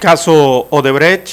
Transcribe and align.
Caso 0.00 0.66
Odebrecht, 0.70 1.28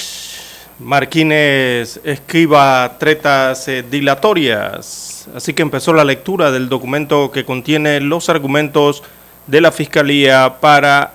Marquínez 0.80 2.02
escriba 2.04 2.98
tretas 3.00 3.66
eh, 3.70 3.82
dilatorias. 3.82 5.30
Así 5.34 5.54
que 5.54 5.62
empezó 5.62 5.94
la 5.94 6.04
lectura 6.04 6.52
del 6.52 6.68
documento 6.68 7.32
que 7.32 7.46
contiene 7.46 8.02
los 8.02 8.28
argumentos 8.28 9.04
de 9.48 9.62
la 9.62 9.72
Fiscalía 9.72 10.58
para 10.60 11.14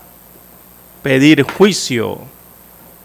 pedir 1.02 1.42
juicio. 1.42 2.20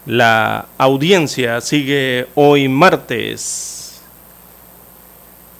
La 0.06 0.64
audiencia 0.78 1.60
sigue 1.60 2.28
hoy 2.34 2.68
martes. 2.68 4.00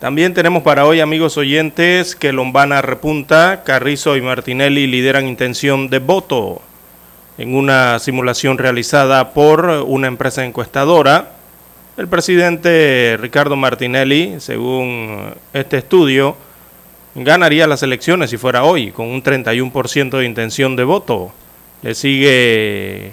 También 0.00 0.33
tenemos 0.33 0.62
para 0.62 0.86
hoy, 0.86 1.00
amigos 1.00 1.36
oyentes, 1.36 2.17
que 2.17 2.33
Lombana 2.33 2.80
repunta, 2.80 3.64
Carrizo 3.64 4.17
y 4.17 4.23
Martinelli 4.23 4.86
lideran 4.86 5.28
intención 5.28 5.91
de 5.91 5.98
voto 5.98 6.62
en 7.39 7.55
una 7.55 7.98
simulación 8.00 8.58
realizada 8.58 9.33
por 9.33 9.64
una 9.86 10.08
empresa 10.08 10.44
encuestadora. 10.44 11.33
El 11.97 12.08
presidente 12.08 13.17
Ricardo 13.20 13.56
Martinelli, 13.56 14.34
según 14.39 15.34
este 15.53 15.78
estudio, 15.78 16.36
ganaría 17.14 17.67
las 17.67 17.83
elecciones 17.83 18.30
si 18.30 18.36
fuera 18.36 18.64
hoy, 18.64 18.91
con 18.91 19.06
un 19.06 19.22
31% 19.22 20.19
de 20.19 20.25
intención 20.25 20.77
de 20.77 20.84
voto. 20.84 21.33
Le 21.83 21.95
sigue 21.95 23.12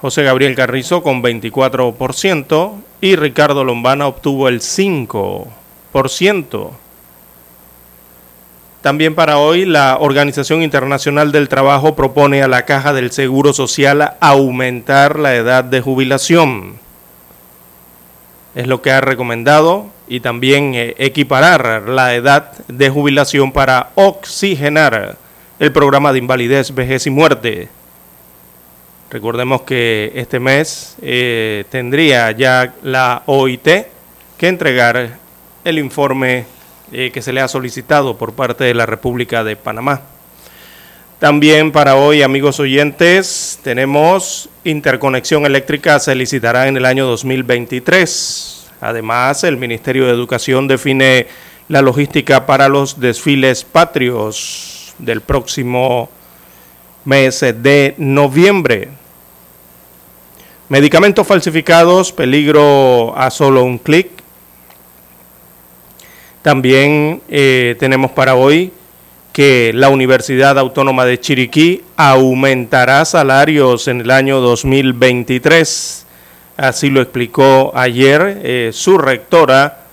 José 0.00 0.22
Gabriel 0.22 0.54
Carrizo 0.54 1.02
con 1.02 1.22
24% 1.22 2.72
y 3.02 3.16
Ricardo 3.16 3.64
Lombana 3.64 4.06
obtuvo 4.06 4.48
el 4.48 4.60
5%. 4.60 6.70
También 8.82 9.16
para 9.16 9.38
hoy, 9.38 9.64
la 9.64 9.98
Organización 9.98 10.62
Internacional 10.62 11.32
del 11.32 11.48
Trabajo 11.48 11.96
propone 11.96 12.42
a 12.42 12.48
la 12.48 12.64
Caja 12.64 12.92
del 12.92 13.10
Seguro 13.10 13.52
Social 13.52 14.12
aumentar 14.20 15.18
la 15.18 15.34
edad 15.34 15.64
de 15.64 15.80
jubilación. 15.80 16.78
Es 18.54 18.68
lo 18.68 18.80
que 18.80 18.92
ha 18.92 19.00
recomendado 19.00 19.86
y 20.06 20.20
también 20.20 20.74
eh, 20.74 20.94
equiparar 20.98 21.88
la 21.88 22.14
edad 22.14 22.52
de 22.68 22.88
jubilación 22.88 23.50
para 23.50 23.90
oxigenar 23.96 25.16
el 25.58 25.72
programa 25.72 26.12
de 26.12 26.20
invalidez, 26.20 26.72
vejez 26.72 27.06
y 27.06 27.10
muerte. 27.10 27.68
Recordemos 29.10 29.62
que 29.62 30.12
este 30.14 30.38
mes 30.38 30.96
eh, 31.02 31.64
tendría 31.70 32.30
ya 32.30 32.74
la 32.84 33.22
OIT 33.26 33.68
que 34.36 34.48
entregar 34.48 35.18
el 35.64 35.78
informe 35.78 36.46
eh, 36.92 37.10
que 37.12 37.22
se 37.22 37.32
le 37.32 37.40
ha 37.40 37.48
solicitado 37.48 38.16
por 38.16 38.32
parte 38.32 38.64
de 38.64 38.74
la 38.74 38.86
República 38.86 39.44
de 39.44 39.56
Panamá. 39.56 40.02
También 41.18 41.72
para 41.72 41.96
hoy, 41.96 42.22
amigos 42.22 42.60
oyentes, 42.60 43.58
tenemos 43.64 44.48
interconexión 44.62 45.46
eléctrica, 45.46 45.98
se 45.98 46.14
licitará 46.14 46.68
en 46.68 46.76
el 46.76 46.84
año 46.84 47.06
2023. 47.06 48.70
Además, 48.80 49.42
el 49.42 49.56
Ministerio 49.56 50.06
de 50.06 50.12
Educación 50.12 50.68
define 50.68 51.26
la 51.68 51.82
logística 51.82 52.46
para 52.46 52.68
los 52.68 53.00
desfiles 53.00 53.64
patrios 53.64 54.94
del 54.98 55.20
próximo 55.20 56.08
mes 57.04 57.40
de 57.40 57.94
noviembre. 57.98 58.88
Medicamentos 60.68 61.26
falsificados, 61.26 62.12
peligro 62.12 63.16
a 63.16 63.30
solo 63.30 63.64
un 63.64 63.78
clic. 63.78 64.17
También 66.42 67.20
eh, 67.28 67.76
tenemos 67.78 68.12
para 68.12 68.34
hoy 68.34 68.72
que 69.32 69.72
la 69.74 69.88
Universidad 69.88 70.58
Autónoma 70.58 71.04
de 71.04 71.20
Chiriquí 71.20 71.82
aumentará 71.96 73.04
salarios 73.04 73.86
en 73.88 74.00
el 74.00 74.10
año 74.10 74.40
2023. 74.40 76.06
Así 76.56 76.90
lo 76.90 77.00
explicó 77.00 77.72
ayer 77.74 78.40
eh, 78.42 78.70
su 78.72 78.98
rectora 78.98 79.84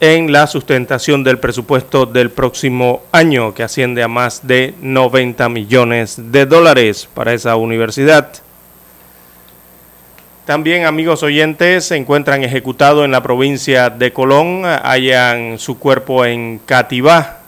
en 0.00 0.32
la 0.32 0.46
sustentación 0.46 1.22
del 1.22 1.38
presupuesto 1.38 2.06
del 2.06 2.30
próximo 2.30 3.02
año, 3.12 3.54
que 3.54 3.62
asciende 3.62 4.02
a 4.02 4.08
más 4.08 4.46
de 4.46 4.74
90 4.80 5.48
millones 5.50 6.16
de 6.32 6.46
dólares 6.46 7.08
para 7.14 7.34
esa 7.34 7.54
universidad. 7.56 8.32
También, 10.50 10.84
amigos 10.84 11.22
oyentes, 11.22 11.84
se 11.84 11.96
encuentran 11.96 12.42
ejecutados 12.42 13.04
en 13.04 13.12
la 13.12 13.22
provincia 13.22 13.88
de 13.88 14.12
Colón, 14.12 14.64
hayan 14.64 15.60
su 15.60 15.78
cuerpo 15.78 16.24
en 16.24 16.58
Cativá. 16.66 17.38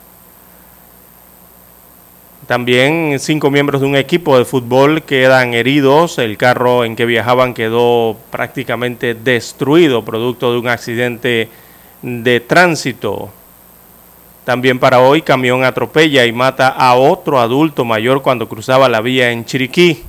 También 2.46 3.16
cinco 3.18 3.50
miembros 3.50 3.80
de 3.80 3.88
un 3.88 3.96
equipo 3.96 4.38
de 4.38 4.44
fútbol 4.44 5.02
quedan 5.02 5.52
heridos. 5.52 6.18
El 6.18 6.36
carro 6.36 6.84
en 6.84 6.94
que 6.94 7.04
viajaban 7.04 7.54
quedó 7.54 8.16
prácticamente 8.30 9.14
destruido, 9.14 10.04
producto 10.04 10.52
de 10.52 10.58
un 10.60 10.69
accidente 10.69 11.48
de 12.02 12.38
tránsito. 12.38 13.30
También 14.44 14.78
para 14.78 15.00
hoy, 15.00 15.22
camión 15.22 15.64
atropella 15.64 16.24
y 16.24 16.30
mata 16.30 16.69
a 16.69 16.94
otro 16.94 17.40
adulto 17.40 17.84
mayor 17.84 18.22
cuando 18.22 18.48
cruzaba 18.48 18.88
la 18.88 19.00
vía 19.00 19.32
en 19.32 19.44
Chiriquí. 19.44 20.04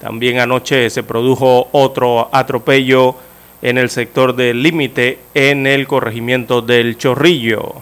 También 0.00 0.38
anoche 0.38 0.90
se 0.90 1.02
produjo 1.02 1.68
otro 1.72 2.28
atropello 2.32 3.16
en 3.62 3.78
el 3.78 3.90
sector 3.90 4.34
del 4.36 4.62
límite 4.62 5.18
en 5.34 5.66
el 5.66 5.86
corregimiento 5.86 6.62
del 6.62 6.98
Chorrillo. 6.98 7.74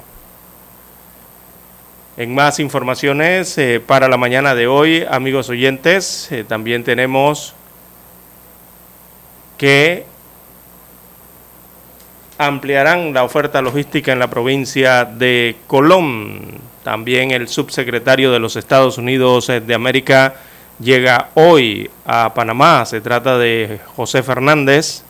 En 2.16 2.32
más 2.32 2.60
informaciones 2.60 3.58
eh, 3.58 3.82
para 3.84 4.08
la 4.08 4.16
mañana 4.16 4.54
de 4.54 4.68
hoy, 4.68 5.04
amigos 5.10 5.48
oyentes, 5.48 6.30
eh, 6.30 6.44
también 6.44 6.84
tenemos 6.84 7.54
que 9.58 10.06
ampliarán 12.38 13.12
la 13.12 13.24
oferta 13.24 13.62
logística 13.62 14.12
en 14.12 14.20
la 14.20 14.30
provincia 14.30 15.04
de 15.04 15.56
Colón. 15.66 16.60
También 16.84 17.32
el 17.32 17.48
subsecretario 17.48 18.30
de 18.30 18.38
los 18.38 18.56
Estados 18.56 18.96
Unidos 18.96 19.48
eh, 19.48 19.60
de 19.60 19.74
América, 19.74 20.36
llega 20.78 21.30
hoy 21.34 21.90
a 22.06 22.32
Panamá. 22.34 22.84
Se 22.86 23.00
trata 23.00 23.38
de 23.38 23.80
José 23.96 24.22
Fernández, 24.22 25.04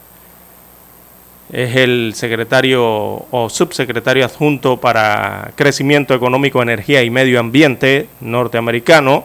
es 1.53 1.77
el 1.77 2.13
secretario 2.17 2.83
o 2.83 3.49
subsecretario 3.49 4.25
adjunto 4.25 4.79
para 4.79 5.53
Crecimiento 5.55 6.15
Económico, 6.15 6.63
Energía 6.63 7.03
y 7.03 7.11
Medio 7.11 7.39
Ambiente 7.39 8.09
norteamericano. 8.21 9.25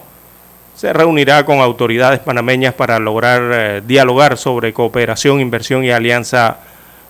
Se 0.76 0.94
reunirá 0.94 1.46
con 1.46 1.60
autoridades 1.60 2.20
panameñas 2.20 2.74
para 2.74 3.00
lograr 3.00 3.52
eh, 3.54 3.82
dialogar 3.86 4.38
sobre 4.38 4.74
cooperación, 4.74 5.42
inversión 5.42 5.84
y 5.84 5.92
alianza 5.92 6.58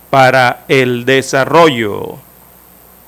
para 0.10 0.62
el 0.68 1.06
desarrollo. 1.06 2.18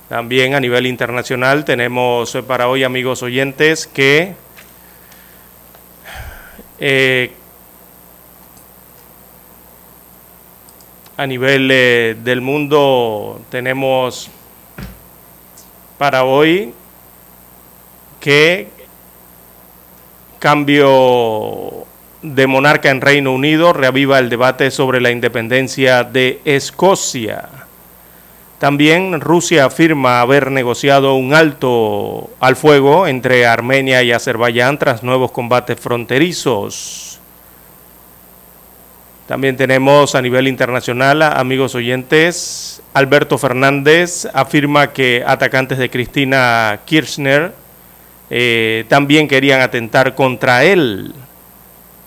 También 0.09 0.53
a 0.53 0.59
nivel 0.59 0.88
internacional 0.88 1.65
tenemos 1.65 2.38
para 2.45 2.67
hoy, 2.67 2.83
amigos 2.83 3.24
oyentes, 3.24 3.88
que 3.88 4.35
eh, 6.83 7.31
a 11.15 11.27
nivel 11.27 11.69
eh, 11.71 12.17
del 12.23 12.41
mundo 12.41 13.39
tenemos 13.51 14.31
para 15.99 16.23
hoy 16.23 16.73
que 18.19 18.67
cambio 20.39 21.85
de 22.23 22.47
monarca 22.47 22.89
en 22.89 22.99
Reino 22.99 23.31
Unido 23.31 23.73
reaviva 23.73 24.17
el 24.17 24.29
debate 24.29 24.71
sobre 24.71 24.99
la 25.01 25.11
independencia 25.11 26.03
de 26.03 26.41
Escocia. 26.45 27.60
También 28.61 29.19
Rusia 29.21 29.65
afirma 29.65 30.21
haber 30.21 30.51
negociado 30.51 31.15
un 31.15 31.33
alto 31.33 32.29
al 32.39 32.55
fuego 32.55 33.07
entre 33.07 33.47
Armenia 33.47 34.03
y 34.03 34.11
Azerbaiyán 34.11 34.77
tras 34.77 35.01
nuevos 35.01 35.31
combates 35.31 35.79
fronterizos. 35.79 37.19
También 39.27 39.57
tenemos 39.57 40.13
a 40.13 40.21
nivel 40.21 40.47
internacional, 40.47 41.23
amigos 41.23 41.73
oyentes, 41.73 42.83
Alberto 42.93 43.39
Fernández 43.39 44.27
afirma 44.31 44.93
que 44.93 45.23
atacantes 45.25 45.79
de 45.79 45.89
Cristina 45.89 46.81
Kirchner 46.85 47.53
eh, 48.29 48.85
también 48.89 49.27
querían 49.27 49.61
atentar 49.61 50.13
contra 50.13 50.63
él. 50.65 51.15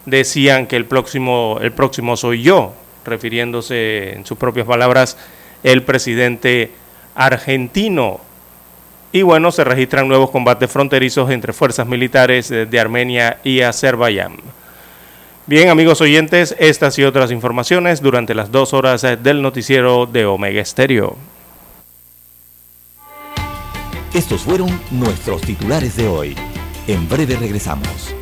Decían 0.06 0.68
que 0.68 0.76
el 0.76 0.84
próximo, 0.84 1.58
el 1.60 1.72
próximo 1.72 2.16
soy 2.16 2.42
yo, 2.42 2.74
refiriéndose 3.04 4.12
en 4.12 4.24
sus 4.24 4.38
propias 4.38 4.68
palabras 4.68 5.16
el 5.64 5.82
presidente 5.82 6.70
argentino. 7.16 8.20
Y 9.10 9.22
bueno, 9.22 9.50
se 9.50 9.64
registran 9.64 10.06
nuevos 10.06 10.30
combates 10.30 10.70
fronterizos 10.70 11.30
entre 11.30 11.52
fuerzas 11.52 11.86
militares 11.86 12.48
de 12.48 12.80
Armenia 12.80 13.38
y 13.42 13.60
Azerbaiyán. 13.62 14.36
Bien, 15.46 15.68
amigos 15.68 16.00
oyentes, 16.00 16.54
estas 16.58 16.98
y 16.98 17.04
otras 17.04 17.30
informaciones 17.30 18.00
durante 18.00 18.34
las 18.34 18.50
dos 18.50 18.72
horas 18.72 19.02
del 19.02 19.42
noticiero 19.42 20.06
de 20.06 20.24
Omega 20.24 20.60
Estéreo. 20.60 21.16
Estos 24.14 24.42
fueron 24.42 24.80
nuestros 24.90 25.42
titulares 25.42 25.96
de 25.96 26.08
hoy. 26.08 26.36
En 26.86 27.08
breve 27.08 27.36
regresamos. 27.36 28.14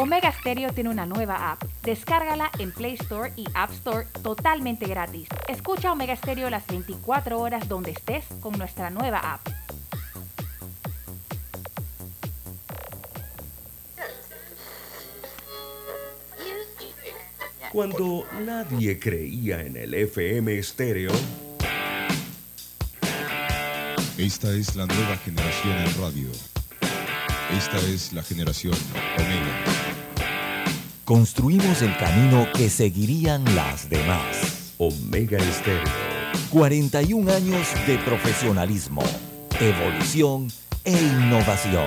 Omega 0.00 0.30
Stereo 0.30 0.72
tiene 0.72 0.90
una 0.90 1.06
nueva 1.06 1.50
app. 1.50 1.64
Descárgala 1.82 2.52
en 2.60 2.70
Play 2.70 2.94
Store 2.94 3.32
y 3.34 3.46
App 3.52 3.72
Store 3.72 4.06
totalmente 4.22 4.86
gratis. 4.86 5.28
Escucha 5.48 5.90
Omega 5.90 6.14
Stereo 6.14 6.48
las 6.50 6.64
24 6.68 7.40
horas 7.40 7.68
donde 7.68 7.90
estés 7.90 8.24
con 8.40 8.56
nuestra 8.56 8.90
nueva 8.90 9.18
app. 9.18 9.48
Cuando 17.72 18.24
nadie 18.46 19.00
creía 19.00 19.62
en 19.62 19.76
el 19.76 19.94
FM 19.94 20.58
estéreo. 20.58 21.10
Esta 24.16 24.52
es 24.52 24.76
la 24.76 24.86
nueva 24.86 25.16
generación 25.16 25.76
en 25.76 26.00
radio. 26.00 26.57
Esta 27.56 27.78
es 27.78 28.12
la 28.12 28.22
generación 28.22 28.74
Omega. 29.16 29.64
Construimos 31.04 31.80
el 31.80 31.96
camino 31.96 32.46
que 32.54 32.68
seguirían 32.68 33.42
las 33.56 33.88
demás. 33.88 34.74
Omega 34.76 35.38
Estéreo. 35.38 35.82
41 36.50 37.32
años 37.32 37.66
de 37.86 37.96
profesionalismo, 37.98 39.02
evolución 39.60 40.48
e 40.84 40.92
innovación. 40.92 41.86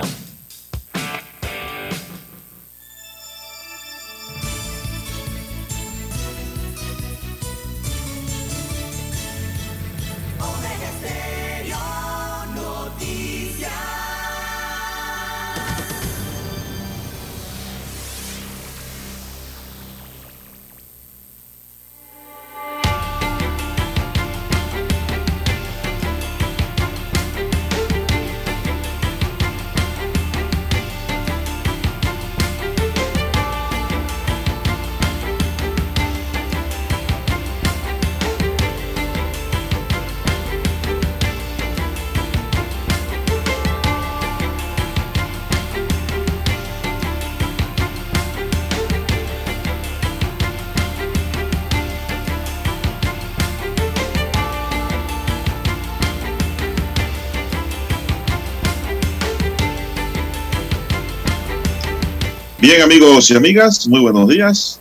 Bien 62.62 62.80
amigos 62.80 63.28
y 63.28 63.34
amigas, 63.34 63.88
muy 63.88 64.00
buenos 64.00 64.28
días. 64.28 64.78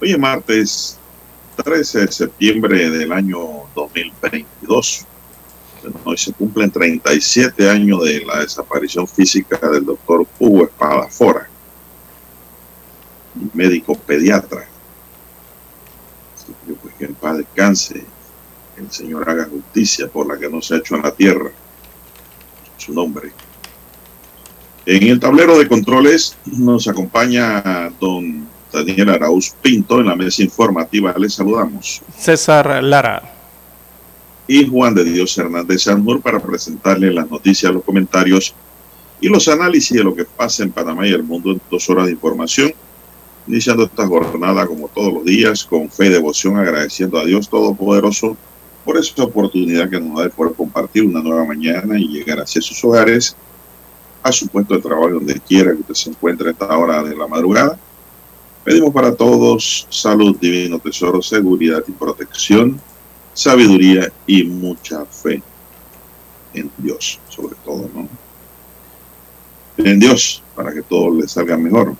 Hoy 0.00 0.10
es 0.10 0.18
martes 0.18 0.98
13 1.62 2.00
de 2.00 2.10
septiembre 2.10 2.90
del 2.90 3.12
año 3.12 3.38
2022. 3.76 5.06
Hoy 6.02 6.18
se 6.18 6.32
cumplen 6.32 6.72
37 6.72 7.70
años 7.70 8.02
de 8.02 8.24
la 8.24 8.40
desaparición 8.40 9.06
física 9.06 9.60
del 9.68 9.84
doctor 9.84 10.26
Hugo 10.40 10.64
Espadafora, 10.64 11.48
médico 13.54 13.94
pediatra. 13.94 14.66
Pues 16.82 16.94
que 16.96 17.04
en 17.04 17.16
el 18.76 18.90
Señor 18.90 19.30
haga 19.30 19.44
justicia 19.44 20.08
por 20.08 20.26
la 20.26 20.36
que 20.36 20.50
no 20.50 20.60
se 20.60 20.74
ha 20.74 20.78
hecho 20.78 20.96
en 20.96 21.02
la 21.02 21.14
tierra. 21.14 21.52
Su 22.76 22.92
nombre. 22.92 23.32
En 24.90 25.02
el 25.02 25.20
tablero 25.20 25.58
de 25.58 25.68
controles 25.68 26.34
nos 26.46 26.88
acompaña 26.88 27.92
don 28.00 28.46
Daniel 28.72 29.10
Arauz 29.10 29.54
Pinto 29.60 30.00
en 30.00 30.06
la 30.06 30.16
mesa 30.16 30.42
informativa. 30.42 31.14
Les 31.18 31.34
saludamos. 31.34 32.00
César 32.16 32.82
Lara. 32.82 33.22
Y 34.46 34.66
Juan 34.66 34.94
de 34.94 35.04
Dios 35.04 35.36
Hernández 35.36 35.82
Sanmur 35.82 36.22
para 36.22 36.40
presentarle 36.40 37.12
las 37.12 37.30
noticias, 37.30 37.70
los 37.70 37.84
comentarios 37.84 38.54
y 39.20 39.28
los 39.28 39.46
análisis 39.48 39.94
de 39.94 40.04
lo 40.04 40.14
que 40.14 40.24
pasa 40.24 40.62
en 40.62 40.72
Panamá 40.72 41.06
y 41.06 41.12
el 41.12 41.22
mundo 41.22 41.52
en 41.52 41.60
dos 41.70 41.90
horas 41.90 42.06
de 42.06 42.12
información. 42.12 42.72
Iniciando 43.46 43.84
esta 43.84 44.06
jornada 44.06 44.66
como 44.66 44.88
todos 44.88 45.12
los 45.12 45.24
días 45.26 45.64
con 45.64 45.90
fe 45.90 46.06
y 46.06 46.12
devoción, 46.12 46.56
agradeciendo 46.56 47.18
a 47.18 47.26
Dios 47.26 47.50
Todopoderoso 47.50 48.38
por 48.86 48.96
esta 48.96 49.24
oportunidad 49.24 49.90
que 49.90 50.00
nos 50.00 50.16
da 50.16 50.22
de 50.22 50.30
poder 50.30 50.54
compartir 50.54 51.02
una 51.04 51.20
nueva 51.20 51.44
mañana 51.44 52.00
y 52.00 52.08
llegar 52.08 52.40
hacia 52.40 52.62
sus 52.62 52.82
hogares 52.82 53.36
a 54.28 54.32
su 54.32 54.48
puesto 54.48 54.74
de 54.74 54.82
trabajo 54.82 55.10
donde 55.10 55.40
quiera 55.40 55.72
que 55.72 55.80
usted 55.80 55.94
se 55.94 56.10
encuentre 56.10 56.48
a 56.48 56.52
esta 56.52 56.76
hora 56.76 57.02
de 57.02 57.16
la 57.16 57.26
madrugada. 57.26 57.78
Pedimos 58.64 58.92
para 58.92 59.14
todos 59.14 59.86
salud, 59.88 60.36
divino 60.38 60.78
tesoro, 60.78 61.22
seguridad 61.22 61.82
y 61.88 61.92
protección, 61.92 62.80
sabiduría 63.32 64.12
y 64.26 64.44
mucha 64.44 65.04
fe 65.06 65.42
en 66.52 66.70
Dios, 66.76 67.18
sobre 67.28 67.56
todo, 67.64 67.88
¿no? 67.94 68.08
En 69.78 69.98
Dios, 69.98 70.42
para 70.54 70.72
que 70.72 70.82
todo 70.82 71.14
le 71.14 71.28
salga 71.28 71.56
mejor. 71.56 71.94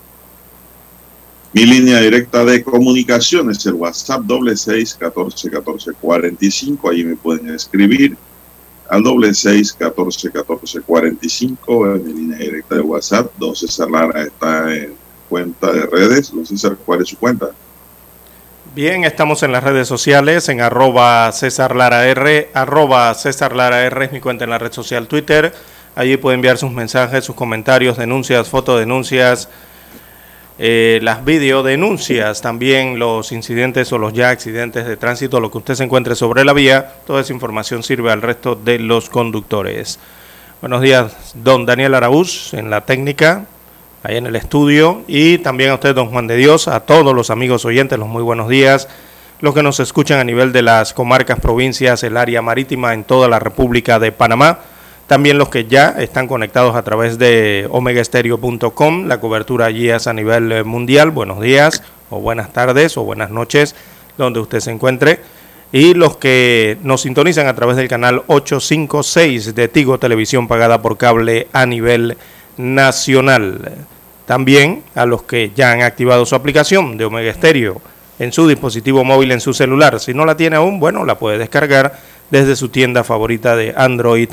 Mi 1.52 1.64
línea 1.64 2.00
directa 2.00 2.44
de 2.44 2.62
comunicación 2.62 3.50
es 3.50 3.64
el 3.64 3.74
WhatsApp 3.74 4.22
doble 4.22 4.54
seis 4.56 4.94
catorce 4.94 5.48
catorce 5.50 5.92
cuarenta 5.94 6.44
y 6.44 6.50
cinco. 6.50 6.90
Ahí 6.90 7.04
me 7.04 7.16
pueden 7.16 7.48
escribir 7.54 8.18
al 8.88 9.02
doble 9.02 9.34
seis 9.34 9.72
catorce 9.72 10.30
catorce 10.30 10.80
cuarenta 10.80 11.26
y 11.26 11.28
cinco 11.28 11.86
en 11.94 12.04
línea 12.06 12.38
directa 12.38 12.74
de 12.76 12.80
WhatsApp. 12.80 13.30
Don 13.38 13.54
César 13.54 13.90
Lara 13.90 14.22
está 14.22 14.74
en 14.74 14.94
cuenta 15.28 15.72
de 15.72 15.86
redes. 15.86 16.32
Don 16.32 16.46
César, 16.46 16.76
¿cuál 16.84 17.02
es 17.02 17.08
su 17.08 17.18
cuenta? 17.18 17.50
Bien, 18.74 19.04
estamos 19.04 19.42
en 19.42 19.52
las 19.52 19.64
redes 19.64 19.88
sociales, 19.88 20.48
en 20.48 20.60
arroba 20.60 21.32
César 21.32 21.74
Lara 21.74 22.06
R, 22.06 22.50
arroba 22.54 23.12
César 23.14 23.56
Lara 23.56 23.84
R 23.84 24.04
es 24.04 24.12
mi 24.12 24.20
cuenta 24.20 24.44
en 24.44 24.50
la 24.50 24.58
red 24.58 24.72
social 24.72 25.08
Twitter. 25.08 25.52
Allí 25.94 26.16
puede 26.16 26.36
enviar 26.36 26.58
sus 26.58 26.70
mensajes, 26.70 27.24
sus 27.24 27.34
comentarios, 27.34 27.96
denuncias, 27.96 28.48
fotodenuncias, 28.48 29.48
eh, 30.58 30.98
las 31.02 31.24
videodenuncias, 31.24 32.40
también 32.42 32.98
los 32.98 33.30
incidentes 33.30 33.92
o 33.92 33.98
los 33.98 34.12
ya 34.12 34.30
accidentes 34.30 34.86
de 34.86 34.96
tránsito, 34.96 35.38
lo 35.38 35.52
que 35.52 35.58
usted 35.58 35.74
se 35.76 35.84
encuentre 35.84 36.16
sobre 36.16 36.44
la 36.44 36.52
vía, 36.52 36.94
toda 37.06 37.20
esa 37.20 37.32
información 37.32 37.84
sirve 37.84 38.10
al 38.10 38.22
resto 38.22 38.56
de 38.56 38.80
los 38.80 39.08
conductores. 39.08 40.00
Buenos 40.60 40.82
días, 40.82 41.14
don 41.34 41.64
Daniel 41.64 41.94
Araúz 41.94 42.52
en 42.54 42.70
la 42.70 42.80
técnica. 42.80 43.46
ahí 44.02 44.16
en 44.16 44.26
el 44.26 44.34
estudio. 44.34 45.02
Y 45.06 45.38
también 45.38 45.70
a 45.70 45.74
usted, 45.74 45.94
don 45.94 46.10
Juan 46.10 46.26
de 46.26 46.36
Dios, 46.36 46.66
a 46.66 46.80
todos 46.80 47.14
los 47.14 47.30
amigos 47.30 47.64
oyentes, 47.64 47.96
los 47.96 48.08
muy 48.08 48.24
buenos 48.24 48.48
días. 48.48 48.88
Los 49.40 49.54
que 49.54 49.62
nos 49.62 49.78
escuchan 49.78 50.18
a 50.18 50.24
nivel 50.24 50.52
de 50.52 50.62
las 50.62 50.92
comarcas, 50.92 51.38
provincias, 51.38 52.02
el 52.02 52.16
área 52.16 52.42
marítima 52.42 52.92
en 52.94 53.04
toda 53.04 53.28
la 53.28 53.38
República 53.38 54.00
de 54.00 54.10
Panamá. 54.10 54.58
También 55.08 55.38
los 55.38 55.48
que 55.48 55.64
ya 55.64 55.88
están 55.98 56.28
conectados 56.28 56.76
a 56.76 56.82
través 56.82 57.18
de 57.18 57.66
omegaestereo.com. 57.70 59.06
La 59.06 59.18
cobertura 59.20 59.64
allí 59.64 59.88
es 59.88 60.06
a 60.06 60.12
nivel 60.12 60.52
eh, 60.52 60.64
mundial. 60.64 61.10
Buenos 61.10 61.40
días, 61.40 61.82
o 62.10 62.20
buenas 62.20 62.52
tardes, 62.52 62.96
o 62.98 63.04
buenas 63.04 63.30
noches, 63.30 63.74
donde 64.18 64.38
usted 64.38 64.60
se 64.60 64.70
encuentre 64.70 65.20
y 65.72 65.94
los 65.94 66.16
que 66.18 66.78
nos 66.82 67.02
sintonizan 67.02 67.46
a 67.46 67.54
través 67.54 67.76
del 67.76 67.88
canal 67.88 68.22
856 68.26 69.54
de 69.54 69.68
Tigo 69.68 69.98
Televisión 69.98 70.46
pagada 70.46 70.80
por 70.82 70.98
cable 70.98 71.48
a 71.54 71.64
nivel 71.64 72.18
nacional. 72.58 73.86
También 74.26 74.82
a 74.94 75.06
los 75.06 75.22
que 75.22 75.52
ya 75.56 75.72
han 75.72 75.82
activado 75.82 76.26
su 76.26 76.34
aplicación 76.34 76.98
de 76.98 77.06
Omega 77.06 77.32
Stereo 77.32 77.80
en 78.18 78.32
su 78.32 78.46
dispositivo 78.46 79.04
móvil, 79.04 79.32
en 79.32 79.40
su 79.40 79.54
celular. 79.54 80.00
Si 80.00 80.12
no 80.12 80.26
la 80.26 80.36
tiene 80.36 80.56
aún, 80.56 80.80
bueno, 80.80 81.06
la 81.06 81.18
puede 81.18 81.38
descargar 81.38 81.98
desde 82.30 82.56
su 82.56 82.68
tienda 82.68 83.04
favorita 83.04 83.56
de 83.56 83.72
Android 83.74 84.28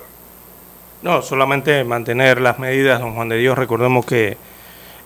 No, 1.03 1.23
solamente 1.23 1.85
mantener 1.85 2.41
las 2.41 2.59
medidas, 2.59 3.01
don 3.01 3.15
Juan 3.15 3.29
de 3.29 3.37
Dios. 3.37 3.57
Recordemos 3.57 4.07
que 4.07 4.37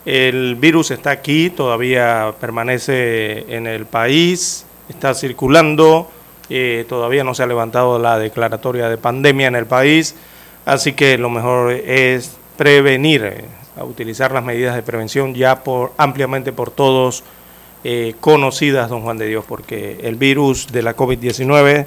el 0.05 0.55
virus 0.57 0.91
está 0.91 1.11
aquí, 1.11 1.51
todavía 1.51 2.35
permanece 2.41 3.55
en 3.55 3.67
el 3.67 3.87
país, 3.87 4.67
está 4.89 5.15
circulando 5.15 6.09
eh, 6.51 6.85
todavía 6.89 7.25
no 7.25 7.35
se 7.35 7.43
ha 7.43 7.47
levantado 7.47 7.99
la 7.99 8.19
declaratoria 8.19 8.89
de 8.89 8.99
pandemia 8.99 9.47
en 9.47 9.55
el 9.55 9.67
país, 9.67 10.15
así 10.67 10.93
que 10.93 11.17
lo 11.17 11.31
mejor 11.31 11.73
es 11.73 12.37
prevenir, 12.59 13.25
eh, 13.25 13.45
utilizar 13.83 14.33
las 14.33 14.45
medidas 14.45 14.75
de 14.75 14.83
prevención 14.83 15.35
ya 15.35 15.65
por 15.65 15.93
ampliamente 15.97 16.53
por 16.53 16.71
todos 16.71 17.25
eh, 17.85 18.15
conocidas, 18.21 18.91
don 18.91 19.03
Juan 19.03 19.19
de 19.19 19.27
Dios, 19.27 19.45
porque 19.47 20.01
el 20.03 20.17
virus 20.17 20.73
de 20.73 20.83
la 20.83 20.97
COVID-19 20.97 21.87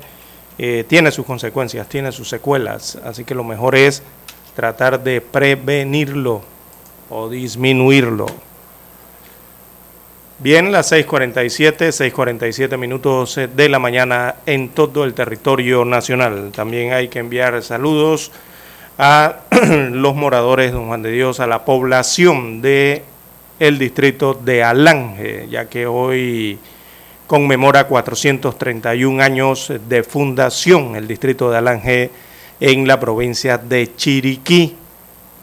tiene 0.87 1.11
sus 1.11 1.23
consecuencias, 1.23 1.87
tiene 1.87 2.11
sus 2.11 2.29
secuelas, 2.29 2.97
así 3.03 3.23
que 3.23 3.35
lo 3.35 3.43
mejor 3.43 3.75
es 3.75 4.01
tratar 4.55 5.03
de 5.03 5.21
prevenirlo 5.21 6.41
o 7.11 7.29
disminuirlo. 7.29 8.25
Bien, 10.39 10.71
las 10.71 10.91
6:47, 10.91 11.91
6:47 11.91 12.77
minutos 12.77 13.39
eh, 13.39 13.47
de 13.47 13.69
la 13.69 13.79
mañana 13.79 14.35
en 14.45 14.69
todo 14.69 15.03
el 15.03 15.15
territorio 15.15 15.83
nacional. 15.83 16.51
También 16.55 16.93
hay 16.93 17.07
que 17.07 17.17
enviar 17.17 17.63
saludos 17.63 18.31
a 18.99 19.37
los 19.91 20.15
moradores, 20.15 20.71
don 20.71 20.87
Juan 20.87 21.01
de 21.01 21.09
Dios, 21.09 21.39
a 21.39 21.47
la 21.47 21.65
población 21.65 22.61
de 22.61 23.03
el 23.59 23.79
distrito 23.79 24.33
de 24.33 24.63
Alange, 24.63 25.47
ya 25.49 25.67
que 25.67 25.87
hoy 25.87 26.59
conmemora 27.25 27.87
431 27.87 29.21
años 29.21 29.71
de 29.87 30.03
fundación 30.03 30.95
el 30.95 31.07
distrito 31.07 31.49
de 31.49 31.57
Alange 31.57 32.11
en 32.59 32.87
la 32.87 32.99
provincia 32.99 33.57
de 33.57 33.95
Chiriquí. 33.95 34.75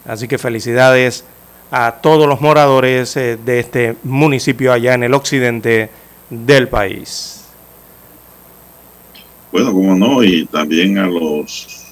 Así 0.07 0.29
que 0.29 0.39
felicidades 0.39 1.25
a 1.71 1.93
todos 2.01 2.29
los 2.29 2.41
moradores 2.41 3.17
eh, 3.17 3.37
de 3.37 3.61
este 3.61 3.97
municipio 4.05 4.73
allá 4.73 4.95
en 4.95 5.05
el 5.05 5.15
occidente 5.15 5.91
del 6.31 6.69
país. 6.69 7.45
Bueno, 9.51 9.73
como 9.73 9.95
no, 9.95 10.23
y 10.23 10.47
también 10.47 10.99
a 10.99 11.07
los 11.07 11.85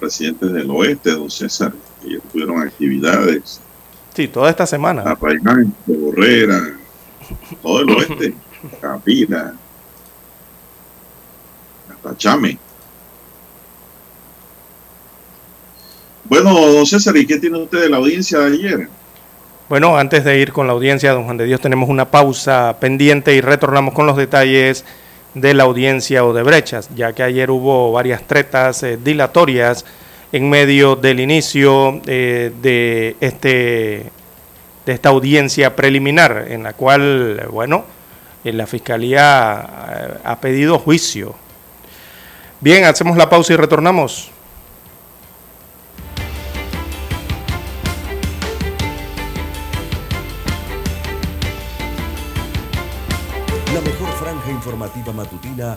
residentes 0.00 0.52
del 0.52 0.70
oeste, 0.70 1.12
don 1.12 1.30
César, 1.30 1.72
que 2.02 2.18
tuvieron 2.32 2.60
actividades. 2.60 3.60
Sí, 4.18 4.26
toda 4.26 4.50
esta 4.50 4.66
semana. 4.66 5.04
La 5.04 5.14
Borrera, 5.14 6.60
todo 7.62 7.82
el 7.82 7.90
oeste, 7.90 8.34
Capina, 8.80 9.54
hasta 11.88 12.16
Chame. 12.16 12.58
Bueno, 16.24 16.52
don 16.52 16.84
César, 16.84 17.16
¿y 17.16 17.28
qué 17.28 17.38
tiene 17.38 17.62
usted 17.62 17.82
de 17.82 17.90
la 17.90 17.98
audiencia 17.98 18.40
de 18.40 18.46
ayer? 18.56 18.88
Bueno, 19.68 19.96
antes 19.96 20.24
de 20.24 20.40
ir 20.40 20.52
con 20.52 20.66
la 20.66 20.72
audiencia, 20.72 21.12
don 21.12 21.22
Juan 21.22 21.36
de 21.36 21.44
Dios, 21.44 21.60
tenemos 21.60 21.88
una 21.88 22.10
pausa 22.10 22.76
pendiente 22.80 23.36
y 23.36 23.40
retornamos 23.40 23.94
con 23.94 24.08
los 24.08 24.16
detalles 24.16 24.84
de 25.34 25.54
la 25.54 25.62
audiencia 25.62 26.24
o 26.24 26.32
de 26.32 26.42
brechas, 26.42 26.90
ya 26.96 27.12
que 27.12 27.22
ayer 27.22 27.52
hubo 27.52 27.92
varias 27.92 28.24
tretas 28.24 28.82
eh, 28.82 28.98
dilatorias 29.00 29.84
en 30.32 30.50
medio 30.50 30.96
del 30.96 31.20
inicio 31.20 32.00
eh, 32.06 32.52
de, 32.60 33.16
este, 33.20 34.10
de 34.86 34.92
esta 34.92 35.08
audiencia 35.08 35.74
preliminar, 35.74 36.46
en 36.48 36.62
la 36.62 36.72
cual, 36.72 37.46
bueno, 37.50 37.84
eh, 38.44 38.52
la 38.52 38.66
Fiscalía 38.66 40.20
ha 40.24 40.40
pedido 40.40 40.78
juicio. 40.78 41.34
Bien, 42.60 42.84
hacemos 42.84 43.16
la 43.16 43.28
pausa 43.30 43.52
y 43.52 43.56
retornamos. 43.56 44.30
informativa 54.50 55.12
matutina 55.12 55.76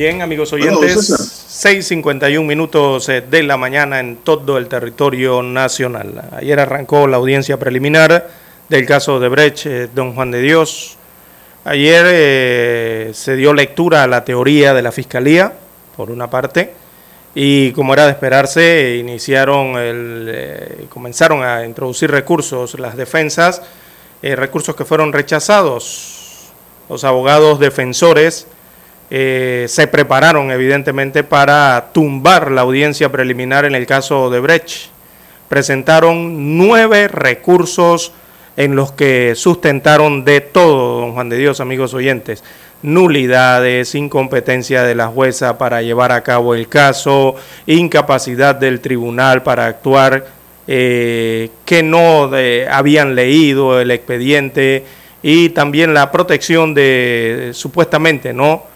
Bien, 0.00 0.22
amigos 0.22 0.50
oyentes, 0.54 1.10
6.51 1.62 2.42
minutos 2.42 3.06
eh, 3.10 3.20
de 3.20 3.42
la 3.42 3.58
mañana 3.58 4.00
en 4.00 4.16
todo 4.16 4.56
el 4.56 4.66
territorio 4.66 5.42
nacional. 5.42 6.26
Ayer 6.32 6.58
arrancó 6.58 7.06
la 7.06 7.18
audiencia 7.18 7.58
preliminar 7.58 8.30
del 8.70 8.86
caso 8.86 9.20
de 9.20 9.28
Brecht, 9.28 9.66
eh, 9.66 9.88
don 9.94 10.14
Juan 10.14 10.30
de 10.30 10.40
Dios. 10.40 10.96
Ayer 11.64 12.06
eh, 12.08 13.10
se 13.12 13.36
dio 13.36 13.52
lectura 13.52 14.02
a 14.02 14.06
la 14.06 14.24
teoría 14.24 14.72
de 14.72 14.80
la 14.80 14.90
Fiscalía, 14.90 15.52
por 15.94 16.10
una 16.10 16.30
parte, 16.30 16.72
y 17.34 17.72
como 17.72 17.92
era 17.92 18.06
de 18.06 18.12
esperarse, 18.12 18.96
iniciaron 18.98 19.76
el, 19.76 20.86
comenzaron 20.88 21.42
a 21.42 21.66
introducir 21.66 22.10
recursos, 22.10 22.80
las 22.80 22.96
defensas, 22.96 23.60
recursos 24.22 24.74
que 24.74 24.86
fueron 24.86 25.12
rechazados. 25.12 26.52
Los 26.88 27.04
abogados 27.04 27.60
defensores 27.60 28.46
eh, 29.10 29.66
se 29.68 29.88
prepararon 29.88 30.52
evidentemente 30.52 31.24
para 31.24 31.88
tumbar 31.92 32.52
la 32.52 32.60
audiencia 32.60 33.10
preliminar 33.10 33.64
en 33.64 33.74
el 33.74 33.84
caso 33.84 34.30
de 34.30 34.38
Brecht. 34.38 34.90
Presentaron 35.48 36.56
nueve 36.56 37.08
recursos 37.08 38.12
en 38.56 38.76
los 38.76 38.92
que 38.92 39.34
sustentaron 39.34 40.24
de 40.24 40.40
todo, 40.40 41.00
don 41.00 41.14
Juan 41.14 41.28
de 41.28 41.38
Dios, 41.38 41.60
amigos 41.60 41.92
oyentes, 41.92 42.44
nulidades, 42.82 43.96
incompetencia 43.96 44.84
de 44.84 44.94
la 44.94 45.08
jueza 45.08 45.58
para 45.58 45.82
llevar 45.82 46.12
a 46.12 46.22
cabo 46.22 46.54
el 46.54 46.68
caso, 46.68 47.34
incapacidad 47.66 48.54
del 48.54 48.80
tribunal 48.80 49.42
para 49.42 49.66
actuar, 49.66 50.26
eh, 50.68 51.50
que 51.64 51.82
no 51.82 52.30
eh, 52.36 52.68
habían 52.70 53.16
leído 53.16 53.80
el 53.80 53.90
expediente 53.90 54.84
y 55.20 55.48
también 55.48 55.94
la 55.94 56.12
protección 56.12 56.74
de 56.74 57.50
supuestamente 57.54 58.32
no 58.32 58.69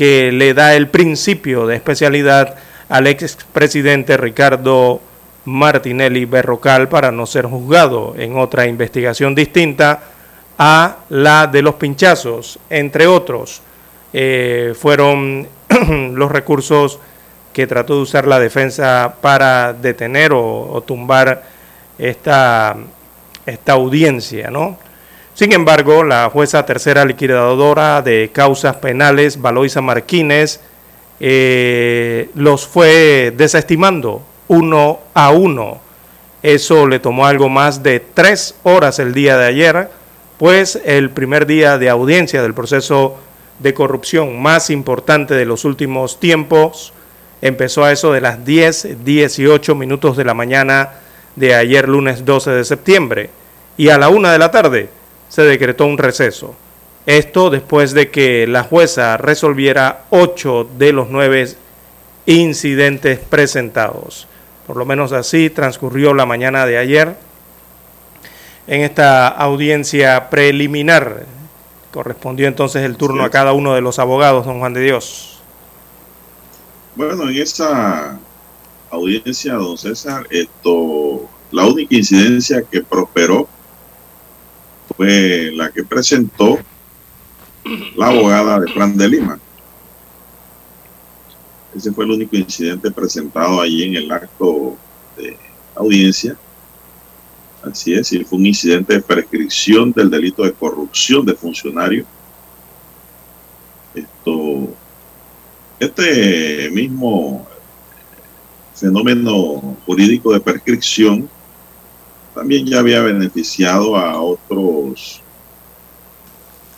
que 0.00 0.32
le 0.32 0.54
da 0.54 0.76
el 0.76 0.88
principio 0.88 1.66
de 1.66 1.76
especialidad 1.76 2.54
al 2.88 3.06
expresidente 3.06 4.16
Ricardo 4.16 4.98
Martinelli 5.44 6.24
Berrocal 6.24 6.88
para 6.88 7.12
no 7.12 7.26
ser 7.26 7.44
juzgado 7.44 8.14
en 8.16 8.38
otra 8.38 8.66
investigación 8.66 9.34
distinta 9.34 10.00
a 10.56 11.00
la 11.10 11.46
de 11.48 11.60
los 11.60 11.74
pinchazos, 11.74 12.58
entre 12.70 13.06
otros. 13.06 13.60
Eh, 14.14 14.72
fueron 14.74 15.46
los 16.14 16.32
recursos 16.32 16.98
que 17.52 17.66
trató 17.66 17.96
de 17.96 18.00
usar 18.00 18.26
la 18.26 18.38
defensa 18.38 19.16
para 19.20 19.74
detener 19.74 20.32
o, 20.32 20.72
o 20.72 20.80
tumbar 20.80 21.42
esta, 21.98 22.74
esta 23.44 23.72
audiencia, 23.74 24.50
¿no? 24.50 24.78
Sin 25.40 25.54
embargo, 25.54 26.04
la 26.04 26.28
jueza 26.28 26.66
tercera 26.66 27.02
liquidadora 27.06 28.02
de 28.02 28.28
causas 28.30 28.76
penales, 28.76 29.40
Valoisa 29.40 29.80
Martínez, 29.80 30.60
eh, 31.18 32.28
los 32.34 32.66
fue 32.66 33.32
desestimando 33.34 34.20
uno 34.48 35.00
a 35.14 35.30
uno. 35.30 35.80
Eso 36.42 36.86
le 36.86 36.98
tomó 36.98 37.24
algo 37.24 37.48
más 37.48 37.82
de 37.82 38.00
tres 38.00 38.54
horas 38.64 38.98
el 38.98 39.14
día 39.14 39.38
de 39.38 39.46
ayer, 39.46 39.88
pues 40.36 40.78
el 40.84 41.08
primer 41.08 41.46
día 41.46 41.78
de 41.78 41.88
audiencia 41.88 42.42
del 42.42 42.52
proceso 42.52 43.16
de 43.60 43.72
corrupción 43.72 44.42
más 44.42 44.68
importante 44.68 45.32
de 45.32 45.46
los 45.46 45.64
últimos 45.64 46.20
tiempos 46.20 46.92
empezó 47.40 47.84
a 47.84 47.92
eso 47.92 48.12
de 48.12 48.20
las 48.20 48.44
10, 48.44 49.06
18 49.06 49.74
minutos 49.74 50.18
de 50.18 50.24
la 50.24 50.34
mañana 50.34 50.96
de 51.34 51.54
ayer 51.54 51.88
lunes 51.88 52.26
12 52.26 52.50
de 52.50 52.64
septiembre 52.66 53.30
y 53.78 53.88
a 53.88 53.96
la 53.96 54.10
una 54.10 54.32
de 54.32 54.38
la 54.38 54.50
tarde 54.50 54.99
se 55.30 55.42
decretó 55.42 55.86
un 55.86 55.96
receso. 55.96 56.54
Esto 57.06 57.48
después 57.48 57.92
de 57.92 58.10
que 58.10 58.46
la 58.46 58.64
jueza 58.64 59.16
resolviera 59.16 60.04
ocho 60.10 60.68
de 60.76 60.92
los 60.92 61.08
nueve 61.08 61.48
incidentes 62.26 63.18
presentados. 63.18 64.26
Por 64.66 64.76
lo 64.76 64.84
menos 64.84 65.12
así 65.12 65.48
transcurrió 65.48 66.12
la 66.12 66.26
mañana 66.26 66.66
de 66.66 66.76
ayer 66.76 67.16
en 68.66 68.82
esta 68.82 69.28
audiencia 69.28 70.28
preliminar. 70.28 71.24
Correspondió 71.90 72.46
entonces 72.46 72.84
el 72.84 72.96
turno 72.96 73.24
a 73.24 73.30
cada 73.30 73.52
uno 73.52 73.74
de 73.74 73.80
los 73.80 73.98
abogados, 73.98 74.46
don 74.46 74.58
Juan 74.58 74.74
de 74.74 74.82
Dios. 74.82 75.40
Bueno, 76.94 77.28
en 77.28 77.36
esa 77.36 78.18
audiencia, 78.90 79.54
don 79.54 79.78
César, 79.78 80.26
esto, 80.30 81.28
la 81.50 81.66
única 81.66 81.96
incidencia 81.96 82.62
que 82.62 82.82
prosperó 82.82 83.48
fue 85.00 85.50
la 85.54 85.70
que 85.70 85.82
presentó 85.82 86.58
la 87.96 88.08
abogada 88.08 88.60
de 88.60 88.70
Plan 88.70 88.94
de 88.94 89.08
Lima. 89.08 89.40
Ese 91.74 91.90
fue 91.90 92.04
el 92.04 92.10
único 92.10 92.36
incidente 92.36 92.90
presentado 92.90 93.62
allí 93.62 93.84
en 93.84 93.94
el 93.94 94.12
acto 94.12 94.76
de 95.16 95.38
audiencia. 95.74 96.36
Así 97.62 97.94
es, 97.94 98.12
y 98.12 98.24
fue 98.24 98.40
un 98.40 98.44
incidente 98.44 98.92
de 98.92 99.00
prescripción 99.00 99.90
del 99.90 100.10
delito 100.10 100.42
de 100.42 100.52
corrupción 100.52 101.24
de 101.24 101.34
funcionario. 101.34 102.04
Esto, 103.94 104.68
este 105.78 106.68
mismo 106.72 107.48
fenómeno 108.74 109.78
jurídico 109.86 110.34
de 110.34 110.40
prescripción 110.40 111.26
también 112.34 112.66
ya 112.66 112.78
había 112.78 113.00
beneficiado 113.02 113.96
a 113.96 114.20
otros, 114.20 115.22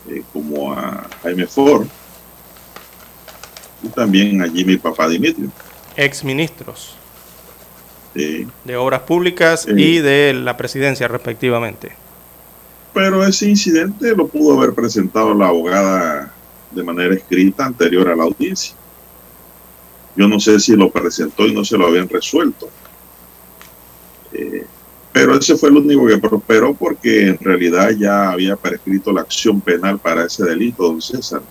eh, 0.08 0.22
como 0.32 0.72
a 0.72 1.06
Jaime 1.22 1.46
Ford 1.46 1.86
y 3.82 3.88
también 3.88 4.42
a 4.42 4.48
Jimmy 4.48 4.76
Papadimitrio. 4.76 5.50
Ex 5.96 6.24
ministros 6.24 6.96
de 8.14 8.76
Obras 8.76 9.02
Públicas 9.02 9.66
y 9.66 9.98
de 9.98 10.34
la 10.34 10.56
presidencia 10.56 11.08
respectivamente. 11.08 11.92
Pero 12.92 13.24
ese 13.24 13.48
incidente 13.48 14.14
lo 14.14 14.28
pudo 14.28 14.58
haber 14.58 14.74
presentado 14.74 15.32
la 15.32 15.48
abogada 15.48 16.32
de 16.70 16.82
manera 16.82 17.14
escrita 17.14 17.64
anterior 17.64 18.08
a 18.08 18.16
la 18.16 18.24
audiencia. 18.24 18.74
Yo 20.14 20.28
no 20.28 20.38
sé 20.40 20.60
si 20.60 20.76
lo 20.76 20.90
presentó 20.90 21.46
y 21.46 21.54
no 21.54 21.64
se 21.64 21.78
lo 21.78 21.86
habían 21.86 22.08
resuelto. 22.08 22.68
Eh, 24.32 24.66
pero 25.12 25.36
ese 25.36 25.56
fue 25.56 25.68
el 25.68 25.76
único 25.76 26.06
que 26.06 26.18
prosperó 26.18 26.74
porque 26.74 27.28
en 27.28 27.38
realidad 27.38 27.90
ya 27.90 28.30
había 28.30 28.56
prescrito 28.56 29.12
la 29.12 29.20
acción 29.20 29.60
penal 29.60 29.98
para 29.98 30.24
ese 30.24 30.44
delito, 30.44 30.84
don 30.84 31.02
César. 31.02 31.42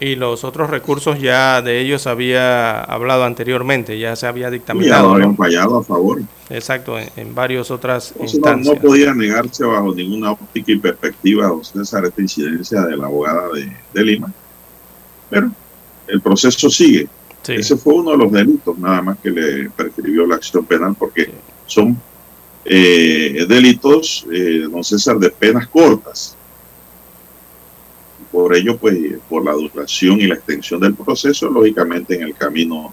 Y 0.00 0.16
los 0.16 0.42
otros 0.42 0.68
recursos 0.68 1.20
ya 1.20 1.62
de 1.62 1.80
ellos 1.80 2.08
había 2.08 2.80
hablado 2.80 3.22
anteriormente, 3.22 3.96
ya 3.96 4.16
se 4.16 4.26
había 4.26 4.50
dictaminado. 4.50 5.10
Ya 5.10 5.14
habían 5.14 5.36
fallado 5.36 5.78
a 5.78 5.84
favor. 5.84 6.22
Exacto, 6.50 6.96
en, 6.98 7.34
varias 7.36 7.70
otras 7.70 8.12
instancias. 8.20 8.74
No, 8.74 8.82
podía 8.82 9.14
negarse 9.14 9.64
bajo 9.64 9.94
ninguna 9.94 10.32
óptica 10.32 10.72
y 10.72 10.78
perspectiva, 10.78 11.46
don 11.46 11.64
César, 11.64 12.04
esta 12.04 12.20
incidencia 12.20 12.80
de 12.80 12.96
la 12.96 13.06
abogada 13.06 13.44
de, 13.94 14.04
Lima. 14.04 14.32
Pero 15.30 15.52
el 16.08 16.20
proceso 16.20 16.68
sigue. 16.68 17.06
Ese 17.46 17.76
fue 17.76 17.94
uno 17.94 18.10
de 18.10 18.16
los 18.16 18.32
delitos, 18.32 18.76
nada 18.78 19.02
más 19.02 19.18
que 19.18 19.30
le 19.30 19.70
prescribió 19.70 20.26
la 20.26 20.34
acción 20.34 20.64
penal, 20.64 20.96
porque 20.98 21.30
son 21.72 21.96
eh, 22.64 23.44
delitos, 23.48 24.26
eh, 24.32 24.68
don 24.70 25.20
de 25.20 25.30
penas 25.30 25.66
cortas 25.66 26.36
por 28.32 28.56
ello, 28.56 28.78
pues, 28.78 28.96
por 29.28 29.44
la 29.44 29.52
duración 29.52 30.18
y 30.18 30.26
la 30.26 30.34
extensión 30.34 30.80
del 30.80 30.94
proceso, 30.94 31.50
lógicamente 31.50 32.14
en 32.14 32.22
el 32.22 32.34
camino 32.34 32.92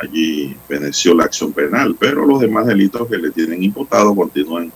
allí 0.00 0.56
veneció 0.68 1.12
la 1.14 1.24
acción 1.24 1.52
penal, 1.52 1.96
pero 1.98 2.24
los 2.24 2.40
demás 2.40 2.66
delitos 2.66 3.08
que 3.08 3.18
le 3.18 3.30
tienen 3.32 3.62
imputado 3.62 4.14
continúan 4.14 4.72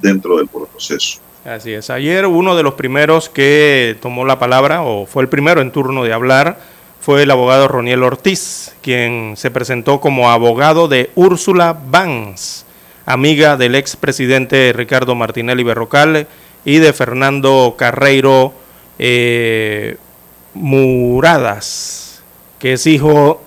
dentro 0.00 0.38
del 0.38 0.48
proceso. 0.48 1.20
Así 1.44 1.72
es. 1.72 1.90
Ayer 1.90 2.26
uno 2.26 2.56
de 2.56 2.62
los 2.62 2.74
primeros 2.74 3.28
que 3.28 3.96
tomó 4.00 4.24
la 4.24 4.38
palabra, 4.38 4.82
o 4.82 5.06
fue 5.06 5.22
el 5.22 5.28
primero 5.28 5.60
en 5.60 5.72
turno 5.72 6.04
de 6.04 6.12
hablar, 6.12 6.58
fue 7.02 7.24
el 7.24 7.32
abogado 7.32 7.66
Roniel 7.66 8.04
Ortiz, 8.04 8.76
quien 8.80 9.34
se 9.36 9.50
presentó 9.50 10.00
como 10.00 10.30
abogado 10.30 10.86
de 10.86 11.10
Úrsula 11.16 11.76
Banz, 11.76 12.64
amiga 13.06 13.56
del 13.56 13.74
expresidente 13.74 14.72
Ricardo 14.72 15.16
Martinelli 15.16 15.64
Berrocal 15.64 16.28
y 16.64 16.76
de 16.76 16.92
Fernando 16.92 17.74
Carreiro 17.76 18.54
eh, 19.00 19.96
Muradas, 20.54 22.22
que 22.60 22.74
es 22.74 22.86
hijo, 22.86 23.42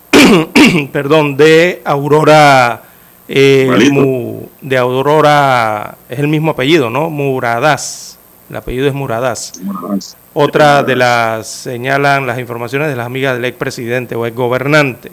perdón, 0.92 1.36
de 1.36 1.82
Aurora, 1.84 2.84
eh, 3.28 3.68
de 4.62 4.78
Aurora, 4.78 5.98
es 6.08 6.18
el 6.20 6.28
mismo 6.28 6.52
apellido, 6.52 6.88
¿no? 6.88 7.10
Muradas, 7.10 8.18
el 8.48 8.56
apellido 8.56 8.88
es 8.88 8.94
Muradas. 8.94 9.52
Otra 10.38 10.82
de 10.82 10.96
las, 10.96 11.46
señalan 11.46 12.26
las 12.26 12.38
informaciones 12.38 12.88
de 12.88 12.96
las 12.96 13.06
amigas 13.06 13.36
del 13.36 13.46
expresidente 13.46 14.16
o 14.16 14.26
exgobernante. 14.26 15.10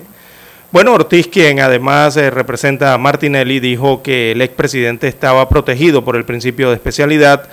Bueno, 0.70 0.94
Ortiz, 0.94 1.30
quien 1.30 1.62
además 1.62 2.18
eh, 2.18 2.30
representa 2.30 2.94
a 2.94 2.98
Martinelli, 2.98 3.62
dijo 3.62 4.04
que 4.04 4.34
el 4.34 4.42
expresidente 4.42 5.08
estaba 5.08 5.48
protegido 5.48 6.04
por 6.04 6.18
el 6.18 6.26
principio 6.26 6.68
de 6.68 6.76
especialidad 6.76 7.48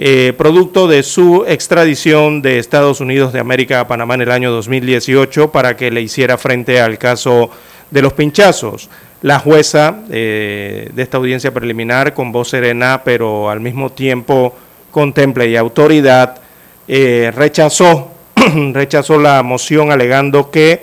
eh, 0.00 0.32
producto 0.36 0.88
de 0.88 1.04
su 1.04 1.44
extradición 1.46 2.42
de 2.42 2.58
Estados 2.58 3.00
Unidos 3.00 3.32
de 3.32 3.38
América 3.38 3.78
a 3.78 3.86
Panamá 3.86 4.16
en 4.16 4.22
el 4.22 4.32
año 4.32 4.50
2018 4.50 5.52
para 5.52 5.76
que 5.76 5.92
le 5.92 6.02
hiciera 6.02 6.36
frente 6.36 6.80
al 6.80 6.98
caso 6.98 7.50
de 7.88 8.02
los 8.02 8.14
pinchazos. 8.14 8.90
La 9.22 9.38
jueza 9.38 10.00
eh, 10.10 10.90
de 10.92 11.02
esta 11.04 11.18
audiencia 11.18 11.54
preliminar, 11.54 12.14
con 12.14 12.32
voz 12.32 12.48
serena, 12.48 13.02
pero 13.04 13.48
al 13.48 13.60
mismo 13.60 13.92
tiempo 13.92 14.56
con 14.90 15.12
temple 15.12 15.46
y 15.46 15.54
autoridad, 15.54 16.40
eh, 16.88 17.32
rechazó, 17.34 18.12
rechazó 18.72 19.18
la 19.18 19.42
moción 19.42 19.90
alegando 19.90 20.50
que 20.50 20.82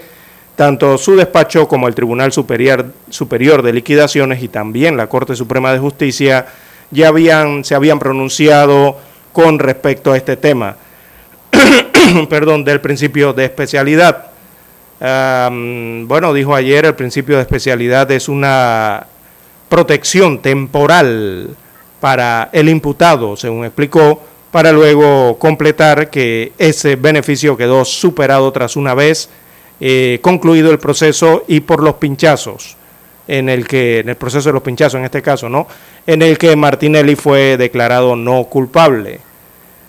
tanto 0.55 0.97
su 0.97 1.15
despacho 1.15 1.67
como 1.67 1.87
el 1.87 1.95
Tribunal 1.95 2.31
Superior, 2.31 2.93
Superior 3.09 3.61
de 3.61 3.73
Liquidaciones 3.73 4.43
y 4.43 4.47
también 4.47 4.97
la 4.97 5.07
Corte 5.07 5.35
Suprema 5.35 5.71
de 5.73 5.79
Justicia 5.79 6.45
ya 6.91 7.07
habían, 7.07 7.63
se 7.63 7.73
habían 7.73 7.99
pronunciado 7.99 8.97
con 9.31 9.57
respecto 9.59 10.11
a 10.11 10.17
este 10.17 10.37
tema, 10.37 10.75
perdón, 12.29 12.63
del 12.63 12.81
principio 12.81 13.33
de 13.33 13.45
especialidad. 13.45 14.27
bueno, 14.99 16.33
dijo 16.33 16.53
ayer, 16.53 16.85
el 16.85 16.95
principio 16.95 17.37
de 17.37 17.41
especialidad 17.41 18.09
es 18.11 18.29
una 18.29 19.07
protección 19.69 20.39
temporal 20.39 21.49
para 21.99 22.49
el 22.51 22.69
imputado, 22.69 23.35
según 23.35 23.65
explicó, 23.65 24.21
para 24.53 24.71
luego 24.71 25.39
completar 25.39 26.11
que 26.11 26.53
ese 26.59 26.95
beneficio 26.95 27.57
quedó 27.57 27.83
superado 27.83 28.51
tras 28.51 28.75
una 28.75 28.93
vez 28.93 29.27
eh, 29.81 30.19
concluido 30.21 30.69
el 30.69 30.77
proceso 30.77 31.43
y 31.47 31.61
por 31.61 31.81
los 31.81 31.95
pinchazos 31.95 32.77
en 33.27 33.49
el 33.49 33.67
que, 33.67 34.01
en 34.01 34.09
el 34.09 34.15
proceso 34.15 34.49
de 34.49 34.53
los 34.53 34.61
pinchazos 34.61 34.99
en 34.99 35.05
este 35.05 35.23
caso, 35.23 35.49
¿no? 35.49 35.65
En 36.05 36.21
el 36.21 36.37
que 36.37 36.55
Martinelli 36.55 37.15
fue 37.15 37.57
declarado 37.57 38.15
no 38.15 38.43
culpable. 38.43 39.21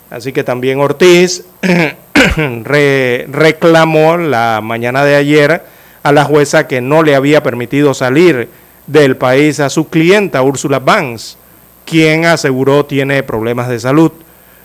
Así 0.09 0.33
que 0.33 0.45
también 0.45 0.81
Ortiz 0.81 1.45
reclamó 2.57 4.17
la 4.17 4.61
mañana 4.63 5.05
de 5.05 5.17
ayer 5.17 5.63
a 6.03 6.11
la 6.11 6.25
jueza 6.25 6.67
que 6.67 6.81
no 6.81 7.03
le 7.03 7.15
había 7.15 7.43
permitido 7.43 7.93
salir 7.93 8.49
del 8.87 9.19
país 9.19 9.61
a 9.61 9.69
su 9.69 9.91
clienta 9.91 10.41
Úrsula 10.41 10.79
Banks, 10.79 11.37
quien 11.85 12.25
aseguró 12.25 12.87
tiene 12.87 13.23
problemas 13.23 13.69
de 13.69 13.79
salud. 13.79 14.24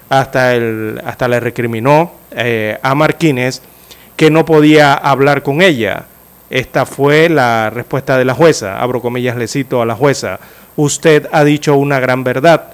Hasta, 0.09 0.55
el, 0.55 0.99
hasta 1.05 1.27
le 1.27 1.39
recriminó 1.39 2.11
eh, 2.31 2.77
a 2.81 2.95
Marquines 2.95 3.61
que 4.15 4.31
no 4.31 4.43
podía 4.43 4.93
hablar 4.93 5.43
con 5.43 5.61
ella 5.61 6.05
esta 6.49 6.87
fue 6.87 7.29
la 7.29 7.69
respuesta 7.69 8.17
de 8.17 8.25
la 8.25 8.33
jueza. 8.33 8.81
Abro 8.81 9.01
comillas, 9.01 9.37
le 9.37 9.47
cito 9.47 9.81
a 9.81 9.85
la 9.85 9.95
jueza. 9.95 10.39
Usted 10.75 11.27
ha 11.31 11.43
dicho 11.43 11.75
una 11.75 11.99
gran 11.99 12.23
verdad. 12.23 12.73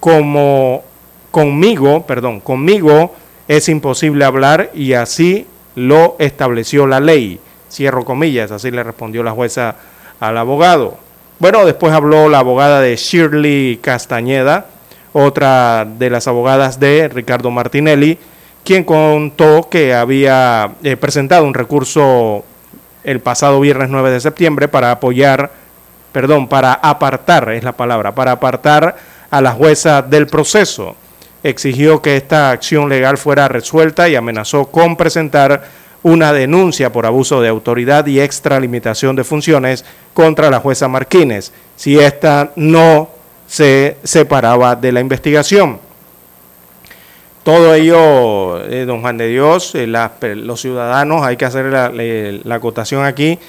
Como 0.00 0.82
conmigo, 1.30 2.06
perdón, 2.06 2.40
conmigo 2.40 3.14
es 3.48 3.68
imposible 3.68 4.24
hablar 4.24 4.70
y 4.74 4.92
así 4.92 5.46
lo 5.74 6.16
estableció 6.18 6.86
la 6.86 7.00
ley. 7.00 7.40
Cierro 7.70 8.04
comillas, 8.04 8.50
así 8.50 8.70
le 8.70 8.82
respondió 8.82 9.22
la 9.22 9.32
jueza 9.32 9.76
al 10.18 10.36
abogado. 10.36 10.98
Bueno, 11.38 11.64
después 11.64 11.94
habló 11.94 12.28
la 12.28 12.40
abogada 12.40 12.80
de 12.80 12.96
Shirley 12.96 13.78
Castañeda, 13.80 14.66
otra 15.12 15.84
de 15.84 16.10
las 16.10 16.28
abogadas 16.28 16.78
de 16.78 17.08
Ricardo 17.08 17.50
Martinelli, 17.50 18.18
quien 18.64 18.84
contó 18.84 19.68
que 19.68 19.94
había 19.94 20.72
eh, 20.82 20.96
presentado 20.96 21.44
un 21.44 21.54
recurso 21.54 22.44
el 23.04 23.20
pasado 23.20 23.60
viernes 23.60 23.88
9 23.90 24.10
de 24.10 24.20
septiembre 24.20 24.68
para 24.68 24.90
apoyar, 24.90 25.50
perdón, 26.12 26.48
para 26.48 26.74
apartar, 26.74 27.50
es 27.52 27.64
la 27.64 27.72
palabra, 27.72 28.14
para 28.14 28.32
apartar 28.32 28.96
a 29.30 29.40
la 29.40 29.52
jueza 29.52 30.02
del 30.02 30.26
proceso. 30.26 30.96
Exigió 31.42 32.02
que 32.02 32.16
esta 32.16 32.50
acción 32.50 32.88
legal 32.88 33.16
fuera 33.16 33.48
resuelta 33.48 34.08
y 34.08 34.16
amenazó 34.16 34.66
con 34.66 34.96
presentar 34.96 35.64
una 36.02 36.32
denuncia 36.32 36.92
por 36.92 37.06
abuso 37.06 37.40
de 37.40 37.48
autoridad 37.48 38.06
y 38.06 38.20
extralimitación 38.20 39.16
de 39.16 39.24
funciones 39.24 39.84
contra 40.14 40.50
la 40.50 40.60
jueza 40.60 40.88
Martínez, 40.88 41.52
si 41.76 41.98
ésta 41.98 42.52
no 42.56 43.19
se 43.50 43.96
separaba 44.04 44.76
de 44.76 44.92
la 44.92 45.00
investigación. 45.00 45.80
Todo 47.42 47.74
ello, 47.74 48.64
eh, 48.64 48.84
don 48.84 49.00
Juan 49.00 49.16
de 49.18 49.26
Dios, 49.26 49.74
eh, 49.74 49.88
los 49.88 50.60
ciudadanos, 50.60 51.24
hay 51.24 51.36
que 51.36 51.46
hacer 51.46 51.64
la, 51.64 52.54
acotación 52.54 53.04
aquí 53.04 53.40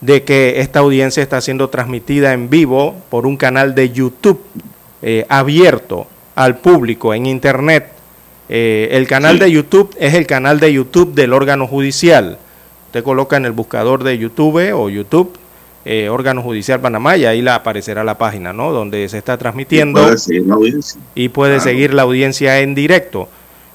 de 0.00 0.22
que 0.22 0.60
esta 0.60 0.78
audiencia 0.78 1.24
está 1.24 1.40
siendo 1.40 1.70
transmitida 1.70 2.32
en 2.34 2.48
vivo 2.48 2.94
por 3.10 3.26
un 3.26 3.36
canal 3.36 3.74
de 3.74 3.90
YouTube 3.90 4.40
eh, 5.02 5.26
abierto 5.28 6.06
al 6.36 6.58
público 6.58 7.12
en 7.12 7.26
Internet. 7.26 7.90
el 8.48 9.08
canal 9.08 9.40
de 9.40 9.50
YouTube 9.50 9.92
es 9.98 10.14
el 10.14 10.28
canal 10.28 10.60
de 10.60 10.72
YouTube 10.72 11.14
del 11.14 11.32
órgano 11.32 11.66
judicial. 11.66 12.38
Usted 12.86 13.02
coloca 13.02 13.36
en 13.36 13.44
el 13.44 13.52
buscador 13.52 14.04
de 14.04 14.18
YouTube 14.18 14.72
o 14.72 14.88
YouTube 14.88 15.36
eh, 15.90 16.10
órgano 16.10 16.42
judicial 16.42 16.80
Panamá 16.80 17.16
y 17.16 17.24
ahí 17.24 17.40
la 17.40 17.54
aparecerá 17.54 18.04
la 18.04 18.18
página, 18.18 18.52
¿no? 18.52 18.72
Donde 18.72 19.08
se 19.08 19.16
está 19.16 19.38
transmitiendo. 19.38 20.00
Y 20.00 20.04
puede 20.04 20.18
seguir 20.18 20.46
la 20.46 20.54
audiencia. 20.54 21.00
Y 21.14 21.28
puede 21.30 21.60
seguir 21.60 21.94
la 21.94 22.02
audiencia 22.02 22.60
en 22.60 22.74
directo. 22.74 23.30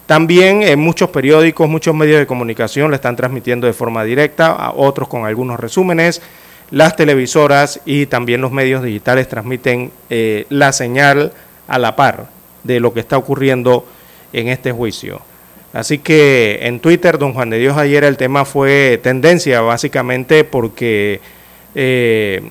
También 0.06 0.62
en 0.62 0.80
muchos 0.80 1.10
periódicos, 1.10 1.67
muchos 1.67 1.95
medios 1.95 2.19
de 2.19 2.28
comunicación 2.28 2.91
le 2.91 2.97
están 2.97 3.15
transmitiendo 3.15 3.65
de 3.65 3.73
forma 3.73 4.04
directa, 4.04 4.52
a 4.52 4.73
otros 4.73 5.08
con 5.08 5.26
algunos 5.26 5.60
resúmenes. 5.60 6.21
Las 6.69 6.95
televisoras 6.95 7.82
y 7.84 8.06
también 8.06 8.41
los 8.41 8.52
medios 8.52 8.84
digitales 8.84 9.28
transmiten 9.28 9.89
eh, 10.12 10.45
la 10.49 10.71
señal 10.71 11.34
a 11.67 11.80
la 11.80 11.95
par 11.95 12.28
de 12.63 12.80
lo 12.80 12.93
que 12.93 12.99
está 12.99 13.17
ocurriendo 13.17 13.88
en 14.34 14.49
este 14.49 14.71
juicio. 14.71 15.21
Así 15.73 15.97
que 15.97 16.60
en 16.62 16.80
Twitter, 16.80 17.17
don 17.17 17.34
Juan 17.34 17.49
de 17.49 17.58
Dios, 17.58 17.76
ayer 17.76 18.04
el 18.04 18.17
tema 18.17 18.45
fue 18.45 18.99
tendencia, 19.02 19.62
básicamente 19.62 20.43
porque 20.43 21.13
eh, 21.13 21.19
eh, 21.19 21.33
se 21.74 22.44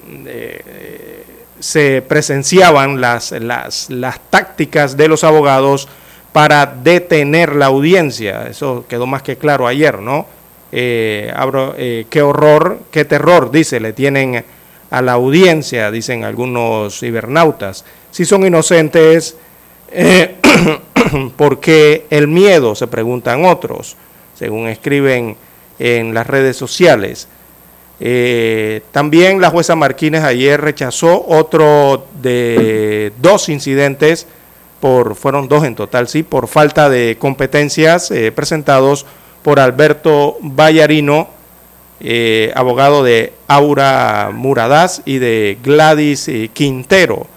presenciaban 2.09 3.01
las, 3.01 3.33
las, 3.33 3.91
las 3.91 4.21
tácticas 4.31 4.97
de 4.97 5.09
los 5.09 5.25
abogados 5.25 5.89
para 6.33 6.67
detener 6.67 7.55
la 7.55 7.67
audiencia. 7.67 8.49
Eso 8.49 8.85
quedó 8.89 9.07
más 9.07 9.23
que 9.23 9.37
claro 9.37 9.67
ayer, 9.67 10.01
¿no? 10.01 10.27
Eh, 10.75 12.07
qué 12.09 12.23
horror, 12.23 12.81
qué 12.91 13.05
terror, 13.05 13.51
dice, 13.51 13.79
le 13.79 13.93
tienen 13.93 14.43
a 14.91 15.03
la 15.03 15.13
audiencia, 15.13 15.91
dicen 15.91 16.25
algunos 16.25 16.99
cibernautas. 16.99 17.85
Si 18.11 18.25
son 18.25 18.47
inocentes, 18.47 19.37
eh, 19.91 20.37
¿por 21.37 21.61
qué 21.61 22.07
el 22.09 22.29
miedo? 22.29 22.75
Se 22.75 22.87
preguntan 22.87 23.45
otros, 23.45 23.97
según 24.35 24.69
escriben 24.69 25.37
en 25.79 26.15
las 26.15 26.27
redes 26.27 26.57
sociales. 26.57 27.29
Eh, 28.05 28.83
también 28.91 29.41
la 29.41 29.49
jueza 29.51 29.77
Martínez 29.77 30.25
ayer 30.25 30.61
rechazó 30.61 31.25
otro 31.29 32.09
de 32.21 33.13
dos 33.19 33.49
incidentes, 33.49 34.27
por, 34.81 35.15
fueron 35.15 35.47
dos 35.47 35.63
en 35.63 35.77
total, 35.77 36.09
sí, 36.09 36.25
por 36.25 36.49
falta 36.49 36.91
de 36.91 37.17
competencias 37.21 38.11
eh, 38.11 38.33
presentados 38.33 39.07
por 39.45 39.61
Alberto 39.61 40.37
Vallarino, 40.41 41.29
eh, 42.01 42.51
abogado 42.57 43.05
de 43.05 43.35
Aura 43.47 44.31
Muradás 44.35 45.03
y 45.05 45.19
de 45.19 45.57
Gladys 45.63 46.29
Quintero, 46.55 47.29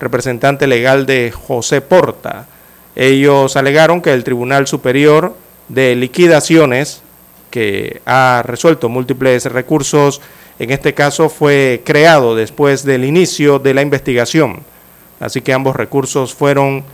representante 0.00 0.66
legal 0.66 1.06
de 1.06 1.30
José 1.30 1.80
Porta. 1.80 2.48
Ellos 2.96 3.56
alegaron 3.56 4.02
que 4.02 4.12
el 4.12 4.24
Tribunal 4.24 4.66
Superior 4.66 5.36
de 5.68 5.94
Liquidaciones 5.94 7.02
que 7.50 8.00
ha 8.06 8.42
resuelto 8.44 8.88
múltiples 8.88 9.44
recursos, 9.46 10.20
en 10.58 10.70
este 10.70 10.94
caso 10.94 11.28
fue 11.28 11.82
creado 11.84 12.34
después 12.34 12.84
del 12.84 13.04
inicio 13.04 13.58
de 13.58 13.74
la 13.74 13.82
investigación. 13.82 14.62
Así 15.20 15.40
que 15.40 15.52
ambos 15.52 15.76
recursos 15.76 16.34
fueron 16.34 16.84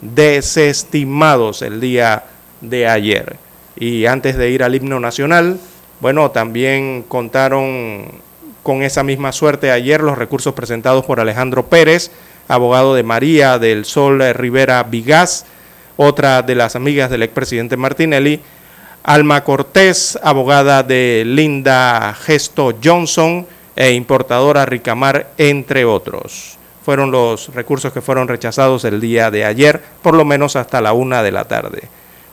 desestimados 0.00 1.62
el 1.62 1.80
día 1.80 2.24
de 2.60 2.86
ayer. 2.88 3.36
Y 3.76 4.06
antes 4.06 4.36
de 4.36 4.50
ir 4.50 4.62
al 4.62 4.74
himno 4.74 5.00
nacional, 5.00 5.58
bueno, 6.00 6.30
también 6.30 7.04
contaron 7.08 8.22
con 8.62 8.82
esa 8.82 9.02
misma 9.02 9.32
suerte 9.32 9.70
ayer 9.70 10.02
los 10.02 10.18
recursos 10.18 10.54
presentados 10.54 11.04
por 11.04 11.20
Alejandro 11.20 11.66
Pérez, 11.66 12.10
abogado 12.48 12.94
de 12.94 13.02
María 13.02 13.58
del 13.58 13.84
Sol 13.84 14.22
Rivera 14.34 14.82
Vigás, 14.82 15.46
otra 15.96 16.42
de 16.42 16.54
las 16.54 16.76
amigas 16.76 17.10
del 17.10 17.22
expresidente 17.22 17.76
Martinelli, 17.76 18.40
Alma 19.06 19.44
Cortés, 19.44 20.18
abogada 20.22 20.82
de 20.82 21.24
Linda 21.26 22.14
Gesto 22.14 22.72
Johnson 22.82 23.46
e 23.76 23.92
importadora 23.92 24.64
Ricamar, 24.64 25.28
entre 25.36 25.84
otros. 25.84 26.56
Fueron 26.82 27.10
los 27.10 27.54
recursos 27.54 27.92
que 27.92 28.00
fueron 28.00 28.28
rechazados 28.28 28.82
el 28.86 29.02
día 29.02 29.30
de 29.30 29.44
ayer, 29.44 29.82
por 30.00 30.14
lo 30.14 30.24
menos 30.24 30.56
hasta 30.56 30.80
la 30.80 30.94
una 30.94 31.22
de 31.22 31.32
la 31.32 31.44
tarde. 31.44 31.82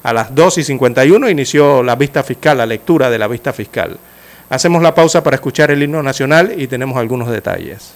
A 0.04 0.14
las 0.14 0.34
2 0.34 0.60
y 0.60 0.64
51 0.64 1.30
inició 1.30 1.84
la 1.84 1.98
vista 1.98 2.24
fiscal, 2.24 2.58
la 2.58 2.66
lectura 2.66 3.10
de 3.10 3.20
la 3.20 3.28
vista 3.28 3.52
fiscal. 3.52 3.98
Hacemos 4.50 4.82
la 4.82 4.96
pausa 4.96 5.22
para 5.22 5.36
escuchar 5.36 5.72
el 5.72 5.84
himno 5.84 6.02
nacional 6.02 6.54
y 6.58 6.68
tenemos 6.68 6.98
algunos 6.98 7.30
detalles. 7.30 7.96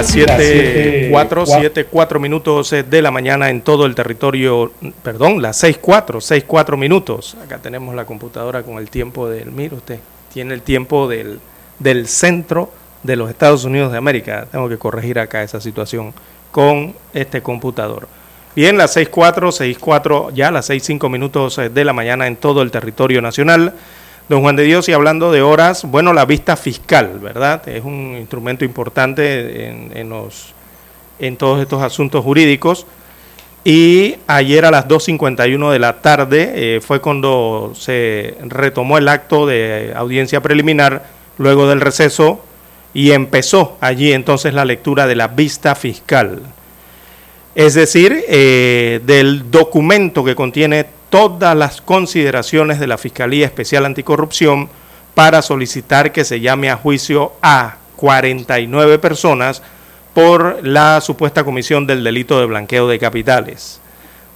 Las 0.00 0.12
7, 0.12 1.08
4, 1.10 1.44
7, 1.44 1.84
4 1.84 2.20
minutos 2.20 2.72
eh, 2.72 2.82
de 2.82 3.02
la 3.02 3.10
mañana 3.10 3.50
en 3.50 3.60
todo 3.60 3.84
el 3.84 3.94
territorio, 3.94 4.72
perdón, 5.02 5.42
las 5.42 5.58
6, 5.58 5.76
4, 5.78 6.22
6, 6.22 6.44
4 6.46 6.76
minutos. 6.78 7.36
Acá 7.44 7.58
tenemos 7.58 7.94
la 7.94 8.06
computadora 8.06 8.62
con 8.62 8.78
el 8.78 8.88
tiempo 8.88 9.28
del, 9.28 9.52
mire 9.52 9.74
usted, 9.74 9.98
tiene 10.32 10.54
el 10.54 10.62
tiempo 10.62 11.06
del, 11.06 11.38
del 11.78 12.08
centro 12.08 12.72
de 13.02 13.14
los 13.16 13.28
Estados 13.28 13.64
Unidos 13.64 13.92
de 13.92 13.98
América. 13.98 14.46
Tengo 14.50 14.70
que 14.70 14.78
corregir 14.78 15.18
acá 15.18 15.42
esa 15.42 15.60
situación 15.60 16.14
con 16.50 16.94
este 17.12 17.42
computador. 17.42 18.08
Bien, 18.56 18.78
las 18.78 18.94
6, 18.94 19.10
4, 19.10 19.52
6, 19.52 19.76
4, 19.78 20.30
ya 20.30 20.50
las 20.50 20.64
6, 20.64 20.82
5 20.82 21.10
minutos 21.10 21.58
eh, 21.58 21.68
de 21.68 21.84
la 21.84 21.92
mañana 21.92 22.26
en 22.26 22.36
todo 22.36 22.62
el 22.62 22.70
territorio 22.70 23.20
nacional. 23.20 23.74
Don 24.30 24.42
Juan 24.42 24.54
de 24.54 24.62
Dios, 24.62 24.88
y 24.88 24.92
hablando 24.92 25.32
de 25.32 25.42
horas, 25.42 25.82
bueno, 25.82 26.12
la 26.12 26.24
vista 26.24 26.56
fiscal, 26.56 27.18
¿verdad? 27.18 27.68
Es 27.68 27.84
un 27.84 28.16
instrumento 28.16 28.64
importante 28.64 29.66
en, 31.18 31.36
todos 31.36 31.60
estos 31.60 31.82
asuntos 31.82 32.22
jurídicos. 32.22 32.86
Y 33.64 34.14
ayer 34.28 34.64
a 34.66 34.70
las 34.70 34.86
2.51 34.86 35.72
de 35.72 35.78
la 35.80 36.00
tarde 36.00 36.52
eh, 36.54 36.80
fue 36.80 37.00
cuando 37.00 37.72
se 37.74 38.36
retomó 38.42 38.98
el 38.98 39.08
acto 39.08 39.46
de 39.48 39.94
audiencia 39.96 40.40
preliminar 40.40 41.06
luego 41.36 41.68
del 41.68 41.80
receso 41.80 42.40
y 42.94 43.10
empezó 43.10 43.78
allí 43.80 44.12
entonces 44.12 44.54
la 44.54 44.64
lectura 44.64 45.08
de 45.08 45.16
la 45.16 45.26
vista 45.26 45.74
fiscal. 45.74 46.38
Es 47.56 47.74
decir, 47.74 48.24
eh, 48.28 49.00
del 49.04 49.50
documento 49.50 50.22
que 50.22 50.36
contiene 50.36 50.99
todas 51.10 51.56
las 51.56 51.80
consideraciones 51.80 52.80
de 52.80 52.86
la 52.86 52.96
Fiscalía 52.96 53.44
Especial 53.44 53.84
Anticorrupción 53.84 54.68
para 55.14 55.42
solicitar 55.42 56.12
que 56.12 56.24
se 56.24 56.40
llame 56.40 56.70
a 56.70 56.76
juicio 56.76 57.32
a 57.42 57.76
49 57.96 58.98
personas 58.98 59.62
por 60.14 60.66
la 60.66 61.00
supuesta 61.00 61.44
comisión 61.44 61.86
del 61.86 62.04
delito 62.04 62.40
de 62.40 62.46
blanqueo 62.46 62.88
de 62.88 62.98
capitales. 62.98 63.80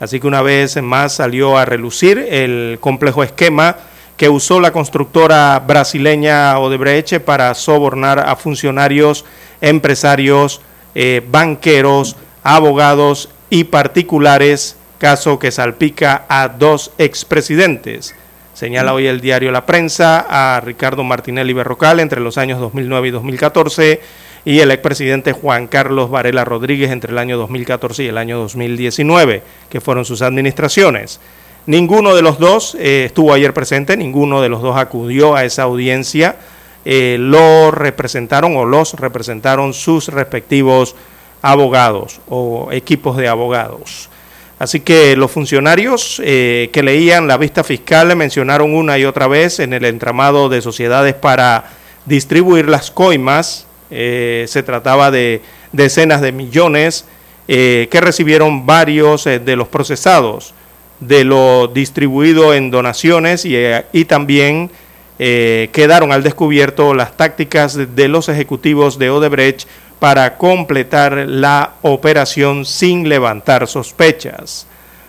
Así 0.00 0.20
que 0.20 0.26
una 0.26 0.42
vez 0.42 0.80
más 0.82 1.14
salió 1.14 1.56
a 1.56 1.64
relucir 1.64 2.18
el 2.18 2.78
complejo 2.80 3.22
esquema 3.22 3.76
que 4.16 4.28
usó 4.28 4.60
la 4.60 4.72
constructora 4.72 5.58
brasileña 5.60 6.58
Odebrecht 6.58 7.20
para 7.20 7.54
sobornar 7.54 8.18
a 8.18 8.36
funcionarios, 8.36 9.24
empresarios, 9.60 10.60
eh, 10.94 11.22
banqueros, 11.28 12.16
abogados 12.42 13.28
y 13.50 13.64
particulares 13.64 14.76
caso 14.98 15.38
que 15.38 15.50
salpica 15.50 16.24
a 16.28 16.48
dos 16.48 16.92
expresidentes. 16.98 18.14
Señala 18.54 18.94
hoy 18.94 19.06
el 19.06 19.20
diario 19.20 19.50
La 19.50 19.66
Prensa 19.66 20.26
a 20.28 20.60
Ricardo 20.60 21.02
Martinelli 21.02 21.52
Berrocal 21.52 21.98
entre 21.98 22.20
los 22.20 22.38
años 22.38 22.60
2009 22.60 23.08
y 23.08 23.10
2014 23.10 24.00
y 24.44 24.60
el 24.60 24.70
expresidente 24.70 25.32
Juan 25.32 25.66
Carlos 25.66 26.10
Varela 26.10 26.44
Rodríguez 26.44 26.90
entre 26.90 27.12
el 27.12 27.18
año 27.18 27.36
2014 27.38 28.04
y 28.04 28.08
el 28.08 28.18
año 28.18 28.38
2019, 28.38 29.42
que 29.68 29.80
fueron 29.80 30.04
sus 30.04 30.22
administraciones. 30.22 31.20
Ninguno 31.66 32.14
de 32.14 32.22
los 32.22 32.38
dos 32.38 32.76
eh, 32.78 33.04
estuvo 33.06 33.32
ayer 33.32 33.54
presente, 33.54 33.96
ninguno 33.96 34.42
de 34.42 34.50
los 34.50 34.60
dos 34.60 34.76
acudió 34.76 35.34
a 35.34 35.44
esa 35.44 35.62
audiencia. 35.62 36.36
Eh, 36.84 37.16
lo 37.18 37.70
representaron 37.70 38.56
o 38.56 38.66
los 38.66 38.92
representaron 38.94 39.72
sus 39.72 40.08
respectivos 40.08 40.94
abogados 41.40 42.20
o 42.28 42.68
equipos 42.70 43.16
de 43.16 43.28
abogados. 43.28 44.10
Así 44.58 44.80
que 44.80 45.16
los 45.16 45.30
funcionarios 45.30 46.22
eh, 46.24 46.70
que 46.72 46.82
leían 46.82 47.26
la 47.26 47.36
vista 47.36 47.64
fiscal 47.64 48.14
mencionaron 48.14 48.74
una 48.74 48.98
y 48.98 49.04
otra 49.04 49.26
vez 49.26 49.58
en 49.58 49.72
el 49.72 49.84
entramado 49.84 50.48
de 50.48 50.62
sociedades 50.62 51.14
para 51.14 51.64
distribuir 52.06 52.68
las 52.68 52.90
coimas. 52.90 53.66
Eh, 53.90 54.44
se 54.48 54.62
trataba 54.62 55.10
de 55.10 55.42
decenas 55.72 56.20
de 56.20 56.32
millones 56.32 57.04
eh, 57.48 57.88
que 57.90 58.00
recibieron 58.00 58.64
varios 58.64 59.24
de 59.24 59.56
los 59.56 59.68
procesados, 59.68 60.54
de 61.00 61.24
lo 61.24 61.66
distribuido 61.66 62.54
en 62.54 62.70
donaciones 62.70 63.44
y, 63.44 63.56
y 63.92 64.04
también 64.04 64.70
quedaron 65.16 66.10
al 66.10 66.24
descubierto 66.24 66.92
las 66.92 67.16
tácticas 67.16 67.78
de 67.94 68.08
los 68.08 68.28
ejecutivos 68.28 68.98
de 68.98 69.10
Odebrecht 69.10 69.68
para 69.98 70.36
completar 70.36 71.26
la 71.28 71.74
operación 71.82 72.64
sin 72.64 73.08
levantar 73.08 73.66
sospechas. 73.66 74.66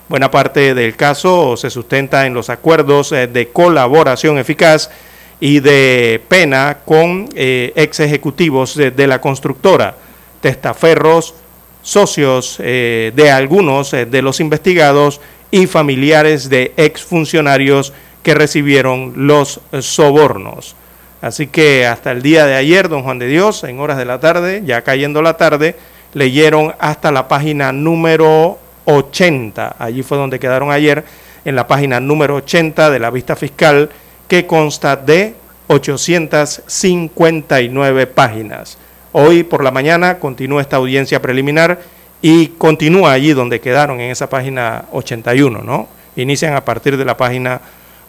Buena 0.07 0.29
parte 0.29 0.75
del 0.75 0.95
caso 0.95 1.57
se 1.57 1.71
sustenta 1.71 2.27
en 2.27 2.33
los 2.35 2.49
acuerdos 2.49 3.11
eh, 3.11 3.27
de 3.27 3.49
colaboración 3.49 4.37
eficaz 4.37 4.91
y 5.39 5.59
de 5.59 6.21
pena 6.27 6.77
con 6.85 7.27
eh, 7.33 7.73
ex 7.75 7.99
ejecutivos 7.99 8.75
de, 8.75 9.07
la 9.07 9.19
constructora, 9.19 9.95
testaferros, 10.41 11.33
socios 11.81 12.57
eh, 12.59 13.11
de 13.15 13.31
algunos 13.31 13.91
de 13.91 14.21
los 14.21 14.39
investigados 14.39 15.19
y 15.49 15.67
familiares 15.67 16.49
de 16.49 16.73
exfuncionarios 16.77 17.91
que 18.21 18.33
recibieron 18.33 19.13
los 19.27 19.59
sobornos. 19.81 20.75
Así 21.21 21.47
que 21.47 21.87
hasta 21.87 22.11
el 22.11 22.21
día 22.21 22.45
de 22.45 22.55
ayer, 22.55 22.89
don 22.89 23.03
Juan 23.03 23.19
de 23.19 23.27
Dios, 23.27 23.63
en 23.63 23.79
horas 23.79 23.97
de 23.97 24.03
la 24.05 24.19
tarde, 24.19 24.63
ya 24.65 24.81
cayendo 24.83 25.21
la 25.21 25.37
tarde, 25.37 25.77
leyeron 26.13 26.73
hasta 26.79 27.11
la 27.11 27.27
página 27.27 27.71
número 27.71 28.59
80. 28.85 29.75
Allí 29.79 30.03
fue 30.03 30.17
donde 30.17 30.39
quedaron 30.39 30.71
ayer, 30.71 31.03
en 31.43 31.55
la 31.55 31.67
página 31.67 31.99
número 31.99 32.35
80 32.35 32.89
de 32.89 32.99
la 32.99 33.11
vista 33.11 33.35
fiscal, 33.35 33.89
que 34.27 34.47
consta 34.47 34.95
de 34.95 35.35
859 35.67 38.07
páginas. 38.07 38.77
Hoy 39.11 39.43
por 39.43 39.63
la 39.63 39.69
mañana 39.71 40.19
continúa 40.19 40.61
esta 40.61 40.77
audiencia 40.77 41.21
preliminar 41.21 41.79
y 42.21 42.47
continúa 42.49 43.13
allí 43.13 43.33
donde 43.33 43.59
quedaron 43.59 43.99
en 43.99 44.11
esa 44.11 44.29
página 44.29 44.85
81, 44.91 45.63
¿no? 45.63 45.87
Inician 46.15 46.55
a 46.55 46.63
partir 46.65 46.97
de 46.97 47.05
la 47.05 47.17
página 47.17 47.61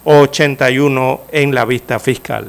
81 0.03 1.21
en 1.31 1.53
la 1.53 1.65
vista 1.65 1.99
fiscal. 1.99 2.47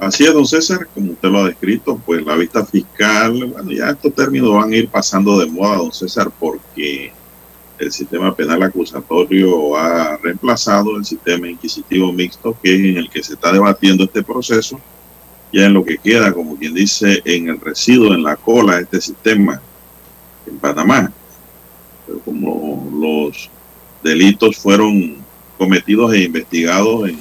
Así 0.00 0.24
es, 0.24 0.32
don 0.32 0.46
César, 0.46 0.88
como 0.94 1.12
usted 1.12 1.28
lo 1.28 1.40
ha 1.40 1.48
descrito, 1.48 2.00
pues 2.06 2.24
la 2.24 2.34
vista 2.34 2.64
fiscal, 2.64 3.44
bueno, 3.44 3.70
ya 3.70 3.90
estos 3.90 4.14
términos 4.14 4.54
van 4.54 4.72
a 4.72 4.76
ir 4.76 4.88
pasando 4.88 5.38
de 5.38 5.44
moda, 5.44 5.76
don 5.76 5.92
César, 5.92 6.32
porque 6.40 7.12
el 7.78 7.92
sistema 7.92 8.34
penal 8.34 8.62
acusatorio 8.62 9.76
ha 9.76 10.16
reemplazado 10.16 10.96
el 10.96 11.04
sistema 11.04 11.50
inquisitivo 11.50 12.10
mixto, 12.14 12.56
que 12.62 12.74
es 12.74 12.80
en 12.80 12.96
el 12.96 13.10
que 13.10 13.22
se 13.22 13.34
está 13.34 13.52
debatiendo 13.52 14.04
este 14.04 14.22
proceso, 14.22 14.80
ya 15.52 15.66
en 15.66 15.74
lo 15.74 15.84
que 15.84 15.98
queda, 15.98 16.32
como 16.32 16.56
quien 16.56 16.72
dice, 16.72 17.20
en 17.26 17.50
el 17.50 17.60
residuo, 17.60 18.14
en 18.14 18.22
la 18.22 18.36
cola 18.36 18.80
este 18.80 19.02
sistema 19.02 19.60
en 20.46 20.56
Panamá. 20.56 21.12
Pero 22.06 22.20
como 22.20 22.90
los 22.90 23.50
delitos 24.02 24.56
fueron 24.56 25.16
cometidos 25.58 26.14
e 26.14 26.22
investigados 26.22 27.06
en 27.06 27.18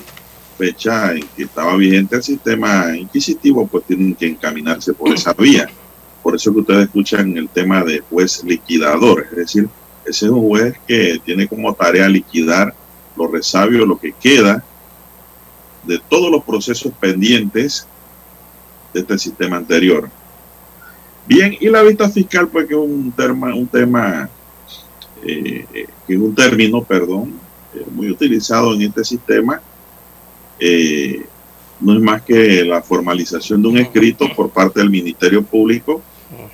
fecha 0.60 1.14
en 1.14 1.26
que 1.36 1.44
estaba 1.44 1.78
vigente 1.78 2.18
el 2.18 2.24
sistema 2.24 2.96
inquisitivo, 2.96 3.66
pues 3.66 3.86
tienen 3.86 4.14
que 4.14 4.28
encaminarse 4.28 4.94
por 4.94 5.14
esa 5.14 5.34
vía. 5.34 5.70
Por 6.22 6.36
eso 6.36 6.54
que 6.54 6.60
ustedes 6.60 6.86
escuchan 6.88 7.38
el 7.38 7.48
tema 7.48 7.82
de 7.82 8.02
juez 8.02 8.44
liquidador, 8.44 9.26
es 9.32 9.38
decir, 9.38 9.70
ese 10.06 10.26
es 10.26 10.32
un 10.32 10.42
juez 10.42 10.76
que 10.86 11.22
tiene 11.24 11.48
como 11.48 11.74
tarea 11.74 12.10
liquidar 12.10 12.74
los 13.16 13.32
resabios, 13.32 13.88
lo 13.88 13.98
que 13.98 14.12
queda 14.12 14.64
de 15.84 16.00
todos 16.10 16.30
los 16.30 16.44
procesos 16.44 16.92
pendientes 17.00 17.88
de 18.94 19.00
este 19.00 19.18
sistema 19.18 19.58
anterior. 19.58 20.10
Bien, 21.26 21.56
y 21.58 21.70
la 21.70 21.84
vista 21.84 22.10
fiscal, 22.10 22.50
pues 22.50 22.68
que 22.68 22.74
es 22.74 22.80
un 22.80 23.14
tema, 23.14 23.56
un 23.56 23.68
tema 23.68 24.30
eh, 25.24 25.66
que 26.06 26.14
es 26.14 26.20
un 26.20 26.36
término, 26.36 26.84
perdón, 26.84 27.40
eh, 27.74 27.86
muy 27.92 28.10
utilizado 28.10 28.74
en 28.74 28.82
este 28.82 29.06
sistema, 29.06 29.62
eh, 30.60 31.26
no 31.80 31.94
es 31.94 32.02
más 32.02 32.22
que 32.24 32.64
la 32.66 32.82
formalización 32.82 33.62
de 33.62 33.68
un 33.68 33.78
escrito 33.78 34.28
por 34.36 34.50
parte 34.50 34.80
del 34.80 34.90
Ministerio 34.90 35.44
Público 35.44 36.02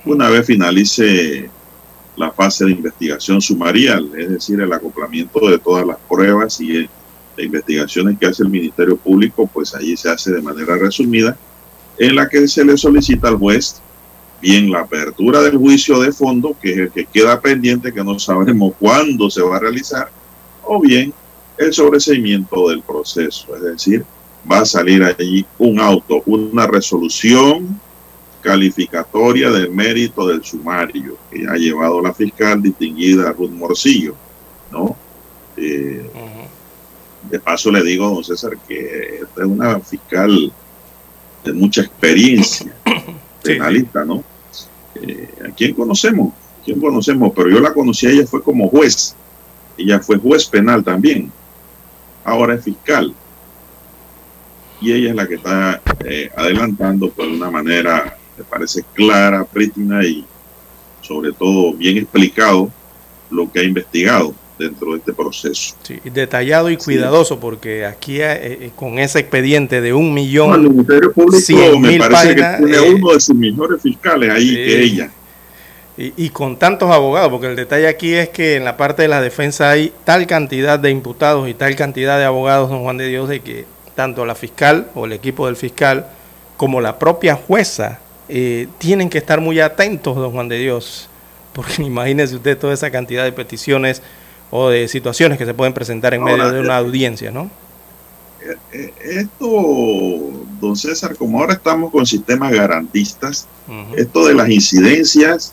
una 0.04 0.30
vez 0.30 0.46
finalice 0.46 1.50
la 2.16 2.30
fase 2.30 2.64
de 2.64 2.70
investigación 2.70 3.40
sumarial, 3.40 4.10
es 4.16 4.30
decir, 4.30 4.60
el 4.60 4.72
acoplamiento 4.72 5.48
de 5.50 5.58
todas 5.58 5.86
las 5.86 5.98
pruebas 6.08 6.60
y 6.60 6.88
de 7.36 7.44
investigaciones 7.44 8.18
que 8.18 8.26
hace 8.26 8.42
el 8.42 8.48
Ministerio 8.48 8.96
Público, 8.96 9.46
pues 9.52 9.74
allí 9.74 9.96
se 9.96 10.08
hace 10.08 10.32
de 10.32 10.40
manera 10.40 10.76
resumida, 10.76 11.36
en 11.98 12.14
la 12.14 12.28
que 12.28 12.48
se 12.48 12.64
le 12.64 12.76
solicita 12.78 13.28
al 13.28 13.36
juez 13.36 13.82
bien 14.40 14.70
la 14.70 14.80
apertura 14.80 15.42
del 15.42 15.58
juicio 15.58 15.98
de 16.00 16.12
fondo, 16.12 16.56
que 16.60 16.72
es 16.72 16.78
el 16.78 16.90
que 16.90 17.04
queda 17.04 17.40
pendiente, 17.40 17.92
que 17.92 18.04
no 18.04 18.18
sabemos 18.18 18.74
cuándo 18.78 19.28
se 19.28 19.42
va 19.42 19.56
a 19.56 19.60
realizar, 19.60 20.08
o 20.64 20.80
bien 20.80 21.12
el 21.58 21.72
sobreseimiento 21.72 22.68
del 22.68 22.82
proceso, 22.82 23.56
es 23.56 23.62
decir, 23.62 24.04
va 24.50 24.60
a 24.60 24.66
salir 24.66 25.02
allí 25.02 25.44
un 25.58 25.80
auto, 25.80 26.22
una 26.26 26.66
resolución 26.66 27.80
calificatoria 28.40 29.50
del 29.50 29.70
mérito 29.70 30.26
del 30.28 30.44
sumario 30.44 31.16
que 31.30 31.46
ha 31.48 31.54
llevado 31.54 32.00
la 32.00 32.14
fiscal 32.14 32.62
distinguida 32.62 33.32
Ruth 33.32 33.50
Morcillo, 33.50 34.14
¿no? 34.70 34.96
Eh, 35.56 36.08
de 37.28 37.40
paso 37.40 37.72
le 37.72 37.82
digo, 37.82 38.08
don 38.08 38.22
César, 38.22 38.56
que 38.68 39.20
esta 39.22 39.40
es 39.42 39.46
una 39.46 39.80
fiscal 39.80 40.52
de 41.44 41.52
mucha 41.52 41.80
experiencia, 41.80 42.72
penalista, 43.42 44.04
¿no? 44.04 44.22
Eh, 44.94 45.28
¿A 45.48 45.54
quién 45.54 45.74
conocemos? 45.74 46.32
¿A 46.32 46.64
quién 46.64 46.80
conocemos? 46.80 47.32
Pero 47.34 47.50
yo 47.50 47.60
la 47.60 47.72
conocí 47.74 48.06
a 48.06 48.10
ella, 48.10 48.26
fue 48.26 48.42
como 48.42 48.68
juez. 48.68 49.16
Ella 49.76 49.98
fue 50.00 50.18
juez 50.18 50.46
penal 50.46 50.84
también. 50.84 51.32
Ahora 52.26 52.54
es 52.54 52.64
fiscal. 52.64 53.14
Y 54.80 54.92
ella 54.92 55.10
es 55.10 55.14
la 55.14 55.26
que 55.28 55.36
está 55.36 55.80
eh, 56.04 56.28
adelantando 56.36 57.08
pues, 57.10 57.28
de 57.28 57.36
una 57.36 57.50
manera, 57.50 58.18
me 58.36 58.44
parece 58.44 58.84
clara, 58.92 59.44
prístina 59.44 60.04
y 60.04 60.26
sobre 61.02 61.32
todo 61.32 61.72
bien 61.72 61.98
explicado 61.98 62.68
lo 63.30 63.50
que 63.50 63.60
ha 63.60 63.62
investigado 63.62 64.34
dentro 64.58 64.92
de 64.92 64.98
este 64.98 65.12
proceso. 65.12 65.76
Sí, 65.82 66.00
detallado 66.04 66.68
y 66.70 66.76
cuidadoso, 66.76 67.38
porque 67.38 67.84
aquí 67.84 68.20
eh, 68.20 68.38
eh, 68.42 68.70
con 68.74 68.98
ese 68.98 69.20
expediente 69.20 69.80
de 69.80 69.92
un 69.92 70.12
millón. 70.12 70.54
el 70.54 70.70
Ministerio 70.70 71.12
Público 71.12 71.78
me 71.78 71.98
parece 71.98 72.34
que 72.34 72.42
tiene 72.58 72.76
eh, 72.76 72.94
uno 72.94 73.12
de 73.12 73.20
sus 73.20 73.36
mejores 73.36 73.80
fiscales 73.82 74.30
ahí 74.30 74.54
que 74.54 74.82
ella. 74.82 75.10
Y, 75.98 76.12
y, 76.16 76.28
con 76.28 76.58
tantos 76.58 76.90
abogados, 76.90 77.30
porque 77.30 77.46
el 77.46 77.56
detalle 77.56 77.88
aquí 77.88 78.12
es 78.12 78.28
que 78.28 78.56
en 78.56 78.64
la 78.64 78.76
parte 78.76 79.00
de 79.02 79.08
la 79.08 79.22
defensa 79.22 79.70
hay 79.70 79.94
tal 80.04 80.26
cantidad 80.26 80.78
de 80.78 80.90
imputados 80.90 81.48
y 81.48 81.54
tal 81.54 81.74
cantidad 81.74 82.18
de 82.18 82.24
abogados, 82.24 82.68
don 82.68 82.82
Juan 82.82 82.98
de 82.98 83.08
Dios, 83.08 83.30
de 83.30 83.40
que 83.40 83.64
tanto 83.94 84.26
la 84.26 84.34
fiscal 84.34 84.90
o 84.94 85.06
el 85.06 85.12
equipo 85.12 85.46
del 85.46 85.56
fiscal 85.56 86.06
como 86.58 86.82
la 86.82 86.98
propia 86.98 87.34
jueza 87.34 88.00
tienen 88.78 89.08
que 89.08 89.18
estar 89.18 89.40
muy 89.40 89.60
atentos, 89.60 90.16
don 90.16 90.32
Juan 90.32 90.48
de 90.48 90.58
Dios, 90.58 91.08
porque 91.52 91.82
imagínese 91.82 92.36
usted 92.36 92.58
toda 92.58 92.74
esa 92.74 92.90
cantidad 92.90 93.24
de 93.24 93.32
peticiones 93.32 94.02
o 94.50 94.68
de 94.68 94.88
situaciones 94.88 95.38
que 95.38 95.46
se 95.46 95.54
pueden 95.54 95.74
presentar 95.74 96.14
en 96.14 96.22
medio 96.22 96.52
de 96.52 96.60
una 96.60 96.74
eh, 96.74 96.78
audiencia, 96.78 97.30
¿no? 97.30 97.50
Eh, 98.40 98.56
eh, 98.72 98.92
esto, 99.00 99.46
don 100.60 100.76
César, 100.76 101.16
como 101.16 101.40
ahora 101.40 101.54
estamos 101.54 101.90
con 101.90 102.06
sistemas 102.06 102.52
garantistas, 102.52 103.48
esto 103.96 104.26
de 104.26 104.34
las 104.34 104.48
incidencias, 104.48 105.52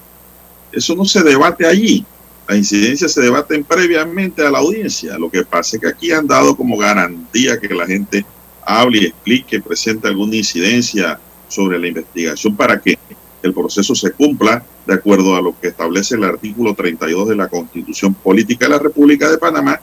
eso 0.74 0.96
no 0.96 1.06
se 1.06 1.24
debate 1.24 1.66
allí. 1.66 2.06
Las 2.48 2.58
incidencias 2.58 3.14
se 3.14 3.22
debaten 3.22 3.64
previamente 3.64 4.46
a 4.46 4.52
la 4.52 4.60
audiencia. 4.60 5.18
Lo 5.18 5.30
que 5.30 5.46
pasa 5.46 5.78
es 5.78 5.82
que 5.82 5.88
aquí 5.88 6.12
han 6.12 6.28
dado 6.28 6.56
como 6.56 6.78
garantía 6.78 7.60
que 7.60 7.74
la 7.74 7.88
gente 7.88 8.26
hable 8.66 9.00
y 9.00 9.06
explique, 9.06 9.62
presente 9.62 10.08
alguna 10.08 10.36
incidencia 10.36 11.20
sobre 11.48 11.80
la 11.80 11.88
investigación 11.88 12.56
para 12.56 12.82
que 12.82 12.98
el 13.42 13.54
proceso 13.54 13.94
se 13.94 14.12
cumpla 14.12 14.66
de 14.86 14.94
acuerdo 14.94 15.36
a 15.36 15.42
lo 15.42 15.58
que 15.60 15.68
establece 15.68 16.16
el 16.16 16.24
artículo 16.24 16.74
32 16.74 17.30
de 17.30 17.36
la 17.36 17.48
Constitución 17.48 18.14
Política 18.14 18.66
de 18.66 18.72
la 18.72 18.80
República 18.80 19.30
de 19.30 19.38
Panamá, 19.38 19.80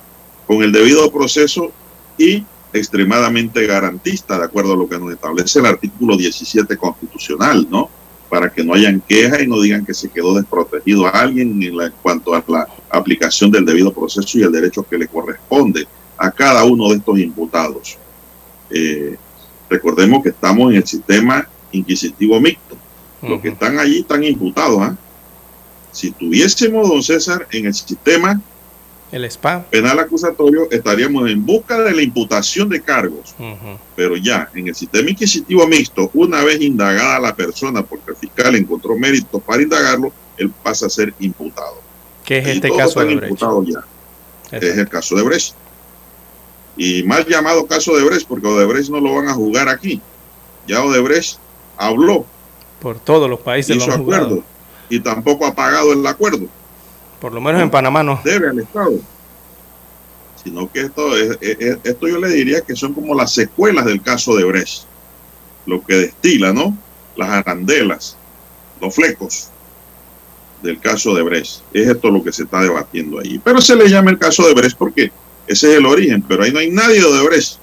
con 0.46 0.62
el 0.62 0.72
debido 0.72 1.10
proceso 1.12 1.70
y 2.18 2.44
extremadamente 2.72 3.66
garantista, 3.66 4.38
de 4.38 4.44
acuerdo 4.44 4.74
a 4.74 4.76
lo 4.76 4.88
que 4.88 4.98
nos 4.98 5.12
establece 5.12 5.58
el 5.58 5.66
artículo 5.66 6.16
17 6.16 6.76
constitucional, 6.76 7.66
¿no? 7.70 7.90
Para 8.30 8.50
que 8.50 8.64
no 8.64 8.74
hayan 8.74 9.02
quejas 9.06 9.42
y 9.42 9.46
no 9.46 9.60
digan 9.60 9.84
que 9.84 9.92
se 9.92 10.08
quedó 10.08 10.34
desprotegido 10.34 11.06
a 11.06 11.10
alguien 11.10 11.62
en, 11.62 11.80
en 11.80 11.92
cuanto 12.00 12.34
a 12.34 12.42
la 12.46 12.66
aplicación 12.88 13.50
del 13.50 13.66
debido 13.66 13.92
proceso 13.92 14.38
y 14.38 14.42
el 14.42 14.52
derecho 14.52 14.86
que 14.88 14.96
le 14.96 15.08
corresponde 15.08 15.86
a 16.16 16.30
cada 16.30 16.64
uno 16.64 16.88
de 16.90 16.96
estos 16.96 17.18
imputados. 17.18 17.98
Eh, 18.70 19.16
recordemos 19.68 20.22
que 20.22 20.28
estamos 20.28 20.70
en 20.70 20.76
el 20.76 20.86
sistema 20.86 21.48
inquisitivo 21.72 22.40
mixto, 22.40 22.76
los 23.22 23.40
que 23.40 23.48
están 23.48 23.78
allí 23.78 24.00
están 24.00 24.22
imputados. 24.22 24.80
¿ah? 24.80 24.96
Si 25.92 26.10
tuviésemos, 26.10 26.88
don 26.88 27.02
César, 27.02 27.46
en 27.50 27.66
el 27.66 27.74
sistema 27.74 28.40
el 29.12 29.30
SPA. 29.30 29.64
penal 29.70 29.98
acusatorio, 29.98 30.68
estaríamos 30.70 31.28
en 31.30 31.44
busca 31.44 31.80
de 31.82 31.94
la 31.94 32.02
imputación 32.02 32.68
de 32.68 32.80
cargos. 32.80 33.34
Pero 33.96 34.16
ya, 34.16 34.48
en 34.54 34.68
el 34.68 34.74
sistema 34.74 35.10
inquisitivo 35.10 35.66
mixto, 35.66 36.10
una 36.14 36.44
vez 36.44 36.60
indagada 36.60 37.18
la 37.18 37.34
persona, 37.34 37.82
porque 37.82 38.12
el 38.12 38.16
fiscal 38.16 38.54
encontró 38.54 38.96
méritos 38.96 39.42
para 39.42 39.62
indagarlo, 39.62 40.12
él 40.36 40.50
pasa 40.62 40.86
a 40.86 40.90
ser 40.90 41.12
imputado. 41.18 41.80
¿Qué 42.24 42.38
es 42.38 42.46
este 42.46 42.70
caso 42.74 43.00
de 43.00 43.16
Brecht? 43.16 43.42
Ya. 43.66 43.84
Es 44.56 44.78
el 44.78 44.88
caso 44.88 45.16
de 45.16 45.22
Brecht. 45.22 45.54
Y 46.76 47.02
mal 47.02 47.26
llamado 47.26 47.66
caso 47.66 47.96
de 47.96 48.04
Brecht, 48.04 48.26
porque 48.28 48.46
Odebrecht 48.46 48.90
no 48.90 49.00
lo 49.00 49.14
van 49.14 49.28
a 49.28 49.34
jugar 49.34 49.68
aquí. 49.68 50.00
Ya 50.66 50.82
Odebrecht 50.82 51.38
habló 51.76 52.26
por 52.80 52.98
todos 52.98 53.28
los 53.28 53.40
países 53.40 53.76
hizo 53.76 53.92
acuerdo 53.92 54.42
y 54.88 54.98
tampoco 55.00 55.46
ha 55.46 55.54
pagado 55.54 55.92
el 55.92 56.04
acuerdo. 56.06 56.46
Por 57.20 57.32
lo 57.32 57.40
menos 57.40 57.62
en 57.62 57.70
Panamá 57.70 58.02
no. 58.02 58.20
Debe 58.24 58.48
al 58.48 58.58
Estado. 58.58 58.98
Sino 60.42 60.70
que 60.72 60.80
esto, 60.82 61.16
es, 61.16 61.38
esto 61.84 62.08
yo 62.08 62.18
le 62.18 62.28
diría 62.28 62.62
que 62.62 62.74
son 62.74 62.94
como 62.94 63.14
las 63.14 63.32
secuelas 63.32 63.84
del 63.84 64.00
caso 64.00 64.34
de 64.36 64.44
Brecht. 64.44 64.84
Lo 65.66 65.84
que 65.84 65.94
destila, 65.96 66.52
¿no? 66.52 66.76
Las 67.16 67.28
arandelas, 67.28 68.16
los 68.80 68.94
flecos 68.94 69.50
del 70.62 70.80
caso 70.80 71.14
de 71.14 71.22
Brecht. 71.22 71.60
Es 71.74 71.88
esto 71.88 72.10
lo 72.10 72.22
que 72.22 72.32
se 72.32 72.44
está 72.44 72.62
debatiendo 72.62 73.18
ahí. 73.18 73.38
Pero 73.38 73.60
se 73.60 73.76
le 73.76 73.88
llama 73.88 74.10
el 74.10 74.18
caso 74.18 74.46
de 74.46 74.54
Brecht 74.54 74.78
porque 74.78 75.12
ese 75.46 75.72
es 75.72 75.78
el 75.78 75.86
origen, 75.86 76.22
pero 76.26 76.44
ahí 76.44 76.52
no 76.52 76.58
hay 76.58 76.70
nadie 76.70 77.00
de 77.00 77.22
Brecht. 77.22 77.58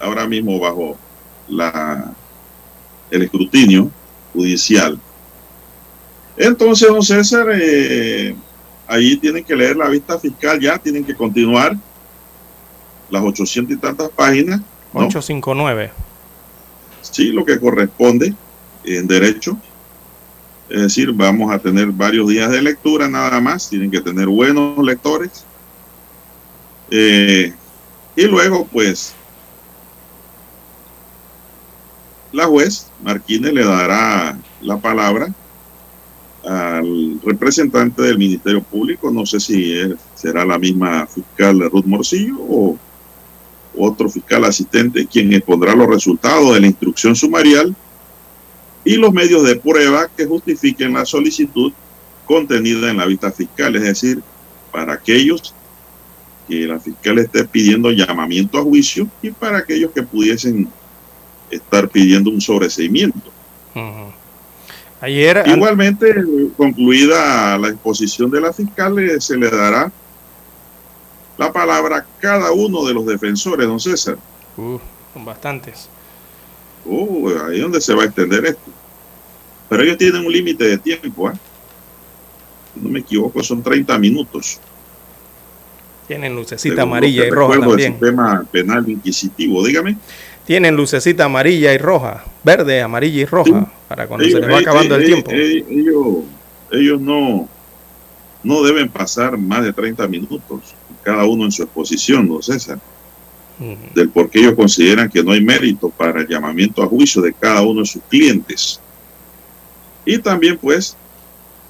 ahora 0.00 0.26
mismo 0.26 0.58
bajo 0.58 0.96
la 1.46 2.12
el 3.10 3.22
escrutinio 3.22 3.90
judicial. 4.32 4.98
Entonces, 6.38 6.88
don 6.88 7.02
César, 7.02 7.48
eh, 7.52 8.34
ahí 8.86 9.16
tienen 9.16 9.42
que 9.42 9.56
leer 9.56 9.76
la 9.76 9.88
vista 9.88 10.18
fiscal 10.20 10.60
ya, 10.60 10.78
tienen 10.78 11.04
que 11.04 11.14
continuar 11.14 11.76
las 13.10 13.22
800 13.22 13.76
y 13.76 13.78
tantas 13.78 14.08
páginas. 14.10 14.60
859. 14.92 15.90
Sí, 17.02 17.32
lo 17.32 17.44
que 17.44 17.58
corresponde 17.58 18.34
en 18.84 19.06
derecho. 19.08 19.58
Es 20.68 20.82
decir, 20.82 21.12
vamos 21.12 21.52
a 21.52 21.58
tener 21.58 21.88
varios 21.88 22.28
días 22.28 22.50
de 22.50 22.62
lectura 22.62 23.08
nada 23.08 23.40
más, 23.40 23.68
tienen 23.68 23.90
que 23.90 24.00
tener 24.00 24.28
buenos 24.28 24.78
lectores. 24.84 25.44
Eh, 26.90 27.52
y 28.14 28.22
luego, 28.24 28.64
pues, 28.70 29.12
la 32.30 32.46
juez 32.46 32.86
Marquínez 33.02 33.52
le 33.52 33.64
dará 33.64 34.38
la 34.60 34.76
palabra 34.76 35.34
al 36.48 37.20
representante 37.22 38.00
del 38.00 38.16
Ministerio 38.16 38.62
Público, 38.62 39.10
no 39.10 39.26
sé 39.26 39.38
si 39.38 39.74
será 40.14 40.46
la 40.46 40.58
misma 40.58 41.06
fiscal 41.06 41.60
Ruth 41.70 41.84
Morcillo 41.84 42.36
o 42.40 42.78
otro 43.76 44.08
fiscal 44.08 44.44
asistente 44.44 45.06
quien 45.06 45.32
expondrá 45.34 45.76
los 45.76 45.86
resultados 45.86 46.54
de 46.54 46.60
la 46.60 46.66
instrucción 46.66 47.14
sumarial 47.14 47.76
y 48.82 48.96
los 48.96 49.12
medios 49.12 49.46
de 49.46 49.56
prueba 49.56 50.08
que 50.08 50.24
justifiquen 50.24 50.94
la 50.94 51.04
solicitud 51.04 51.70
contenida 52.24 52.90
en 52.90 52.96
la 52.96 53.04
vista 53.04 53.30
fiscal, 53.30 53.76
es 53.76 53.82
decir, 53.82 54.22
para 54.72 54.94
aquellos 54.94 55.54
que 56.48 56.66
la 56.66 56.80
fiscal 56.80 57.18
esté 57.18 57.44
pidiendo 57.44 57.90
llamamiento 57.90 58.58
a 58.58 58.62
juicio 58.62 59.06
y 59.20 59.32
para 59.32 59.58
aquellos 59.58 59.90
que 59.90 60.02
pudiesen 60.02 60.66
estar 61.50 61.90
pidiendo 61.90 62.30
un 62.30 62.40
sobreseimiento. 62.40 63.30
Ayer, 65.00 65.44
Igualmente, 65.46 66.12
concluida 66.56 67.56
la 67.56 67.68
exposición 67.68 68.30
de 68.30 68.40
la 68.40 68.52
fiscal, 68.52 68.96
se 69.20 69.36
le 69.36 69.48
dará 69.48 69.92
la 71.36 71.52
palabra 71.52 71.98
a 71.98 72.06
cada 72.20 72.50
uno 72.50 72.84
de 72.84 72.94
los 72.94 73.06
defensores, 73.06 73.66
don 73.66 73.78
César. 73.78 74.16
Uh, 74.56 74.78
son 75.14 75.24
bastantes. 75.24 75.88
Uh, 76.84 77.28
ahí 77.46 77.56
es 77.56 77.62
donde 77.62 77.80
se 77.80 77.94
va 77.94 78.02
a 78.02 78.06
extender 78.06 78.44
esto. 78.44 78.70
Pero 79.68 79.82
ellos 79.84 79.98
tienen 79.98 80.26
un 80.26 80.32
límite 80.32 80.64
de 80.64 80.78
tiempo, 80.78 81.30
¿eh? 81.30 81.34
no 82.74 82.90
me 82.90 83.00
equivoco, 83.00 83.42
son 83.42 83.62
30 83.62 83.96
minutos. 83.98 84.58
Tienen 86.08 86.34
lucecita 86.34 86.82
amarilla 86.82 87.26
y 87.26 87.30
roja 87.30 87.60
también. 87.60 87.92
El 87.92 87.98
sistema 88.00 88.44
penal 88.50 88.88
inquisitivo, 88.88 89.64
dígame 89.64 89.96
tienen 90.48 90.76
lucecita 90.76 91.26
amarilla 91.26 91.74
y 91.74 91.76
roja, 91.76 92.24
verde, 92.42 92.80
amarilla 92.80 93.20
y 93.20 93.26
roja, 93.26 93.70
para 93.88 94.06
cuando 94.06 94.26
se 94.26 94.38
les 94.38 94.50
va 94.50 94.58
acabando 94.58 94.96
el 94.96 95.06
tiempo. 95.06 95.30
Ellos, 95.32 96.24
ellos 96.70 97.00
no, 97.00 97.48
no 98.42 98.62
deben 98.62 98.88
pasar 98.88 99.36
más 99.36 99.64
de 99.64 99.72
30 99.72 100.06
minutos, 100.08 100.74
cada 101.02 101.24
uno 101.24 101.44
en 101.44 101.52
su 101.52 101.62
exposición, 101.62 102.28
¿no, 102.28 102.42
César? 102.42 102.78
Del 103.94 104.10
por 104.10 104.30
qué 104.30 104.38
ellos 104.40 104.54
consideran 104.54 105.08
que 105.08 105.24
no 105.24 105.32
hay 105.32 105.42
mérito 105.42 105.88
para 105.90 106.20
el 106.20 106.28
llamamiento 106.28 106.82
a 106.82 106.86
juicio 106.86 107.20
de 107.22 107.32
cada 107.32 107.62
uno 107.62 107.80
de 107.80 107.86
sus 107.86 108.02
clientes. 108.08 108.80
Y 110.04 110.18
también, 110.18 110.56
pues, 110.58 110.96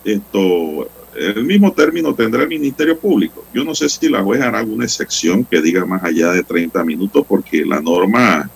esto, 0.04 0.88
el 1.16 1.44
mismo 1.44 1.72
término 1.72 2.14
tendrá 2.14 2.42
el 2.42 2.48
Ministerio 2.48 2.98
Público. 2.98 3.44
Yo 3.54 3.64
no 3.64 3.74
sé 3.74 3.88
si 3.88 4.08
la 4.08 4.22
juez 4.22 4.40
hará 4.40 4.58
alguna 4.58 4.84
excepción 4.84 5.44
que 5.44 5.62
diga 5.62 5.84
más 5.86 6.04
allá 6.04 6.32
de 6.32 6.42
30 6.42 6.84
minutos, 6.84 7.24
porque 7.26 7.64
la 7.64 7.80
norma, 7.80 8.50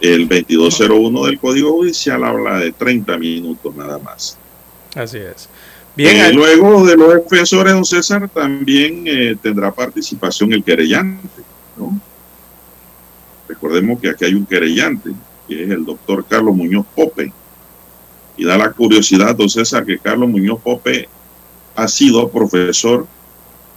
el 0.00 0.28
2201 0.28 1.26
del 1.26 1.38
Código 1.38 1.72
Judicial 1.72 2.24
habla 2.24 2.58
de 2.58 2.72
30 2.72 3.18
minutos 3.18 3.74
nada 3.74 3.98
más. 3.98 4.38
Así 4.94 5.18
es. 5.18 5.48
Bien, 5.96 6.16
eh, 6.16 6.32
luego 6.32 6.86
de 6.86 6.96
los 6.96 7.12
defensores, 7.14 7.72
don 7.72 7.84
César, 7.84 8.28
también 8.28 9.02
eh, 9.06 9.36
tendrá 9.42 9.72
participación 9.72 10.52
el 10.52 10.62
querellante. 10.62 11.42
¿no? 11.76 12.00
Recordemos 13.48 14.00
que 14.00 14.10
aquí 14.10 14.24
hay 14.24 14.34
un 14.34 14.46
querellante, 14.46 15.10
que 15.48 15.64
es 15.64 15.70
el 15.70 15.84
doctor 15.84 16.24
Carlos 16.28 16.54
Muñoz 16.54 16.86
Pope. 16.94 17.32
Y 18.36 18.44
da 18.44 18.56
la 18.56 18.70
curiosidad, 18.70 19.34
don 19.34 19.50
César, 19.50 19.84
que 19.84 19.98
Carlos 19.98 20.28
Muñoz 20.28 20.60
Pope 20.62 21.08
ha 21.74 21.88
sido 21.88 22.28
profesor 22.28 23.06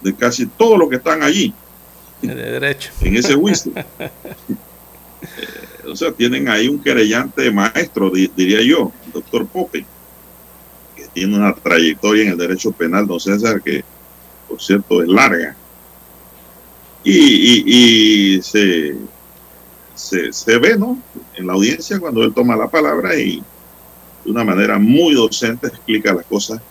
de 0.02 0.14
casi 0.14 0.46
todos 0.46 0.78
los 0.78 0.90
que 0.90 0.98
están 0.98 1.24
allí. 1.24 1.54
De 2.22 2.36
derecho. 2.36 2.92
En 3.02 3.16
ese 3.16 3.34
juicio. 3.36 3.72
Sea, 5.96 6.12
tienen 6.12 6.48
ahí 6.48 6.68
un 6.68 6.82
querellante 6.82 7.52
maestro, 7.52 8.10
diría 8.10 8.62
yo, 8.62 8.92
el 9.06 9.12
doctor 9.12 9.48
Pope, 9.48 9.86
que 10.96 11.08
tiene 11.14 11.36
una 11.36 11.54
trayectoria 11.54 12.24
en 12.24 12.30
el 12.30 12.38
derecho 12.38 12.72
penal, 12.72 13.08
don 13.08 13.20
César, 13.20 13.62
que 13.62 13.84
por 14.48 14.62
cierto 14.62 15.02
es 15.02 15.08
larga. 15.08 15.56
Y, 17.04 18.40
se 18.44 18.96
se, 19.96 20.58
ve, 20.58 20.78
¿no? 20.78 21.02
En 21.36 21.48
la 21.48 21.54
audiencia 21.54 22.00
cuando 22.00 22.24
él 22.24 22.34
toma 22.34 22.56
la 22.56 22.70
palabra 22.70 23.16
y 23.16 23.44
de 24.24 24.32
una 24.32 24.44
manera 24.44 24.80
muy 24.80 25.14
docente 25.14 25.68
explica 25.68 26.14
las 26.14 26.26
cosas 26.26 26.62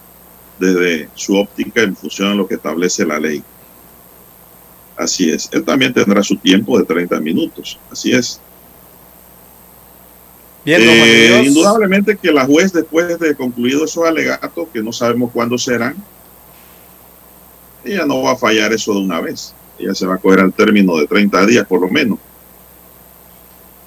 desde 0.58 1.08
su 1.14 1.36
óptica 1.36 1.82
en 1.82 1.96
función 1.96 2.30
de 2.30 2.36
lo 2.36 2.48
que 2.48 2.56
establece 2.56 3.06
la 3.06 3.18
ley. 3.18 3.42
Así 4.96 5.30
es. 5.30 5.48
Él 5.52 5.64
también 5.64 5.94
tendrá 5.94 6.22
su 6.22 6.36
tiempo 6.36 6.78
de 6.78 6.84
30 6.84 7.20
minutos. 7.20 7.78
Así 7.90 8.12
es. 8.12 8.40
Bien, 10.64 10.80
eh, 10.82 11.42
indudablemente 11.46 12.16
que 12.16 12.30
la 12.30 12.44
juez, 12.44 12.72
después 12.72 13.18
de 13.18 13.34
concluido 13.34 13.84
esos 13.84 14.04
alegatos, 14.04 14.68
que 14.72 14.82
no 14.82 14.92
sabemos 14.92 15.30
cuándo 15.32 15.56
serán, 15.56 15.96
ella 17.84 18.04
no 18.04 18.22
va 18.22 18.32
a 18.32 18.36
fallar 18.36 18.72
eso 18.72 18.92
de 18.92 19.00
una 19.00 19.20
vez. 19.20 19.54
Ella 19.78 19.94
se 19.94 20.06
va 20.06 20.16
a 20.16 20.18
coger 20.18 20.40
al 20.40 20.52
término 20.52 20.96
de 20.98 21.06
30 21.06 21.46
días, 21.46 21.66
por 21.66 21.80
lo 21.80 21.88
menos 21.88 22.18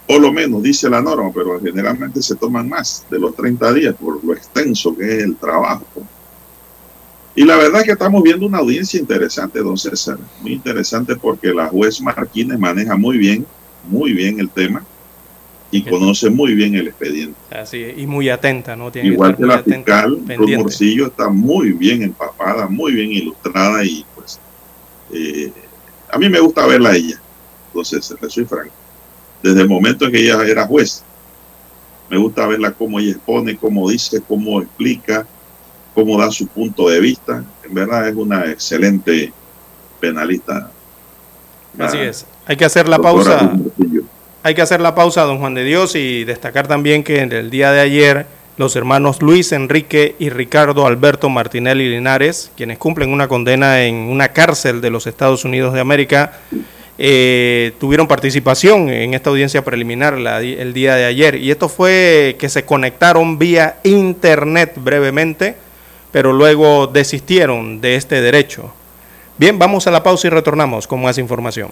por 0.05 0.21
lo 0.21 0.33
menos 0.33 0.61
dice 0.61 0.89
la 0.89 1.01
norma, 1.01 1.31
pero 1.33 1.59
generalmente 1.61 2.21
se 2.21 2.35
toman 2.35 2.67
más 2.67 3.05
de 3.09 3.19
los 3.19 3.35
30 3.35 3.73
días 3.73 3.95
por 3.95 4.23
lo 4.23 4.33
extenso 4.33 4.95
que 4.95 5.17
es 5.17 5.23
el 5.23 5.35
trabajo. 5.37 5.85
Y 7.35 7.45
la 7.45 7.55
verdad 7.55 7.79
es 7.81 7.85
que 7.87 7.93
estamos 7.93 8.21
viendo 8.21 8.45
una 8.45 8.59
audiencia 8.59 8.99
interesante, 8.99 9.59
don 9.59 9.77
César, 9.77 10.17
muy 10.41 10.53
interesante 10.53 11.15
porque 11.15 11.53
la 11.53 11.67
juez 11.67 12.01
Martínez 12.01 12.59
maneja 12.59 12.95
muy 12.95 13.17
bien, 13.17 13.45
muy 13.89 14.13
bien 14.13 14.39
el 14.39 14.49
tema 14.49 14.85
y 15.73 15.81
conoce 15.83 16.29
muy 16.29 16.53
bien 16.53 16.75
el 16.75 16.87
expediente. 16.87 17.39
Así 17.51 17.83
y 17.97 18.05
muy 18.05 18.29
atenta, 18.29 18.75
¿no? 18.75 18.91
Tiene 18.91 19.09
Igual 19.09 19.35
que, 19.35 19.45
la 19.45 19.63
fiscal, 19.63 20.19
Morcillo, 20.57 21.07
está 21.07 21.29
muy 21.29 21.71
bien 21.71 22.03
empapada, 22.03 22.67
muy 22.67 22.93
bien 22.93 23.11
ilustrada 23.11 23.83
y 23.83 24.05
pues 24.15 24.39
eh, 25.11 25.51
a 26.11 26.17
mí 26.17 26.29
me 26.29 26.39
gusta 26.39 26.65
verla 26.65 26.89
a 26.89 26.95
ella, 26.95 27.19
entonces 27.67 28.15
le 28.21 28.29
soy 28.29 28.45
franco 28.45 28.83
desde 29.43 29.61
el 29.61 29.67
momento 29.67 30.05
en 30.05 30.11
que 30.13 30.19
ella 30.19 30.41
era 30.45 30.65
juez. 30.65 31.03
Me 32.09 32.17
gusta 32.17 32.47
verla 32.47 32.71
cómo 32.71 32.99
ella 32.99 33.11
expone, 33.11 33.57
cómo 33.57 33.89
dice, 33.89 34.21
cómo 34.25 34.61
explica, 34.61 35.27
cómo 35.93 36.17
da 36.17 36.31
su 36.31 36.47
punto 36.47 36.89
de 36.89 36.99
vista. 37.01 37.43
En 37.63 37.73
verdad 37.73 38.07
es 38.07 38.15
una 38.15 38.45
excelente 38.49 39.33
penalista. 39.99 40.71
Así 41.77 41.97
es. 41.97 42.25
Hay 42.45 42.55
que 42.55 42.65
hacer 42.65 42.87
la 42.87 42.99
pausa. 42.99 43.53
Hay 44.45 44.55
que 44.55 44.61
hacer 44.61 44.81
la 44.81 44.93
pausa, 44.93 45.21
don 45.21 45.39
Juan 45.39 45.53
de 45.53 45.63
Dios, 45.63 45.95
y 45.95 46.25
destacar 46.25 46.67
también 46.67 47.05
que 47.05 47.21
en 47.21 47.31
el 47.31 47.49
día 47.49 47.71
de 47.71 47.79
ayer 47.79 48.25
los 48.57 48.75
hermanos 48.75 49.21
Luis 49.21 49.53
Enrique 49.53 50.17
y 50.19 50.29
Ricardo 50.29 50.85
Alberto 50.85 51.29
Martinelli 51.29 51.89
Linares, 51.89 52.51
quienes 52.57 52.77
cumplen 52.77 53.13
una 53.13 53.29
condena 53.29 53.83
en 53.83 53.95
una 53.95 54.33
cárcel 54.33 54.81
de 54.81 54.89
los 54.89 55.07
Estados 55.07 55.45
Unidos 55.45 55.73
de 55.73 55.79
América, 55.79 56.41
eh, 56.97 57.71
tuvieron 57.79 58.05
participación 58.05 58.89
en 58.89 59.13
esta 59.13 59.29
audiencia 59.29 59.63
preliminar 59.63 60.15
el 60.15 60.73
día 60.73 60.95
de 60.95 61.05
ayer. 61.05 61.35
Y 61.35 61.49
esto 61.49 61.69
fue 61.69 62.35
que 62.37 62.49
se 62.49 62.65
conectaron 62.65 63.39
vía 63.39 63.77
internet 63.83 64.73
brevemente, 64.75 65.55
pero 66.11 66.33
luego 66.33 66.87
desistieron 66.87 67.79
de 67.79 67.95
este 67.95 68.19
derecho. 68.19 68.73
Bien, 69.37 69.57
vamos 69.57 69.87
a 69.87 69.91
la 69.91 70.03
pausa 70.03 70.27
y 70.27 70.31
retornamos 70.31 70.85
con 70.85 71.01
más 71.01 71.17
información. 71.17 71.71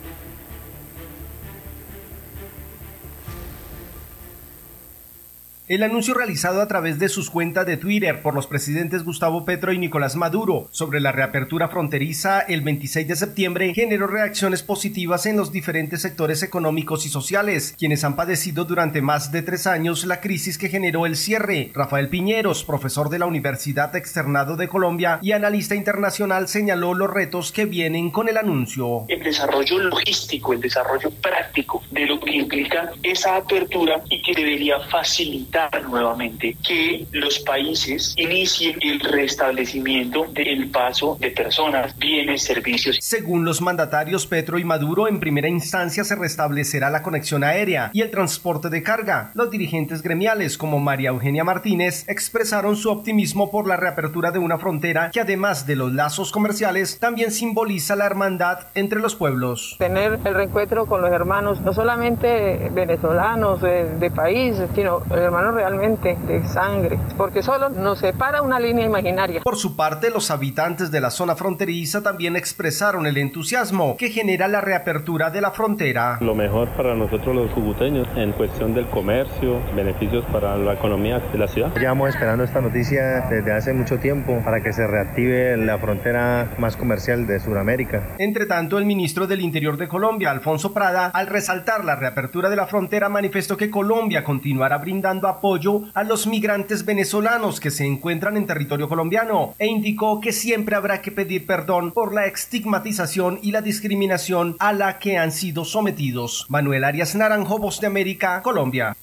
El 5.71 5.83
anuncio 5.83 6.13
realizado 6.13 6.61
a 6.61 6.67
través 6.67 6.99
de 6.99 7.07
sus 7.07 7.29
cuentas 7.29 7.65
de 7.65 7.77
Twitter 7.77 8.21
por 8.21 8.35
los 8.35 8.45
presidentes 8.45 9.05
Gustavo 9.05 9.45
Petro 9.45 9.71
y 9.71 9.77
Nicolás 9.77 10.17
Maduro 10.17 10.67
sobre 10.71 10.99
la 10.99 11.13
reapertura 11.13 11.69
fronteriza 11.69 12.41
el 12.41 12.59
26 12.59 13.07
de 13.07 13.15
septiembre 13.15 13.73
generó 13.73 14.05
reacciones 14.05 14.63
positivas 14.63 15.25
en 15.27 15.37
los 15.37 15.53
diferentes 15.53 16.01
sectores 16.01 16.43
económicos 16.43 17.05
y 17.05 17.09
sociales, 17.09 17.73
quienes 17.79 18.03
han 18.03 18.17
padecido 18.17 18.65
durante 18.65 19.01
más 19.01 19.31
de 19.31 19.43
tres 19.43 19.65
años 19.65 20.03
la 20.03 20.19
crisis 20.19 20.57
que 20.57 20.67
generó 20.67 21.05
el 21.05 21.15
cierre. 21.15 21.71
Rafael 21.73 22.09
Piñeros, 22.09 22.65
profesor 22.65 23.07
de 23.07 23.19
la 23.19 23.25
Universidad 23.25 23.95
Externado 23.95 24.57
de 24.57 24.67
Colombia 24.67 25.19
y 25.21 25.31
analista 25.31 25.73
internacional, 25.75 26.49
señaló 26.49 26.93
los 26.93 27.09
retos 27.09 27.53
que 27.53 27.63
vienen 27.63 28.11
con 28.11 28.27
el 28.27 28.35
anuncio. 28.35 29.05
El 29.07 29.23
desarrollo 29.23 29.79
logístico, 29.79 30.51
el 30.51 30.59
desarrollo 30.59 31.11
práctico 31.21 31.81
de 31.91 32.07
lo 32.07 32.19
que 32.19 32.31
implica 32.35 32.91
esa 33.03 33.37
apertura 33.37 34.03
y 34.09 34.21
que 34.21 34.33
debería 34.33 34.77
facilitar 34.89 35.60
nuevamente 35.89 36.55
que 36.65 37.05
los 37.11 37.39
países 37.39 38.13
inicien 38.17 38.77
el 38.81 38.99
restablecimiento 38.99 40.25
del 40.33 40.69
paso 40.69 41.17
de 41.19 41.31
personas, 41.31 41.97
bienes, 41.97 42.43
servicios. 42.43 42.97
Según 43.01 43.45
los 43.45 43.61
mandatarios 43.61 44.25
Petro 44.27 44.59
y 44.59 44.63
Maduro, 44.63 45.07
en 45.07 45.19
primera 45.19 45.47
instancia 45.47 46.03
se 46.03 46.15
restablecerá 46.15 46.89
la 46.89 47.03
conexión 47.03 47.43
aérea 47.43 47.91
y 47.93 48.01
el 48.01 48.11
transporte 48.11 48.69
de 48.69 48.83
carga. 48.83 49.31
Los 49.33 49.51
dirigentes 49.51 50.01
gremiales 50.01 50.57
como 50.57 50.79
María 50.79 51.09
Eugenia 51.09 51.43
Martínez 51.43 52.05
expresaron 52.07 52.75
su 52.75 52.89
optimismo 52.89 53.51
por 53.51 53.67
la 53.67 53.77
reapertura 53.77 54.31
de 54.31 54.39
una 54.39 54.57
frontera 54.57 55.11
que 55.11 55.21
además 55.21 55.67
de 55.67 55.75
los 55.75 55.91
lazos 55.93 56.31
comerciales 56.31 56.99
también 56.99 57.31
simboliza 57.31 57.95
la 57.95 58.05
hermandad 58.05 58.67
entre 58.75 58.99
los 58.99 59.15
pueblos. 59.15 59.75
Tener 59.79 60.19
el 60.23 60.33
reencuentro 60.33 60.85
con 60.85 61.01
los 61.01 61.11
hermanos, 61.11 61.61
no 61.61 61.73
solamente 61.73 62.69
venezolanos 62.73 63.61
de, 63.61 63.89
de 63.97 64.11
país, 64.11 64.57
sino 64.75 65.01
hermanos 65.11 65.50
realmente 65.51 66.17
de 66.27 66.47
sangre, 66.47 66.99
porque 67.17 67.43
solo 67.43 67.69
nos 67.69 67.99
separa 67.99 68.41
una 68.41 68.59
línea 68.59 68.85
imaginaria. 68.85 69.41
Por 69.41 69.57
su 69.57 69.75
parte, 69.75 70.09
los 70.09 70.31
habitantes 70.31 70.91
de 70.91 71.01
la 71.01 71.11
zona 71.11 71.35
fronteriza 71.35 72.01
también 72.01 72.35
expresaron 72.35 73.05
el 73.05 73.17
entusiasmo 73.17 73.95
que 73.97 74.09
genera 74.09 74.47
la 74.47 74.61
reapertura 74.61 75.29
de 75.29 75.41
la 75.41 75.51
frontera. 75.51 76.17
Lo 76.21 76.35
mejor 76.35 76.69
para 76.69 76.95
nosotros 76.95 77.35
los 77.35 77.51
juguteños 77.51 78.07
en 78.15 78.31
cuestión 78.33 78.73
del 78.73 78.87
comercio, 78.87 79.59
beneficios 79.75 80.25
para 80.31 80.57
la 80.57 80.73
economía 80.73 81.19
de 81.19 81.37
la 81.37 81.47
ciudad. 81.47 81.73
Llevamos 81.75 82.09
esperando 82.09 82.43
esta 82.43 82.61
noticia 82.61 83.27
desde 83.29 83.51
hace 83.51 83.73
mucho 83.73 83.99
tiempo 83.99 84.41
para 84.43 84.61
que 84.61 84.73
se 84.73 84.85
reactive 84.87 85.57
la 85.57 85.77
frontera 85.77 86.49
más 86.57 86.77
comercial 86.77 87.27
de 87.27 87.39
Sudamérica. 87.39 88.15
Entre 88.17 88.45
tanto, 88.45 88.77
el 88.77 88.85
ministro 88.85 89.27
del 89.27 89.41
Interior 89.41 89.77
de 89.77 89.87
Colombia, 89.87 90.31
Alfonso 90.31 90.73
Prada, 90.73 91.07
al 91.07 91.27
resaltar 91.27 91.85
la 91.85 91.95
reapertura 91.95 92.49
de 92.49 92.55
la 92.55 92.67
frontera, 92.67 93.09
manifestó 93.09 93.57
que 93.57 93.69
Colombia 93.69 94.23
continuará 94.23 94.77
brindando 94.77 95.27
apoyo 95.31 95.83
a 95.93 96.03
los 96.03 96.27
migrantes 96.27 96.85
venezolanos 96.85 97.59
que 97.59 97.71
se 97.71 97.85
encuentran 97.85 98.37
en 98.37 98.47
territorio 98.47 98.87
colombiano 98.87 99.55
e 99.57 99.67
indicó 99.67 100.21
que 100.21 100.31
siempre 100.31 100.75
habrá 100.75 101.01
que 101.01 101.11
pedir 101.11 101.45
perdón 101.45 101.91
por 101.91 102.13
la 102.13 102.25
estigmatización 102.27 103.39
y 103.41 103.51
la 103.51 103.61
discriminación 103.61 104.55
a 104.59 104.73
la 104.73 104.99
que 104.99 105.17
han 105.17 105.31
sido 105.31 105.65
sometidos. 105.65 106.45
Manuel 106.49 106.83
Arias 106.83 107.15
Naranjo, 107.15 107.57
Voz 107.57 107.79
de 107.81 107.87
América, 107.87 108.41
Colombia. 108.41 108.95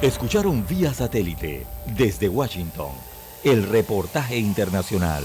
Escucharon 0.00 0.66
vía 0.66 0.92
satélite 0.92 1.66
desde 1.96 2.28
Washington 2.28 2.90
el 3.44 3.62
reportaje 3.68 4.38
internacional. 4.38 5.24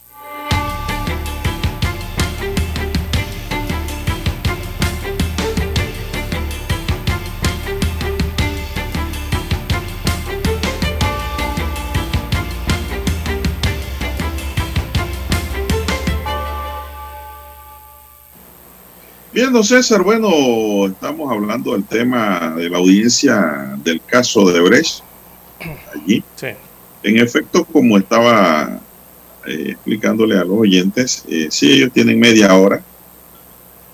Bien, 19.33 19.51
don 19.53 19.63
César, 19.63 20.03
bueno, 20.03 20.87
estamos 20.87 21.31
hablando 21.31 21.71
del 21.71 21.85
tema 21.85 22.53
de 22.55 22.69
la 22.69 22.79
audiencia 22.79 23.75
del 23.83 24.01
caso 24.01 24.51
de 24.51 24.59
Brecht 24.59 25.03
allí. 25.95 26.21
Sí. 26.35 26.47
En 27.03 27.17
efecto, 27.17 27.63
como 27.63 27.97
estaba 27.97 28.79
eh, 29.47 29.67
explicándole 29.69 30.37
a 30.37 30.43
los 30.43 30.59
oyentes, 30.59 31.23
eh, 31.29 31.47
sí, 31.49 31.71
ellos 31.71 31.91
tienen 31.93 32.19
media 32.19 32.53
hora, 32.55 32.83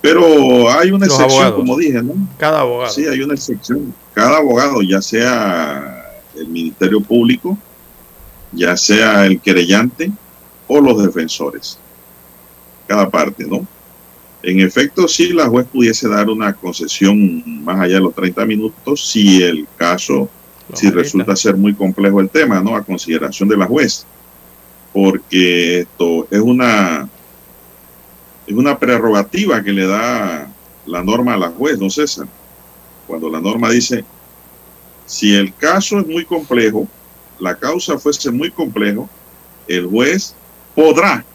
pero 0.01 0.71
hay 0.71 0.89
una 0.89 1.05
Los 1.05 1.13
excepción, 1.15 1.29
abogados. 1.43 1.55
como 1.55 1.77
dije, 1.77 2.01
¿no? 2.01 2.13
Cada 2.39 2.61
abogado. 2.61 2.91
Sí, 2.91 3.05
hay 3.05 3.21
una 3.21 3.35
excepción. 3.35 3.93
Cada 4.15 4.37
abogado, 4.37 4.81
ya 4.81 5.01
sea 5.03 6.03
el 6.35 6.47
Ministerio 6.47 6.99
Público, 6.99 7.55
ya 8.53 8.75
sea 8.75 9.25
el 9.27 9.39
querellante 9.39 10.11
o 10.67 10.81
los 10.81 11.01
defensores. 11.03 11.77
Cada 12.87 13.07
parte, 13.09 13.45
¿no? 13.45 13.67
En 14.47 14.61
efecto, 14.61 15.09
sí, 15.09 15.33
la 15.33 15.47
juez 15.47 15.67
pudiese 15.67 16.07
dar 16.07 16.29
una 16.29 16.53
concesión 16.53 17.43
más 17.65 17.81
allá 17.81 17.95
de 17.95 17.99
los 17.99 18.15
30 18.15 18.45
minutos 18.45 19.05
si 19.05 19.43
el 19.43 19.67
caso, 19.75 20.29
si 20.73 20.89
resulta 20.89 21.35
ser 21.35 21.57
muy 21.57 21.75
complejo 21.75 22.21
el 22.21 22.29
tema, 22.29 22.61
¿no? 22.61 22.73
A 22.73 22.81
consideración 22.81 23.49
de 23.49 23.57
la 23.57 23.65
juez. 23.65 24.05
Porque 24.93 25.79
esto 25.79 26.29
es 26.31 26.39
una, 26.39 27.09
es 28.47 28.55
una 28.55 28.79
prerrogativa 28.79 29.61
que 29.61 29.73
le 29.73 29.85
da 29.85 30.49
la 30.85 31.03
norma 31.03 31.33
a 31.33 31.37
la 31.37 31.49
juez, 31.49 31.77
don 31.77 31.91
César. 31.91 32.29
Cuando 33.05 33.29
la 33.29 33.41
norma 33.41 33.69
dice, 33.69 34.05
si 35.05 35.35
el 35.35 35.53
caso 35.55 35.99
es 35.99 36.07
muy 36.07 36.23
complejo, 36.23 36.87
la 37.37 37.53
causa 37.57 37.97
fuese 37.97 38.31
muy 38.31 38.49
complejo, 38.49 39.09
el 39.67 39.87
juez 39.87 40.33
podrá 40.73 41.25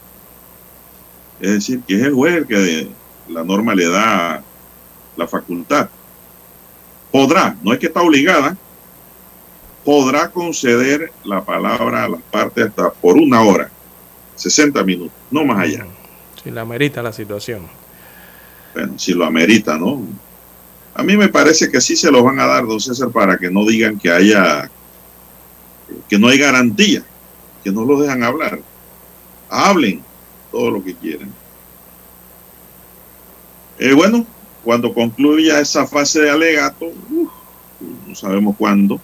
es 1.43 1.51
decir, 1.51 1.81
que 1.83 1.97
es 1.97 2.03
el 2.03 2.15
juez 2.15 2.37
el 2.37 2.47
que 2.47 2.89
la 3.33 3.45
norma 3.45 3.75
le 3.75 3.89
da 3.89 4.43
la 5.17 5.27
facultad. 5.27 5.89
Podrá, 7.11 7.57
no 7.63 7.73
es 7.73 7.79
que 7.79 7.87
está 7.87 8.01
obligada, 8.01 8.57
podrá 9.85 10.31
conceder 10.31 11.13
la 11.25 11.45
palabra 11.45 12.05
a 12.05 12.09
las 12.09 12.23
partes 12.23 12.67
hasta 12.67 12.91
por 12.91 13.17
una 13.17 13.43
hora, 13.43 13.71
60 14.37 14.83
minutos, 14.85 15.13
no 15.31 15.45
más 15.45 15.59
allá. 15.59 15.87
Si 16.43 16.51
la 16.51 16.63
amerita 16.63 17.03
la 17.03 17.13
situación. 17.13 17.67
Bueno, 18.75 18.99
si 18.99 19.13
lo 19.13 19.25
amerita, 19.25 19.77
¿no? 19.77 20.03
A 20.95 21.03
mí 21.03 21.17
me 21.17 21.29
parece 21.29 21.71
que 21.71 21.81
sí 21.81 21.97
se 21.97 22.11
los 22.11 22.23
van 22.23 22.39
a 22.41 22.47
dar, 22.47 22.67
don 22.67 22.81
César, 22.81 23.11
para 23.11 23.39
que 23.39 23.51
no 23.51 23.67
digan 23.67 23.99
que 23.99 24.11
haya, 24.11 24.71
que 26.09 26.19
no 26.19 26.29
hay 26.29 26.39
garantía, 26.39 27.03
que 27.65 27.71
no 27.71 27.85
los 27.85 28.01
dejan 28.01 28.23
hablar. 28.23 28.61
Hablen 29.49 30.03
todo 30.51 30.71
lo 30.71 30.85
que 30.85 30.95
quieran. 30.95 31.33
Eh, 33.85 33.95
bueno, 33.95 34.25
cuando 34.63 34.95
concluya 34.95 35.59
esa 35.59 35.89
fase 35.89 36.21
de 36.21 36.31
alegato, 36.31 36.93
no 38.07 38.15
sabemos 38.15 38.55
cuándo, 38.57 39.01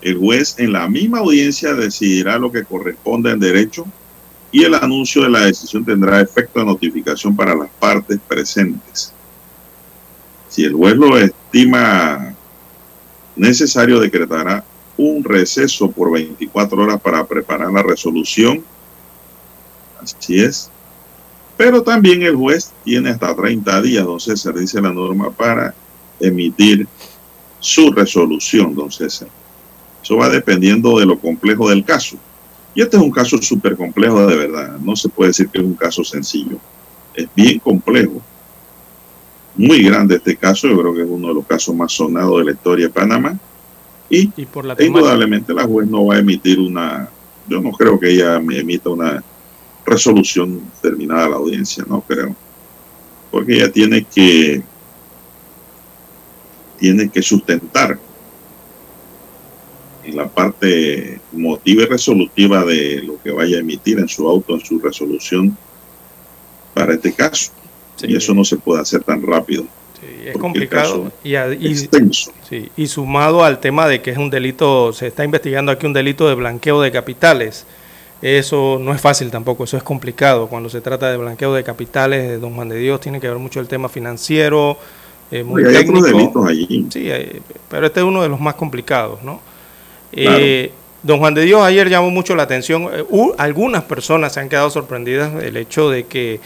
el 0.00 0.16
juez 0.16 0.54
en 0.60 0.72
la 0.72 0.88
misma 0.88 1.18
audiencia 1.18 1.74
decidirá 1.74 2.38
lo 2.38 2.52
que 2.52 2.62
corresponde 2.62 3.32
en 3.32 3.40
derecho 3.40 3.84
y 4.52 4.62
el 4.62 4.74
anuncio 4.74 5.24
de 5.24 5.30
la 5.30 5.40
decisión 5.40 5.84
tendrá 5.84 6.20
efecto 6.20 6.60
de 6.60 6.66
notificación 6.66 7.34
para 7.34 7.56
las 7.56 7.68
partes 7.80 8.20
presentes. 8.28 9.12
Si 10.48 10.62
el 10.62 10.74
juez 10.74 10.94
lo 10.94 11.18
estima 11.18 12.36
necesario, 13.34 13.98
decretará 13.98 14.64
un 14.96 15.24
receso 15.24 15.90
por 15.90 16.12
24 16.12 16.80
horas 16.80 17.00
para 17.00 17.26
preparar 17.26 17.72
la 17.72 17.82
resolución. 17.82 18.64
Así 20.00 20.40
es. 20.40 20.71
Pero 21.56 21.82
también 21.82 22.22
el 22.22 22.36
juez 22.36 22.72
tiene 22.84 23.10
hasta 23.10 23.34
30 23.34 23.82
días, 23.82 24.04
don 24.04 24.20
César, 24.20 24.54
dice 24.54 24.80
la 24.80 24.92
norma, 24.92 25.30
para 25.30 25.74
emitir 26.18 26.86
su 27.60 27.92
resolución, 27.92 28.74
don 28.74 28.90
César. 28.90 29.28
Eso 30.02 30.16
va 30.16 30.28
dependiendo 30.28 30.98
de 30.98 31.06
lo 31.06 31.18
complejo 31.18 31.68
del 31.68 31.84
caso. 31.84 32.16
Y 32.74 32.82
este 32.82 32.96
es 32.96 33.02
un 33.02 33.10
caso 33.10 33.40
súper 33.40 33.76
complejo 33.76 34.26
de 34.26 34.36
verdad. 34.36 34.78
No 34.78 34.96
se 34.96 35.08
puede 35.08 35.28
decir 35.28 35.48
que 35.48 35.58
es 35.58 35.64
un 35.64 35.74
caso 35.74 36.02
sencillo. 36.02 36.58
Es 37.14 37.28
bien 37.36 37.58
complejo. 37.58 38.20
Muy 39.54 39.82
grande 39.82 40.16
este 40.16 40.36
caso. 40.36 40.66
Yo 40.68 40.78
creo 40.80 40.94
que 40.94 41.02
es 41.02 41.08
uno 41.08 41.28
de 41.28 41.34
los 41.34 41.46
casos 41.46 41.74
más 41.74 41.92
sonados 41.92 42.38
de 42.38 42.44
la 42.46 42.52
historia 42.52 42.86
de 42.86 42.92
Panamá. 42.92 43.38
Y, 44.08 44.30
Y 44.36 44.46
por 44.46 44.64
la 44.64 44.74
e 44.74 44.86
indudablemente 44.86 45.54
la 45.54 45.64
juez 45.64 45.88
no 45.88 46.06
va 46.06 46.16
a 46.16 46.18
emitir 46.18 46.58
una... 46.58 47.08
Yo 47.46 47.60
no 47.60 47.72
creo 47.72 47.98
que 47.98 48.10
ella 48.10 48.36
emita 48.36 48.88
una 48.88 49.22
resolución 49.86 50.60
terminada 50.80 51.28
la 51.28 51.36
audiencia. 51.36 51.84
No 51.88 52.00
creo. 52.00 52.34
Porque 53.30 53.54
ella 53.54 53.70
tiene 53.72 54.04
que... 54.04 54.62
Tiene 56.78 57.08
que 57.08 57.22
sustentar 57.22 57.96
en 60.04 60.16
la 60.16 60.28
parte 60.28 61.20
motiva 61.30 61.84
y 61.84 61.86
resolutiva 61.86 62.64
de 62.64 63.02
lo 63.04 63.22
que 63.22 63.30
vaya 63.30 63.58
a 63.58 63.60
emitir 63.60 64.00
en 64.00 64.08
su 64.08 64.28
auto, 64.28 64.54
en 64.54 64.60
su 64.64 64.80
resolución 64.80 65.56
para 66.74 66.94
este 66.94 67.12
caso. 67.12 67.52
Sí. 67.94 68.06
Y 68.08 68.16
eso 68.16 68.34
no 68.34 68.44
se 68.44 68.56
puede 68.56 68.82
hacer 68.82 69.04
tan 69.04 69.22
rápido. 69.22 69.62
Sí, 70.00 70.26
es 70.26 70.36
complicado. 70.36 71.12
Y, 71.22 71.34
y- 71.34 71.68
Extenso. 71.70 72.32
sí, 72.48 72.68
y 72.76 72.88
sumado 72.88 73.44
al 73.44 73.60
tema 73.60 73.86
de 73.86 74.02
que 74.02 74.10
es 74.10 74.18
un 74.18 74.28
delito, 74.30 74.92
se 74.92 75.06
está 75.06 75.24
investigando 75.24 75.70
aquí 75.70 75.86
un 75.86 75.92
delito 75.92 76.28
de 76.28 76.34
blanqueo 76.34 76.80
de 76.80 76.90
capitales. 76.90 77.64
Eso 78.22 78.78
no 78.80 78.94
es 78.94 79.00
fácil 79.00 79.30
tampoco, 79.30 79.64
eso 79.64 79.76
es 79.76 79.82
complicado. 79.82 80.46
Cuando 80.46 80.68
se 80.70 80.80
trata 80.80 81.10
de 81.10 81.16
blanqueo 81.16 81.52
de 81.54 81.64
capitales, 81.64 82.28
de 82.28 82.38
Don 82.38 82.54
Juan 82.54 82.68
de 82.68 82.76
Dios, 82.76 83.00
tiene 83.00 83.20
que 83.20 83.28
ver 83.28 83.38
mucho 83.38 83.58
el 83.58 83.66
tema 83.66 83.88
financiero, 83.88 84.78
eh, 85.30 85.42
muy 85.42 85.62
Y 85.62 85.66
hay 85.66 85.76
otros 85.76 85.86
técnico. 86.04 86.06
delitos 86.18 86.46
allí. 86.46 86.86
Sí, 86.90 87.10
pero 87.68 87.86
este 87.86 88.00
es 88.00 88.06
uno 88.06 88.22
de 88.22 88.28
los 88.28 88.38
más 88.40 88.54
complicados, 88.54 89.22
¿no? 89.24 89.40
Claro. 90.12 90.36
Eh, 90.40 90.70
don 91.02 91.18
Juan 91.18 91.34
de 91.34 91.42
Dios 91.42 91.62
ayer 91.62 91.88
llamó 91.88 92.10
mucho 92.10 92.36
la 92.36 92.44
atención. 92.44 92.84
hu- 93.10 93.34
algunas 93.38 93.82
personas 93.84 94.34
se 94.34 94.40
han 94.40 94.48
quedado 94.48 94.70
sorprendidas 94.70 95.34
del 95.34 95.56
hecho 95.56 95.90
de 95.90 96.04
que 96.04 96.38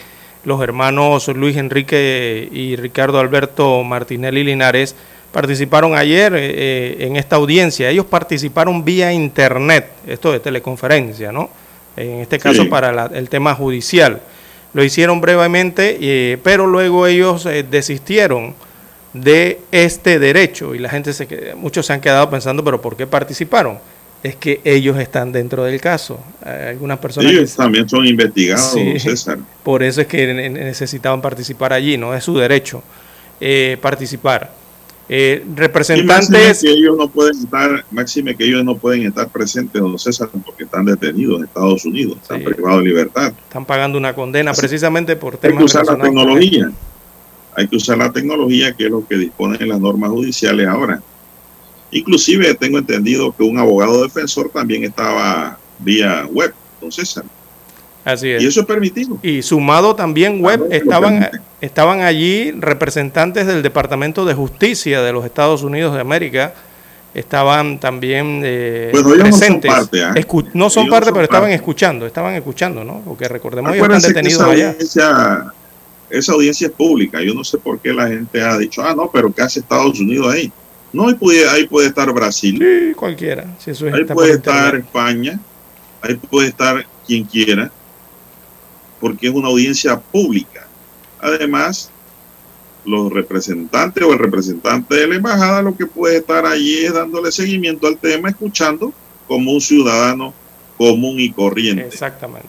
los 0.45 0.63
hermanos 0.63 1.29
Luis 1.29 1.57
Enrique 1.59 2.49
y 2.53 2.77
Ricardo 2.77 3.19
Alberto 3.19 3.83
Martinelli 3.85 4.45
Linares 4.45 4.95
participaron 5.33 5.95
ayer 5.95 6.35
eh, 6.37 6.39
eh, 6.41 6.97
en 7.01 7.17
esta 7.17 7.37
audiencia. 7.37 7.91
Ellos 7.91 8.07
participaron 8.07 8.83
vía 8.85 9.13
internet, 9.13 9.91
esto 10.07 10.33
de 10.33 10.41
teleconferencia, 10.41 11.33
¿no? 11.33 11.51
En 11.97 12.21
este 12.21 12.39
caso 12.39 12.69
para 12.69 13.07
el 13.07 13.29
tema 13.29 13.55
judicial. 13.55 14.21
Lo 14.75 14.85
hicieron 14.85 15.21
brevemente, 15.21 15.97
eh, 16.01 16.39
pero 16.43 16.67
luego 16.67 17.07
ellos 17.07 17.49
desistieron 17.71 18.55
de 19.15 19.61
este 19.73 20.19
derecho 20.19 20.75
y 20.75 20.79
la 20.79 20.91
gente 20.91 21.15
se 21.15 21.55
muchos 21.57 21.87
se 21.87 21.95
han 21.95 22.03
quedado 22.03 22.29
pensando, 22.29 22.63
pero 22.63 22.83
¿por 22.83 22.97
qué 22.97 23.07
participaron? 23.07 23.79
Es 24.23 24.37
que 24.37 24.61
ellos 24.65 24.99
están 24.99 25.33
dentro 25.33 25.65
del 25.65 25.81
caso. 25.81 26.21
Algunas 26.45 26.99
personas 26.99 27.33
ellos 27.33 27.55
también 27.57 27.89
son 27.89 28.07
investigados, 28.07 28.77
César. 28.99 29.39
Por 29.63 29.83
eso 29.83 30.03
es 30.03 30.07
que 30.07 30.51
necesitaban 30.51 31.23
participar 31.23 31.73
allí, 31.73 31.97
no 31.97 32.15
es 32.15 32.25
su 32.25 32.37
derecho 32.37 32.83
participar. 33.81 34.51
Eh, 35.09 35.45
representantes. 35.55 36.63
que 36.63 36.71
ellos 36.71 36.97
no 36.97 37.09
pueden 37.09 37.39
estar, 37.39 37.85
máxime 37.93 38.35
que 38.35 38.45
ellos 38.45 38.65
no 38.65 38.77
pueden 38.77 39.07
estar 39.07 39.29
presentes, 39.29 39.81
don 39.81 39.97
César, 39.99 40.29
porque 40.45 40.65
están 40.65 40.85
detenidos 40.85 41.39
en 41.39 41.45
Estados 41.45 41.85
Unidos, 41.85 42.19
están 42.21 42.43
privados 42.43 42.81
de 42.81 42.89
libertad. 42.89 43.33
Están 43.45 43.65
pagando 43.65 43.99
una 43.99 44.15
condena 44.15 44.53
precisamente 44.53 45.15
por 45.15 45.37
temas. 45.37 45.55
Hay 45.55 45.59
que 45.59 45.65
usar 45.65 45.87
la 45.87 46.03
tecnología. 46.03 46.73
Hay 47.55 47.69
que 47.69 47.77
usar 47.77 47.99
la 47.99 48.13
tecnología, 48.13 48.73
que 48.73 48.85
es 48.87 48.91
lo 48.91 49.07
que 49.07 49.17
disponen 49.17 49.69
las 49.69 49.81
normas 49.81 50.11
judiciales 50.11 50.67
ahora. 50.67 51.01
Inclusive 51.93 52.55
tengo 52.55 52.79
entendido 52.79 53.35
que 53.35 53.45
un 53.45 53.59
abogado 53.59 54.03
defensor 54.03 54.51
también 54.51 54.85
estaba 54.85 55.57
vía 55.79 56.27
web, 56.27 56.53
don 56.81 56.91
César. 56.91 57.25
Así 58.07 58.31
es. 58.31 58.41
Y 58.41 58.47
eso 58.47 58.61
es 58.61 58.67
permitido. 58.67 59.19
Y 59.21 59.43
sumado 59.43 59.97
también 59.97 60.41
web, 60.41 60.69
estaban, 60.71 61.29
estaban 61.61 62.03
allí 62.03 62.53
representantes 62.53 63.49
del 63.49 63.65
Departamento 63.65 64.25
de 64.25 64.33
Justicia 64.33 65.03
de 65.03 65.13
los 65.13 65.25
Estados 65.25 65.65
Unidos 65.65 65.93
de 65.93 66.03
América, 66.03 66.55
estaban 67.15 67.81
también 67.81 68.43
eh, 68.45 68.93
presentes. 68.93 69.69
No 69.73 69.77
son 69.77 69.89
parte, 69.89 70.05
¿ah? 70.05 70.15
no 70.55 70.71
son 70.71 70.89
parte 70.89 71.11
pero 71.11 71.25
estaban 71.25 71.51
escuchando, 71.51 72.07
estaban 72.07 72.35
escuchando, 72.35 72.85
¿no? 72.85 73.03
Porque 73.05 73.27
recordemos 73.27 73.73
que 73.73 73.81
están 73.81 74.01
detenidos 74.01 74.41
esa 74.41 74.51
allá. 74.53 74.69
Audiencia, 74.69 75.53
esa 76.09 76.33
audiencia 76.33 76.69
es 76.69 76.73
pública. 76.75 77.21
Yo 77.21 77.35
no 77.35 77.43
sé 77.43 77.59
por 77.59 77.81
qué 77.81 77.93
la 77.93 78.07
gente 78.07 78.41
ha 78.41 78.57
dicho, 78.57 78.85
ah, 78.85 78.95
no, 78.95 79.11
pero 79.11 79.33
¿qué 79.35 79.43
hace 79.43 79.59
Estados 79.59 79.99
Unidos 79.99 80.33
ahí? 80.33 80.53
No, 80.93 81.09
ahí 81.09 81.15
puede, 81.15 81.49
ahí 81.49 81.67
puede 81.67 81.89
estar 81.89 82.13
Brasil. 82.13 82.57
Sí, 82.57 82.95
cualquiera. 82.95 83.47
Si 83.59 83.73
eso 83.73 83.87
ahí 83.93 84.05
puede 84.05 84.35
estar 84.35 84.77
España. 84.77 85.41
Ahí 86.03 86.15
puede 86.15 86.51
estar 86.51 86.87
quien 87.05 87.25
quiera 87.25 87.73
porque 89.07 89.29
es 89.29 89.33
una 89.33 89.47
audiencia 89.47 90.01
pública. 90.01 90.67
Además, 91.21 91.93
los 92.85 93.13
representantes 93.13 94.03
o 94.03 94.13
el 94.13 94.19
representante 94.19 94.97
de 94.97 95.07
la 95.07 95.15
embajada 95.15 95.63
lo 95.63 95.77
que 95.77 95.87
puede 95.87 96.17
estar 96.17 96.45
allí 96.45 96.79
es 96.79 96.93
dándole 96.93 97.31
seguimiento 97.31 97.87
al 97.87 97.99
tema, 97.99 98.31
escuchando 98.31 98.93
como 99.29 99.53
un 99.53 99.61
ciudadano 99.61 100.35
común 100.77 101.21
y 101.21 101.31
corriente. 101.31 101.87
Exactamente. 101.87 102.49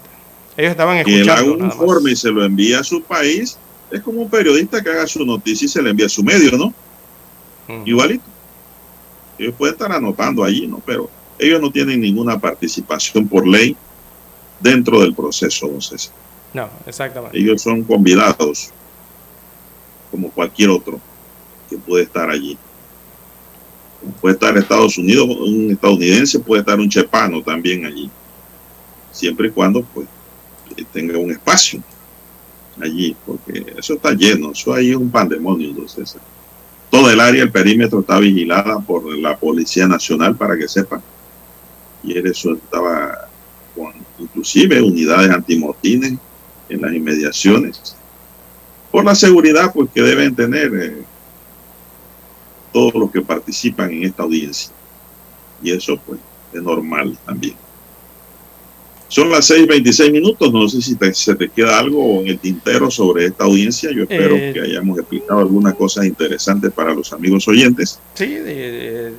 Ellos 0.58 0.72
estaban 0.72 0.98
escuchando. 0.98 1.26
Que 1.26 1.32
haga 1.32 1.52
un 1.52 1.64
informe 1.64 2.12
y 2.14 2.16
se 2.16 2.32
lo 2.32 2.44
envía 2.44 2.80
a 2.80 2.84
su 2.84 3.04
país, 3.04 3.60
es 3.92 4.02
como 4.02 4.24
un 4.24 4.30
periodista 4.32 4.82
que 4.82 4.90
haga 4.90 5.06
su 5.06 5.24
noticia 5.24 5.66
y 5.66 5.70
se 5.70 5.80
le 5.84 5.92
envía 5.92 6.08
a 6.08 6.10
su 6.10 6.24
medio, 6.24 6.58
¿no? 6.58 6.74
Igualito. 7.86 8.26
Ellos 9.38 9.54
pueden 9.56 9.76
estar 9.76 9.92
anotando 9.92 10.44
allí, 10.44 10.66
¿no? 10.66 10.82
Pero 10.84 11.08
ellos 11.38 11.62
no 11.62 11.72
tienen 11.72 12.02
ninguna 12.02 12.40
participación 12.40 13.28
por 13.28 13.48
ley 13.48 13.78
dentro 14.60 15.02
del 15.02 15.14
proceso, 15.14 15.68
don 15.68 15.84
César. 15.84 16.14
No, 16.54 16.70
exactamente. 16.86 17.38
Ellos 17.38 17.62
son 17.62 17.84
convidados, 17.84 18.72
como 20.12 20.30
cualquier 20.32 20.70
otro 20.70 21.00
que 21.70 21.78
puede 21.78 22.04
estar 22.04 22.30
allí. 22.30 22.58
Puede 24.22 24.36
estar 24.36 24.58
Estados 24.58 24.98
Unidos, 24.98 25.28
un 25.28 25.72
estadounidense, 25.72 26.40
puede 26.40 26.62
estar 26.62 26.80
un 26.80 26.90
chepano 26.90 27.42
también 27.42 27.86
allí. 27.86 28.10
Siempre 29.12 29.48
y 29.48 29.52
cuando 29.52 29.84
pues 29.84 30.08
tenga 30.94 31.18
un 31.18 31.32
espacio 31.32 31.82
allí, 32.82 33.16
porque 33.26 33.74
eso 33.78 33.96
está 33.96 34.12
lleno, 34.12 34.52
eso 34.52 34.74
ahí 34.74 34.92
es 34.92 34.96
un 34.96 35.10
pandemonio, 35.10 35.70
entonces. 35.70 36.16
Todo 36.90 37.12
el 37.12 37.20
área, 37.20 37.44
el 37.44 37.52
perímetro 37.52 38.00
está 38.00 38.18
vigilada 38.20 38.80
por 38.80 39.14
la 39.18 39.36
Policía 39.36 39.88
Nacional, 39.88 40.38
para 40.38 40.58
que 40.58 40.68
sepan. 40.70 41.02
Y 42.04 42.18
eso 42.18 42.54
estaba 42.54 43.28
con 43.76 43.94
inclusive 44.20 44.82
unidades 44.82 45.30
antimotines 45.30 46.14
en 46.70 46.82
las 46.82 46.94
inmediaciones, 46.94 47.96
por 48.92 49.04
la 49.04 49.16
seguridad 49.16 49.72
pues 49.74 49.90
que 49.94 50.02
deben 50.02 50.36
tener 50.36 50.72
eh, 50.76 51.04
todos 52.72 52.94
los 52.96 53.12
que 53.12 53.22
participan 53.22 53.92
en 53.92 54.04
esta 54.04 54.24
audiencia. 54.24 54.72
Y 55.62 55.72
eso 55.72 56.00
pues 56.06 56.20
es 56.54 56.62
normal 56.62 57.18
también. 57.26 57.56
Son 59.10 59.30
las 59.30 59.50
6.26 59.50 60.12
minutos, 60.12 60.52
no 60.52 60.68
sé 60.68 60.82
si 60.82 60.98
se 61.14 61.36
te 61.36 61.48
queda 61.48 61.80
algo 61.80 62.22
en 62.22 62.28
el 62.28 62.40
tintero 62.40 62.92
sobre 62.92 63.28
esta 63.28 63.46
audiencia, 63.46 63.90
yo 63.92 64.04
espero 64.04 64.36
eh, 64.36 64.52
que 64.54 64.60
hayamos 64.60 65.00
explicado 65.00 65.40
algunas 65.40 65.76
cosas 65.76 66.06
interesantes 66.06 66.74
para 66.74 66.94
los 66.94 67.14
amigos 67.14 67.48
oyentes. 67.48 68.00
Sí, 68.16 68.38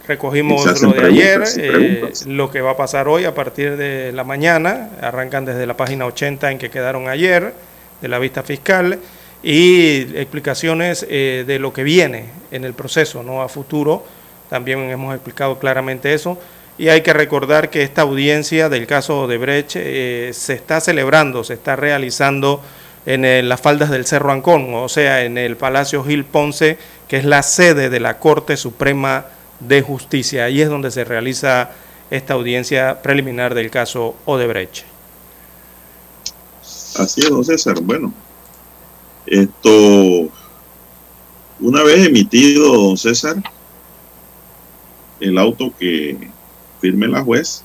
recogimos 0.07 0.83
lo 0.83 0.93
de 0.93 1.07
ayer, 1.07 1.43
eh, 1.57 2.13
lo 2.27 2.51
que 2.51 2.61
va 2.61 2.73
a 2.73 2.77
pasar 2.77 3.09
hoy 3.09 3.25
a 3.25 3.35
partir 3.35 3.79
de 3.79 4.13
la 4.13 4.25
mañana, 4.25 4.91
arrancan 5.01 5.47
desde 5.47 5.67
la 5.67 5.77
página 5.77 6.05
80 6.05 6.53
en 6.53 6.59
que 6.59 6.69
quedaron 6.69 7.09
ayer, 7.09 7.55
de 8.03 8.09
la 8.09 8.19
vista 8.19 8.43
fiscal, 8.43 8.99
y 9.43 10.01
explicaciones 10.17 11.07
eh, 11.09 11.45
de 11.47 11.59
lo 11.59 11.73
que 11.73 11.83
viene 11.83 12.27
en 12.51 12.65
el 12.65 12.75
proceso, 12.75 13.23
no 13.23 13.41
a 13.41 13.49
futuro, 13.49 14.05
también 14.51 14.81
hemos 14.91 15.15
explicado 15.15 15.59
claramente 15.59 16.13
eso 16.13 16.39
y 16.79 16.89
hay 16.89 17.03
que 17.03 17.13
recordar 17.13 17.71
que 17.71 17.83
esta 17.83 18.03
audiencia 18.03 18.69
del 18.69 18.87
caso 18.87 19.27
de 19.27 19.37
Brecht 19.37 19.73
eh, 19.75 20.31
se 20.33 20.55
está 20.55 20.81
celebrando, 20.81 21.43
se 21.43 21.55
está 21.55 21.75
realizando 21.75 22.63
en 23.05 23.49
las 23.49 23.61
faldas 23.61 23.91
del 23.91 24.05
Cerro 24.05 24.33
Ancón, 24.33 24.75
o 24.75 24.89
sea, 24.89 25.25
en 25.25 25.39
el 25.39 25.57
Palacio 25.57 26.05
Gil 26.05 26.25
Ponce, 26.25 26.77
que 27.09 27.17
es 27.17 27.25
la 27.25 27.43
sede 27.43 27.89
de 27.89 28.01
la 28.01 28.19
Corte 28.19 28.57
Suprema 28.59 29.27
de 29.61 29.81
Justicia. 29.81 30.45
Ahí 30.45 30.61
es 30.61 30.69
donde 30.69 30.91
se 30.91 31.05
realiza 31.05 31.71
esta 32.11 32.35
audiencia 32.35 33.01
preliminar 33.01 33.55
del 33.55 33.71
caso 33.71 34.15
Odebrecht. 34.27 34.85
Así 36.97 37.23
es, 37.23 37.31
don 37.31 37.45
César. 37.45 37.81
Bueno, 37.81 38.13
esto, 39.25 40.29
una 41.61 41.83
vez 41.83 42.07
emitido, 42.07 42.75
don 42.75 42.99
César, 42.99 43.37
el 45.19 45.39
auto 45.39 45.73
que 45.79 46.29
firme 46.81 47.09
la 47.09 47.23
juez. 47.23 47.63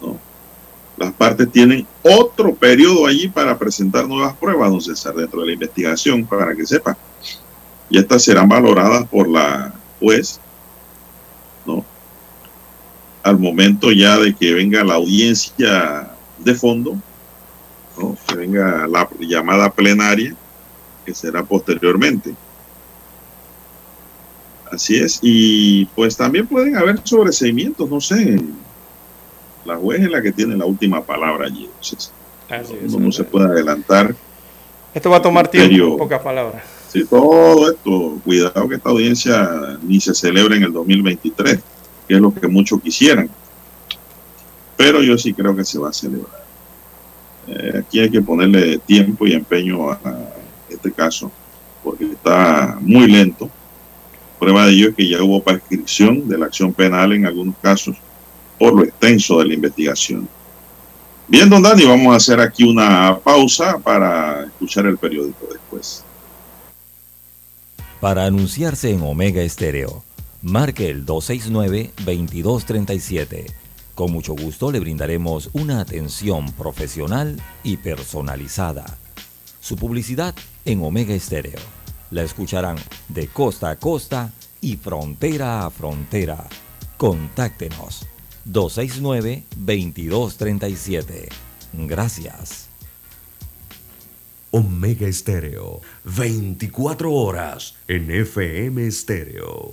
¿no? 0.00 0.18
Las 0.96 1.12
partes 1.12 1.50
tienen 1.50 1.86
otro 2.02 2.54
periodo 2.54 3.06
allí 3.06 3.28
para 3.28 3.58
presentar 3.58 4.06
nuevas 4.06 4.36
pruebas, 4.36 4.70
don 4.70 4.80
César, 4.80 5.14
dentro 5.14 5.40
de 5.40 5.48
la 5.48 5.52
investigación, 5.52 6.24
para 6.26 6.54
que 6.54 6.66
sepa. 6.66 6.96
Y 7.88 7.98
estas 7.98 8.22
serán 8.22 8.48
valoradas 8.48 9.06
por 9.08 9.28
la 9.28 9.74
juez, 10.00 10.40
¿no? 11.66 11.84
Al 13.22 13.38
momento 13.38 13.92
ya 13.92 14.18
de 14.18 14.34
que 14.34 14.54
venga 14.54 14.82
la 14.82 14.94
audiencia 14.94 16.10
de 16.38 16.54
fondo, 16.54 16.96
¿no? 17.98 18.16
que 18.26 18.34
venga 18.34 18.86
la 18.88 19.08
llamada 19.20 19.70
plenaria, 19.70 20.34
que 21.04 21.14
será 21.14 21.42
posteriormente. 21.42 22.34
Así 24.72 24.96
es, 24.96 25.18
y 25.20 25.84
pues 25.94 26.16
también 26.16 26.46
pueden 26.46 26.76
haber 26.76 26.98
sobreseimientos, 27.04 27.90
no 27.90 28.00
sé. 28.00 28.40
La 29.66 29.76
juez 29.76 30.00
es 30.00 30.10
la 30.10 30.22
que 30.22 30.32
tiene 30.32 30.56
la 30.56 30.64
última 30.64 31.04
palabra 31.04 31.46
allí. 31.46 31.68
no 32.88 33.12
se 33.12 33.24
puede 33.24 33.46
adelantar. 33.46 34.14
Esto 34.94 35.10
va 35.10 35.18
a 35.18 35.22
tomar 35.22 35.48
tiempo, 35.48 35.98
pocas 35.98 36.22
palabras. 36.22 36.62
Sí, 36.90 37.04
todo 37.04 37.70
esto, 37.70 38.18
cuidado 38.24 38.66
que 38.66 38.76
esta 38.76 38.88
audiencia 38.88 39.78
ni 39.82 40.00
se 40.00 40.14
celebre 40.14 40.56
en 40.56 40.62
el 40.62 40.72
2023, 40.72 41.58
que 42.08 42.14
es 42.14 42.20
lo 42.20 42.32
que 42.32 42.48
muchos 42.48 42.80
quisieran. 42.80 43.28
Pero 44.78 45.02
yo 45.02 45.18
sí 45.18 45.34
creo 45.34 45.54
que 45.54 45.64
se 45.64 45.78
va 45.78 45.90
a 45.90 45.92
celebrar. 45.92 46.44
Eh, 47.46 47.78
aquí 47.78 48.00
hay 48.00 48.08
que 48.08 48.22
ponerle 48.22 48.78
tiempo 48.78 49.26
y 49.26 49.34
empeño 49.34 49.90
a 49.90 49.98
este 50.70 50.90
caso, 50.92 51.30
porque 51.84 52.04
está 52.12 52.78
muy 52.80 53.06
lento 53.06 53.50
Prueba 54.42 54.66
de 54.66 54.72
ello 54.72 54.88
es 54.88 54.96
que 54.96 55.08
ya 55.08 55.22
hubo 55.22 55.40
prescripción 55.40 56.28
de 56.28 56.36
la 56.36 56.46
acción 56.46 56.72
penal 56.72 57.12
en 57.12 57.26
algunos 57.26 57.54
casos 57.62 57.94
por 58.58 58.74
lo 58.74 58.82
extenso 58.82 59.38
de 59.38 59.44
la 59.44 59.54
investigación. 59.54 60.28
Bien, 61.28 61.48
don 61.48 61.62
Dani, 61.62 61.84
vamos 61.84 62.12
a 62.12 62.16
hacer 62.16 62.40
aquí 62.40 62.64
una 62.64 63.20
pausa 63.22 63.78
para 63.78 64.46
escuchar 64.46 64.86
el 64.86 64.98
periódico 64.98 65.46
después. 65.48 66.02
Para 68.00 68.24
anunciarse 68.24 68.90
en 68.90 69.02
Omega 69.02 69.42
Estéreo, 69.42 70.02
marque 70.42 70.90
el 70.90 71.06
269-2237. 71.06 73.44
Con 73.94 74.10
mucho 74.10 74.34
gusto 74.34 74.72
le 74.72 74.80
brindaremos 74.80 75.50
una 75.52 75.78
atención 75.78 76.50
profesional 76.50 77.40
y 77.62 77.76
personalizada. 77.76 78.98
Su 79.60 79.76
publicidad 79.76 80.34
en 80.64 80.82
Omega 80.82 81.14
Estéreo 81.14 81.60
la 82.12 82.22
escucharán 82.22 82.76
de 83.08 83.26
costa 83.26 83.70
a 83.70 83.76
costa 83.76 84.30
y 84.60 84.76
frontera 84.76 85.66
a 85.66 85.70
frontera. 85.70 86.46
Contáctenos 86.96 88.06
269-2237. 88.46 91.28
Gracias. 91.72 92.68
Omega 94.50 95.08
Estéreo, 95.08 95.80
24 96.04 97.10
horas 97.10 97.74
en 97.88 98.10
FM 98.10 98.86
Estéreo. 98.86 99.72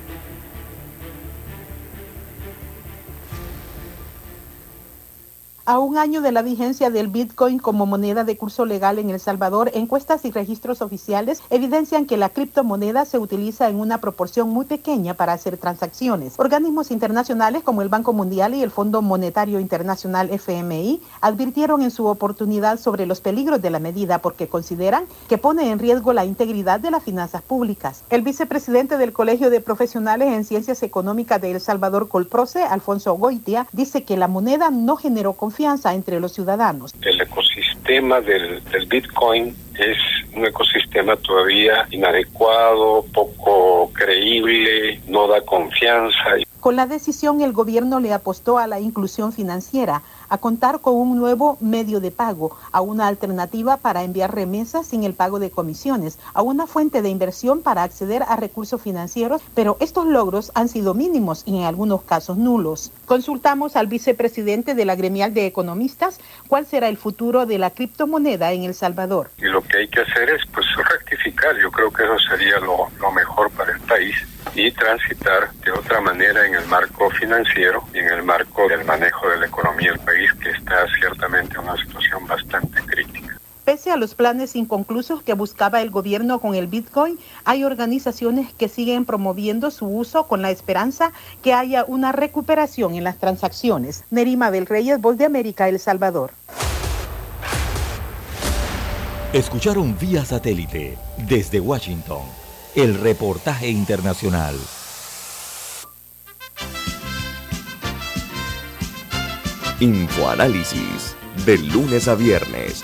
A 5.71 5.79
un 5.79 5.97
año 5.97 6.19
de 6.19 6.33
la 6.33 6.41
vigencia 6.41 6.89
del 6.89 7.07
Bitcoin 7.07 7.57
como 7.57 7.85
moneda 7.85 8.25
de 8.25 8.35
curso 8.35 8.65
legal 8.65 8.99
en 8.99 9.09
El 9.09 9.21
Salvador, 9.21 9.71
encuestas 9.73 10.25
y 10.25 10.31
registros 10.31 10.81
oficiales 10.81 11.41
evidencian 11.49 12.05
que 12.05 12.17
la 12.17 12.27
criptomoneda 12.27 13.05
se 13.05 13.17
utiliza 13.17 13.69
en 13.69 13.79
una 13.79 13.99
proporción 14.01 14.49
muy 14.49 14.65
pequeña 14.65 15.13
para 15.13 15.31
hacer 15.31 15.55
transacciones. 15.55 16.33
Organismos 16.35 16.91
internacionales 16.91 17.63
como 17.63 17.81
el 17.81 17.87
Banco 17.87 18.11
Mundial 18.11 18.53
y 18.53 18.63
el 18.63 18.69
Fondo 18.69 19.01
Monetario 19.01 19.61
Internacional 19.61 20.29
FMI 20.29 21.01
advirtieron 21.21 21.83
en 21.83 21.91
su 21.91 22.05
oportunidad 22.05 22.77
sobre 22.77 23.05
los 23.05 23.21
peligros 23.21 23.61
de 23.61 23.69
la 23.69 23.79
medida 23.79 24.17
porque 24.17 24.49
consideran 24.49 25.05
que 25.29 25.37
pone 25.37 25.71
en 25.71 25.79
riesgo 25.79 26.11
la 26.11 26.25
integridad 26.25 26.81
de 26.81 26.91
las 26.91 27.01
finanzas 27.01 27.43
públicas. 27.43 28.03
El 28.09 28.23
vicepresidente 28.23 28.97
del 28.97 29.13
Colegio 29.13 29.49
de 29.49 29.61
Profesionales 29.61 30.33
en 30.33 30.43
Ciencias 30.43 30.83
Económicas 30.83 31.39
de 31.39 31.51
El 31.51 31.61
Salvador, 31.61 32.09
Colproce, 32.09 32.61
Alfonso 32.61 33.13
Goitia, 33.13 33.67
dice 33.71 34.03
que 34.03 34.17
la 34.17 34.27
moneda 34.27 34.69
no 34.69 34.97
generó 34.97 35.31
confianza 35.31 35.60
confianza 35.61 35.93
entre 35.93 36.19
los 36.19 36.33
ciudadanos. 36.33 36.93
El 37.01 37.21
ecosistema 37.21 38.19
del, 38.21 38.63
del 38.71 38.85
Bitcoin 38.87 39.55
es 39.77 39.97
un 40.35 40.45
ecosistema 40.45 41.15
todavía 41.17 41.87
inadecuado, 41.91 43.05
poco 43.13 43.91
creíble, 43.93 44.99
no 45.07 45.27
da 45.27 45.41
confianza. 45.41 46.15
Con 46.59 46.75
la 46.75 46.87
decisión, 46.87 47.41
el 47.41 47.53
gobierno 47.53 47.99
le 47.99 48.13
apostó 48.13 48.57
a 48.57 48.65
la 48.65 48.79
inclusión 48.79 49.33
financiera, 49.33 50.01
a 50.31 50.37
contar 50.37 50.79
con 50.79 50.95
un 50.95 51.17
nuevo 51.17 51.57
medio 51.59 51.99
de 51.99 52.09
pago, 52.09 52.57
a 52.71 52.79
una 52.79 53.07
alternativa 53.07 53.77
para 53.77 54.03
enviar 54.03 54.33
remesas 54.33 54.87
sin 54.87 55.03
el 55.03 55.13
pago 55.13 55.39
de 55.39 55.51
comisiones, 55.51 56.17
a 56.33 56.41
una 56.41 56.67
fuente 56.67 57.01
de 57.01 57.09
inversión 57.09 57.61
para 57.61 57.83
acceder 57.83 58.23
a 58.23 58.37
recursos 58.37 58.81
financieros, 58.81 59.41
pero 59.53 59.75
estos 59.81 60.07
logros 60.07 60.53
han 60.55 60.69
sido 60.69 60.93
mínimos 60.93 61.43
y 61.45 61.57
en 61.57 61.65
algunos 61.65 62.03
casos 62.03 62.37
nulos. 62.37 62.93
Consultamos 63.05 63.75
al 63.75 63.87
vicepresidente 63.87 64.73
de 64.73 64.85
la 64.85 64.95
gremial 64.95 65.33
de 65.33 65.45
economistas 65.45 66.19
cuál 66.47 66.65
será 66.65 66.87
el 66.87 66.95
futuro 66.95 67.45
de 67.45 67.57
la 67.57 67.71
criptomoneda 67.71 68.53
en 68.53 68.63
El 68.63 68.73
Salvador. 68.73 69.31
Y 69.37 69.45
lo 69.45 69.61
que 69.61 69.79
hay 69.79 69.87
que 69.89 69.99
hacer 69.99 70.29
es 70.29 70.41
pues 70.53 70.65
rectificar, 70.77 71.57
yo 71.57 71.69
creo 71.71 71.91
que 71.91 72.03
eso 72.03 72.17
sería 72.29 72.59
lo, 72.59 72.87
mejor 73.11 73.51
para 73.51 73.73
el 73.73 73.79
país 73.81 74.15
y 74.55 74.71
transitar 74.71 75.51
de 75.65 75.71
otra 75.71 75.99
manera 75.99 76.45
en 76.47 76.55
el 76.55 76.65
marco 76.67 77.09
financiero 77.11 77.83
y 77.93 77.99
en 77.99 78.07
el 78.07 78.23
marco 78.23 78.67
del 78.69 78.85
manejo 78.85 79.29
de 79.29 79.37
la 79.37 79.45
economía 79.47 79.91
del 79.91 79.99
país 79.99 80.31
que 80.41 80.51
está 80.51 80.85
ciertamente 80.99 81.55
en 81.55 81.63
una 81.63 81.77
situación 81.77 82.25
bastante 82.25 82.81
crítica. 82.83 83.37
Pese 83.65 83.90
a 83.90 83.90
los 84.01 84.15
planes 84.15 84.57
inconclusos 84.57 85.23
que 85.23 85.33
buscaba 85.33 85.81
el 85.81 85.91
gobierno 85.91 86.39
con 86.41 86.55
el 86.55 86.67
Bitcoin, 86.67 87.17
hay 87.45 87.63
organizaciones 87.63 88.51
que 88.51 88.67
siguen 88.67 89.05
promoviendo 89.05 89.71
su 89.71 89.85
uso 89.85 90.27
con 90.27 90.41
la 90.41 90.51
esperanza 90.51 91.13
que 91.41 91.53
haya 91.53 91.85
una 91.87 92.11
recuperación 92.11 92.95
en 92.95 93.05
las 93.05 93.19
transacciones. 93.19 94.03
Nerima 94.09 94.51
del 94.51 94.65
Reyes, 94.65 94.99
Voz 94.99 95.17
de 95.17 95.25
América, 95.25 95.69
El 95.69 95.79
Salvador. 95.79 96.31
Escucharon 99.33 99.95
vía 99.97 100.25
satélite 100.25 100.97
desde 101.29 101.61
Washington 101.61 102.23
el 102.75 102.99
reportaje 102.99 103.69
internacional. 103.69 104.55
Infoanálisis, 109.79 111.15
de 111.45 111.57
lunes 111.57 112.07
a 112.07 112.15
viernes, 112.15 112.83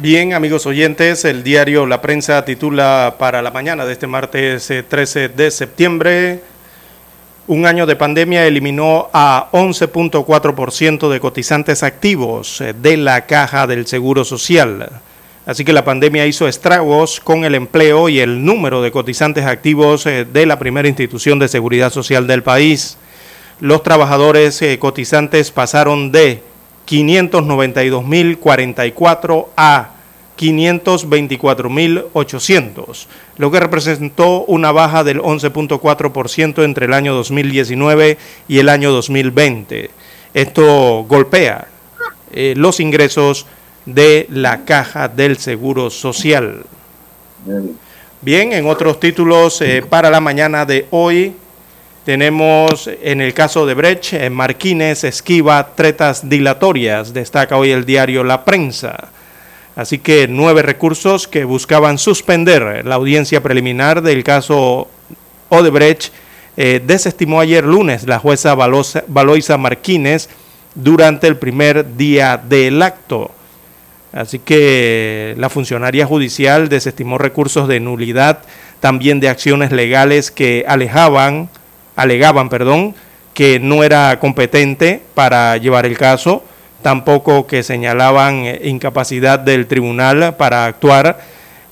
Bien, 0.00 0.32
amigos 0.32 0.64
oyentes, 0.64 1.24
el 1.24 1.42
diario 1.42 1.84
La 1.84 2.00
Prensa 2.00 2.44
titula 2.44 3.16
para 3.18 3.42
la 3.42 3.50
mañana 3.50 3.84
de 3.84 3.94
este 3.94 4.06
martes 4.06 4.72
13 4.88 5.24
eh, 5.24 5.28
de 5.28 5.50
septiembre, 5.50 6.40
un 7.48 7.66
año 7.66 7.84
de 7.84 7.96
pandemia 7.96 8.46
eliminó 8.46 9.10
a 9.12 9.48
11.4% 9.50 11.08
de 11.08 11.18
cotizantes 11.18 11.82
activos 11.82 12.60
eh, 12.60 12.74
de 12.80 12.96
la 12.96 13.26
caja 13.26 13.66
del 13.66 13.88
Seguro 13.88 14.24
Social. 14.24 14.88
Así 15.46 15.64
que 15.64 15.72
la 15.72 15.84
pandemia 15.84 16.26
hizo 16.26 16.46
estragos 16.46 17.18
con 17.18 17.44
el 17.44 17.56
empleo 17.56 18.08
y 18.08 18.20
el 18.20 18.44
número 18.44 18.82
de 18.82 18.92
cotizantes 18.92 19.46
activos 19.46 20.06
eh, 20.06 20.24
de 20.24 20.46
la 20.46 20.60
primera 20.60 20.86
institución 20.86 21.40
de 21.40 21.48
seguridad 21.48 21.92
social 21.92 22.28
del 22.28 22.44
país. 22.44 22.98
Los 23.58 23.82
trabajadores 23.82 24.62
cotizantes 24.78 25.50
pasaron 25.50 26.12
de 26.12 26.44
592.044 26.88 29.46
a 29.56 29.90
524.800, 30.38 33.06
lo 33.36 33.50
que 33.50 33.60
representó 33.60 34.44
una 34.44 34.72
baja 34.72 35.04
del 35.04 35.20
11.4% 35.20 36.64
entre 36.64 36.86
el 36.86 36.94
año 36.94 37.14
2019 37.14 38.16
y 38.46 38.58
el 38.58 38.70
año 38.70 38.92
2020. 38.92 39.90
Esto 40.32 41.04
golpea 41.08 41.66
eh, 42.32 42.54
los 42.56 42.80
ingresos 42.80 43.46
de 43.84 44.26
la 44.30 44.64
caja 44.64 45.08
del 45.08 45.36
Seguro 45.38 45.90
Social. 45.90 46.64
Bien, 48.20 48.52
en 48.52 48.66
otros 48.66 48.98
títulos 49.00 49.60
eh, 49.60 49.84
para 49.88 50.10
la 50.10 50.20
mañana 50.20 50.64
de 50.64 50.86
hoy, 50.90 51.34
tenemos 52.08 52.88
en 53.02 53.20
el 53.20 53.34
caso 53.34 53.66
de 53.66 53.74
Brecht, 53.74 54.14
en 54.14 54.32
Marquines 54.32 55.04
esquiva 55.04 55.74
tretas 55.74 56.26
dilatorias, 56.26 57.12
destaca 57.12 57.58
hoy 57.58 57.70
el 57.70 57.84
diario 57.84 58.24
La 58.24 58.46
Prensa. 58.46 59.10
Así 59.76 59.98
que 59.98 60.26
nueve 60.26 60.62
recursos 60.62 61.28
que 61.28 61.44
buscaban 61.44 61.98
suspender 61.98 62.82
la 62.86 62.94
audiencia 62.94 63.42
preliminar 63.42 64.00
del 64.00 64.24
caso 64.24 64.88
Odebrecht 65.50 66.10
eh, 66.56 66.80
desestimó 66.82 67.40
ayer 67.40 67.66
lunes 67.66 68.06
la 68.06 68.18
jueza 68.18 68.54
Valoisa 68.54 69.58
Marquines 69.58 70.30
durante 70.74 71.26
el 71.26 71.36
primer 71.36 71.94
día 71.98 72.38
del 72.42 72.80
acto. 72.80 73.32
Así 74.14 74.38
que 74.38 75.34
la 75.36 75.50
funcionaria 75.50 76.06
judicial 76.06 76.70
desestimó 76.70 77.18
recursos 77.18 77.68
de 77.68 77.80
nulidad, 77.80 78.44
también 78.80 79.20
de 79.20 79.28
acciones 79.28 79.72
legales 79.72 80.30
que 80.30 80.64
alejaban 80.66 81.50
alegaban, 81.98 82.48
perdón, 82.48 82.94
que 83.34 83.58
no 83.58 83.82
era 83.82 84.20
competente 84.20 85.02
para 85.14 85.56
llevar 85.56 85.84
el 85.84 85.98
caso, 85.98 86.44
tampoco 86.80 87.48
que 87.48 87.64
señalaban 87.64 88.44
eh, 88.44 88.60
incapacidad 88.64 89.40
del 89.40 89.66
tribunal 89.66 90.36
para 90.36 90.66
actuar 90.66 91.18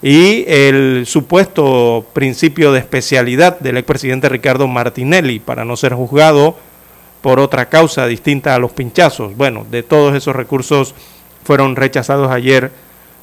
y 0.03 0.45
el 0.49 1.05
supuesto 1.07 2.05
principio 2.13 2.73
de 2.73 2.81
especialidad 2.81 3.61
del 3.61 3.77
expresidente 3.77 4.29
Ricardo 4.29 4.67
Martinelli 4.67 5.39
para 5.39 5.65
no 5.65 5.77
ser 5.77 5.95
juzgado 5.95 6.57
por 7.23 7.39
otra 7.39 7.69
causa 7.69 8.07
distinta 8.07 8.57
a 8.57 8.59
los 8.59 8.73
pinchazos. 8.73 9.37
Bueno, 9.37 9.65
de 9.71 9.85
todos 9.85 10.15
esos 10.17 10.35
recursos 10.35 10.93
fueron 11.45 11.77
rechazados 11.77 12.33
ayer 12.33 12.73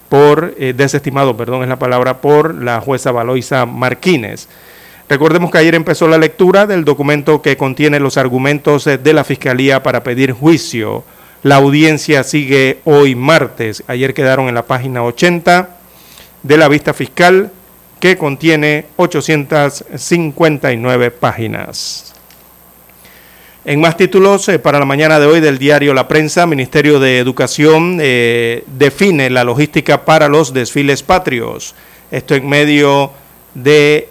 por, 0.07 0.55
eh, 0.57 0.73
desestimado, 0.73 1.35
perdón, 1.35 1.63
es 1.63 1.69
la 1.69 1.79
palabra, 1.79 2.21
por 2.21 2.55
la 2.55 2.79
jueza 2.79 3.11
Valoisa 3.11 3.65
Martínez. 3.65 4.47
Recordemos 5.13 5.51
que 5.51 5.59
ayer 5.59 5.75
empezó 5.75 6.07
la 6.07 6.17
lectura 6.17 6.65
del 6.65 6.85
documento 6.85 7.43
que 7.43 7.55
contiene 7.55 7.99
los 7.99 8.17
argumentos 8.17 8.87
eh, 8.87 8.97
de 8.97 9.13
la 9.13 9.23
Fiscalía 9.23 9.83
para 9.83 10.01
pedir 10.01 10.31
juicio. 10.31 11.03
La 11.43 11.57
audiencia 11.57 12.23
sigue 12.23 12.79
hoy 12.83 13.13
martes. 13.13 13.83
Ayer 13.85 14.15
quedaron 14.15 14.49
en 14.49 14.55
la 14.55 14.65
página 14.65 15.03
80 15.03 15.77
de 16.41 16.57
la 16.57 16.67
vista 16.67 16.95
fiscal 16.95 17.51
que 17.99 18.17
contiene 18.17 18.87
859 18.95 21.11
páginas. 21.11 22.15
En 23.65 23.81
más 23.81 23.95
títulos, 23.95 24.49
eh, 24.49 24.57
para 24.57 24.79
la 24.79 24.85
mañana 24.85 25.19
de 25.19 25.27
hoy 25.27 25.41
del 25.41 25.59
diario 25.59 25.93
La 25.93 26.07
Prensa, 26.07 26.47
Ministerio 26.47 26.99
de 26.99 27.19
Educación 27.19 27.99
eh, 28.01 28.63
define 28.65 29.29
la 29.29 29.43
logística 29.43 30.05
para 30.05 30.27
los 30.27 30.55
desfiles 30.55 31.03
patrios. 31.03 31.75
Esto 32.09 32.33
en 32.33 32.49
medio 32.49 33.11
de 33.53 34.09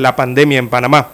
la 0.00 0.16
pandemia 0.16 0.58
en 0.58 0.68
Panamá. 0.68 1.08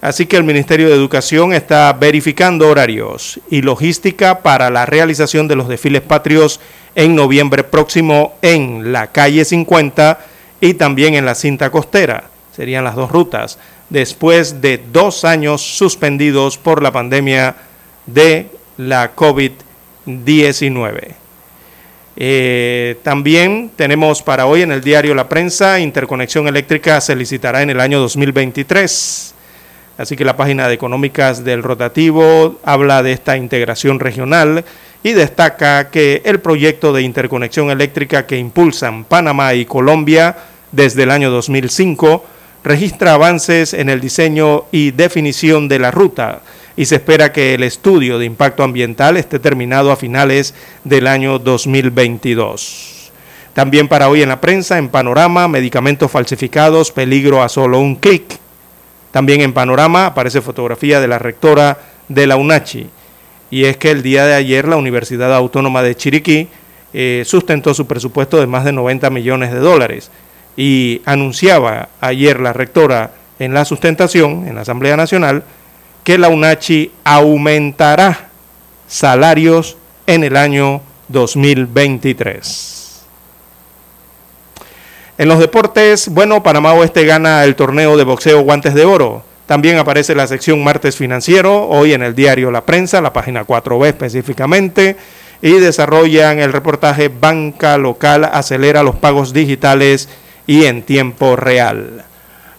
Así 0.00 0.26
que 0.26 0.36
el 0.36 0.44
Ministerio 0.44 0.88
de 0.88 0.94
Educación 0.94 1.52
está 1.52 1.92
verificando 1.92 2.68
horarios 2.68 3.38
y 3.50 3.60
logística 3.60 4.40
para 4.40 4.70
la 4.70 4.86
realización 4.86 5.46
de 5.46 5.56
los 5.56 5.68
desfiles 5.68 6.00
patrios 6.00 6.58
en 6.94 7.14
noviembre 7.14 7.64
próximo 7.64 8.34
en 8.40 8.92
la 8.92 9.08
calle 9.08 9.44
50 9.44 10.18
y 10.60 10.74
también 10.74 11.14
en 11.14 11.26
la 11.26 11.34
cinta 11.34 11.70
costera. 11.70 12.30
Serían 12.56 12.84
las 12.84 12.96
dos 12.96 13.10
rutas 13.10 13.58
después 13.90 14.62
de 14.62 14.80
dos 14.90 15.24
años 15.24 15.60
suspendidos 15.60 16.56
por 16.56 16.82
la 16.82 16.92
pandemia 16.92 17.56
de 18.06 18.46
la 18.78 19.14
COVID-19. 19.14 21.19
Eh, 22.22 22.98
también 23.02 23.70
tenemos 23.76 24.20
para 24.20 24.44
hoy 24.44 24.60
en 24.60 24.72
el 24.72 24.82
diario 24.82 25.14
La 25.14 25.26
Prensa, 25.26 25.80
interconexión 25.80 26.46
eléctrica 26.46 27.00
se 27.00 27.16
licitará 27.16 27.62
en 27.62 27.70
el 27.70 27.80
año 27.80 27.98
2023. 27.98 29.34
Así 29.96 30.16
que 30.16 30.24
la 30.26 30.36
página 30.36 30.68
de 30.68 30.74
económicas 30.74 31.44
del 31.44 31.62
rotativo 31.62 32.60
habla 32.62 33.02
de 33.02 33.12
esta 33.12 33.38
integración 33.38 34.00
regional 34.00 34.66
y 35.02 35.12
destaca 35.12 35.88
que 35.88 36.20
el 36.26 36.40
proyecto 36.40 36.92
de 36.92 37.00
interconexión 37.00 37.70
eléctrica 37.70 38.26
que 38.26 38.36
impulsan 38.36 39.04
Panamá 39.04 39.54
y 39.54 39.64
Colombia 39.64 40.36
desde 40.72 41.04
el 41.04 41.12
año 41.12 41.30
2005 41.30 42.22
registra 42.62 43.14
avances 43.14 43.72
en 43.72 43.88
el 43.88 44.02
diseño 44.02 44.64
y 44.72 44.90
definición 44.90 45.68
de 45.68 45.78
la 45.78 45.90
ruta 45.90 46.42
y 46.80 46.86
se 46.86 46.94
espera 46.94 47.30
que 47.30 47.52
el 47.52 47.62
estudio 47.62 48.18
de 48.18 48.24
impacto 48.24 48.62
ambiental 48.62 49.18
esté 49.18 49.38
terminado 49.38 49.92
a 49.92 49.96
finales 49.96 50.54
del 50.82 51.08
año 51.08 51.38
2022. 51.38 53.12
También 53.52 53.86
para 53.86 54.08
hoy 54.08 54.22
en 54.22 54.30
la 54.30 54.40
prensa, 54.40 54.78
en 54.78 54.88
Panorama, 54.88 55.46
medicamentos 55.46 56.10
falsificados, 56.10 56.90
peligro 56.90 57.42
a 57.42 57.50
solo 57.50 57.80
un 57.80 57.96
clic. 57.96 58.22
También 59.10 59.42
en 59.42 59.52
Panorama 59.52 60.06
aparece 60.06 60.40
fotografía 60.40 61.00
de 61.00 61.08
la 61.08 61.18
rectora 61.18 61.76
de 62.08 62.26
la 62.26 62.36
UNACHI. 62.36 62.88
Y 63.50 63.64
es 63.66 63.76
que 63.76 63.90
el 63.90 64.02
día 64.02 64.24
de 64.24 64.32
ayer 64.32 64.66
la 64.66 64.76
Universidad 64.76 65.34
Autónoma 65.34 65.82
de 65.82 65.94
Chiriquí 65.94 66.48
eh, 66.94 67.24
sustentó 67.26 67.74
su 67.74 67.86
presupuesto 67.86 68.40
de 68.40 68.46
más 68.46 68.64
de 68.64 68.72
90 68.72 69.10
millones 69.10 69.52
de 69.52 69.58
dólares 69.58 70.10
y 70.56 71.02
anunciaba 71.04 71.90
ayer 72.00 72.40
la 72.40 72.54
rectora 72.54 73.10
en 73.38 73.52
la 73.52 73.66
sustentación, 73.66 74.48
en 74.48 74.54
la 74.54 74.62
Asamblea 74.62 74.96
Nacional, 74.96 75.44
que 76.04 76.18
la 76.18 76.28
UNACHI 76.28 76.92
aumentará 77.04 78.30
salarios 78.86 79.76
en 80.06 80.24
el 80.24 80.36
año 80.36 80.80
2023. 81.08 82.80
En 85.18 85.28
los 85.28 85.38
deportes, 85.38 86.08
bueno, 86.08 86.42
Panamá 86.42 86.72
Oeste 86.72 87.04
gana 87.04 87.44
el 87.44 87.54
torneo 87.54 87.96
de 87.96 88.04
boxeo 88.04 88.40
Guantes 88.40 88.74
de 88.74 88.86
Oro. 88.86 89.22
También 89.46 89.76
aparece 89.78 90.14
la 90.14 90.26
sección 90.26 90.64
Martes 90.64 90.96
Financiero, 90.96 91.68
hoy 91.68 91.92
en 91.92 92.02
el 92.02 92.14
diario 92.14 92.50
La 92.50 92.64
Prensa, 92.64 93.00
la 93.00 93.12
página 93.12 93.44
4B 93.44 93.88
específicamente, 93.88 94.96
y 95.42 95.52
desarrollan 95.52 96.38
el 96.38 96.52
reportaje 96.52 97.08
Banca 97.08 97.76
Local 97.76 98.24
acelera 98.32 98.82
los 98.82 98.96
pagos 98.96 99.32
digitales 99.32 100.08
y 100.46 100.64
en 100.64 100.82
tiempo 100.82 101.36
real. 101.36 102.04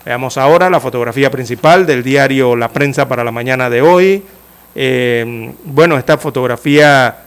Veamos 0.03 0.37
ahora 0.37 0.69
la 0.69 0.79
fotografía 0.79 1.29
principal 1.29 1.85
del 1.85 2.01
diario 2.01 2.55
La 2.55 2.69
Prensa 2.69 3.07
para 3.07 3.23
la 3.23 3.31
mañana 3.31 3.69
de 3.69 3.83
hoy. 3.83 4.23
Eh, 4.73 5.53
bueno, 5.63 5.95
esta 5.95 6.17
fotografía 6.17 7.17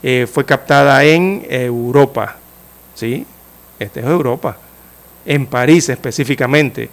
eh, 0.00 0.28
fue 0.32 0.44
captada 0.44 1.02
en 1.02 1.44
Europa, 1.48 2.36
¿sí? 2.94 3.26
Este 3.80 4.00
es 4.00 4.06
Europa, 4.06 4.56
en 5.26 5.46
París 5.46 5.88
específicamente, 5.88 6.88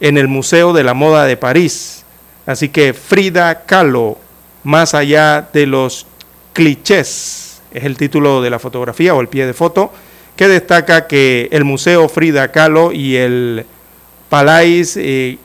en 0.00 0.16
el 0.16 0.26
Museo 0.26 0.72
de 0.72 0.84
la 0.84 0.94
Moda 0.94 1.26
de 1.26 1.36
París. 1.36 2.04
Así 2.46 2.70
que 2.70 2.94
Frida 2.94 3.66
Kahlo, 3.66 4.16
más 4.64 4.94
allá 4.94 5.50
de 5.52 5.66
los 5.66 6.06
clichés, 6.54 7.60
es 7.74 7.84
el 7.84 7.98
título 7.98 8.40
de 8.40 8.48
la 8.48 8.58
fotografía 8.58 9.14
o 9.14 9.20
el 9.20 9.28
pie 9.28 9.44
de 9.44 9.52
foto 9.52 9.92
que 10.34 10.48
destaca 10.48 11.06
que 11.06 11.48
el 11.52 11.64
Museo 11.64 12.08
Frida 12.08 12.50
Kahlo 12.52 12.92
y 12.92 13.16
el 13.16 13.66
Palais 14.28 14.96
eh, 14.96 15.38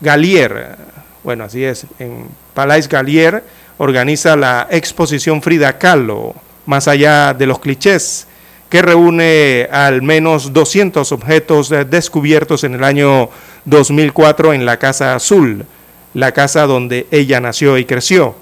Gallier, 0.00 0.76
bueno, 1.22 1.44
así 1.44 1.64
es, 1.64 1.86
en 1.98 2.26
Palais 2.54 2.88
Gallier 2.88 3.44
organiza 3.78 4.36
la 4.36 4.66
exposición 4.70 5.40
Frida 5.40 5.78
Kahlo, 5.78 6.34
más 6.66 6.88
allá 6.88 7.32
de 7.34 7.46
los 7.46 7.60
clichés, 7.60 8.26
que 8.68 8.82
reúne 8.82 9.68
al 9.70 10.02
menos 10.02 10.52
200 10.52 11.10
objetos 11.12 11.72
descubiertos 11.88 12.64
en 12.64 12.74
el 12.74 12.84
año 12.84 13.30
2004 13.64 14.52
en 14.52 14.66
la 14.66 14.76
Casa 14.78 15.14
Azul, 15.14 15.64
la 16.14 16.32
casa 16.32 16.66
donde 16.66 17.06
ella 17.10 17.40
nació 17.40 17.78
y 17.78 17.84
creció. 17.84 18.34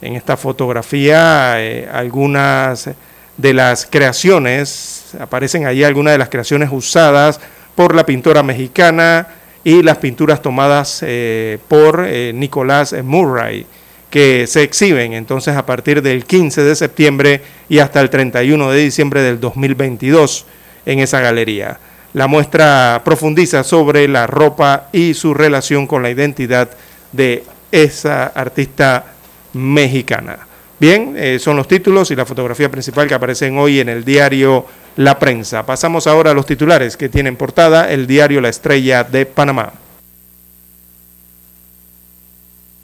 En 0.00 0.14
esta 0.14 0.36
fotografía 0.36 1.60
eh, 1.60 1.88
algunas 1.92 2.88
de 3.36 3.54
las 3.54 3.86
creaciones, 3.86 5.14
aparecen 5.18 5.66
allí 5.66 5.84
algunas 5.84 6.12
de 6.12 6.18
las 6.18 6.28
creaciones 6.28 6.70
usadas 6.72 7.40
por 7.78 7.94
la 7.94 8.04
pintora 8.04 8.42
mexicana 8.42 9.28
y 9.62 9.84
las 9.84 9.98
pinturas 9.98 10.42
tomadas 10.42 10.98
eh, 11.06 11.58
por 11.68 12.04
eh, 12.04 12.32
Nicolás 12.34 12.92
Murray, 13.04 13.66
que 14.10 14.48
se 14.48 14.64
exhiben 14.64 15.12
entonces 15.12 15.54
a 15.54 15.64
partir 15.64 16.02
del 16.02 16.24
15 16.24 16.64
de 16.64 16.74
septiembre 16.74 17.40
y 17.68 17.78
hasta 17.78 18.00
el 18.00 18.10
31 18.10 18.72
de 18.72 18.80
diciembre 18.80 19.22
del 19.22 19.38
2022 19.38 20.44
en 20.86 20.98
esa 20.98 21.20
galería. 21.20 21.78
La 22.14 22.26
muestra 22.26 23.00
profundiza 23.04 23.62
sobre 23.62 24.08
la 24.08 24.26
ropa 24.26 24.88
y 24.90 25.14
su 25.14 25.32
relación 25.32 25.86
con 25.86 26.02
la 26.02 26.10
identidad 26.10 26.70
de 27.12 27.44
esa 27.70 28.26
artista 28.26 29.04
mexicana. 29.52 30.48
Bien, 30.80 31.14
eh, 31.16 31.38
son 31.38 31.56
los 31.56 31.68
títulos 31.68 32.10
y 32.10 32.16
la 32.16 32.26
fotografía 32.26 32.72
principal 32.72 33.06
que 33.06 33.14
aparecen 33.14 33.56
hoy 33.56 33.78
en 33.78 33.88
el 33.88 34.04
diario 34.04 34.66
La 34.98 35.20
Prensa. 35.20 35.64
Pasamos 35.64 36.08
ahora 36.08 36.32
a 36.32 36.34
los 36.34 36.44
titulares 36.44 36.96
que 36.96 37.08
tienen 37.08 37.36
portada 37.36 37.92
el 37.92 38.08
diario 38.08 38.40
La 38.40 38.48
Estrella 38.48 39.04
de 39.04 39.26
Panamá. 39.26 39.72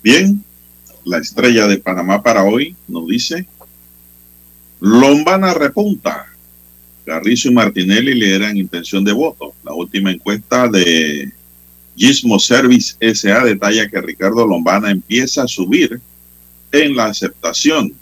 Bien, 0.01 0.45
la 1.05 1.19
Estrella 1.19 1.67
de 1.67 1.79
Panamá 1.79 2.23
para 2.23 2.45
hoy 2.45 2.77
nos 2.87 3.09
dice, 3.09 3.49
Lombana 4.79 5.55
repunta. 5.55 6.27
Carrizo 7.05 7.49
y 7.49 7.55
Martinelli 7.55 8.15
lideran 8.15 8.57
intención 8.57 9.03
de 9.03 9.13
voto. 9.13 9.53
La 9.65 9.73
última 9.73 10.13
encuesta 10.13 10.69
de 10.69 11.33
Gismo 11.97 12.39
Service 12.39 12.95
SA 13.13 13.43
detalla 13.43 13.89
que 13.89 14.01
Ricardo 14.01 14.47
Lombana 14.47 14.93
empieza 14.93 15.43
a 15.43 15.49
subir 15.49 16.01
en 16.71 16.95
la 16.95 17.07
aceptación. 17.07 17.93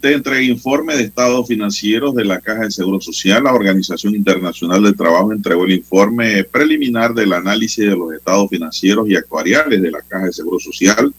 Te 0.00 0.14
entrega 0.14 0.40
informe 0.40 0.96
de 0.96 1.02
estados 1.02 1.46
financieros 1.46 2.14
de 2.14 2.24
la 2.24 2.40
Caja 2.40 2.62
de 2.62 2.70
Seguro 2.70 2.98
Social. 2.98 3.44
La 3.44 3.52
Organización 3.52 4.14
Internacional 4.14 4.82
del 4.82 4.96
Trabajo 4.96 5.34
entregó 5.34 5.66
el 5.66 5.72
informe 5.72 6.44
preliminar 6.44 7.12
del 7.12 7.34
análisis 7.34 7.84
de 7.84 7.94
los 7.94 8.10
estados 8.14 8.48
financieros 8.48 9.06
y 9.06 9.16
actuariales 9.16 9.82
de 9.82 9.90
la 9.90 10.00
Caja 10.00 10.26
de 10.26 10.32
Seguro 10.32 10.58
Social, 10.58 11.12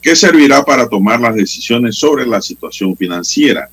que 0.00 0.16
servirá 0.16 0.64
para 0.64 0.88
tomar 0.88 1.20
las 1.20 1.34
decisiones 1.34 1.96
sobre 1.96 2.26
la 2.26 2.40
situación 2.40 2.96
financiera. 2.96 3.68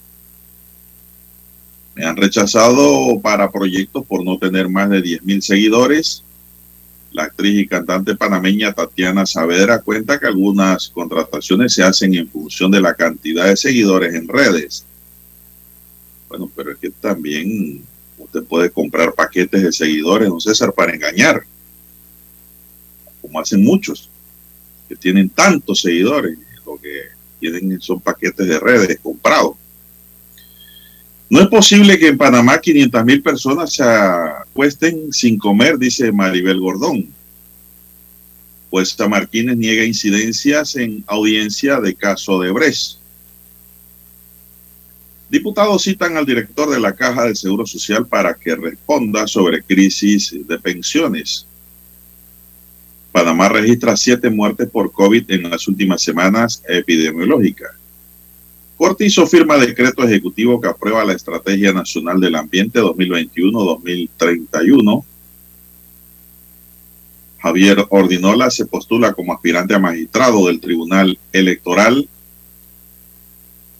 Me 1.96 2.04
han 2.04 2.18
rechazado 2.18 3.22
para 3.22 3.50
proyectos 3.50 4.06
por 4.06 4.26
no 4.26 4.38
tener 4.38 4.68
más 4.68 4.90
de 4.90 5.02
10.000 5.02 5.40
seguidores 5.40 6.26
La 7.12 7.24
actriz 7.24 7.60
y 7.60 7.68
cantante 7.68 8.16
panameña 8.16 8.74
Tatiana 8.74 9.26
Saavedra 9.26 9.82
cuenta 9.82 10.20
que 10.20 10.28
algunas 10.28 10.90
contrataciones 10.90 11.74
se 11.74 11.84
hacen 11.84 12.14
en 12.14 12.30
función 12.30 12.70
de 12.70 12.82
la 12.82 12.94
cantidad 12.94 13.48
de 13.48 13.58
seguidores 13.58 14.14
en 14.14 14.28
redes. 14.28 14.86
Bueno, 16.28 16.52
pero 16.56 16.72
es 16.72 16.78
que 16.78 16.92
también 16.92 17.84
usted 18.18 18.44
puede 18.44 18.70
comprar 18.70 19.14
paquetes 19.14 19.64
de 19.64 19.72
seguidores, 19.72 20.30
don 20.30 20.40
César, 20.40 20.72
para 20.72 20.94
engañar, 20.94 21.44
como 23.22 23.40
hacen 23.40 23.64
muchos, 23.64 24.10
que 24.88 24.96
tienen 24.96 25.30
tantos 25.30 25.82
seguidores, 25.82 26.38
lo 26.66 26.78
que 26.78 27.02
tienen 27.40 27.82
son 27.82 28.00
paquetes 28.00 28.48
de 28.48 28.60
redes 28.60 29.00
comprados. 29.02 29.56
No 31.30 31.42
es 31.42 31.48
posible 31.48 32.00
que 32.00 32.08
en 32.08 32.18
Panamá 32.18 32.60
500 32.60 33.06
mil 33.06 33.22
personas 33.22 33.74
se 33.74 33.84
acuesten 33.84 35.14
sin 35.14 35.38
comer, 35.38 35.78
dice 35.78 36.12
Maribel 36.12 36.60
Gordón. 36.60 37.08
Pues 38.72 38.98
Martínez 39.08 39.56
niega 39.56 39.84
incidencias 39.84 40.76
en 40.76 41.04
audiencia 41.08 41.80
de 41.80 41.94
caso 41.94 42.40
de 42.40 42.52
Brecht. 42.52 42.98
Diputados 45.30 45.84
citan 45.84 46.18
al 46.18 46.26
director 46.26 46.68
de 46.72 46.80
la 46.80 46.94
Caja 46.94 47.26
de 47.26 47.36
Seguro 47.36 47.68
Social 47.68 48.08
para 48.08 48.34
que 48.34 48.56
responda 48.56 49.28
sobre 49.28 49.62
crisis 49.62 50.36
de 50.48 50.58
pensiones. 50.58 51.46
Panamá 53.12 53.50
registra 53.50 53.96
siete 53.96 54.32
muertes 54.32 54.68
por 54.68 54.92
COVID 54.92 55.30
en 55.30 55.52
las 55.52 55.68
últimas 55.68 56.02
semanas 56.02 56.64
epidemiológicas. 56.68 57.79
Cortizo 58.80 59.28
firma 59.28 59.58
decreto 59.58 60.04
ejecutivo 60.06 60.62
que 60.62 60.70
aprueba 60.70 61.04
la 61.04 61.12
Estrategia 61.12 61.74
Nacional 61.74 62.22
del 62.22 62.36
Ambiente 62.36 62.80
2021-2031. 62.80 65.04
Javier 67.40 67.86
Ordinola 67.90 68.50
se 68.50 68.66
postula 68.66 69.12
como 69.12 69.34
aspirante 69.34 69.74
a 69.74 69.80
magistrado 69.80 70.48
del 70.48 70.62
Tribunal 70.62 71.20
Electoral. 71.34 72.08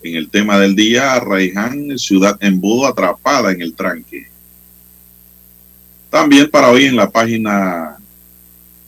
En 0.04 0.16
el 0.16 0.30
tema 0.30 0.60
del 0.60 0.76
día, 0.76 1.18
Raiján, 1.22 1.98
ciudad 1.98 2.38
embudo 2.42 2.86
atrapada 2.86 3.54
en 3.54 3.62
el 3.62 3.76
tranque. 3.76 4.28
También 6.10 6.52
para 6.52 6.72
hoy 6.72 6.84
en 6.84 6.98
la 6.98 7.10
página 7.10 7.96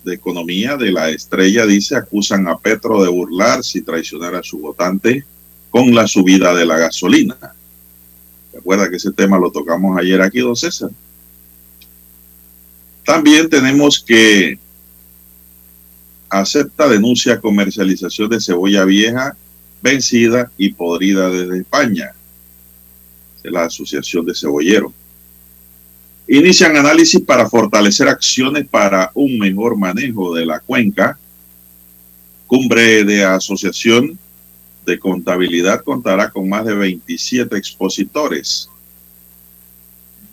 de 0.03 0.13
economía 0.13 0.75
de 0.75 0.91
la 0.91 1.09
estrella 1.09 1.65
dice 1.65 1.95
acusan 1.95 2.49
a 2.49 2.57
Petro 2.57 3.01
de 3.01 3.07
burlarse 3.07 3.77
y 3.77 3.83
traicionar 3.83 4.35
a 4.35 4.43
su 4.43 4.59
votante 4.59 5.23
con 5.71 5.95
la 5.95 6.05
subida 6.05 6.53
de 6.53 6.65
la 6.65 6.77
gasolina. 6.77 7.37
Recuerda 8.53 8.89
que 8.89 8.97
ese 8.97 9.11
tema 9.11 9.39
lo 9.39 9.51
tocamos 9.51 9.97
ayer 9.97 10.21
aquí, 10.21 10.39
don 10.39 10.55
César. 10.55 10.91
También 13.05 13.49
tenemos 13.49 14.03
que 14.05 14.59
acepta 16.29 16.87
denuncia 16.87 17.39
comercialización 17.39 18.29
de 18.29 18.41
cebolla 18.41 18.85
vieja, 18.85 19.35
vencida 19.81 20.51
y 20.57 20.73
podrida 20.73 21.29
desde 21.29 21.59
España, 21.59 22.11
de 23.41 23.51
la 23.51 23.65
Asociación 23.65 24.25
de 24.25 24.35
Cebolleros. 24.35 24.93
Inician 26.27 26.77
análisis 26.77 27.21
para 27.21 27.49
fortalecer 27.49 28.07
acciones 28.07 28.67
para 28.67 29.11
un 29.13 29.39
mejor 29.39 29.77
manejo 29.77 30.33
de 30.35 30.45
la 30.45 30.59
cuenca. 30.59 31.17
Cumbre 32.47 33.03
de 33.03 33.23
asociación 33.23 34.17
de 34.91 34.99
contabilidad 34.99 35.81
contará 35.83 36.29
con 36.29 36.49
más 36.49 36.65
de 36.65 36.75
27 36.75 37.57
expositores. 37.57 38.69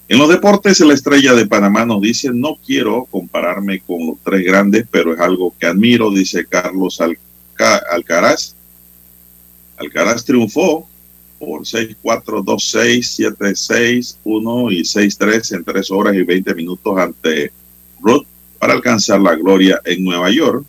En 0.09 0.19
los 0.19 0.29
deportes, 0.29 0.81
la 0.81 0.95
estrella 0.95 1.35
de 1.35 1.47
Panamá 1.47 1.85
nos 1.85 2.01
dice, 2.01 2.31
no 2.33 2.59
quiero 2.65 3.05
compararme 3.11 3.81
con 3.81 4.07
los 4.07 4.17
tres 4.25 4.45
grandes, 4.45 4.87
pero 4.91 5.13
es 5.13 5.21
algo 5.21 5.55
que 5.59 5.67
admiro, 5.67 6.11
dice 6.11 6.47
Carlos 6.47 6.99
Alcaraz. 7.91 8.55
Alcaraz 9.77 10.25
triunfó 10.25 10.89
por 11.39 11.61
6-4, 11.61 11.95
2-6, 12.03 13.37
7-6, 13.39 14.17
1 14.25 14.73
y 14.73 14.81
6-3 14.81 15.57
en 15.57 15.65
3 15.65 15.91
horas 15.91 16.15
y 16.15 16.23
20 16.23 16.55
minutos 16.55 16.99
ante 16.99 17.53
Ruth 18.01 18.27
para 18.59 18.73
alcanzar 18.73 19.21
la 19.21 19.35
gloria 19.37 19.81
en 19.85 20.05
Nueva 20.05 20.31
York. 20.31 20.65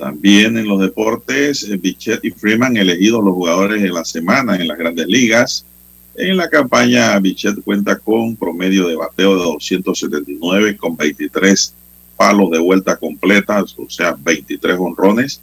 También 0.00 0.56
en 0.56 0.66
los 0.66 0.80
deportes, 0.80 1.62
eh, 1.64 1.76
Bichette 1.76 2.24
y 2.24 2.30
Freeman 2.30 2.74
elegidos 2.78 3.22
los 3.22 3.34
jugadores 3.34 3.82
de 3.82 3.90
la 3.90 4.02
semana 4.02 4.56
en 4.56 4.66
las 4.66 4.78
grandes 4.78 5.06
ligas. 5.06 5.66
En 6.14 6.38
la 6.38 6.48
campaña, 6.48 7.18
Bichette 7.18 7.62
cuenta 7.62 7.98
con 7.98 8.34
promedio 8.34 8.88
de 8.88 8.96
bateo 8.96 9.36
de 9.36 9.44
279 9.44 10.78
con 10.78 10.96
23 10.96 11.74
palos 12.16 12.50
de 12.50 12.58
vuelta 12.58 12.96
completas, 12.96 13.76
o 13.76 13.90
sea, 13.90 14.16
23 14.18 14.74
honrones 14.78 15.42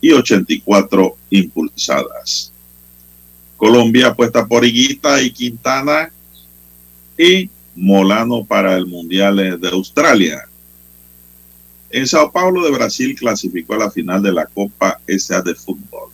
y 0.00 0.12
84 0.12 1.16
impulsadas. 1.28 2.52
Colombia 3.58 4.08
apuesta 4.08 4.46
por 4.46 4.64
Higuita 4.64 5.20
y 5.20 5.30
Quintana 5.30 6.10
y 7.18 7.50
Molano 7.76 8.46
para 8.46 8.78
el 8.78 8.86
Mundial 8.86 9.60
de 9.60 9.68
Australia. 9.68 10.49
En 11.90 12.06
Sao 12.06 12.30
Paulo 12.30 12.64
de 12.64 12.70
Brasil 12.70 13.16
clasificó 13.18 13.74
a 13.74 13.78
la 13.78 13.90
final 13.90 14.22
de 14.22 14.32
la 14.32 14.46
Copa 14.46 15.00
SA 15.08 15.42
de 15.42 15.56
Fútbol. 15.56 16.10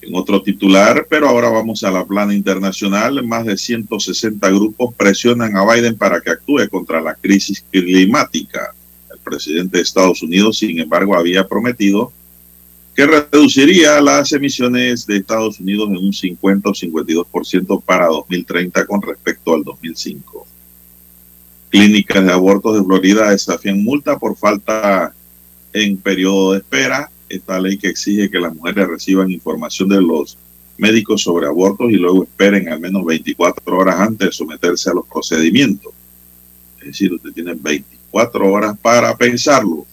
En 0.00 0.14
otro 0.14 0.40
titular, 0.40 1.06
pero 1.10 1.28
ahora 1.28 1.48
vamos 1.48 1.82
a 1.82 1.90
la 1.90 2.04
plana 2.06 2.32
internacional, 2.32 3.24
más 3.26 3.44
de 3.44 3.56
160 3.56 4.48
grupos 4.50 4.94
presionan 4.94 5.56
a 5.56 5.64
Biden 5.64 5.96
para 5.96 6.20
que 6.20 6.30
actúe 6.30 6.68
contra 6.70 7.00
la 7.00 7.14
crisis 7.14 7.64
climática. 7.72 8.72
El 9.12 9.18
presidente 9.18 9.78
de 9.78 9.82
Estados 9.82 10.22
Unidos, 10.22 10.58
sin 10.58 10.78
embargo, 10.78 11.16
había 11.16 11.48
prometido 11.48 12.12
que 12.94 13.04
reduciría 13.04 14.00
las 14.00 14.32
emisiones 14.32 15.06
de 15.06 15.16
Estados 15.16 15.58
Unidos 15.58 15.88
en 15.88 15.96
un 15.96 16.12
50 16.12 16.68
o 16.68 16.72
52% 16.72 17.82
para 17.82 18.06
2030 18.06 18.86
con 18.86 19.02
respecto 19.02 19.54
al 19.54 19.64
2005. 19.64 20.46
Clínicas 21.70 22.24
de 22.24 22.32
abortos 22.32 22.76
de 22.76 22.84
Florida 22.84 23.30
desafían 23.30 23.84
multa 23.84 24.18
por 24.18 24.36
falta 24.36 25.14
en 25.72 25.98
periodo 25.98 26.52
de 26.52 26.58
espera. 26.58 27.10
Esta 27.28 27.60
ley 27.60 27.76
que 27.76 27.88
exige 27.88 28.30
que 28.30 28.40
las 28.40 28.54
mujeres 28.54 28.88
reciban 28.88 29.30
información 29.30 29.90
de 29.90 30.00
los 30.00 30.38
médicos 30.78 31.22
sobre 31.22 31.46
abortos 31.46 31.90
y 31.90 31.96
luego 31.96 32.22
esperen 32.22 32.70
al 32.70 32.80
menos 32.80 33.04
24 33.04 33.76
horas 33.76 34.00
antes 34.00 34.28
de 34.28 34.32
someterse 34.32 34.88
a 34.88 34.94
los 34.94 35.06
procedimientos. 35.06 35.92
Es 36.80 36.86
decir, 36.86 37.12
usted 37.12 37.32
tiene 37.32 37.54
24 37.54 38.50
horas 38.50 38.78
para 38.80 39.14
pensarlo. 39.16 39.84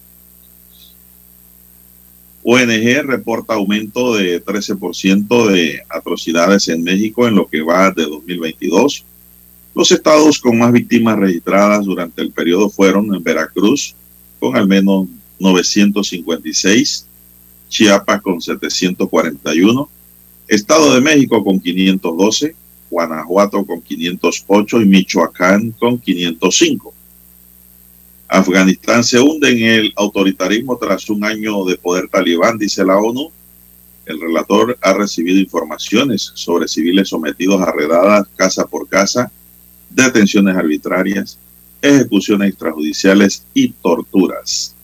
ONG 2.43 3.01
reporta 3.05 3.55
aumento 3.55 4.13
de 4.13 4.41
13% 4.41 5.47
de 5.47 5.81
atrocidades 5.89 6.67
en 6.69 6.83
México 6.83 7.27
en 7.27 7.35
lo 7.35 7.47
que 7.47 7.61
va 7.63 7.91
de 7.91 8.03
2022 8.03 9.03
los 9.75 9.91
estados 9.91 10.39
con 10.39 10.57
más 10.57 10.71
víctimas 10.71 11.19
registradas 11.19 11.83
durante 11.85 12.21
el 12.21 12.31
periodo 12.31 12.69
fueron 12.69 13.13
en 13.13 13.21
Veracruz, 13.21 13.93
con 14.39 14.55
al 14.55 14.67
menos 14.67 15.07
956, 15.37 17.05
Chiapas 17.67 18.21
con 18.21 18.39
741, 18.39 19.89
Estado 20.47 20.93
de 20.93 21.01
México 21.01 21.43
con 21.43 21.59
512, 21.59 22.55
Guanajuato 22.89 23.65
con 23.65 23.81
508 23.81 24.81
y 24.81 24.85
Michoacán 24.85 25.71
con 25.71 25.99
505. 25.99 26.93
Afganistán 28.29 29.03
se 29.03 29.19
hunde 29.19 29.49
en 29.49 29.63
el 29.63 29.93
autoritarismo 29.97 30.77
tras 30.77 31.09
un 31.09 31.25
año 31.25 31.65
de 31.65 31.77
poder 31.77 32.07
talibán, 32.07 32.57
dice 32.57 32.85
la 32.85 32.97
ONU. 32.97 33.29
El 34.05 34.21
relator 34.21 34.77
ha 34.81 34.93
recibido 34.93 35.37
informaciones 35.37 36.31
sobre 36.33 36.69
civiles 36.69 37.09
sometidos 37.09 37.61
a 37.61 37.73
redadas 37.73 38.27
casa 38.37 38.65
por 38.67 38.87
casa 38.87 39.29
detenciones 39.95 40.55
arbitrarias, 40.55 41.39
ejecuciones 41.81 42.49
extrajudiciales 42.49 43.43
y 43.53 43.69
torturas. 43.69 44.75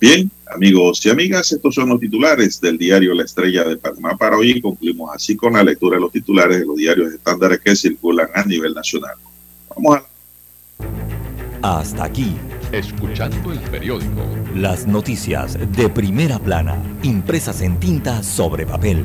Bien, 0.00 0.30
amigos 0.46 1.04
y 1.04 1.10
amigas, 1.10 1.50
estos 1.52 1.74
son 1.74 1.88
los 1.88 2.00
titulares 2.00 2.60
del 2.60 2.78
diario 2.78 3.14
La 3.14 3.24
Estrella 3.24 3.64
de 3.64 3.76
Panamá 3.76 4.16
para 4.16 4.36
hoy. 4.36 4.60
Concluimos 4.60 5.10
así 5.14 5.36
con 5.36 5.54
la 5.54 5.62
lectura 5.64 5.96
de 5.96 6.02
los 6.02 6.12
titulares 6.12 6.60
de 6.60 6.66
los 6.66 6.76
diarios 6.76 7.12
estándares 7.12 7.60
que 7.60 7.74
circulan 7.74 8.28
a 8.34 8.44
nivel 8.44 8.74
nacional. 8.74 9.16
Vamos 9.74 9.98
a... 11.62 11.80
Hasta 11.80 12.04
aquí. 12.04 12.36
Escuchando 12.70 13.52
el 13.52 13.58
periódico. 13.58 14.22
Las 14.54 14.86
noticias 14.86 15.58
de 15.76 15.88
primera 15.88 16.38
plana, 16.38 16.80
impresas 17.02 17.60
en 17.62 17.80
tinta 17.80 18.22
sobre 18.22 18.64
papel. 18.64 19.04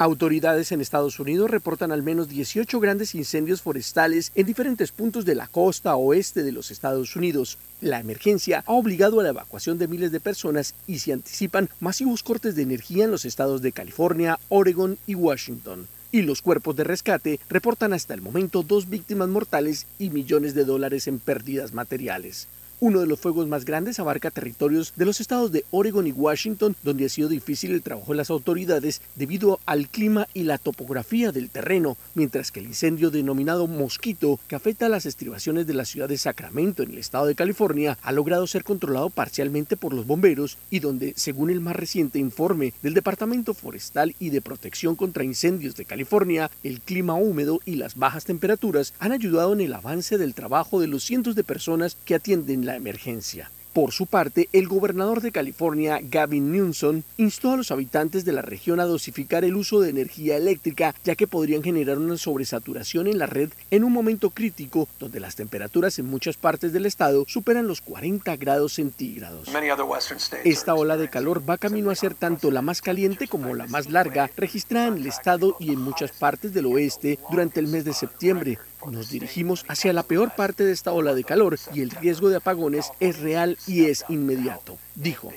Autoridades 0.00 0.72
en 0.72 0.80
Estados 0.80 1.20
Unidos 1.20 1.50
reportan 1.50 1.92
al 1.92 2.02
menos 2.02 2.30
18 2.30 2.80
grandes 2.80 3.14
incendios 3.14 3.60
forestales 3.60 4.32
en 4.34 4.46
diferentes 4.46 4.92
puntos 4.92 5.26
de 5.26 5.34
la 5.34 5.46
costa 5.46 5.94
oeste 5.94 6.42
de 6.42 6.52
los 6.52 6.70
Estados 6.70 7.16
Unidos. 7.16 7.58
La 7.82 8.00
emergencia 8.00 8.64
ha 8.66 8.72
obligado 8.72 9.20
a 9.20 9.24
la 9.24 9.28
evacuación 9.28 9.76
de 9.76 9.88
miles 9.88 10.10
de 10.10 10.18
personas 10.18 10.74
y 10.86 11.00
se 11.00 11.12
anticipan 11.12 11.68
masivos 11.80 12.22
cortes 12.22 12.56
de 12.56 12.62
energía 12.62 13.04
en 13.04 13.10
los 13.10 13.26
estados 13.26 13.60
de 13.60 13.72
California, 13.72 14.38
Oregon 14.48 14.96
y 15.06 15.16
Washington. 15.16 15.86
Y 16.10 16.22
los 16.22 16.40
cuerpos 16.40 16.76
de 16.76 16.84
rescate 16.84 17.38
reportan 17.50 17.92
hasta 17.92 18.14
el 18.14 18.22
momento 18.22 18.62
dos 18.62 18.88
víctimas 18.88 19.28
mortales 19.28 19.86
y 19.98 20.08
millones 20.08 20.54
de 20.54 20.64
dólares 20.64 21.08
en 21.08 21.18
pérdidas 21.18 21.74
materiales. 21.74 22.48
Uno 22.82 23.00
de 23.00 23.06
los 23.06 23.20
fuegos 23.20 23.46
más 23.46 23.66
grandes 23.66 24.00
abarca 24.00 24.30
territorios 24.30 24.94
de 24.96 25.04
los 25.04 25.20
estados 25.20 25.52
de 25.52 25.66
Oregon 25.70 26.06
y 26.06 26.12
Washington, 26.12 26.74
donde 26.82 27.04
ha 27.04 27.08
sido 27.10 27.28
difícil 27.28 27.72
el 27.72 27.82
trabajo 27.82 28.12
de 28.12 28.16
las 28.16 28.30
autoridades 28.30 29.02
debido 29.16 29.60
al 29.66 29.90
clima 29.90 30.26
y 30.32 30.44
la 30.44 30.56
topografía 30.56 31.30
del 31.30 31.50
terreno, 31.50 31.98
mientras 32.14 32.50
que 32.50 32.60
el 32.60 32.66
incendio 32.66 33.10
denominado 33.10 33.66
Mosquito, 33.66 34.40
que 34.48 34.56
afecta 34.56 34.86
a 34.86 34.88
las 34.88 35.04
estribaciones 35.04 35.66
de 35.66 35.74
la 35.74 35.84
ciudad 35.84 36.08
de 36.08 36.16
Sacramento 36.16 36.82
en 36.82 36.92
el 36.92 36.96
estado 36.96 37.26
de 37.26 37.34
California, 37.34 37.98
ha 38.00 38.12
logrado 38.12 38.46
ser 38.46 38.64
controlado 38.64 39.10
parcialmente 39.10 39.76
por 39.76 39.92
los 39.92 40.06
bomberos 40.06 40.56
y 40.70 40.80
donde, 40.80 41.12
según 41.16 41.50
el 41.50 41.60
más 41.60 41.76
reciente 41.76 42.18
informe 42.18 42.72
del 42.82 42.94
Departamento 42.94 43.52
Forestal 43.52 44.14
y 44.18 44.30
de 44.30 44.40
Protección 44.40 44.96
contra 44.96 45.22
Incendios 45.22 45.76
de 45.76 45.84
California, 45.84 46.50
el 46.62 46.80
clima 46.80 47.12
húmedo 47.12 47.60
y 47.66 47.74
las 47.74 47.96
bajas 47.96 48.24
temperaturas 48.24 48.94
han 48.98 49.12
ayudado 49.12 49.52
en 49.52 49.60
el 49.60 49.74
avance 49.74 50.16
del 50.16 50.32
trabajo 50.32 50.80
de 50.80 50.86
los 50.86 51.04
cientos 51.04 51.34
de 51.34 51.44
personas 51.44 51.98
que 52.06 52.14
atienden 52.14 52.64
la 52.64 52.69
emergencia. 52.76 53.50
Por 53.72 53.92
su 53.92 54.06
parte, 54.06 54.48
el 54.52 54.66
gobernador 54.66 55.20
de 55.20 55.30
California, 55.30 56.00
Gavin 56.02 56.50
Newsom, 56.50 57.02
instó 57.18 57.52
a 57.52 57.56
los 57.56 57.70
habitantes 57.70 58.24
de 58.24 58.32
la 58.32 58.42
región 58.42 58.80
a 58.80 58.84
dosificar 58.84 59.44
el 59.44 59.54
uso 59.54 59.80
de 59.80 59.90
energía 59.90 60.36
eléctrica, 60.36 60.92
ya 61.04 61.14
que 61.14 61.28
podrían 61.28 61.62
generar 61.62 61.98
una 61.98 62.16
sobresaturación 62.16 63.06
en 63.06 63.18
la 63.18 63.26
red 63.26 63.50
en 63.70 63.84
un 63.84 63.92
momento 63.92 64.30
crítico 64.30 64.88
donde 64.98 65.20
las 65.20 65.36
temperaturas 65.36 66.00
en 66.00 66.06
muchas 66.06 66.36
partes 66.36 66.72
del 66.72 66.84
estado 66.84 67.24
superan 67.28 67.68
los 67.68 67.80
40 67.80 68.34
grados 68.38 68.72
centígrados. 68.72 69.48
Esta 70.44 70.74
ola 70.74 70.96
de 70.96 71.08
calor 71.08 71.48
va 71.48 71.56
camino 71.56 71.90
a 71.90 71.94
ser 71.94 72.14
tanto 72.14 72.50
la 72.50 72.62
más 72.62 72.82
caliente 72.82 73.28
como 73.28 73.54
la 73.54 73.68
más 73.68 73.88
larga 73.88 74.30
registrada 74.36 74.88
en 74.88 74.96
el 74.96 75.06
estado 75.06 75.56
y 75.60 75.72
en 75.72 75.80
muchas 75.80 76.10
partes 76.10 76.52
del 76.52 76.66
oeste 76.66 77.20
durante 77.30 77.60
el 77.60 77.68
mes 77.68 77.84
de 77.84 77.92
septiembre, 77.92 78.58
nos 78.88 79.10
dirigimos 79.10 79.64
hacia 79.68 79.92
la 79.92 80.02
peor 80.02 80.34
parte 80.34 80.64
de 80.64 80.72
esta 80.72 80.92
ola 80.92 81.14
de 81.14 81.24
calor 81.24 81.58
y 81.74 81.80
el 81.80 81.90
riesgo 81.90 82.28
de 82.28 82.36
apagones 82.36 82.90
es 83.00 83.18
real 83.18 83.58
y 83.66 83.86
es 83.86 84.04
inmediato, 84.08 84.78
dijo. 84.94 85.32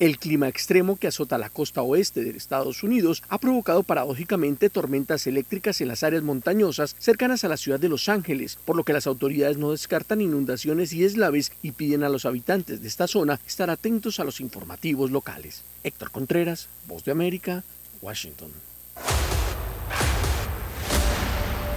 El 0.00 0.18
clima 0.18 0.48
extremo 0.48 0.96
que 0.96 1.06
azota 1.06 1.38
la 1.38 1.48
costa 1.48 1.80
oeste 1.80 2.24
de 2.24 2.36
Estados 2.36 2.82
Unidos 2.82 3.22
ha 3.28 3.38
provocado 3.38 3.84
paradójicamente 3.84 4.68
tormentas 4.68 5.26
eléctricas 5.28 5.80
en 5.80 5.88
las 5.88 6.02
áreas 6.02 6.24
montañosas 6.24 6.96
cercanas 6.98 7.44
a 7.44 7.48
la 7.48 7.56
ciudad 7.56 7.78
de 7.78 7.88
Los 7.88 8.08
Ángeles, 8.08 8.58
por 8.64 8.74
lo 8.74 8.82
que 8.82 8.92
las 8.92 9.06
autoridades 9.06 9.56
no 9.56 9.70
descartan 9.70 10.20
inundaciones 10.20 10.92
y 10.92 11.04
eslaves 11.04 11.52
y 11.62 11.72
piden 11.72 12.02
a 12.02 12.08
los 12.08 12.26
habitantes 12.26 12.82
de 12.82 12.88
esta 12.88 13.06
zona 13.06 13.38
estar 13.46 13.70
atentos 13.70 14.18
a 14.18 14.24
los 14.24 14.40
informativos 14.40 15.12
locales. 15.12 15.62
Héctor 15.84 16.10
Contreras, 16.10 16.68
Voz 16.88 17.04
de 17.04 17.12
América, 17.12 17.62
Washington. 18.02 18.50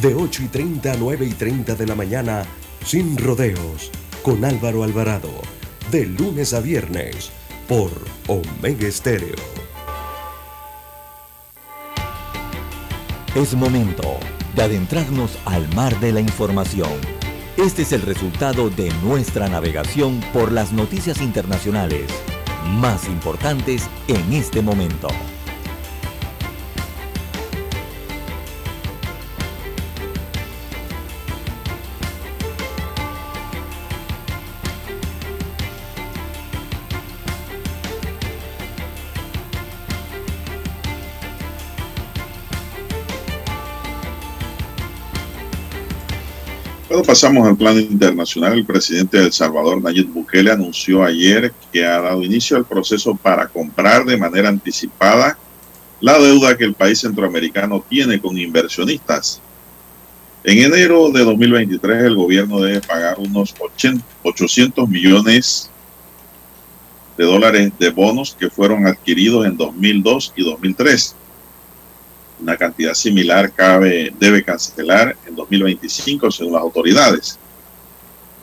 de 0.00 0.14
8 0.14 0.44
y 0.44 0.48
30 0.48 0.92
a 0.92 0.96
9 0.96 1.26
y 1.26 1.30
30 1.30 1.74
de 1.74 1.86
la 1.86 1.94
mañana, 1.94 2.44
sin 2.84 3.18
rodeos, 3.18 3.90
con 4.22 4.44
Álvaro 4.44 4.82
Alvarado, 4.82 5.30
de 5.90 6.06
lunes 6.06 6.54
a 6.54 6.60
viernes, 6.60 7.30
por 7.68 7.90
Omega 8.26 8.88
Estéreo. 8.88 9.36
Es 13.34 13.54
momento 13.54 14.18
de 14.56 14.62
adentrarnos 14.62 15.38
al 15.44 15.68
mar 15.74 15.98
de 16.00 16.12
la 16.12 16.20
información. 16.20 16.92
Este 17.56 17.82
es 17.82 17.92
el 17.92 18.02
resultado 18.02 18.70
de 18.70 18.90
nuestra 19.02 19.48
navegación 19.48 20.20
por 20.32 20.50
las 20.50 20.72
noticias 20.72 21.20
internacionales 21.20 22.10
más 22.78 23.06
importantes 23.06 23.88
en 24.08 24.32
este 24.32 24.62
momento. 24.62 25.08
Cuando 47.00 47.12
pasamos 47.12 47.48
al 47.48 47.56
plano 47.56 47.80
internacional, 47.80 48.52
el 48.52 48.66
presidente 48.66 49.16
de 49.16 49.24
El 49.24 49.32
Salvador, 49.32 49.82
Nayib 49.82 50.08
Bukele, 50.08 50.50
anunció 50.50 51.02
ayer 51.02 51.50
que 51.72 51.82
ha 51.82 51.98
dado 51.98 52.22
inicio 52.22 52.58
al 52.58 52.66
proceso 52.66 53.14
para 53.14 53.48
comprar 53.48 54.04
de 54.04 54.18
manera 54.18 54.50
anticipada 54.50 55.38
la 56.02 56.18
deuda 56.18 56.58
que 56.58 56.64
el 56.64 56.74
país 56.74 57.00
centroamericano 57.00 57.82
tiene 57.88 58.20
con 58.20 58.36
inversionistas. 58.36 59.40
En 60.44 60.58
enero 60.58 61.08
de 61.10 61.24
2023 61.24 62.02
el 62.02 62.16
gobierno 62.16 62.60
debe 62.60 62.82
pagar 62.82 63.18
unos 63.18 63.54
800 64.22 64.86
millones 64.86 65.70
de 67.16 67.24
dólares 67.24 67.72
de 67.78 67.88
bonos 67.88 68.36
que 68.38 68.50
fueron 68.50 68.86
adquiridos 68.86 69.46
en 69.46 69.56
2002 69.56 70.34
y 70.36 70.44
2003. 70.44 71.16
Una 72.40 72.56
cantidad 72.56 72.94
similar 72.94 73.52
cabe, 73.52 74.12
debe 74.18 74.42
cancelar 74.42 75.16
en 75.26 75.36
2025 75.36 76.30
según 76.30 76.54
las 76.54 76.62
autoridades. 76.62 77.38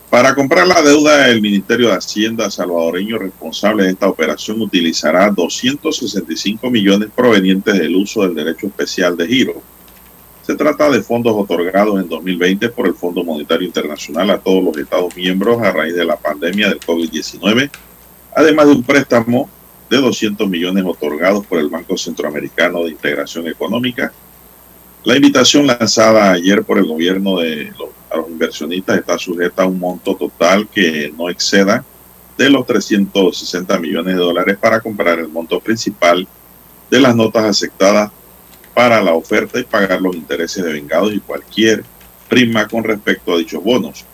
Para 0.10 0.36
comprar 0.36 0.68
la 0.68 0.82
deuda, 0.82 1.28
el 1.30 1.42
Ministerio 1.42 1.90
de 1.90 1.96
Hacienda 1.96 2.50
salvadoreño 2.50 3.18
responsable 3.18 3.84
de 3.84 3.92
esta 3.92 4.08
operación 4.08 4.62
utilizará 4.62 5.30
265 5.32 6.70
millones 6.70 7.10
provenientes 7.14 7.74
del 7.78 7.96
uso 7.96 8.22
del 8.22 8.36
derecho 8.36 8.68
especial 8.68 9.18
de 9.18 9.28
giro. 9.28 9.62
Se 10.44 10.56
trata 10.56 10.90
de 10.90 11.02
fondos 11.02 11.34
otorgados 11.36 12.00
en 12.00 12.08
2020 12.08 12.70
por 12.70 12.88
el 12.88 12.94
Fondo 12.94 13.22
Monetario 13.24 13.68
Internacional 13.68 14.30
a 14.30 14.38
todos 14.38 14.64
los 14.64 14.78
Estados 14.78 15.14
miembros 15.14 15.62
a 15.62 15.72
raíz 15.72 15.94
de 15.94 16.06
la 16.06 16.16
pandemia 16.16 16.70
del 16.70 16.80
COVID-19, 16.80 17.70
además 18.34 18.68
de 18.68 18.72
un 18.72 18.84
préstamo 18.84 19.50
de 19.90 19.98
200 19.98 20.50
millones 20.50 20.84
otorgados 20.86 21.46
por 21.46 21.60
el 21.60 21.70
Banco 21.70 21.98
Centroamericano 21.98 22.84
de 22.84 22.92
Integración 22.92 23.48
Económica. 23.48 24.12
La 25.04 25.16
invitación 25.16 25.68
lanzada 25.68 26.32
ayer 26.32 26.64
por 26.64 26.78
el 26.78 26.86
gobierno 26.86 27.40
de 27.40 27.72
los, 27.78 27.90
a 28.12 28.18
los 28.18 28.30
inversionistas 28.30 28.98
está 28.98 29.18
sujeta 29.18 29.64
a 29.64 29.68
un 29.68 29.80
monto 29.80 30.16
total 30.16 30.68
que 30.68 31.14
no 31.18 31.30
exceda 31.30 31.86
de 32.38 32.50
los 32.50 32.66
360 32.66 33.80
millones 33.80 34.16
de 34.16 34.22
dólares 34.22 34.58
para 34.60 34.80
comprar 34.80 35.20
el 35.20 35.30
monto 35.30 35.60
principal 35.60 36.28
de 36.90 37.00
las 37.00 37.16
notas 37.16 37.46
aceptadas 37.46 38.12
para 38.74 39.02
la 39.02 39.14
oferta 39.14 39.60
y 39.60 39.64
pagar 39.64 40.02
los 40.02 40.16
intereses 40.16 40.64
de 40.64 40.74
vengados 40.74 41.14
y 41.14 41.20
cualquier 41.20 41.84
prima 42.30 42.68
con 42.68 42.84
respecto 42.84 43.34
a 43.34 43.38
dichos 43.38 43.64
bonos. 43.64 44.06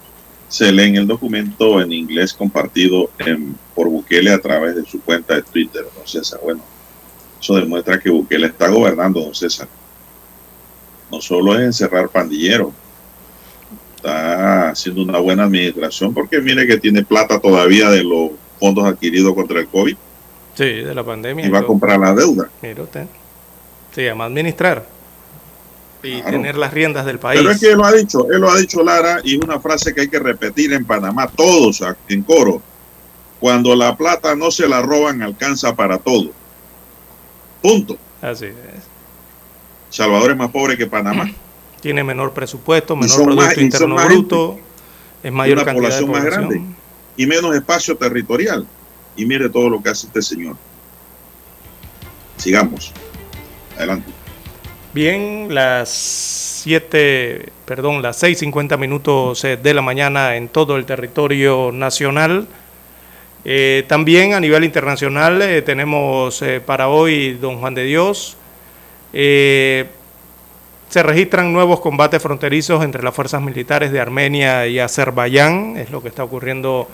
Se 0.54 0.72
lee 0.72 0.84
en 0.84 0.98
el 0.98 1.08
documento 1.08 1.82
en 1.82 1.92
inglés 1.92 2.32
compartido 2.32 3.10
en, 3.18 3.58
por 3.74 3.90
Bukele 3.90 4.32
a 4.32 4.38
través 4.38 4.76
de 4.76 4.86
su 4.86 5.02
cuenta 5.02 5.34
de 5.34 5.42
Twitter, 5.42 5.84
don 5.98 6.06
César. 6.06 6.40
Bueno, 6.44 6.62
eso 7.42 7.56
demuestra 7.56 8.00
que 8.00 8.12
Bukele 8.12 8.46
está 8.46 8.68
gobernando, 8.68 9.20
don 9.20 9.34
César. 9.34 9.68
No 11.12 11.20
solo 11.22 11.56
es 11.56 11.62
encerrar 11.62 12.08
pandilleros, 12.10 12.72
está 13.96 14.70
haciendo 14.70 15.02
una 15.02 15.18
buena 15.18 15.46
administración 15.46 16.14
porque 16.14 16.40
mire 16.40 16.68
que 16.68 16.78
tiene 16.78 17.04
plata 17.04 17.40
todavía 17.40 17.90
de 17.90 18.04
los 18.04 18.30
fondos 18.60 18.86
adquiridos 18.86 19.34
contra 19.34 19.60
el 19.60 19.66
COVID. 19.66 19.98
Sí, 20.54 20.66
de 20.66 20.94
la 20.94 21.04
pandemia. 21.04 21.48
Y 21.48 21.50
va 21.50 21.62
a 21.62 21.66
comprar 21.66 22.00
la 22.00 22.14
deuda. 22.14 22.52
Mire 22.62 22.80
usted. 22.80 23.08
Se 23.92 24.06
llama 24.06 24.26
administrar. 24.26 24.86
Y 26.04 26.22
tener 26.22 26.58
las 26.58 26.74
riendas 26.74 27.06
del 27.06 27.18
país. 27.18 27.40
Pero 27.40 27.52
es 27.52 27.60
que 27.60 27.72
él 27.72 27.78
lo 27.78 27.86
ha 27.86 27.92
dicho, 27.94 28.30
él 28.32 28.42
lo 28.42 28.52
ha 28.52 28.58
dicho 28.58 28.84
Lara, 28.84 29.22
y 29.24 29.36
es 29.38 29.42
una 29.42 29.60
frase 29.60 29.94
que 29.94 30.02
hay 30.02 30.10
que 30.10 30.20
repetir 30.20 30.74
en 30.74 30.86
Panamá, 30.86 31.28
todos 31.28 31.82
en 32.10 32.24
coro. 32.24 32.62
Cuando 33.40 33.76
la 33.76 33.96
plata 33.96 34.36
no 34.36 34.52
se 34.52 34.68
la 34.68 34.82
roban, 34.82 35.22
alcanza 35.22 35.76
para 35.76 35.98
todo. 35.98 36.32
Punto. 37.62 37.98
Así 38.22 38.46
es. 38.46 38.54
Salvador 39.90 40.32
es 40.32 40.38
más 40.38 40.52
pobre 40.52 40.78
que 40.78 40.88
Panamá. 40.88 41.32
Tiene 41.82 42.04
menor 42.04 42.34
presupuesto, 42.34 42.96
menor 42.96 43.24
Producto 43.24 43.42
más, 43.42 43.58
Interno 43.58 43.96
Bruto, 43.96 44.60
es 45.22 45.32
mayor 45.32 45.58
una 45.58 45.66
cantidad 45.66 46.00
población 46.00 46.12
de 46.12 46.14
más 46.14 46.26
grande 46.26 46.62
y 47.16 47.26
menos 47.26 47.56
espacio 47.56 47.96
territorial. 47.98 48.66
Y 49.16 49.26
mire 49.26 49.50
todo 49.50 49.70
lo 49.70 49.82
que 49.82 49.90
hace 49.90 50.08
este 50.08 50.22
señor. 50.22 50.56
Sigamos. 52.38 52.92
Adelante. 53.78 54.12
Bien, 54.94 55.48
las 55.49 55.90
7, 55.90 57.49
perdón, 57.65 58.03
las 58.03 58.22
6.50 58.22 58.78
minutos 58.78 59.44
eh, 59.44 59.57
de 59.57 59.74
la 59.74 59.82
mañana 59.82 60.36
en 60.36 60.49
todo 60.49 60.78
el 60.78 60.86
territorio 60.86 61.72
nacional. 61.74 62.48
Eh, 63.44 63.86
también 63.88 64.36
a 64.36 64.40
nivel 64.40 64.64
internacional 64.64 65.41
eh, 65.41 65.64
tenemos 65.64 66.44
para 66.68 66.90
hoy 66.90 67.34
Don 67.41 67.57
Juan 67.57 67.74
de 67.74 67.86
Dios. 67.86 68.38
se 69.11 69.88
registran 70.94 71.52
nuevos 71.52 71.80
combates 71.80 72.22
fronterizos 72.22 72.84
entre 72.84 73.02
las 73.02 73.15
fuerzas 73.15 73.41
militares 73.41 73.91
de 73.91 73.99
Armenia 73.99 74.68
y 74.68 74.78
Azerbaiyán, 74.78 75.76
es 75.76 75.90
lo 75.90 76.03
que 76.03 76.10
está 76.10 76.24
ocurriendo 76.24 76.88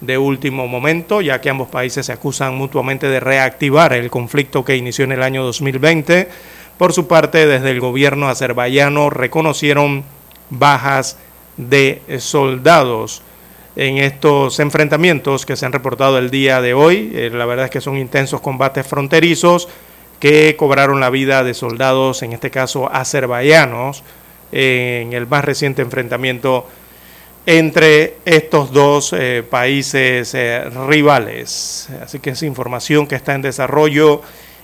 de 0.00 0.16
último 0.16 0.66
momento, 0.66 1.20
ya 1.20 1.40
que 1.42 1.50
ambos 1.50 1.68
países 1.68 2.06
se 2.06 2.12
acusan 2.12 2.56
mutuamente 2.56 3.08
de 3.08 3.20
reactivar 3.20 3.92
el 3.92 4.10
conflicto 4.10 4.64
que 4.64 4.74
inició 4.74 5.04
en 5.04 5.12
el 5.12 5.22
año 5.22 5.44
2020. 5.44 6.28
Por 6.82 6.92
su 6.92 7.06
parte, 7.06 7.46
desde 7.46 7.70
el 7.70 7.78
gobierno 7.78 8.28
azerbaiyano 8.28 9.08
reconocieron 9.08 10.02
bajas 10.50 11.16
de 11.56 12.02
soldados 12.18 13.22
en 13.76 13.98
estos 13.98 14.58
enfrentamientos 14.58 15.46
que 15.46 15.54
se 15.54 15.64
han 15.64 15.72
reportado 15.72 16.18
el 16.18 16.30
día 16.30 16.60
de 16.60 16.74
hoy. 16.74 17.12
Eh, 17.14 17.30
la 17.32 17.46
verdad 17.46 17.66
es 17.66 17.70
que 17.70 17.80
son 17.80 17.98
intensos 17.98 18.40
combates 18.40 18.84
fronterizos 18.84 19.68
que 20.18 20.56
cobraron 20.56 20.98
la 20.98 21.08
vida 21.10 21.44
de 21.44 21.54
soldados, 21.54 22.24
en 22.24 22.32
este 22.32 22.50
caso 22.50 22.92
azerbaiyanos, 22.92 24.02
en 24.50 25.12
el 25.12 25.28
más 25.28 25.44
reciente 25.44 25.82
enfrentamiento 25.82 26.66
entre 27.46 28.16
estos 28.24 28.72
dos 28.72 29.12
eh, 29.12 29.44
países 29.48 30.34
eh, 30.34 30.64
rivales. 30.88 31.90
Así 32.02 32.18
que 32.18 32.30
es 32.30 32.42
información 32.42 33.06
que 33.06 33.14
está 33.14 33.36
en 33.36 33.42
desarrollo 33.42 34.20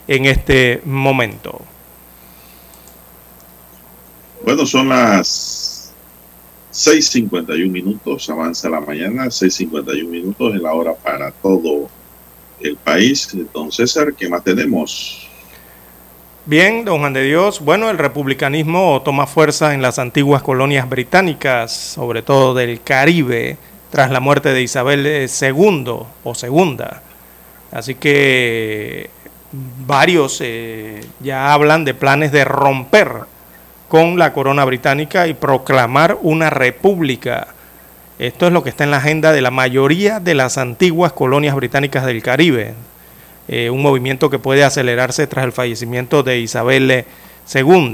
en 0.08 0.24
este 0.24 0.80
momento. 0.84 1.62
Bueno, 4.44 4.66
son 4.66 4.88
las 4.88 5.92
6.51 6.72 7.70
minutos, 7.70 8.30
avanza 8.30 8.68
la 8.68 8.80
mañana, 8.80 9.26
6.51 9.26 10.06
minutos 10.06 10.54
en 10.54 10.62
la 10.62 10.72
hora 10.72 10.94
para 10.94 11.30
todo 11.30 11.88
el 12.60 12.76
país. 12.76 13.28
Entonces, 13.32 13.90
César, 13.90 14.14
¿qué 14.14 14.28
más 14.28 14.44
tenemos? 14.44 15.28
Bien, 16.46 16.84
don 16.84 17.00
Juan 17.00 17.12
de 17.12 17.24
Dios. 17.24 17.60
Bueno, 17.60 17.90
el 17.90 17.98
republicanismo 17.98 19.02
toma 19.04 19.26
fuerza 19.26 19.74
en 19.74 19.82
las 19.82 19.98
antiguas 19.98 20.42
colonias 20.42 20.88
británicas, 20.88 21.72
sobre 21.72 22.22
todo 22.22 22.54
del 22.54 22.80
Caribe, 22.80 23.58
tras 23.90 24.10
la 24.10 24.20
muerte 24.20 24.52
de 24.52 24.62
Isabel 24.62 25.06
II 25.06 25.84
o 26.24 26.34
segunda. 26.34 27.02
Así 27.70 27.96
que 27.96 29.10
varios 29.86 30.38
eh, 30.40 31.00
ya 31.20 31.52
hablan 31.52 31.84
de 31.84 31.94
planes 31.94 32.32
de 32.32 32.44
romper 32.44 33.26
con 33.88 34.18
la 34.18 34.32
corona 34.32 34.64
británica 34.64 35.26
y 35.26 35.34
proclamar 35.34 36.18
una 36.22 36.50
república. 36.50 37.48
Esto 38.18 38.46
es 38.46 38.52
lo 38.52 38.62
que 38.62 38.70
está 38.70 38.84
en 38.84 38.90
la 38.90 38.98
agenda 38.98 39.32
de 39.32 39.40
la 39.40 39.50
mayoría 39.50 40.20
de 40.20 40.34
las 40.34 40.58
antiguas 40.58 41.12
colonias 41.12 41.54
británicas 41.54 42.04
del 42.04 42.22
Caribe, 42.22 42.74
eh, 43.48 43.70
un 43.70 43.80
movimiento 43.80 44.28
que 44.28 44.38
puede 44.38 44.64
acelerarse 44.64 45.26
tras 45.26 45.44
el 45.44 45.52
fallecimiento 45.52 46.22
de 46.22 46.40
Isabel 46.40 47.06
II. 47.54 47.92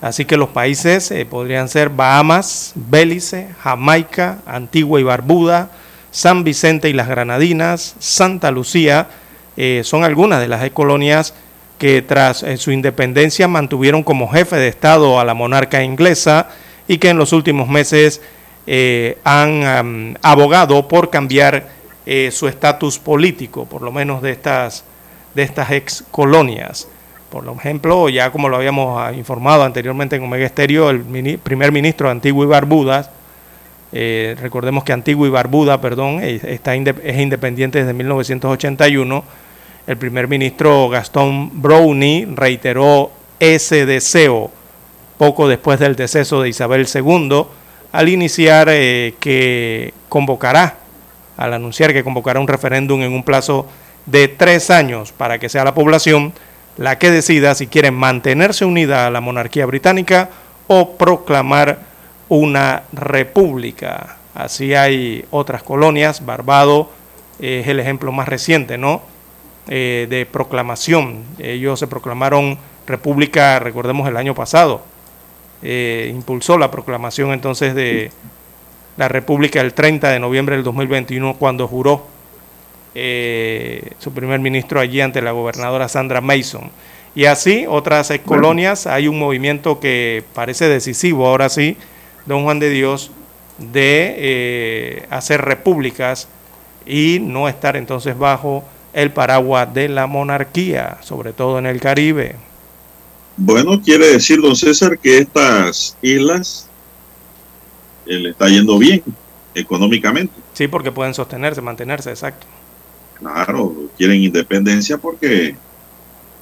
Así 0.00 0.24
que 0.24 0.36
los 0.36 0.50
países 0.50 1.10
eh, 1.10 1.26
podrían 1.26 1.68
ser 1.68 1.88
Bahamas, 1.88 2.72
Bélice, 2.74 3.48
Jamaica, 3.60 4.38
Antigua 4.46 5.00
y 5.00 5.02
Barbuda, 5.02 5.70
San 6.10 6.44
Vicente 6.44 6.88
y 6.88 6.92
las 6.92 7.08
Granadinas, 7.08 7.96
Santa 7.98 8.50
Lucía, 8.50 9.08
eh, 9.56 9.82
son 9.84 10.04
algunas 10.04 10.40
de 10.40 10.48
las 10.48 10.70
colonias 10.70 11.34
que 11.78 12.02
tras 12.02 12.44
su 12.56 12.70
independencia 12.70 13.48
mantuvieron 13.48 14.02
como 14.02 14.28
jefe 14.28 14.56
de 14.56 14.68
Estado 14.68 15.20
a 15.20 15.24
la 15.24 15.34
monarca 15.34 15.82
inglesa 15.82 16.48
y 16.88 16.98
que 16.98 17.10
en 17.10 17.18
los 17.18 17.32
últimos 17.32 17.68
meses 17.68 18.22
han 19.24 20.16
abogado 20.22 20.88
por 20.88 21.10
cambiar 21.10 21.76
eh, 22.08 22.30
su 22.30 22.46
estatus 22.46 23.00
político, 23.00 23.64
por 23.64 23.82
lo 23.82 23.90
menos 23.90 24.22
de 24.22 24.30
estas, 24.30 24.84
de 25.34 25.42
estas 25.42 25.72
ex 25.72 26.04
colonias. 26.12 26.86
Por 27.30 27.44
ejemplo, 27.48 28.08
ya 28.08 28.30
como 28.30 28.48
lo 28.48 28.58
habíamos 28.58 29.02
ah, 29.02 29.12
informado 29.12 29.64
anteriormente 29.64 30.14
en 30.14 30.22
Omega 30.22 30.46
Estéreo, 30.46 30.88
el 30.88 31.00
primer 31.40 31.72
ministro 31.72 32.06
de 32.06 32.12
Antigua 32.12 32.44
y 32.44 32.48
Barbuda, 32.48 33.10
eh, 33.90 34.36
recordemos 34.40 34.84
que 34.84 34.92
Antigua 34.92 35.26
y 35.26 35.30
Barbuda, 35.30 35.80
perdón, 35.80 36.20
está 36.22 36.76
es 36.76 37.18
independiente 37.18 37.80
desde 37.80 37.92
1981, 37.92 39.24
el 39.86 39.96
primer 39.96 40.28
ministro 40.28 40.88
Gastón 40.88 41.62
Brownie 41.62 42.26
reiteró 42.34 43.10
ese 43.38 43.86
deseo 43.86 44.50
poco 45.18 45.48
después 45.48 45.78
del 45.78 45.96
deceso 45.96 46.42
de 46.42 46.48
Isabel 46.48 46.86
II, 46.92 47.44
al 47.92 48.08
iniciar 48.08 48.68
eh, 48.70 49.14
que 49.20 49.94
convocará 50.08 50.78
al 51.36 51.52
anunciar 51.52 51.92
que 51.92 52.04
convocará 52.04 52.40
un 52.40 52.48
referéndum 52.48 53.02
en 53.02 53.12
un 53.12 53.22
plazo 53.22 53.66
de 54.06 54.28
tres 54.28 54.70
años 54.70 55.12
para 55.12 55.38
que 55.38 55.48
sea 55.48 55.64
la 55.64 55.74
población 55.74 56.32
la 56.76 56.98
que 56.98 57.10
decida 57.10 57.54
si 57.54 57.66
quiere 57.66 57.90
mantenerse 57.90 58.64
unida 58.64 59.06
a 59.06 59.10
la 59.10 59.20
monarquía 59.20 59.66
británica 59.66 60.30
o 60.66 60.96
proclamar 60.96 61.78
una 62.28 62.82
república. 62.92 64.16
Así 64.34 64.74
hay 64.74 65.24
otras 65.30 65.62
colonias, 65.62 66.24
Barbado 66.26 66.90
es 67.38 67.66
el 67.66 67.80
ejemplo 67.80 68.12
más 68.12 68.28
reciente, 68.28 68.76
¿no? 68.76 69.00
Eh, 69.68 70.06
de 70.08 70.26
proclamación. 70.26 71.24
Ellos 71.40 71.80
se 71.80 71.88
proclamaron 71.88 72.56
república, 72.86 73.58
recordemos, 73.58 74.08
el 74.08 74.16
año 74.16 74.32
pasado. 74.32 74.82
Eh, 75.60 76.12
impulsó 76.14 76.56
la 76.56 76.70
proclamación 76.70 77.32
entonces 77.32 77.74
de 77.74 78.12
la 78.96 79.08
República 79.08 79.60
el 79.60 79.74
30 79.74 80.10
de 80.10 80.20
noviembre 80.20 80.54
del 80.54 80.64
2021 80.64 81.34
cuando 81.34 81.66
juró 81.66 82.06
eh, 82.94 83.90
su 83.98 84.12
primer 84.12 84.38
ministro 84.38 84.78
allí 84.78 85.00
ante 85.00 85.20
la 85.20 85.32
gobernadora 85.32 85.88
Sandra 85.88 86.20
Mason. 86.20 86.70
Y 87.16 87.24
así 87.24 87.66
otras 87.68 88.12
colonias, 88.24 88.86
hay 88.86 89.08
un 89.08 89.18
movimiento 89.18 89.80
que 89.80 90.22
parece 90.32 90.68
decisivo 90.68 91.26
ahora 91.26 91.48
sí, 91.48 91.76
don 92.26 92.44
Juan 92.44 92.60
de 92.60 92.70
Dios, 92.70 93.10
de 93.58 94.14
eh, 94.18 95.06
hacer 95.10 95.42
repúblicas 95.42 96.28
y 96.86 97.18
no 97.20 97.48
estar 97.48 97.76
entonces 97.76 98.16
bajo 98.16 98.62
el 98.96 99.10
paraguas 99.10 99.74
de 99.74 99.90
la 99.90 100.06
monarquía, 100.06 100.96
sobre 101.02 101.34
todo 101.34 101.58
en 101.58 101.66
el 101.66 101.80
Caribe. 101.82 102.36
Bueno, 103.36 103.82
quiere 103.82 104.06
decir, 104.06 104.40
don 104.40 104.56
César, 104.56 104.98
que 104.98 105.18
estas 105.18 105.98
islas 106.00 106.66
eh, 108.06 108.14
le 108.14 108.30
está 108.30 108.48
yendo 108.48 108.78
bien 108.78 109.02
económicamente. 109.54 110.32
Sí, 110.54 110.66
porque 110.66 110.92
pueden 110.92 111.12
sostenerse, 111.12 111.60
mantenerse, 111.60 112.08
exacto. 112.08 112.46
Claro, 113.18 113.74
quieren 113.98 114.22
independencia 114.22 114.96
porque 114.96 115.54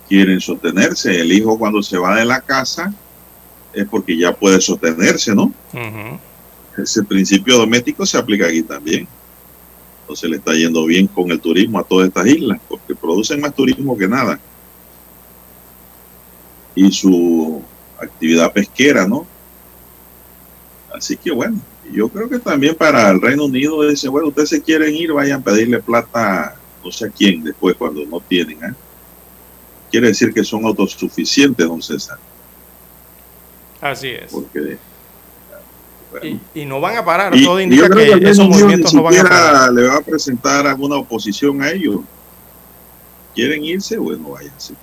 quieren 0.09 0.41
sostenerse. 0.41 1.21
El 1.21 1.33
hijo 1.33 1.59
cuando 1.59 1.83
se 1.83 1.99
va 1.99 2.15
de 2.15 2.25
la 2.25 2.41
casa 2.41 2.95
es 3.73 3.85
porque 3.89 4.17
ya 4.17 4.33
puede 4.33 4.61
sostenerse, 4.61 5.35
¿no? 5.35 5.53
Ese 6.79 7.03
principio 7.03 7.59
doméstico 7.59 8.07
se 8.07 8.17
aplica 8.17 8.47
aquí 8.47 8.63
también. 8.63 9.09
Entonces 10.05 10.29
le 10.29 10.37
está 10.37 10.53
yendo 10.53 10.85
bien 10.85 11.07
con 11.07 11.31
el 11.31 11.41
turismo 11.41 11.79
a 11.79 11.83
todas 11.83 12.09
estas 12.09 12.27
islas, 12.27 12.61
porque 12.69 12.95
producen 12.95 13.41
más 13.41 13.55
turismo 13.55 13.97
que 13.97 14.07
nada. 14.07 14.39
Y 16.75 16.93
su 16.93 17.63
actividad 17.99 18.53
pesquera, 18.53 19.09
¿no? 19.09 19.27
Así 20.93 21.17
que 21.17 21.33
bueno, 21.33 21.59
yo 21.91 22.11
creo 22.11 22.29
que 22.29 22.39
también 22.39 22.75
para 22.75 23.09
el 23.11 23.21
Reino 23.21 23.47
Unido 23.47 23.89
dice, 23.89 24.09
bueno, 24.09 24.29
ustedes 24.29 24.51
se 24.51 24.63
quieren 24.63 24.95
ir, 24.95 25.13
vayan 25.13 25.41
a 25.41 25.45
pedirle 25.45 25.81
plata 25.81 26.57
no 26.85 26.93
sé 26.93 27.07
a 27.07 27.11
quién 27.11 27.43
después 27.43 27.75
cuando 27.77 28.05
no 28.05 28.21
tienen. 28.21 28.63
¿eh? 28.63 28.75
Quiere 29.91 30.09
decir 30.09 30.35
que 30.35 30.45
son 30.45 30.67
autosuficientes, 30.67 31.67
don 31.67 31.81
César. 31.81 32.19
Así 33.81 34.09
es. 34.09 34.31
Porque, 34.31 34.79
y, 36.55 36.65
no 36.65 36.81
van 36.81 36.97
a 36.97 37.05
parar. 37.05 37.33
Todo 37.43 37.61
indica 37.61 37.89
que, 37.89 38.13
esos 38.29 38.49
movimientos 38.49 38.95
no 38.95 39.03
van 39.03 39.19
a 39.19 39.23
parar. 39.23 39.73
le 39.73 39.87
va 39.87 39.97
a 39.97 40.01
presentar 40.01 40.67
alguna 40.67 40.97
oposición 40.97 41.63
a 41.63 41.71
ellos. 41.71 42.01
¿Quieren 43.35 43.65
irse? 43.65 43.97
Bueno, 43.97 44.31
váyanse. 44.31 44.75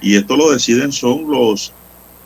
Y 0.00 0.16
esto 0.16 0.36
lo 0.36 0.50
deciden 0.50 0.92
son 0.92 1.30
los 1.30 1.72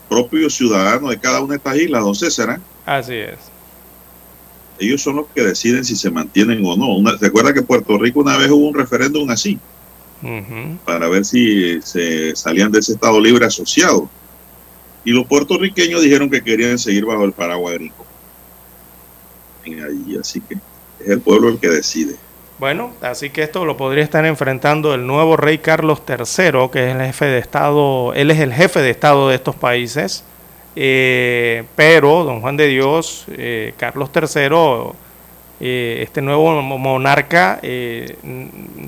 propios 0.09 0.53
ciudadanos 0.53 1.09
de 1.09 1.19
cada 1.19 1.39
una 1.41 1.51
de 1.51 1.57
estas 1.57 1.77
islas, 1.77 2.03
don 2.03 2.15
César. 2.15 2.49
¿eh? 2.57 2.61
Así 2.85 3.15
es. 3.15 3.39
Ellos 4.79 5.01
son 5.01 5.17
los 5.17 5.27
que 5.33 5.43
deciden 5.43 5.85
si 5.85 5.95
se 5.95 6.09
mantienen 6.09 6.61
o 6.65 6.75
no. 6.75 7.17
Recuerda 7.17 7.53
que 7.53 7.61
Puerto 7.61 7.97
Rico 7.97 8.19
una 8.19 8.37
vez 8.37 8.49
hubo 8.49 8.67
un 8.67 8.73
referéndum 8.73 9.29
así, 9.29 9.59
para 10.85 11.07
ver 11.07 11.23
si 11.23 11.81
se 11.81 12.35
salían 12.35 12.71
de 12.71 12.79
ese 12.79 12.93
Estado 12.93 13.19
libre 13.19 13.45
asociado. 13.45 14.09
Y 15.03 15.11
los 15.11 15.25
puertorriqueños 15.25 16.01
dijeron 16.01 16.29
que 16.29 16.43
querían 16.43 16.77
seguir 16.77 17.05
bajo 17.05 17.25
el 17.25 17.33
paraguas 17.33 17.73
gringo. 17.73 18.05
Así 20.19 20.41
que 20.41 20.55
es 20.99 21.09
el 21.09 21.21
pueblo 21.21 21.49
el 21.49 21.59
que 21.59 21.69
decide. 21.69 22.15
Bueno, 22.61 22.91
así 23.01 23.31
que 23.31 23.41
esto 23.41 23.65
lo 23.65 23.75
podría 23.75 24.03
estar 24.03 24.23
enfrentando 24.23 24.93
el 24.93 25.07
nuevo 25.07 25.35
rey 25.35 25.57
Carlos 25.57 26.03
III, 26.07 26.69
que 26.71 26.89
es 26.89 26.95
el 26.95 27.01
jefe 27.01 27.25
de 27.25 27.39
Estado, 27.39 28.13
él 28.13 28.29
es 28.29 28.39
el 28.39 28.53
jefe 28.53 28.81
de 28.81 28.91
Estado 28.91 29.29
de 29.29 29.35
estos 29.35 29.55
países, 29.55 30.23
eh, 30.75 31.63
pero 31.75 32.23
don 32.23 32.39
Juan 32.39 32.57
de 32.57 32.67
Dios, 32.67 33.25
eh, 33.31 33.73
Carlos 33.77 34.11
III, 34.13 34.93
eh, 35.59 36.03
este 36.03 36.21
nuevo 36.21 36.61
monarca, 36.61 37.59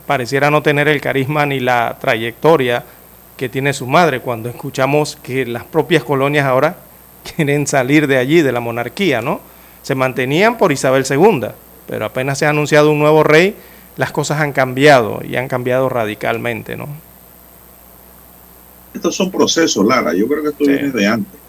pareciera 0.06 0.52
no 0.52 0.62
tener 0.62 0.88
el 0.88 1.02
carisma 1.02 1.48
ni 1.48 1.60
la 1.60 1.98
trayectoria 2.00 2.84
que 3.38 3.50
tiene 3.50 3.74
su 3.74 3.88
madre, 3.88 4.22
cuando 4.22 4.50
escuchamos 4.50 5.18
que 5.22 5.46
las 5.46 5.64
propias 5.64 6.04
colonias 6.04 6.46
ahora 6.46 6.78
quieren 7.36 7.68
salir 7.68 8.08
de 8.08 8.18
allí, 8.18 8.42
de 8.42 8.52
la 8.52 8.60
monarquía, 8.60 9.22
¿no? 9.22 9.42
Se 9.82 9.96
mantenían 9.96 10.58
por 10.58 10.72
Isabel 10.72 11.06
II 11.10 11.48
pero 11.88 12.06
apenas 12.06 12.38
se 12.38 12.46
ha 12.46 12.50
anunciado 12.50 12.92
un 12.92 13.00
nuevo 13.00 13.24
rey, 13.24 13.56
las 13.98 14.12
cosas 14.12 14.40
han 14.40 14.54
cambiado 14.54 15.22
y 15.24 15.36
han 15.36 15.48
cambiado 15.48 15.90
radicalmente, 15.90 16.76
¿no? 16.76 16.88
Estos 18.94 19.16
son 19.16 19.32
procesos, 19.32 19.86
Lara. 19.86 20.14
Yo 20.14 20.28
creo 20.28 20.44
que 20.44 20.50
esto 20.50 20.66
viene 20.66 20.92
de 20.92 21.08
antes, 21.08 21.40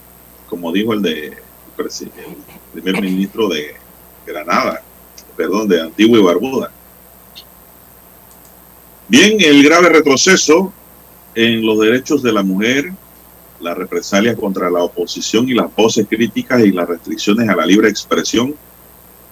como 0.49 0.71
dijo 0.71 0.93
el 0.93 1.01
de 1.01 1.37
el 1.77 2.81
primer 2.81 3.01
ministro 3.01 3.49
de 3.49 3.75
Granada, 4.25 4.81
perdón, 5.35 5.67
de 5.67 5.81
Antigua 5.81 6.19
y 6.19 6.23
Barbuda. 6.23 6.71
Bien, 9.07 9.37
el 9.39 9.63
grave 9.63 9.89
retroceso 9.89 10.73
en 11.35 11.65
los 11.65 11.79
derechos 11.79 12.23
de 12.23 12.31
la 12.31 12.43
mujer, 12.43 12.91
la 13.59 13.73
represalia 13.73 14.35
contra 14.35 14.69
la 14.69 14.83
oposición 14.83 15.47
y 15.47 15.53
las 15.53 15.73
voces 15.75 16.07
críticas 16.09 16.63
y 16.63 16.71
las 16.71 16.87
restricciones 16.87 17.47
a 17.49 17.55
la 17.55 17.65
libre 17.65 17.89
expresión 17.89 18.55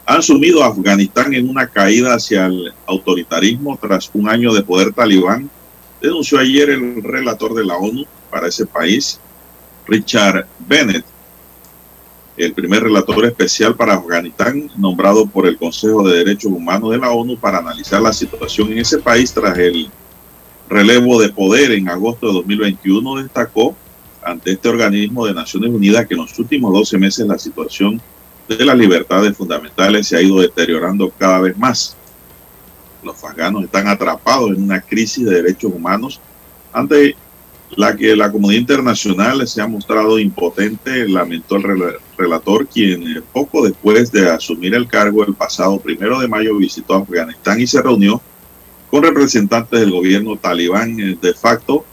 han 0.05 0.21
sumido 0.21 0.63
a 0.63 0.67
Afganistán 0.67 1.33
en 1.33 1.49
una 1.49 1.67
caída 1.67 2.15
hacia 2.15 2.45
el 2.45 2.73
autoritarismo 2.85 3.77
tras 3.81 4.11
un 4.13 4.27
año 4.27 4.53
de 4.53 4.63
poder 4.63 4.93
talibán, 4.93 5.49
denunció 6.01 6.39
ayer 6.39 6.69
el 6.71 7.01
relator 7.01 7.53
de 7.53 7.65
la 7.65 7.77
ONU 7.77 8.05
para 8.29 8.47
ese 8.47 8.65
país, 8.65 9.19
Richard 9.87 10.45
Bennett, 10.59 11.05
el 12.35 12.53
primer 12.53 12.83
relator 12.83 13.25
especial 13.25 13.75
para 13.75 13.93
Afganistán, 13.93 14.69
nombrado 14.75 15.25
por 15.25 15.47
el 15.47 15.57
Consejo 15.57 16.05
de 16.07 16.17
Derechos 16.17 16.51
Humanos 16.51 16.91
de 16.91 16.97
la 16.97 17.11
ONU 17.11 17.37
para 17.37 17.59
analizar 17.59 18.01
la 18.01 18.11
situación 18.11 18.71
en 18.71 18.79
ese 18.79 18.97
país 18.97 19.31
tras 19.31 19.57
el 19.57 19.89
relevo 20.69 21.21
de 21.21 21.29
poder 21.29 21.71
en 21.71 21.89
agosto 21.89 22.27
de 22.27 22.33
2021, 22.33 23.23
destacó 23.23 23.75
ante 24.21 24.51
este 24.51 24.69
organismo 24.69 25.25
de 25.25 25.33
Naciones 25.33 25.71
Unidas 25.71 26.07
que 26.07 26.13
en 26.13 26.21
los 26.21 26.37
últimos 26.39 26.73
12 26.73 26.97
meses 26.97 27.27
la 27.27 27.37
situación 27.37 28.01
de 28.47 28.65
las 28.65 28.77
libertades 28.77 29.35
fundamentales 29.35 30.07
se 30.07 30.17
ha 30.17 30.21
ido 30.21 30.39
deteriorando 30.39 31.09
cada 31.17 31.39
vez 31.39 31.57
más. 31.57 31.95
Los 33.03 33.23
afganos 33.23 33.63
están 33.63 33.87
atrapados 33.87 34.51
en 34.51 34.63
una 34.63 34.81
crisis 34.81 35.25
de 35.25 35.41
derechos 35.41 35.71
humanos 35.73 36.19
ante 36.71 37.15
la 37.75 37.95
que 37.95 38.15
la 38.15 38.31
comunidad 38.31 38.61
internacional 38.61 39.47
se 39.47 39.61
ha 39.61 39.67
mostrado 39.67 40.19
impotente, 40.19 41.07
lamentó 41.07 41.55
el 41.55 41.97
relator, 42.17 42.67
quien 42.67 43.03
eh, 43.03 43.21
poco 43.31 43.65
después 43.65 44.11
de 44.11 44.29
asumir 44.29 44.75
el 44.75 44.87
cargo 44.87 45.25
el 45.25 45.33
pasado 45.33 45.79
primero 45.79 46.19
de 46.19 46.27
mayo 46.27 46.55
visitó 46.57 46.95
Afganistán 46.95 47.59
y 47.59 47.67
se 47.67 47.81
reunió 47.81 48.21
con 48.93 49.01
representantes 49.01 49.79
del 49.79 49.89
gobierno 49.89 50.37
talibán 50.37 50.99
eh, 50.99 51.17
de 51.19 51.33
facto, 51.33 51.83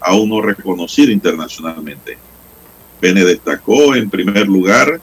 aún 0.00 0.30
no 0.30 0.40
reconocido 0.40 1.12
internacionalmente. 1.12 2.16
Pene 2.98 3.26
destacó 3.26 3.94
en 3.94 4.08
primer 4.08 4.48
lugar 4.48 4.98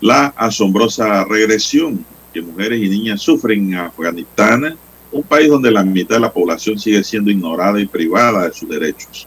la 0.00 0.26
asombrosa 0.36 1.24
regresión 1.24 2.06
que 2.32 2.40
mujeres 2.40 2.80
y 2.80 2.88
niñas 2.88 3.20
sufren 3.20 3.72
en 3.72 3.80
Afganistán, 3.80 4.76
un 5.10 5.24
país 5.24 5.48
donde 5.48 5.72
la 5.72 5.82
mitad 5.82 6.14
de 6.14 6.20
la 6.20 6.32
población 6.32 6.78
sigue 6.78 7.02
siendo 7.02 7.32
ignorada 7.32 7.80
y 7.80 7.86
privada 7.86 8.46
de 8.46 8.54
sus 8.54 8.68
derechos. 8.68 9.26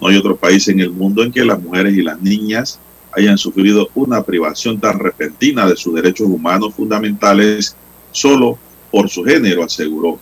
No 0.00 0.06
hay 0.06 0.16
otro 0.16 0.36
país 0.36 0.68
en 0.68 0.78
el 0.78 0.92
mundo 0.92 1.24
en 1.24 1.32
que 1.32 1.44
las 1.44 1.60
mujeres 1.60 1.92
y 1.96 2.02
las 2.02 2.22
niñas 2.22 2.78
hayan 3.10 3.36
sufrido 3.36 3.88
una 3.96 4.22
privación 4.22 4.78
tan 4.78 5.00
repentina 5.00 5.66
de 5.66 5.74
sus 5.74 5.92
derechos 5.92 6.28
humanos 6.28 6.72
fundamentales 6.72 7.74
solo 8.12 8.56
por 8.92 9.08
su 9.08 9.24
género, 9.24 9.64
aseguró. 9.64 10.20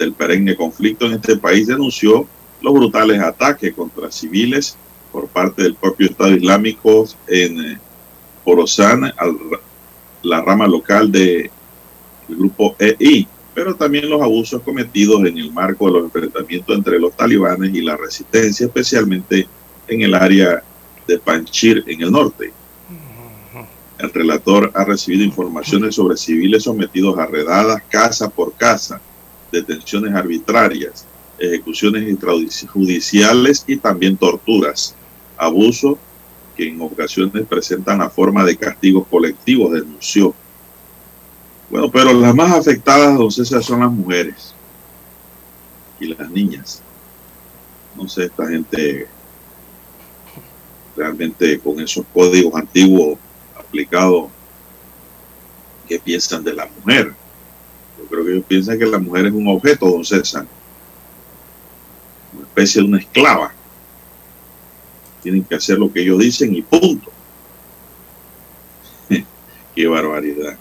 Ante 0.00 0.08
el 0.08 0.14
perenne 0.14 0.56
conflicto 0.56 1.04
en 1.04 1.12
este 1.12 1.36
país 1.36 1.66
denunció 1.66 2.26
los 2.62 2.72
brutales 2.72 3.20
ataques 3.20 3.74
contra 3.74 4.10
civiles 4.10 4.78
por 5.12 5.28
parte 5.28 5.62
del 5.62 5.74
propio 5.74 6.06
Estado 6.06 6.34
Islámico 6.34 7.04
en 7.26 7.78
Orozana, 8.46 9.14
la 10.22 10.40
rama 10.40 10.66
local 10.66 11.12
del 11.12 11.50
grupo 12.30 12.74
EI, 12.78 13.28
pero 13.52 13.74
también 13.74 14.08
los 14.08 14.22
abusos 14.22 14.62
cometidos 14.62 15.22
en 15.26 15.36
el 15.36 15.52
marco 15.52 15.84
de 15.84 15.92
los 15.92 16.04
enfrentamientos 16.04 16.74
entre 16.74 16.98
los 16.98 17.14
talibanes 17.14 17.74
y 17.74 17.82
la 17.82 17.98
resistencia, 17.98 18.64
especialmente 18.64 19.46
en 19.86 20.00
el 20.00 20.14
área 20.14 20.62
de 21.06 21.18
Panchir 21.18 21.84
en 21.86 22.00
el 22.00 22.10
norte. 22.10 22.54
El 23.98 24.10
relator 24.10 24.72
ha 24.74 24.82
recibido 24.82 25.24
informaciones 25.24 25.96
sobre 25.96 26.16
civiles 26.16 26.62
sometidos 26.62 27.18
a 27.18 27.26
redadas 27.26 27.82
casa 27.90 28.30
por 28.30 28.54
casa, 28.54 28.98
detenciones 29.50 30.14
arbitrarias, 30.14 31.06
ejecuciones 31.38 32.08
extrajudiciales 32.08 33.64
y 33.66 33.76
también 33.76 34.16
torturas, 34.16 34.94
abuso 35.36 35.98
que 36.56 36.68
en 36.68 36.80
ocasiones 36.80 37.46
presentan 37.46 37.98
la 37.98 38.10
forma 38.10 38.44
de 38.44 38.56
castigos 38.56 39.06
colectivos, 39.08 39.72
denunció. 39.72 40.34
Bueno, 41.70 41.90
pero 41.90 42.12
las 42.12 42.34
más 42.34 42.52
afectadas, 42.52 43.16
don 43.16 43.30
César, 43.30 43.62
son 43.62 43.80
las 43.80 43.90
mujeres 43.90 44.54
y 45.98 46.06
las 46.06 46.30
niñas. 46.30 46.82
No 47.96 48.08
sé, 48.08 48.24
esta 48.24 48.48
gente 48.48 49.08
realmente 50.96 51.58
con 51.60 51.80
esos 51.80 52.04
códigos 52.12 52.54
antiguos 52.54 53.18
aplicados, 53.56 54.30
¿qué 55.88 55.98
piensan 55.98 56.44
de 56.44 56.52
la 56.52 56.66
mujer? 56.66 57.14
Creo 58.10 58.24
que 58.24 58.32
ellos 58.32 58.44
piensan 58.46 58.78
que 58.78 58.86
la 58.86 58.98
mujer 58.98 59.26
es 59.26 59.32
un 59.32 59.48
objeto, 59.48 59.88
don 59.88 60.04
César, 60.04 60.44
una 62.34 62.42
especie 62.42 62.82
de 62.82 62.88
una 62.88 62.98
esclava 62.98 63.54
tienen 65.22 65.44
que 65.44 65.54
hacer 65.54 65.78
lo 65.78 65.92
que 65.92 66.02
ellos 66.02 66.18
dicen 66.18 66.54
y 66.54 66.62
punto. 66.62 67.10
Qué 69.74 69.86
barbaridad. 69.86 70.56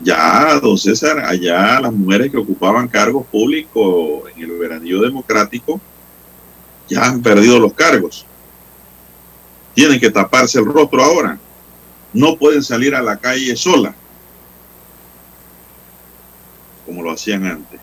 Ya, 0.00 0.58
don 0.60 0.76
César, 0.76 1.20
allá 1.20 1.80
las 1.80 1.92
mujeres 1.92 2.30
que 2.30 2.36
ocupaban 2.36 2.88
cargos 2.88 3.24
públicos 3.26 4.24
en 4.34 4.42
el 4.42 4.58
veranillo 4.58 5.00
democrático 5.00 5.80
ya 6.88 7.04
han 7.04 7.22
perdido 7.22 7.60
los 7.60 7.72
cargos. 7.72 8.26
Tienen 9.74 10.00
que 10.00 10.10
taparse 10.10 10.58
el 10.58 10.66
rostro 10.66 11.02
ahora. 11.02 11.38
No 12.12 12.36
pueden 12.36 12.62
salir 12.62 12.94
a 12.94 13.00
la 13.00 13.16
calle 13.16 13.56
sola, 13.56 13.94
como 16.92 17.02
lo 17.02 17.12
hacían 17.12 17.46
antes. 17.46 17.80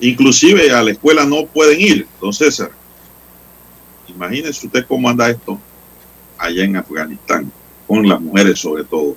Inclusive 0.00 0.72
a 0.72 0.82
la 0.82 0.90
escuela 0.90 1.24
no 1.24 1.46
pueden 1.46 1.80
ir, 1.80 2.08
don 2.20 2.32
César. 2.32 2.70
Imagínese 4.08 4.66
usted 4.66 4.84
cómo 4.88 5.08
anda 5.08 5.30
esto 5.30 5.56
allá 6.36 6.64
en 6.64 6.76
Afganistán, 6.76 7.52
con 7.86 8.08
las 8.08 8.20
mujeres 8.20 8.58
sobre 8.58 8.82
todo. 8.82 9.14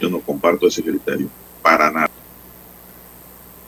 Yo 0.00 0.08
no 0.08 0.18
comparto 0.18 0.66
ese 0.66 0.82
criterio, 0.82 1.28
para 1.62 1.92
nada. 1.92 2.10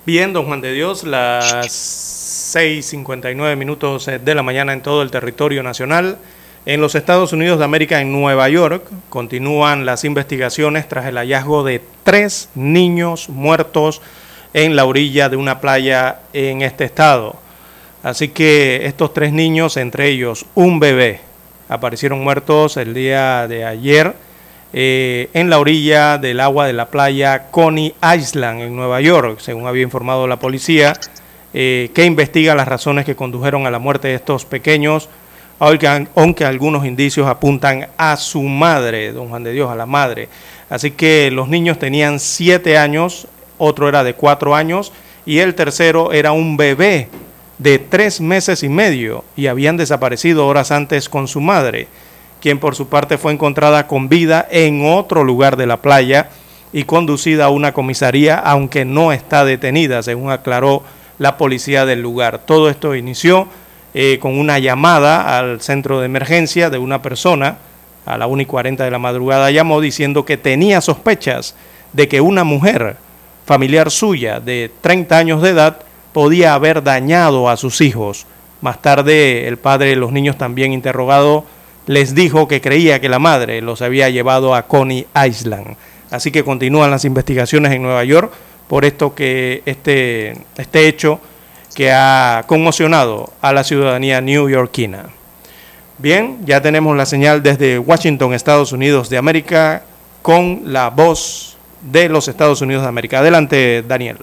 Bien, 0.05 0.32
don 0.32 0.47
Juan 0.47 0.60
de 0.60 0.72
Dios, 0.72 1.05
las 1.05 2.56
6.59 2.56 3.56
minutos 3.56 4.06
de 4.06 4.35
la 4.35 4.43
mañana 4.43 4.72
en 4.72 4.82
todo 4.82 5.02
el 5.02 5.12
territorio 5.12 5.62
nacional. 5.62 6.18
En 6.66 6.81
los 6.81 6.97
Estados 6.97 7.32
Unidos 7.32 7.60
de 7.60 7.64
América, 7.64 8.01
en 8.01 8.10
Nueva 8.10 8.48
York, 8.48 8.90
continúan 9.09 9.86
las 9.86 10.05
investigaciones 10.05 10.89
tras 10.89 11.06
el 11.06 11.16
hallazgo 11.16 11.62
de 11.62 11.81
tres 12.02 12.48
niños 12.56 13.28
muertos 13.28 14.02
en 14.55 14.77
la 14.77 14.85
orilla 14.85 15.28
de 15.28 15.36
una 15.36 15.60
playa 15.60 16.20
en 16.32 16.62
este 16.62 16.85
estado. 16.85 17.36
Así 18.02 18.28
que 18.28 18.86
estos 18.86 19.12
tres 19.12 19.32
niños, 19.32 19.77
entre 19.77 20.09
ellos 20.09 20.47
un 20.55 20.81
bebé, 20.81 21.20
aparecieron 21.68 22.22
muertos 22.22 22.77
el 22.77 22.94
día 22.94 23.47
de 23.47 23.64
ayer 23.64 24.14
eh, 24.72 25.28
en 25.35 25.51
la 25.51 25.59
orilla 25.59 26.16
del 26.16 26.39
agua 26.39 26.66
de 26.66 26.72
la 26.72 26.86
playa 26.86 27.51
Coney 27.51 27.94
Island 28.16 28.62
en 28.62 28.77
Nueva 28.77 29.01
York, 29.01 29.40
según 29.40 29.66
había 29.66 29.82
informado 29.82 30.28
la 30.28 30.39
policía, 30.39 30.94
eh, 31.52 31.90
que 31.93 32.05
investiga 32.05 32.55
las 32.55 32.68
razones 32.68 33.05
que 33.05 33.16
condujeron 33.16 33.66
a 33.66 33.70
la 33.70 33.81
muerte 33.81 34.09
de 34.09 34.14
estos 34.14 34.44
pequeños, 34.44 35.09
aunque, 35.59 36.06
aunque 36.14 36.44
algunos 36.44 36.86
indicios 36.86 37.27
apuntan 37.27 37.89
a 37.97 38.16
su 38.16 38.43
madre, 38.43 39.12
don 39.12 39.28
Juan 39.28 39.43
de 39.43 39.52
Dios, 39.52 39.70
a 39.70 39.74
la 39.74 39.86
madre. 39.86 40.28
Así 40.70 40.93
que 40.93 41.32
los 41.32 41.48
niños 41.48 41.78
tenían 41.81 42.20
siete 42.20 42.78
años, 42.78 43.27
otro 43.60 43.88
era 43.88 44.02
de 44.02 44.14
cuatro 44.14 44.56
años 44.56 44.90
y 45.24 45.38
el 45.38 45.54
tercero 45.54 46.12
era 46.12 46.32
un 46.32 46.56
bebé 46.56 47.08
de 47.58 47.78
tres 47.78 48.20
meses 48.20 48.62
y 48.62 48.70
medio 48.70 49.22
y 49.36 49.46
habían 49.46 49.76
desaparecido 49.76 50.46
horas 50.46 50.72
antes 50.72 51.10
con 51.10 51.28
su 51.28 51.42
madre, 51.42 51.86
quien 52.40 52.58
por 52.58 52.74
su 52.74 52.88
parte 52.88 53.18
fue 53.18 53.32
encontrada 53.32 53.86
con 53.86 54.08
vida 54.08 54.48
en 54.50 54.84
otro 54.84 55.24
lugar 55.24 55.56
de 55.58 55.66
la 55.66 55.76
playa 55.76 56.30
y 56.72 56.84
conducida 56.84 57.44
a 57.44 57.50
una 57.50 57.74
comisaría, 57.74 58.38
aunque 58.38 58.86
no 58.86 59.12
está 59.12 59.44
detenida, 59.44 60.02
según 60.02 60.30
aclaró 60.30 60.82
la 61.18 61.36
policía 61.36 61.84
del 61.84 62.00
lugar. 62.00 62.38
Todo 62.46 62.70
esto 62.70 62.94
inició 62.94 63.46
eh, 63.92 64.18
con 64.22 64.38
una 64.38 64.58
llamada 64.58 65.38
al 65.38 65.60
centro 65.60 66.00
de 66.00 66.06
emergencia 66.06 66.70
de 66.70 66.78
una 66.78 67.02
persona, 67.02 67.58
a 68.06 68.16
la 68.16 68.26
1 68.26 68.42
y 68.42 68.46
40 68.46 68.84
de 68.84 68.90
la 68.90 68.98
madrugada 68.98 69.50
llamó 69.50 69.82
diciendo 69.82 70.24
que 70.24 70.38
tenía 70.38 70.80
sospechas 70.80 71.54
de 71.92 72.08
que 72.08 72.22
una 72.22 72.44
mujer 72.44 72.96
familiar 73.51 73.90
suya 73.90 74.39
de 74.39 74.70
30 74.81 75.18
años 75.18 75.43
de 75.43 75.48
edad 75.48 75.78
podía 76.12 76.55
haber 76.55 76.85
dañado 76.85 77.48
a 77.48 77.56
sus 77.56 77.81
hijos. 77.81 78.28
Más 78.60 78.81
tarde, 78.81 79.48
el 79.48 79.56
padre 79.56 79.89
de 79.89 79.97
los 79.97 80.12
niños, 80.12 80.39
también 80.39 80.72
interrogado, 80.72 81.44
les 81.89 82.14
dijo 82.14 82.47
que 82.47 82.60
creía 82.60 83.01
que 83.01 83.09
la 83.09 83.18
madre 83.18 83.60
los 83.60 83.82
había 83.82 84.09
llevado 84.09 84.55
a 84.55 84.68
Coney 84.68 85.05
Island. 85.27 85.74
Así 86.12 86.31
que 86.31 86.44
continúan 86.44 86.93
las 86.93 87.05
investigaciones 87.05 87.72
en 87.72 87.82
Nueva 87.82 88.05
York 88.05 88.32
por 88.68 88.85
esto 88.85 89.16
que 89.16 89.64
este, 89.66 90.36
este 90.56 90.86
hecho 90.86 91.18
que 91.74 91.90
ha 91.90 92.44
conmocionado 92.47 93.32
a 93.40 93.52
la 93.52 93.64
ciudadanía 93.64 94.20
newyorkina. 94.20 95.06
Bien, 95.98 96.39
ya 96.44 96.62
tenemos 96.62 96.97
la 96.97 97.05
señal 97.05 97.43
desde 97.43 97.81
Washington, 97.81 98.32
Estados 98.32 98.70
Unidos 98.70 99.10
de 99.10 99.18
América, 99.18 99.82
con 100.22 100.62
la 100.66 100.90
voz 100.90 101.51
de 101.82 102.09
los 102.09 102.28
Estados 102.28 102.61
Unidos 102.61 102.82
de 102.82 102.89
América. 102.89 103.20
Adelante, 103.20 103.82
Daniel. 103.82 104.19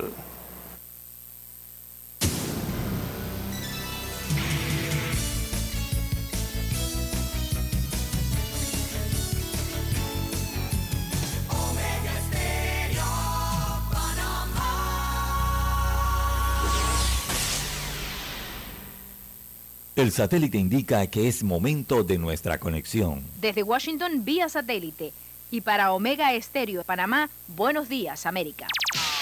El 19.97 20.11
satélite 20.11 20.59
indica 20.59 21.07
que 21.07 21.27
es 21.27 21.43
momento 21.43 22.03
de 22.03 22.19
nuestra 22.19 22.59
conexión. 22.59 23.23
Desde 23.41 23.63
Washington, 23.63 24.23
vía 24.23 24.47
satélite. 24.47 25.11
Y 25.49 25.61
para 25.61 25.93
Omega 25.93 26.33
Estéreo 26.33 26.79
de 26.79 26.85
Panamá, 26.85 27.29
buenos 27.47 27.87
días, 27.87 28.25
América. 28.25 28.67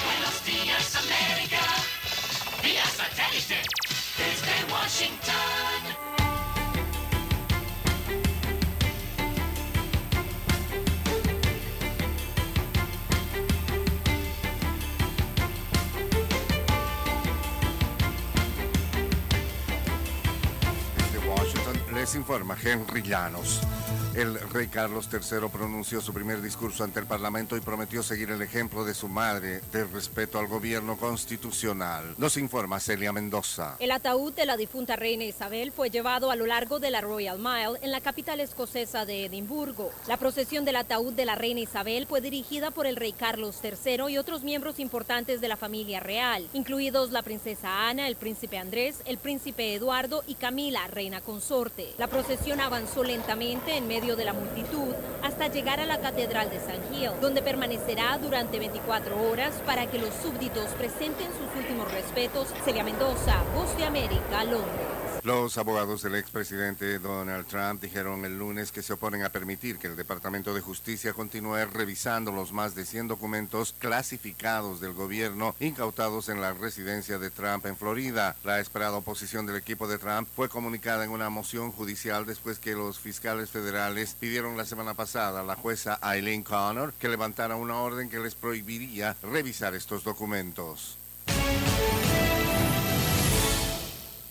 Buenos 0.03 0.45
días, 0.45 0.95
América. 0.95 1.61
Vía 2.63 2.85
satélite. 2.85 3.61
Desde 4.17 4.73
Washington. 4.73 6.05
les 22.05 22.13
informa 22.13 22.55
Henry 22.61 23.01
Llanos. 23.01 23.61
El 24.15 24.39
rey 24.51 24.67
Carlos 24.67 25.09
III 25.11 25.49
pronunció 25.51 25.99
su 25.99 26.13
primer 26.13 26.41
discurso 26.41 26.85
ante 26.85 27.01
el 27.01 27.05
Parlamento 27.05 27.57
y 27.57 27.59
prometió 27.59 28.01
seguir 28.01 28.31
el 28.31 28.41
ejemplo 28.41 28.85
de 28.85 28.93
su 28.93 29.09
madre 29.09 29.59
de 29.73 29.83
respeto 29.83 30.39
al 30.39 30.47
gobierno 30.47 30.95
constitucional. 30.95 32.15
Nos 32.17 32.37
informa 32.37 32.79
Celia 32.79 33.11
Mendoza. 33.11 33.75
El 33.77 33.91
ataúd 33.91 34.31
de 34.31 34.45
la 34.45 34.55
difunta 34.55 34.95
reina 34.95 35.25
Isabel 35.25 35.73
fue 35.73 35.89
llevado 35.89 36.31
a 36.31 36.37
lo 36.37 36.45
largo 36.45 36.79
de 36.79 36.91
la 36.91 37.01
Royal 37.01 37.39
Mile 37.39 37.77
en 37.81 37.91
la 37.91 37.99
capital 37.99 38.39
escocesa 38.39 39.05
de 39.05 39.25
Edimburgo. 39.25 39.91
La 40.07 40.15
procesión 40.15 40.63
del 40.63 40.77
ataúd 40.77 41.11
de 41.11 41.25
la 41.25 41.35
reina 41.35 41.59
Isabel 41.59 42.07
fue 42.07 42.21
dirigida 42.21 42.71
por 42.71 42.87
el 42.87 42.95
rey 42.95 43.11
Carlos 43.11 43.59
III 43.61 44.09
y 44.09 44.17
otros 44.17 44.43
miembros 44.43 44.79
importantes 44.79 45.41
de 45.41 45.49
la 45.49 45.57
familia 45.57 45.99
real, 45.99 46.47
incluidos 46.53 47.11
la 47.11 47.21
princesa 47.21 47.89
Ana, 47.89 48.07
el 48.07 48.15
príncipe 48.15 48.59
Andrés, 48.59 49.01
el 49.03 49.17
príncipe 49.17 49.73
Eduardo 49.73 50.23
y 50.25 50.35
Camila, 50.35 50.87
reina 50.87 51.19
consorte. 51.19 51.93
La 51.97 52.07
procesión 52.07 52.61
avanzó 52.61 53.03
lentamente 53.03 53.75
en 53.75 53.89
medio 53.89 54.04
de 54.13 54.25
la 54.25 54.33
multitud 54.33 54.93
hasta 55.23 55.47
llegar 55.47 55.79
a 55.79 55.87
la 55.87 55.99
Catedral 55.99 56.51
de 56.51 56.59
San 56.59 56.77
Gil, 56.91 57.09
donde 57.21 57.41
permanecerá 57.41 58.19
durante 58.19 58.59
24 58.59 59.19
horas 59.19 59.55
para 59.65 59.89
que 59.89 59.97
los 59.97 60.13
súbditos 60.21 60.67
presenten 60.77 61.27
sus 61.29 61.59
últimos 61.59 61.91
respetos. 61.91 62.49
Celia 62.63 62.83
Mendoza, 62.83 63.41
Voz 63.55 63.75
de 63.77 63.85
América, 63.85 64.43
Londres. 64.43 65.05
Los 65.25 65.57
abogados 65.57 66.03
del 66.03 66.13
expresidente 66.13 66.99
Donald 66.99 67.47
Trump 67.47 67.81
dijeron 67.81 68.25
el 68.25 68.37
lunes 68.37 68.71
que 68.71 68.83
se 68.83 68.93
oponen 68.93 69.23
a 69.23 69.31
permitir 69.31 69.79
que 69.79 69.87
el 69.87 69.95
Departamento 69.95 70.53
de 70.53 70.61
Justicia 70.61 71.13
continúe 71.13 71.65
revisando 71.65 72.31
los 72.31 72.53
más 72.53 72.75
de 72.75 72.85
100 72.85 73.07
documentos 73.07 73.73
clasificados 73.79 74.81
del 74.81 74.93
gobierno 74.93 75.55
incautados 75.59 76.29
en 76.29 76.41
la 76.41 76.53
residencia 76.53 77.17
de 77.17 77.31
Trump 77.31 77.65
en 77.65 77.75
Florida. 77.75 78.35
La 78.43 78.59
esperada 78.59 78.97
oposición 78.97 79.47
del 79.47 79.55
equipo 79.55 79.87
de 79.87 79.97
Trump 79.97 80.29
fue 80.35 80.47
comunicada 80.47 81.03
en 81.03 81.09
una 81.09 81.31
moción 81.31 81.71
judicial 81.71 82.27
después 82.27 82.59
que 82.59 82.75
los 82.75 82.99
fiscales 82.99 83.49
federales 83.49 83.94
pidieron 84.19 84.57
la 84.57 84.65
semana 84.65 84.93
pasada 84.93 85.39
a 85.39 85.43
la 85.43 85.55
jueza 85.55 85.99
Eileen 86.03 86.43
Connor 86.43 86.93
que 86.93 87.07
levantara 87.07 87.55
una 87.55 87.77
orden 87.77 88.09
que 88.09 88.19
les 88.19 88.35
prohibiría 88.35 89.15
revisar 89.23 89.73
estos 89.73 90.03
documentos. 90.03 90.97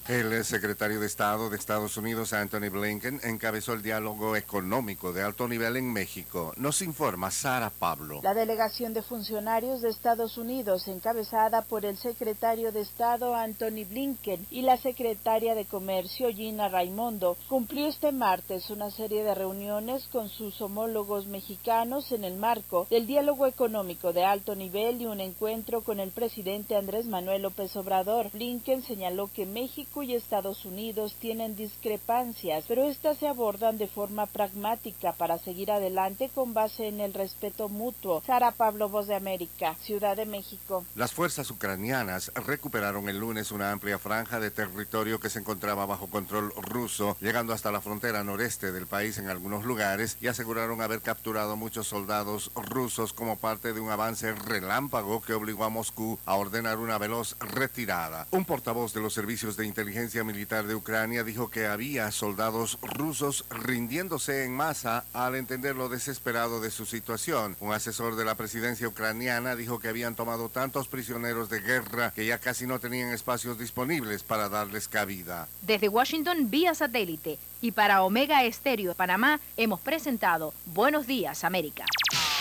El 0.07 0.45
secretario 0.45 1.01
de 1.01 1.07
Estado 1.07 1.49
de 1.49 1.57
Estados 1.57 1.97
Unidos, 1.97 2.35
Anthony 2.35 2.69
Blinken, 2.71 3.21
encabezó 3.25 3.73
el 3.73 3.81
diálogo 3.81 4.37
económico 4.37 5.15
de 5.15 5.23
alto 5.23 5.49
nivel 5.49 5.79
en 5.79 5.91
México. 5.91 6.53
Nos 6.59 6.83
informa 6.83 7.31
Sara 7.31 7.71
Pablo. 7.71 8.21
La 8.23 8.35
delegación 8.35 8.93
de 8.93 9.01
funcionarios 9.01 9.81
de 9.81 9.89
Estados 9.89 10.37
Unidos, 10.37 10.89
encabezada 10.89 11.63
por 11.63 11.87
el 11.87 11.97
secretario 11.97 12.71
de 12.71 12.83
Estado 12.83 13.35
Anthony 13.35 13.87
Blinken 13.89 14.47
y 14.51 14.61
la 14.61 14.77
secretaria 14.77 15.55
de 15.55 15.65
Comercio 15.65 16.29
Gina 16.29 16.69
Raimondo, 16.69 17.39
cumplió 17.49 17.87
este 17.87 18.13
martes 18.13 18.69
una 18.69 18.91
serie 18.91 19.25
de 19.25 19.35
reuniones 19.35 20.07
con 20.13 20.29
sus 20.29 20.61
homólogos 20.61 21.29
mexicanos 21.29 22.13
en 22.13 22.25
el 22.25 22.37
marco 22.37 22.87
del 22.91 23.07
diálogo 23.07 23.47
económico 23.47 24.13
de 24.13 24.27
alto 24.27 24.55
nivel 24.55 25.01
y 25.01 25.07
un 25.07 25.23
encuentro 25.23 25.81
con 25.81 25.99
el 25.99 26.11
presidente 26.11 26.77
Andrés 26.77 27.07
Manuel 27.07 27.41
López 27.41 27.75
Obrador. 27.77 28.31
Blinken 28.33 28.83
señaló 28.83 29.31
que 29.33 29.47
México 29.47 29.94
México 29.95 30.13
y 30.13 30.17
Estados 30.17 30.65
Unidos 30.65 31.15
tienen 31.21 31.55
discrepancias, 31.55 32.65
pero 32.67 32.89
estas 32.89 33.19
se 33.19 33.29
abordan 33.29 33.79
de 33.79 33.87
forma 33.87 34.27
pragmática 34.27 35.13
para 35.13 35.39
seguir 35.39 35.71
adelante 35.71 36.31
con 36.35 36.53
base 36.53 36.89
en 36.89 36.99
el 37.01 37.15
respeto 37.15 37.69
mutuo. 37.69 38.21
Sara 38.27 38.51
Pablo, 38.51 38.89
Voz 38.89 39.07
de 39.07 39.15
América, 39.15 39.77
Ciudad 39.83 40.17
de 40.17 40.27
México. 40.27 40.85
Las 40.97 41.13
fuerzas 41.13 41.49
ucranianas 41.51 42.33
recuperaron 42.35 43.09
el 43.09 43.19
lunes 43.19 43.53
una 43.53 43.71
amplia 43.71 44.01
franja 44.01 44.41
de 44.41 44.51
territorio 44.51 45.21
que 45.21 45.31
se 45.31 45.39
encontraba 45.39 45.87
bajo 45.87 46.09
control 46.09 46.53
ruso, 46.57 47.17
llegando 47.21 47.53
hasta 47.53 47.71
la 47.71 47.81
frontera 47.81 48.25
noreste 48.25 48.73
del 48.73 48.89
país 48.89 49.19
en 49.19 49.29
algunos 49.29 49.65
lugares 49.65 50.17
y 50.21 50.27
aseguraron 50.27 50.81
haber 50.81 51.03
capturado 51.03 51.57
muchos 51.57 51.87
soldados 51.87 52.51
rusos 52.57 53.13
como 53.13 53.37
parte 53.37 53.73
de 53.73 53.81
un 53.81 53.91
avance 53.91 54.35
relámpago 54.35 55.21
que 55.23 55.35
obligó 55.35 55.63
a 55.65 55.69
Moscú 55.69 56.19
a 56.27 56.35
ordenar 56.35 56.79
una 56.79 56.99
veloz 56.99 57.37
retirada. 57.39 58.27
Un 58.33 58.45
portavoz 58.45 58.93
de 58.93 59.01
los 59.01 59.15
servicios 59.15 59.57
de 59.57 59.67
inteligencia 59.67 59.84
militar 60.25 60.67
de 60.67 60.75
Ucrania 60.75 61.25
dijo 61.25 61.51
que 61.51 61.67
había 61.67 62.11
soldados 62.11 62.79
rusos 62.83 63.45
rindiéndose 63.51 64.45
en 64.45 64.53
masa 64.53 65.05
al 65.13 65.35
entender 65.35 65.77
lo 65.77 65.89
desesperado 65.89 66.61
de 66.61 66.71
su 66.71 66.87
situación. 66.87 67.57
Un 67.61 67.73
asesor 67.73 68.17
de 68.17 68.25
la 68.25 68.35
presidencia 68.35 68.89
ucraniana 68.89 69.57
dijo 69.57 69.79
que 69.79 69.89
habían 69.89 70.15
tomado 70.15 70.49
tantos 70.49 70.89
prisioneros 70.89 71.49
de 71.49 71.61
guerra 71.61 72.13
que 72.13 72.27
ya 72.27 72.39
casi 72.39 72.67
no 72.67 72.79
tenían 72.79 73.13
espacios 73.13 73.59
disponibles 73.59 74.23
para 74.23 74.49
darles 74.49 74.89
cabida. 74.89 75.49
Desde 75.63 75.89
Washington 75.89 76.51
vía 76.51 76.75
satélite 76.75 77.39
y 77.61 77.73
para 77.73 78.03
Omega 78.03 78.45
Estéreo 78.45 78.91
de 78.91 78.95
Panamá 78.95 79.41
hemos 79.57 79.81
presentado 79.81 80.53
Buenos 80.67 81.07
Días 81.07 81.45
América. 81.45 81.85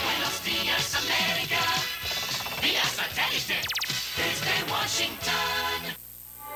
Buenos 0.03 0.43
días, 0.43 0.95
América. 0.95 1.59
Vía 2.61 2.83
satélite. 2.83 3.61
Desde 4.17 4.71
Washington. 4.71 6.02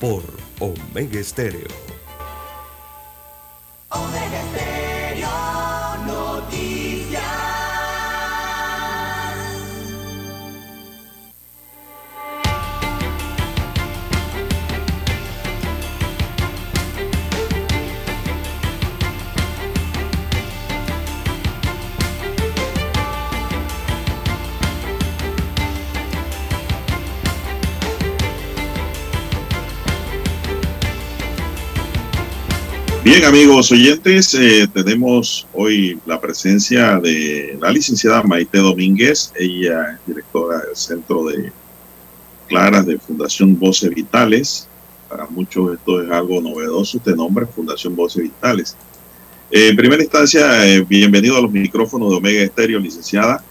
Por 0.00 0.22
Omega 0.60 1.18
Estéreo. 1.18 1.66
Omega 3.90 4.42
Stereo 4.52 5.28
Noticias. 6.06 6.87
Bien, 33.10 33.24
amigos 33.24 33.72
oyentes, 33.72 34.34
eh, 34.34 34.68
tenemos 34.70 35.46
hoy 35.54 35.98
la 36.04 36.20
presencia 36.20 37.00
de 37.00 37.56
la 37.58 37.70
licenciada 37.70 38.22
Maite 38.22 38.58
Domínguez. 38.58 39.32
Ella 39.34 39.92
es 39.92 40.06
directora 40.06 40.58
del 40.58 40.76
Centro 40.76 41.24
de 41.24 41.50
Claras 42.48 42.84
de 42.84 42.98
Fundación 42.98 43.58
Voces 43.58 43.94
Vitales. 43.94 44.68
Para 45.08 45.24
muchos 45.24 45.72
esto 45.72 46.02
es 46.02 46.10
algo 46.10 46.42
novedoso, 46.42 46.98
este 46.98 47.16
nombre, 47.16 47.46
Fundación 47.46 47.96
Voces 47.96 48.24
Vitales. 48.24 48.76
Eh, 49.50 49.68
en 49.68 49.76
primera 49.76 50.02
instancia, 50.02 50.66
eh, 50.66 50.82
bienvenido 50.82 51.38
a 51.38 51.40
los 51.40 51.50
micrófonos 51.50 52.10
de 52.10 52.16
Omega 52.16 52.42
Estéreo, 52.42 52.78
licenciada. 52.78 53.42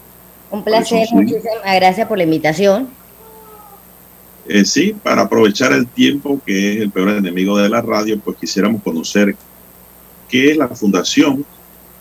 Un 0.51 0.63
placer, 0.63 1.07
muchísimas 1.11 1.75
gracias 1.75 2.07
por 2.07 2.19
la 2.19 2.25
invitación. 2.25 2.89
Eh, 4.49 4.63
sí, 4.63 4.95
para 5.03 5.23
aprovechar 5.23 5.73
el 5.73 5.87
tiempo 5.87 6.39
que 6.45 6.73
es 6.73 6.81
el 6.81 6.89
peor 6.89 7.09
enemigo 7.09 7.57
de 7.57 7.67
la 7.69 7.81
radio, 7.81 8.19
pues 8.19 8.37
quisiéramos 8.37 8.81
conocer 8.81 9.35
qué 10.29 10.51
es 10.51 10.57
la 10.57 10.69
fundación, 10.69 11.45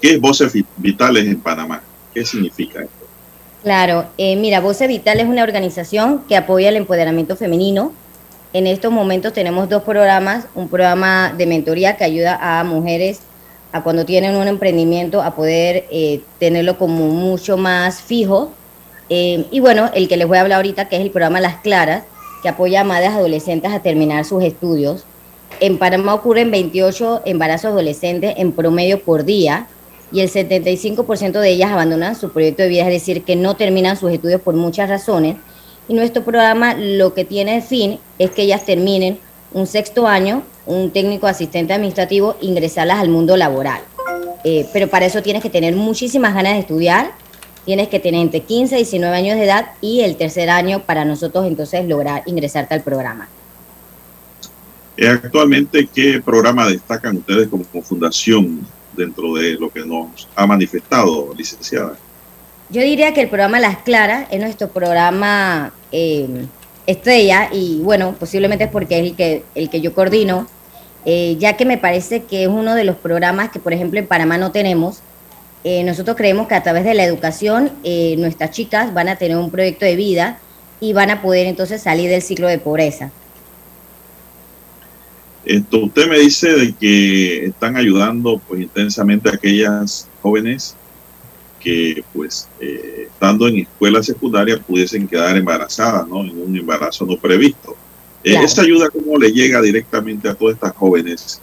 qué 0.00 0.12
es 0.12 0.20
Voces 0.20 0.52
Vi- 0.52 0.64
Vitales 0.76 1.26
en 1.26 1.40
Panamá, 1.40 1.82
qué 2.14 2.24
significa 2.24 2.80
esto. 2.80 3.06
Claro, 3.62 4.06
eh, 4.16 4.36
mira, 4.36 4.60
Voces 4.60 4.86
Vital 4.86 5.18
es 5.18 5.26
una 5.26 5.42
organización 5.42 6.22
que 6.28 6.36
apoya 6.36 6.68
el 6.68 6.76
empoderamiento 6.76 7.34
femenino. 7.34 7.92
En 8.52 8.68
estos 8.68 8.92
momentos 8.92 9.32
tenemos 9.32 9.68
dos 9.68 9.82
programas, 9.82 10.46
un 10.54 10.68
programa 10.68 11.34
de 11.36 11.46
mentoría 11.46 11.96
que 11.96 12.04
ayuda 12.04 12.38
a 12.40 12.62
mujeres 12.62 13.18
a 13.72 13.82
cuando 13.82 14.06
tienen 14.06 14.36
un 14.36 14.46
emprendimiento 14.46 15.20
a 15.20 15.34
poder 15.34 15.86
eh, 15.90 16.20
tenerlo 16.38 16.78
como 16.78 17.08
mucho 17.08 17.56
más 17.56 18.00
fijo. 18.00 18.52
Eh, 19.08 19.46
y 19.50 19.58
bueno, 19.58 19.90
el 19.94 20.06
que 20.08 20.16
les 20.16 20.28
voy 20.28 20.38
a 20.38 20.42
hablar 20.42 20.58
ahorita, 20.58 20.88
que 20.88 20.96
es 20.96 21.02
el 21.02 21.10
programa 21.10 21.40
Las 21.40 21.56
Claras, 21.56 22.04
que 22.42 22.48
apoya 22.48 22.82
a 22.82 22.84
madres 22.84 23.10
adolescentes 23.10 23.72
a 23.72 23.80
terminar 23.80 24.24
sus 24.24 24.42
estudios. 24.42 25.04
En 25.60 25.78
Panamá 25.78 26.14
ocurren 26.14 26.50
28 26.50 27.22
embarazos 27.24 27.72
adolescentes 27.72 28.34
en 28.36 28.52
promedio 28.52 29.02
por 29.02 29.24
día 29.24 29.68
y 30.12 30.20
el 30.20 30.30
75% 30.30 31.40
de 31.40 31.50
ellas 31.50 31.72
abandonan 31.72 32.14
su 32.14 32.30
proyecto 32.30 32.62
de 32.62 32.68
vida, 32.68 32.82
es 32.82 32.90
decir, 32.90 33.24
que 33.24 33.36
no 33.36 33.56
terminan 33.56 33.96
sus 33.96 34.12
estudios 34.12 34.40
por 34.40 34.54
muchas 34.54 34.88
razones. 34.88 35.36
Y 35.88 35.94
nuestro 35.94 36.24
programa 36.24 36.74
lo 36.74 37.14
que 37.14 37.24
tiene 37.24 37.54
de 37.54 37.62
fin 37.62 37.98
es 38.18 38.30
que 38.30 38.42
ellas 38.42 38.64
terminen 38.64 39.18
un 39.52 39.66
sexto 39.66 40.06
año, 40.06 40.42
un 40.66 40.90
técnico 40.90 41.26
asistente 41.26 41.72
administrativo, 41.72 42.36
ingresarlas 42.40 42.98
al 42.98 43.08
mundo 43.08 43.36
laboral. 43.36 43.80
Eh, 44.44 44.66
pero 44.72 44.88
para 44.88 45.06
eso 45.06 45.22
tienes 45.22 45.42
que 45.42 45.50
tener 45.50 45.74
muchísimas 45.74 46.34
ganas 46.34 46.54
de 46.54 46.60
estudiar, 46.60 47.12
tienes 47.66 47.88
que 47.88 48.00
tener 48.00 48.22
entre 48.22 48.40
15 48.40 48.76
y 48.76 48.78
19 48.78 49.14
años 49.14 49.36
de 49.36 49.44
edad 49.44 49.72
y 49.82 50.00
el 50.00 50.16
tercer 50.16 50.48
año 50.48 50.84
para 50.84 51.04
nosotros 51.04 51.46
entonces 51.46 51.84
lograr 51.86 52.22
ingresarte 52.24 52.74
al 52.74 52.82
programa. 52.82 53.28
Eh, 54.96 55.08
actualmente, 55.08 55.86
¿qué 55.92 56.22
programa 56.24 56.66
destacan 56.66 57.18
ustedes 57.18 57.48
como, 57.48 57.64
como 57.64 57.82
fundación 57.82 58.66
dentro 58.96 59.34
de 59.34 59.54
lo 59.54 59.68
que 59.68 59.84
nos 59.84 60.26
ha 60.34 60.46
manifestado, 60.46 61.34
licenciada? 61.36 61.98
Yo 62.70 62.80
diría 62.80 63.12
que 63.12 63.20
el 63.20 63.28
programa 63.28 63.60
Las 63.60 63.78
Claras 63.78 64.26
es 64.30 64.40
nuestro 64.40 64.68
programa 64.68 65.72
eh, 65.92 66.46
estrella 66.86 67.50
y 67.52 67.80
bueno, 67.82 68.14
posiblemente 68.18 68.64
es 68.64 68.70
porque 68.70 68.98
es 68.98 69.10
el 69.10 69.16
que, 69.16 69.44
el 69.54 69.68
que 69.68 69.80
yo 69.80 69.92
coordino, 69.92 70.48
eh, 71.04 71.36
ya 71.38 71.56
que 71.56 71.64
me 71.64 71.78
parece 71.78 72.24
que 72.24 72.44
es 72.44 72.48
uno 72.48 72.74
de 72.74 72.84
los 72.84 72.96
programas 72.96 73.50
que 73.50 73.60
por 73.60 73.72
ejemplo 73.72 74.00
en 74.00 74.06
Panamá 74.06 74.38
no 74.38 74.50
tenemos. 74.50 75.00
Eh, 75.68 75.82
nosotros 75.82 76.16
creemos 76.16 76.46
que 76.46 76.54
a 76.54 76.62
través 76.62 76.84
de 76.84 76.94
la 76.94 77.02
educación 77.02 77.72
eh, 77.82 78.14
nuestras 78.18 78.52
chicas 78.52 78.94
van 78.94 79.08
a 79.08 79.16
tener 79.16 79.36
un 79.36 79.50
proyecto 79.50 79.84
de 79.84 79.96
vida 79.96 80.38
y 80.78 80.92
van 80.92 81.10
a 81.10 81.20
poder 81.20 81.48
entonces 81.48 81.82
salir 81.82 82.08
del 82.08 82.22
ciclo 82.22 82.46
de 82.46 82.60
pobreza. 82.60 83.10
Esto, 85.44 85.86
usted 85.86 86.08
me 86.08 86.20
dice 86.20 86.52
de 86.52 86.72
que 86.72 87.46
están 87.46 87.76
ayudando 87.76 88.40
pues 88.46 88.60
intensamente 88.60 89.28
a 89.28 89.32
aquellas 89.32 90.08
jóvenes 90.22 90.76
que 91.58 92.04
pues 92.12 92.48
eh, 92.60 93.08
estando 93.10 93.48
en 93.48 93.56
escuela 93.56 94.04
secundaria 94.04 94.60
pudiesen 94.60 95.08
quedar 95.08 95.36
embarazadas, 95.36 96.06
¿no? 96.06 96.20
En 96.20 96.42
un 96.42 96.56
embarazo 96.56 97.04
no 97.06 97.16
previsto. 97.16 97.74
Claro. 98.22 98.46
Esa 98.46 98.62
ayuda 98.62 98.88
cómo 98.88 99.18
le 99.18 99.32
llega 99.32 99.60
directamente 99.60 100.28
a 100.28 100.34
todas 100.34 100.54
estas 100.54 100.76
jóvenes 100.76 101.40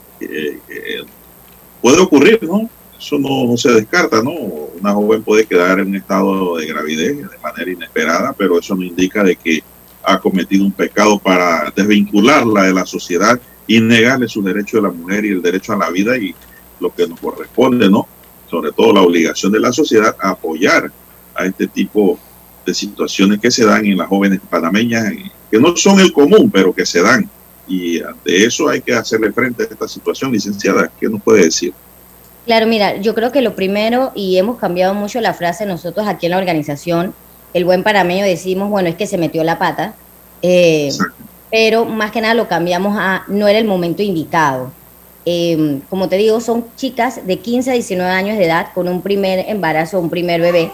puede 1.82 2.00
ocurrir, 2.00 2.42
¿no? 2.44 2.70
Eso 3.04 3.20
no, 3.20 3.58
se 3.58 3.70
descarta, 3.70 4.24
¿no? 4.24 4.32
Una 4.32 4.94
joven 4.94 5.24
puede 5.24 5.46
quedar 5.46 5.82
en 5.82 5.90
un 5.90 5.96
estado 5.98 6.56
de 6.56 6.66
gravidez 6.66 7.18
de 7.18 7.38
manera 7.44 7.70
inesperada, 7.70 8.32
pero 8.32 8.58
eso 8.58 8.76
no 8.76 8.84
indica 8.84 9.22
de 9.22 9.36
que 9.36 9.62
ha 10.04 10.22
cometido 10.22 10.64
un 10.64 10.72
pecado 10.72 11.20
para 11.20 11.70
desvincularla 11.76 12.64
de 12.64 12.74
la 12.74 12.86
sociedad 12.86 13.38
y 13.68 13.82
negarle 13.82 14.30
su 14.30 14.42
derecho 14.42 14.78
de 14.78 14.84
la 14.84 14.92
mujer 14.92 15.26
y 15.26 15.30
el 15.30 15.42
derecho 15.42 15.74
a 15.74 15.78
la 15.78 15.90
vida 15.90 16.18
y 16.18 16.34
lo 16.80 16.96
que 16.96 17.06
nos 17.06 17.20
corresponde, 17.20 17.90
¿no? 17.90 18.08
Sobre 18.50 18.72
todo 18.72 18.94
la 18.94 19.02
obligación 19.02 19.52
de 19.52 19.60
la 19.60 19.74
sociedad 19.74 20.16
a 20.22 20.30
apoyar 20.30 20.90
a 21.36 21.46
este 21.46 21.68
tipo 21.68 22.18
de 22.66 22.74
situaciones 22.74 23.42
que 23.42 23.52
se 23.52 23.66
dan 23.66 23.86
en 23.86 23.98
las 23.98 24.08
jóvenes 24.08 24.40
panameñas, 24.50 25.12
que 25.52 25.60
no 25.60 25.76
son 25.76 26.00
el 26.00 26.14
común, 26.14 26.50
pero 26.50 26.72
que 26.72 26.86
se 26.86 27.02
dan. 27.02 27.30
Y 27.68 28.02
ante 28.02 28.46
eso 28.46 28.70
hay 28.70 28.82
que 28.82 28.94
hacerle 28.94 29.34
frente 29.34 29.64
a 29.64 29.66
esta 29.66 29.90
situación, 29.90 30.32
licenciada. 30.32 30.90
¿Qué 30.98 31.10
nos 31.10 31.22
puede 31.22 31.44
decir? 31.44 31.74
Claro, 32.46 32.68
mira, 32.68 32.98
yo 32.98 33.16
creo 33.16 33.32
que 33.32 33.42
lo 33.42 33.56
primero, 33.56 34.12
y 34.16 34.38
hemos 34.38 34.58
cambiado 34.58 34.94
mucho 34.94 35.22
la 35.22 35.34
frase 35.34 35.66
nosotros 35.66 36.08
aquí 36.08 36.26
en 36.26 36.32
la 36.32 36.38
organización, 36.38 37.14
el 37.54 37.66
buen 37.66 37.84
panameño 37.84 38.26
decimos, 38.26 38.70
bueno, 38.70 38.90
es 38.90 38.96
que 38.96 39.08
se 39.08 39.18
metió 39.18 39.44
la 39.44 39.60
pata. 39.60 39.94
Eh, 40.42 40.90
pero 41.50 41.86
más 41.86 42.12
que 42.12 42.20
nada 42.20 42.34
lo 42.34 42.48
cambiamos 42.48 42.98
a 43.00 43.24
no 43.28 43.48
era 43.48 43.60
el 43.60 43.66
momento 43.66 44.02
indicado. 44.02 44.72
Eh, 45.26 45.80
como 45.90 46.10
te 46.10 46.18
digo, 46.18 46.42
son 46.42 46.66
chicas 46.76 47.26
de 47.26 47.38
15 47.38 47.70
a 47.70 47.74
19 47.74 48.12
años 48.12 48.38
de 48.38 48.46
edad 48.46 48.68
con 48.74 48.88
un 48.88 49.02
primer 49.02 49.48
embarazo, 49.48 50.00
un 50.00 50.10
primer 50.10 50.42
bebé, 50.42 50.72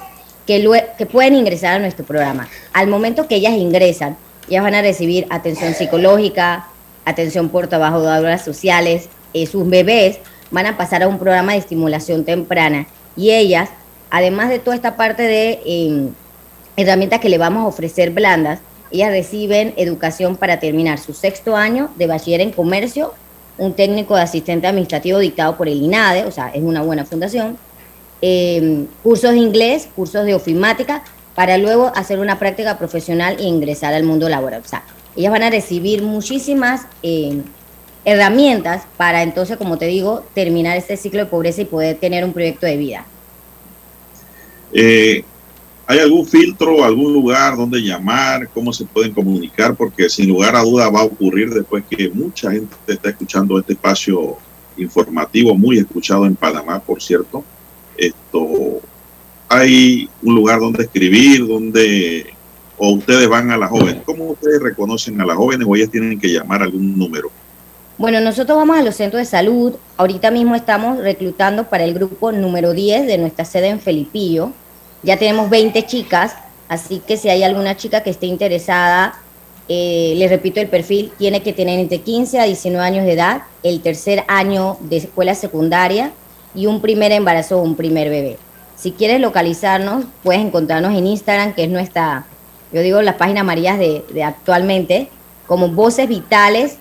que, 0.48 0.86
que 0.98 1.06
pueden 1.06 1.36
ingresar 1.36 1.76
a 1.76 1.80
nuestro 1.80 2.06
programa. 2.06 2.48
Al 2.74 2.88
momento 2.88 3.28
que 3.28 3.36
ellas 3.36 3.54
ingresan, 3.54 4.18
ellas 4.50 4.64
van 4.64 4.74
a 4.74 4.82
recibir 4.82 5.28
atención 5.30 5.76
psicológica, 5.76 6.68
atención 7.06 7.50
por 7.50 7.68
trabajadoras 7.68 8.44
sociales, 8.44 9.10
eh, 9.34 9.46
sus 9.46 9.70
bebés 9.70 10.20
van 10.52 10.66
a 10.66 10.78
pasar 10.78 11.04
a 11.04 11.08
un 11.08 11.20
programa 11.20 11.54
de 11.54 11.60
estimulación 11.60 12.26
temprana 12.26 12.88
y 13.16 13.32
ellas, 13.32 13.70
además 14.10 14.50
de 14.50 14.60
toda 14.60 14.76
esta 14.76 14.96
parte 14.96 15.24
de 15.24 15.60
eh, 15.66 16.10
herramientas 16.78 17.20
que 17.20 17.30
le 17.30 17.38
vamos 17.38 17.64
a 17.64 17.68
ofrecer 17.68 18.12
blandas, 18.12 18.60
ellas 18.92 19.12
reciben 19.12 19.74
educación 19.78 20.36
para 20.36 20.60
terminar 20.60 20.98
su 20.98 21.14
sexto 21.14 21.56
año 21.56 21.90
de 21.98 22.08
bachiller 22.08 22.42
en 22.42 22.52
comercio, 22.52 23.14
un 23.58 23.74
técnico 23.74 24.16
de 24.16 24.22
asistente 24.22 24.68
administrativo 24.68 25.20
dictado 25.20 25.58
por 25.58 25.68
el 25.68 25.82
INADE, 25.82 26.26
o 26.26 26.32
sea, 26.32 26.50
es 26.50 26.64
una 26.64 26.82
buena 26.82 27.06
fundación, 27.06 27.58
eh, 28.22 28.86
cursos 29.04 29.32
de 29.32 29.38
inglés, 29.38 29.88
cursos 29.96 30.26
de 30.26 30.34
ofimática, 30.34 31.04
para 31.36 31.58
luego 31.58 31.92
hacer 31.96 32.20
una 32.20 32.40
práctica 32.40 32.78
profesional 32.78 33.38
e 33.40 33.44
ingresar 33.44 33.94
al 33.94 34.04
mundo 34.04 34.28
laboral. 34.28 34.62
O 34.66 34.68
sea, 34.68 34.84
ellas 35.16 35.32
van 35.32 35.44
a 35.44 35.50
recibir 35.50 36.02
muchísimas 36.02 36.82
eh, 37.04 37.42
herramientas 38.10 38.84
para 38.98 39.22
entonces, 39.22 39.57
como 39.57 39.77
te 39.77 39.86
digo, 39.86 40.26
terminar 40.34 40.76
este 40.77 40.98
ciclo 40.98 41.19
de 41.19 41.26
pobreza 41.27 41.61
y 41.61 41.65
poder 41.65 41.98
tener 41.98 42.26
un 42.26 42.34
proyecto 42.34 42.65
de 42.65 42.77
vida. 42.77 43.06
Eh, 44.73 45.23
¿Hay 45.86 45.99
algún 45.99 46.26
filtro, 46.26 46.84
algún 46.84 47.14
lugar 47.14 47.56
donde 47.56 47.80
llamar? 47.80 48.49
¿Cómo 48.49 48.73
se 48.73 48.86
pueden 48.86 49.14
comunicar? 49.14 49.76
Porque 49.76 50.10
sin 50.10 50.27
lugar 50.27 50.56
a 50.56 50.61
duda 50.61 50.90
va 50.90 51.02
a 51.02 51.06
ocurrir 51.06 51.49
después 51.49 51.84
que 51.90 52.10
mucha 52.10 52.52
gente 52.52 52.76
está 52.88 53.10
escuchando 53.10 53.60
este 53.60 53.73
espacio 53.73 54.38
informativo, 54.77 55.56
muy 55.56 55.77
escuchado 55.77 56.26
en 56.26 56.36
Panamá, 56.36 56.80
por 56.80 57.02
cierto. 57.02 57.44
Esto, 57.98 58.81
hay 59.48 60.10
un 60.22 60.36
lugar 60.36 60.60
donde 60.60 60.84
escribir, 60.84 61.48
donde 61.48 62.34
o 62.77 62.91
ustedes 62.91 63.27
van 63.27 63.52
a 63.52 63.57
las 63.57 63.69
jóvenes. 63.69 64.02
¿Cómo 64.06 64.31
ustedes 64.31 64.61
reconocen 64.61 65.19
a 65.22 65.26
las 65.26 65.36
jóvenes 65.36 65.68
o 65.69 65.76
ellas 65.76 65.91
tienen 65.91 66.19
que 66.19 66.30
llamar 66.30 66.64
algún 66.64 66.98
número? 66.98 67.30
Bueno, 68.00 68.22
nosotros 68.22 68.58
vamos 68.58 68.78
a 68.78 68.82
los 68.82 68.96
centros 68.96 69.20
de 69.20 69.26
salud. 69.26 69.76
Ahorita 69.98 70.32
mismo 70.32 70.56
estamos 70.56 71.00
reclutando 71.00 71.66
para 71.66 71.84
el 71.84 71.94
grupo 71.94 72.32
número 72.32 72.72
10 72.72 73.06
de 73.06 73.18
nuestra 73.18 73.44
sede 73.44 73.68
en 73.68 73.82
Felipillo. 73.82 74.54
Ya 75.04 75.18
tenemos 75.18 75.50
20 75.50 75.86
chicas, 75.86 76.34
así 76.70 77.02
que 77.06 77.18
si 77.18 77.28
hay 77.28 77.44
alguna 77.44 77.76
chica 77.76 78.02
que 78.02 78.10
esté 78.10 78.28
interesada, 78.28 79.20
eh, 79.68 80.14
les 80.16 80.30
repito 80.30 80.62
el 80.62 80.70
perfil, 80.70 81.12
tiene 81.18 81.44
que 81.44 81.52
tener 81.52 81.78
entre 81.78 82.00
15 82.00 82.40
a 82.40 82.46
19 82.46 82.88
años 82.88 83.06
de 83.06 83.12
edad, 83.12 83.42
el 83.64 83.82
tercer 83.82 84.24
año 84.30 84.78
de 84.80 84.96
escuela 84.96 85.36
secundaria 85.36 86.14
y 86.56 86.68
un 86.68 86.80
primer 86.80 87.12
embarazo 87.12 87.60
o 87.60 87.64
un 87.64 87.76
primer 87.76 88.10
bebé. 88.10 88.38
Si 88.78 88.94
quieres 88.94 89.20
localizarnos, 89.20 90.06
puedes 90.24 90.42
encontrarnos 90.42 90.98
en 90.98 91.06
Instagram, 91.06 91.54
que 91.54 91.66
es 91.66 91.70
nuestra, 91.70 92.26
yo 92.72 92.80
digo, 92.80 93.02
las 93.02 93.16
páginas 93.16 93.42
amarillas 93.42 93.78
de, 93.78 94.06
de 94.14 94.24
actualmente, 94.24 95.10
como 95.48 95.68
Voces 95.68 96.08
Vitales 96.08 96.78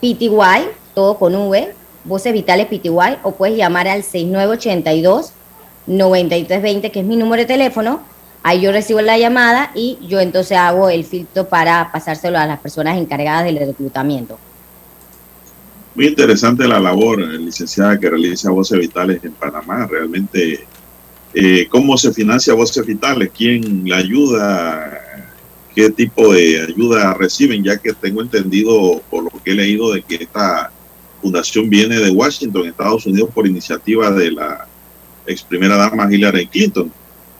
PTY, 0.00 0.68
todo 0.94 1.18
con 1.18 1.34
V, 1.34 1.74
Voces 2.04 2.32
Vitales 2.32 2.66
PTY, 2.66 3.18
o 3.22 3.32
puedes 3.32 3.56
llamar 3.56 3.86
al 3.86 4.02
6982 4.02 5.32
9320, 5.86 6.90
que 6.90 7.00
es 7.00 7.06
mi 7.06 7.16
número 7.16 7.42
de 7.42 7.46
teléfono. 7.46 8.02
Ahí 8.42 8.60
yo 8.60 8.72
recibo 8.72 9.00
la 9.00 9.18
llamada 9.18 9.70
y 9.74 9.98
yo 10.08 10.18
entonces 10.18 10.58
hago 10.58 10.90
el 10.90 11.04
filtro 11.04 11.48
para 11.48 11.92
pasárselo 11.92 12.38
a 12.38 12.46
las 12.46 12.58
personas 12.58 12.98
encargadas 12.98 13.44
del 13.44 13.58
reclutamiento. 13.58 14.38
Muy 15.94 16.06
interesante 16.06 16.66
la 16.66 16.80
labor, 16.80 17.20
eh, 17.20 17.38
licenciada, 17.38 17.98
que 18.00 18.10
realiza 18.10 18.50
Voces 18.50 18.78
Vitales 18.80 19.22
en 19.22 19.32
Panamá. 19.32 19.86
Realmente, 19.86 20.66
eh, 21.34 21.66
¿cómo 21.68 21.96
se 21.98 22.12
financia 22.12 22.54
Voces 22.54 22.84
Vitales? 22.84 23.30
¿Quién 23.36 23.88
la 23.88 23.98
ayuda? 23.98 25.11
¿Qué 25.74 25.90
tipo 25.90 26.32
de 26.32 26.62
ayuda 26.68 27.14
reciben? 27.14 27.64
Ya 27.64 27.78
que 27.78 27.92
tengo 27.92 28.20
entendido, 28.22 29.00
por 29.10 29.24
lo 29.24 29.30
que 29.42 29.52
he 29.52 29.54
leído, 29.54 29.92
de 29.92 30.02
que 30.02 30.16
esta 30.16 30.70
fundación 31.20 31.70
viene 31.70 31.98
de 31.98 32.10
Washington, 32.10 32.66
Estados 32.66 33.06
Unidos, 33.06 33.30
por 33.32 33.46
iniciativa 33.46 34.10
de 34.10 34.32
la 34.32 34.66
ex 35.26 35.42
primera 35.42 35.76
dama 35.76 36.12
Hillary 36.12 36.46
Clinton. 36.46 36.92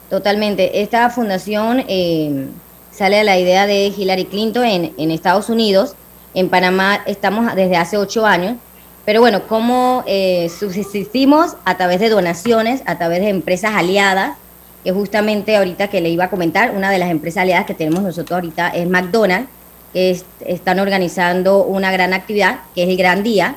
Totalmente. 0.08 0.80
Esta 0.80 1.10
fundación 1.10 1.84
eh, 1.88 2.46
sale 2.90 3.16
de 3.16 3.24
la 3.24 3.38
idea 3.38 3.66
de 3.66 3.86
Hillary 3.88 4.26
Clinton 4.26 4.64
en, 4.64 4.92
en 4.96 5.10
Estados 5.10 5.48
Unidos. 5.48 5.94
En 6.34 6.48
Panamá 6.48 7.02
estamos 7.06 7.54
desde 7.54 7.76
hace 7.76 7.98
ocho 7.98 8.24
años. 8.24 8.56
Pero 9.04 9.20
bueno, 9.20 9.48
¿cómo 9.48 10.04
eh, 10.06 10.48
subsistimos? 10.48 11.56
A 11.64 11.76
través 11.76 11.98
de 11.98 12.08
donaciones, 12.08 12.82
a 12.86 12.98
través 12.98 13.20
de 13.20 13.30
empresas 13.30 13.72
aliadas, 13.74 14.36
que 14.84 14.92
justamente 14.92 15.56
ahorita 15.56 15.88
que 15.88 16.00
le 16.00 16.08
iba 16.10 16.24
a 16.24 16.30
comentar, 16.30 16.72
una 16.72 16.90
de 16.90 16.98
las 16.98 17.10
empresas 17.10 17.42
aliadas 17.42 17.66
que 17.66 17.74
tenemos 17.74 18.02
nosotros 18.02 18.32
ahorita 18.36 18.68
es 18.70 18.88
McDonald's, 18.88 19.48
que 19.92 20.10
es- 20.10 20.24
están 20.46 20.80
organizando 20.80 21.64
una 21.64 21.92
gran 21.92 22.12
actividad, 22.14 22.60
que 22.74 22.82
es 22.84 22.88
el 22.88 22.96
Gran 22.96 23.22
Día, 23.22 23.56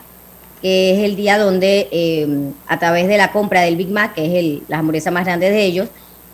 que 0.62 0.94
es 0.94 1.00
el 1.04 1.16
día 1.16 1.38
donde 1.38 1.88
eh, 1.92 2.28
a 2.68 2.80
través 2.80 3.08
de 3.08 3.18
la 3.18 3.32
compra 3.32 3.62
del 3.62 3.76
Big 3.76 3.90
Mac, 3.90 4.14
que 4.16 4.26
es 4.26 4.34
el, 4.34 4.64
la 4.68 4.80
hamburguesa 4.80 5.12
más 5.12 5.26
grande 5.26 5.50
de 5.50 5.64
ellos, 5.64 5.88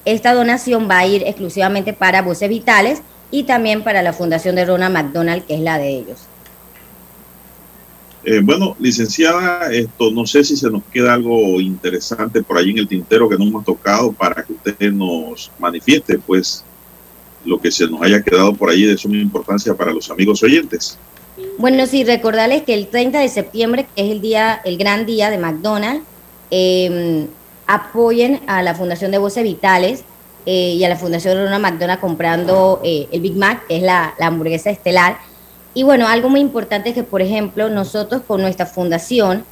esta 0.06 0.34
donación 0.34 0.88
va 0.90 1.00
a 1.00 1.06
ir 1.06 1.24
exclusivamente 1.28 1.94
para 1.94 2.22
Voces 2.22 2.50
Vitales 2.50 3.02
y 3.30 3.44
también 3.44 3.84
para 3.84 4.02
la 4.02 4.14
Fundación 4.14 4.56
de 4.56 4.66
Ronald 4.66 4.94
McDonald, 4.96 5.46
que 5.46 5.56
es 5.56 5.60
la 5.62 5.78
de 5.78 5.90
ellos. 5.90 6.31
Eh, 8.24 8.40
bueno, 8.44 8.76
licenciada, 8.80 9.72
esto 9.72 10.12
no 10.12 10.28
sé 10.28 10.44
si 10.44 10.56
se 10.56 10.70
nos 10.70 10.84
queda 10.94 11.14
algo 11.14 11.60
interesante 11.60 12.44
por 12.44 12.58
ahí 12.58 12.70
en 12.70 12.78
el 12.78 12.88
tintero 12.88 13.28
que 13.28 13.36
no 13.36 13.46
hemos 13.46 13.66
tocado 13.66 14.12
para 14.12 14.44
que 14.44 14.54
usted 14.54 14.92
nos 14.92 15.52
manifieste, 15.58 16.20
pues, 16.20 16.64
lo 17.44 17.60
que 17.60 17.72
se 17.72 17.88
nos 17.88 18.00
haya 18.04 18.22
quedado 18.22 18.54
por 18.54 18.70
ahí 18.70 18.84
de 18.84 18.96
suma 18.96 19.18
importancia 19.18 19.74
para 19.74 19.92
los 19.92 20.12
amigos 20.12 20.44
oyentes. 20.44 21.00
Bueno, 21.58 21.88
sí, 21.88 22.04
recordarles 22.04 22.62
que 22.62 22.76
el 22.76 22.88
30 22.88 23.20
de 23.20 23.30
septiembre, 23.30 23.88
que 23.96 24.06
es 24.06 24.12
el 24.12 24.22
día, 24.22 24.62
el 24.64 24.78
gran 24.78 25.08
día 25.08 25.32
de 25.32 25.40
McDonald's, 25.40 26.04
eh, 26.52 27.28
apoyen 27.66 28.42
a 28.46 28.62
la 28.62 28.76
Fundación 28.76 29.10
de 29.10 29.18
Voces 29.18 29.44
Vitales 29.44 30.04
eh, 30.46 30.76
y 30.78 30.84
a 30.84 30.90
la 30.90 30.96
Fundación 30.96 31.38
Ronald 31.38 31.64
McDonald 31.64 32.00
comprando 32.00 32.82
eh, 32.84 33.08
el 33.12 33.22
Big 33.22 33.36
Mac, 33.36 33.66
que 33.68 33.78
es 33.78 33.84
la 33.84 34.14
hamburguesa 34.20 34.70
estelar. 34.70 35.31
Y 35.74 35.84
bueno, 35.84 36.08
algo 36.08 36.30
muy 36.30 36.42
importante 36.42 36.90
es 36.90 36.96
que, 36.96 37.04
por 37.04 37.22
ejemplo, 37.22 37.70
nosotros 37.70 38.22
con 38.28 38.42
nuestra 38.42 38.66
fundación 38.66 39.46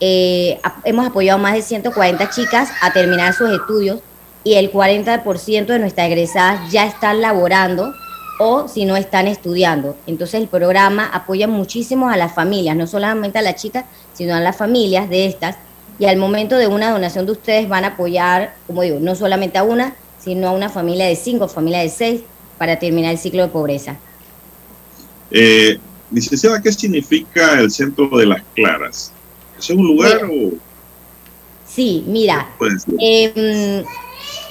eh, 0.00 0.60
hemos 0.84 1.06
apoyado 1.06 1.38
a 1.38 1.42
más 1.42 1.54
de 1.54 1.62
140 1.62 2.30
chicas 2.30 2.70
a 2.80 2.92
terminar 2.92 3.34
sus 3.34 3.50
estudios 3.50 4.00
y 4.44 4.54
el 4.54 4.70
40% 4.72 5.66
de 5.66 5.78
nuestras 5.78 6.06
egresadas 6.06 6.70
ya 6.70 6.84
están 6.86 7.20
laborando 7.20 7.94
o 8.38 8.68
si 8.68 8.84
no 8.84 8.96
están 8.96 9.26
estudiando. 9.26 9.96
Entonces 10.06 10.40
el 10.40 10.48
programa 10.48 11.06
apoya 11.06 11.48
muchísimo 11.48 12.08
a 12.08 12.16
las 12.16 12.34
familias, 12.34 12.76
no 12.76 12.86
solamente 12.86 13.38
a 13.38 13.42
las 13.42 13.56
chicas, 13.56 13.84
sino 14.12 14.34
a 14.34 14.40
las 14.40 14.56
familias 14.56 15.08
de 15.08 15.26
estas. 15.26 15.56
Y 15.98 16.06
al 16.06 16.16
momento 16.16 16.56
de 16.56 16.66
una 16.66 16.90
donación 16.90 17.26
de 17.26 17.32
ustedes 17.32 17.68
van 17.68 17.84
a 17.84 17.88
apoyar, 17.88 18.54
como 18.66 18.82
digo, 18.82 18.98
no 19.00 19.14
solamente 19.14 19.58
a 19.58 19.62
una, 19.62 19.94
sino 20.18 20.48
a 20.48 20.52
una 20.52 20.68
familia 20.68 21.06
de 21.06 21.16
cinco, 21.16 21.48
familia 21.48 21.80
de 21.80 21.88
seis, 21.88 22.22
para 22.58 22.78
terminar 22.78 23.12
el 23.12 23.18
ciclo 23.18 23.42
de 23.42 23.48
pobreza. 23.48 23.96
Eh, 25.36 25.78
licenciada, 26.12 26.62
¿qué 26.62 26.70
significa 26.70 27.58
el 27.58 27.68
Centro 27.68 28.08
de 28.16 28.24
las 28.24 28.40
Claras? 28.54 29.12
¿Es 29.58 29.68
un 29.68 29.84
lugar 29.84 30.24
o 30.26 30.52
Sí, 31.66 32.04
mira? 32.06 32.46
Eh, 33.00 33.84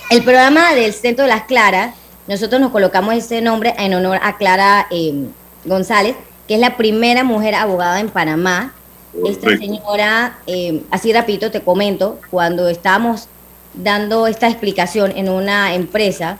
el 0.09 0.23
programa 0.23 0.75
del 0.75 0.91
Centro 0.91 1.23
de 1.23 1.29
las 1.29 1.43
Claras, 1.43 1.95
nosotros 2.27 2.59
nos 2.59 2.71
colocamos 2.71 3.13
ese 3.13 3.41
nombre 3.41 3.73
en 3.77 3.93
honor 3.93 4.19
a 4.21 4.35
Clara 4.35 4.87
eh, 4.91 5.27
González, 5.63 6.17
que 6.49 6.55
es 6.55 6.59
la 6.59 6.75
primera 6.75 7.23
mujer 7.23 7.55
abogada 7.55 8.01
en 8.01 8.09
Panamá. 8.09 8.73
Esta 9.25 9.55
señora, 9.55 10.39
eh, 10.47 10.81
así 10.91 11.13
rapidito 11.13 11.49
te 11.49 11.61
comento, 11.61 12.19
cuando 12.29 12.67
estábamos 12.67 13.29
dando 13.73 14.27
esta 14.27 14.49
explicación 14.49 15.13
en 15.15 15.29
una 15.29 15.75
empresa, 15.75 16.39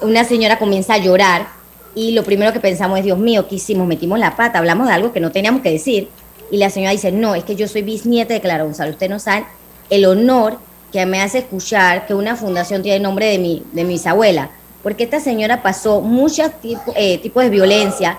una 0.00 0.24
señora 0.24 0.58
comienza 0.58 0.94
a 0.94 0.98
llorar 0.98 1.59
y 1.94 2.12
lo 2.12 2.22
primero 2.24 2.52
que 2.52 2.60
pensamos 2.60 2.98
es, 2.98 3.04
Dios 3.04 3.18
mío, 3.18 3.48
¿qué 3.48 3.56
hicimos? 3.56 3.86
Metimos 3.86 4.18
la 4.18 4.36
pata, 4.36 4.58
hablamos 4.58 4.86
de 4.88 4.94
algo 4.94 5.12
que 5.12 5.20
no 5.20 5.32
teníamos 5.32 5.62
que 5.62 5.70
decir. 5.70 6.08
Y 6.50 6.56
la 6.56 6.70
señora 6.70 6.92
dice, 6.92 7.12
no, 7.12 7.34
es 7.34 7.44
que 7.44 7.56
yo 7.56 7.68
soy 7.68 7.82
bisnieta 7.82 8.34
de 8.34 8.40
Clara 8.40 8.64
González. 8.64 8.94
Ustedes 8.94 9.10
no 9.10 9.18
saben 9.18 9.44
el 9.88 10.04
honor 10.06 10.58
que 10.92 11.04
me 11.06 11.20
hace 11.22 11.38
escuchar 11.38 12.06
que 12.06 12.14
una 12.14 12.34
fundación 12.36 12.82
tiene 12.82 12.96
el 12.96 13.02
nombre 13.02 13.26
de 13.26 13.38
mi, 13.38 13.62
de 13.72 13.84
mi 13.84 13.94
bisabuela. 13.94 14.50
Porque 14.82 15.04
esta 15.04 15.20
señora 15.20 15.62
pasó 15.62 16.00
muchos 16.00 16.50
tipo- 16.60 16.92
eh, 16.96 17.18
tipos 17.18 17.44
de 17.44 17.50
violencia 17.50 18.18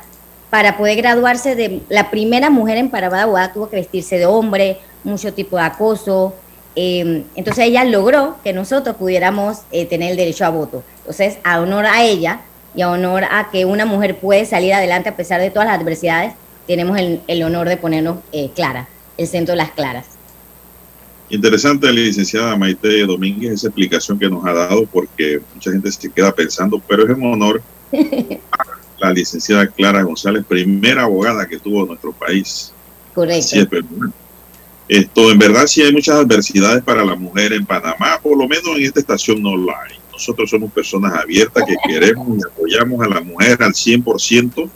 para 0.50 0.78
poder 0.78 0.98
graduarse 0.98 1.56
de 1.56 1.82
la 1.90 2.10
primera 2.12 2.50
mujer 2.50 2.78
en 2.78 2.94
abogada, 2.94 3.54
tuvo 3.54 3.70
que 3.70 3.78
vestirse 3.78 4.18
de 4.18 4.26
hombre, 4.26 4.80
mucho 5.04 5.34
tipo 5.34 5.58
de 5.58 5.64
acoso. 5.64 6.34
eh, 6.76 7.24
entonces 7.36 7.66
ella 7.66 7.84
logró 7.84 8.36
que 8.44 8.54
nosotros 8.54 8.96
pudiéramos 8.96 9.60
eh, 9.72 9.86
tener 9.86 10.12
el 10.12 10.18
derecho 10.18 10.46
a 10.46 10.50
voto. 10.50 10.84
Entonces, 11.00 11.38
a 11.44 11.60
honor 11.60 11.86
a 11.86 12.04
ella, 12.04 12.42
y 12.76 12.82
a 12.82 12.90
honor 12.90 13.24
a 13.30 13.50
que 13.52 13.66
una 13.66 13.86
mujer 13.86 14.18
puede 14.18 14.46
salir 14.46 14.74
adelante 14.74 15.10
a 15.10 15.16
pesar 15.16 15.42
de 15.42 15.50
todas 15.50 15.68
las 15.68 15.80
adversidades, 15.80 16.34
tenemos 16.68 16.98
el, 16.98 17.22
el 17.28 17.44
honor 17.44 17.68
de 17.68 17.78
ponernos 17.78 18.20
eh, 18.32 18.52
Clara, 18.56 18.88
el 19.18 19.28
centro 19.28 19.54
de 19.54 19.58
las 19.58 19.72
claras. 19.72 20.06
Interesante, 21.30 21.92
licenciada 21.92 22.58
Maite 22.58 23.06
Domínguez, 23.06 23.54
esa 23.54 23.68
explicación 23.68 24.20
que 24.20 24.30
nos 24.30 24.46
ha 24.46 24.54
dado, 24.54 24.86
porque 24.86 25.42
mucha 25.54 25.72
gente 25.72 25.92
se 25.92 26.12
queda 26.12 26.34
pensando, 26.34 26.82
pero 26.86 27.04
es 27.04 27.18
en 27.18 27.26
honor 27.26 27.62
a 28.52 28.64
la 29.00 29.14
licenciada 29.14 29.68
Clara 29.68 30.04
González, 30.04 30.44
primera 30.46 31.04
abogada 31.04 31.48
que 31.48 31.58
tuvo 31.58 31.86
nuestro 31.86 32.12
país. 32.12 32.74
Correcto. 33.14 33.48
Sí, 33.48 33.66
pero, 33.70 33.86
esto, 34.90 35.32
en 35.32 35.40
verdad, 35.40 35.68
sí 35.68 35.82
hay 35.82 35.94
muchas 35.94 36.18
adversidades 36.18 36.84
para 36.84 37.06
la 37.06 37.16
mujer 37.16 37.54
en 37.54 37.66
Panamá, 37.66 38.20
por 38.22 38.38
lo 38.38 38.46
menos 38.46 38.76
en 38.76 38.84
esta 38.84 39.00
estación 39.00 39.42
no 39.42 39.56
la 39.56 39.74
hay. 39.84 40.01
Nosotros 40.22 40.52
somos 40.52 40.72
personas 40.72 41.16
abiertas 41.16 41.64
que 41.66 41.76
queremos 41.84 42.38
y 42.38 42.46
apoyamos 42.46 43.02
a 43.04 43.10
la 43.10 43.22
mujer 43.22 43.58
al 43.64 43.74
100% 43.74 44.70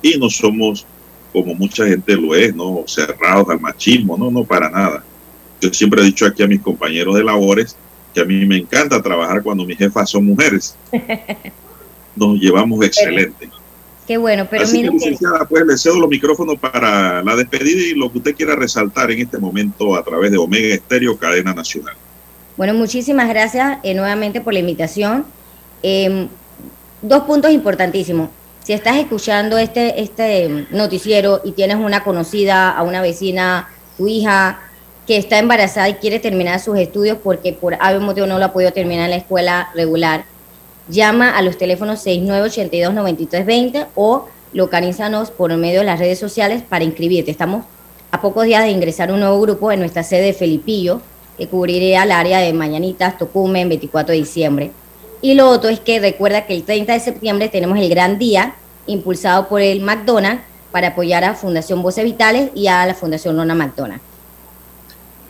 y 0.00 0.16
no 0.16 0.30
somos, 0.30 0.86
como 1.32 1.56
mucha 1.56 1.88
gente 1.88 2.14
lo 2.14 2.36
es, 2.36 2.54
¿no? 2.54 2.84
cerrados 2.86 3.48
al 3.50 3.58
machismo, 3.58 4.16
no, 4.16 4.30
no, 4.30 4.44
para 4.44 4.70
nada. 4.70 5.02
Yo 5.60 5.74
siempre 5.74 6.02
he 6.02 6.04
dicho 6.04 6.24
aquí 6.24 6.44
a 6.44 6.46
mis 6.46 6.60
compañeros 6.60 7.16
de 7.16 7.24
labores 7.24 7.76
que 8.14 8.20
a 8.20 8.24
mí 8.24 8.46
me 8.46 8.58
encanta 8.58 9.02
trabajar 9.02 9.42
cuando 9.42 9.64
mis 9.64 9.76
jefas 9.76 10.08
son 10.08 10.24
mujeres. 10.24 10.76
Nos 12.14 12.38
llevamos 12.38 12.84
excelente. 12.86 13.50
Qué 14.06 14.18
bueno, 14.18 14.46
pero 14.48 14.62
Así 14.62 14.76
que, 14.76 14.82
miren 14.84 15.00
que- 15.00 15.04
licenciada, 15.10 15.48
pues 15.48 15.66
le 15.66 15.76
cedo 15.76 15.98
los 15.98 16.08
micrófonos 16.08 16.60
para 16.60 17.24
la 17.24 17.34
despedida 17.34 17.88
y 17.88 17.94
lo 17.96 18.12
que 18.12 18.18
usted 18.18 18.36
quiera 18.36 18.54
resaltar 18.54 19.10
en 19.10 19.18
este 19.18 19.38
momento 19.38 19.96
a 19.96 20.04
través 20.04 20.30
de 20.30 20.38
Omega 20.38 20.76
Estéreo, 20.76 21.18
cadena 21.18 21.52
nacional. 21.52 21.96
Bueno, 22.56 22.72
muchísimas 22.72 23.28
gracias 23.28 23.78
eh, 23.82 23.92
nuevamente 23.94 24.40
por 24.40 24.54
la 24.54 24.60
invitación. 24.60 25.26
Eh, 25.82 26.28
dos 27.02 27.24
puntos 27.24 27.50
importantísimos. 27.52 28.30
Si 28.64 28.72
estás 28.72 28.96
escuchando 28.96 29.58
este, 29.58 30.00
este 30.00 30.66
noticiero 30.70 31.42
y 31.44 31.52
tienes 31.52 31.76
una 31.76 32.02
conocida, 32.02 32.70
a 32.70 32.82
una 32.82 33.02
vecina, 33.02 33.68
tu 33.96 34.08
hija, 34.08 34.58
que 35.06 35.18
está 35.18 35.38
embarazada 35.38 35.88
y 35.88 35.94
quiere 35.94 36.18
terminar 36.18 36.58
sus 36.58 36.78
estudios 36.78 37.18
porque 37.22 37.52
por 37.52 37.74
algún 37.74 38.06
motivo 38.06 38.26
no 38.26 38.38
lo 38.38 38.46
ha 38.46 38.52
podido 38.52 38.72
terminar 38.72 39.04
en 39.04 39.10
la 39.10 39.16
escuela 39.16 39.68
regular, 39.74 40.24
llama 40.88 41.36
a 41.36 41.42
los 41.42 41.58
teléfonos 41.58 42.04
6982-9320 42.06 43.86
o 43.94 44.26
localízanos 44.52 45.30
por 45.30 45.54
medio 45.56 45.80
de 45.80 45.86
las 45.86 46.00
redes 46.00 46.18
sociales 46.18 46.62
para 46.68 46.84
inscribirte. 46.84 47.30
Estamos 47.30 47.64
a 48.10 48.20
pocos 48.20 48.46
días 48.46 48.64
de 48.64 48.70
ingresar 48.70 49.12
un 49.12 49.20
nuevo 49.20 49.40
grupo 49.40 49.70
en 49.70 49.80
nuestra 49.80 50.02
sede 50.02 50.22
de 50.22 50.32
Felipillo, 50.32 51.02
que 51.36 51.48
cubriría 51.48 52.02
el 52.02 52.12
área 52.12 52.38
de 52.38 52.52
Mañanitas, 52.52 53.18
Tocumen, 53.18 53.68
24 53.68 54.12
de 54.12 54.18
diciembre. 54.18 54.70
Y 55.22 55.34
lo 55.34 55.48
otro 55.48 55.70
es 55.70 55.80
que 55.80 56.00
recuerda 56.00 56.46
que 56.46 56.54
el 56.54 56.62
30 56.62 56.92
de 56.92 57.00
septiembre 57.00 57.48
tenemos 57.48 57.78
el 57.78 57.88
gran 57.88 58.18
día 58.18 58.54
impulsado 58.86 59.48
por 59.48 59.60
el 59.60 59.80
McDonald's 59.80 60.42
para 60.70 60.88
apoyar 60.88 61.24
a 61.24 61.34
Fundación 61.34 61.82
Voces 61.82 62.04
Vitales 62.04 62.50
y 62.54 62.66
a 62.66 62.86
la 62.86 62.94
Fundación 62.94 63.36
Lona 63.36 63.54
McDonald. 63.54 64.00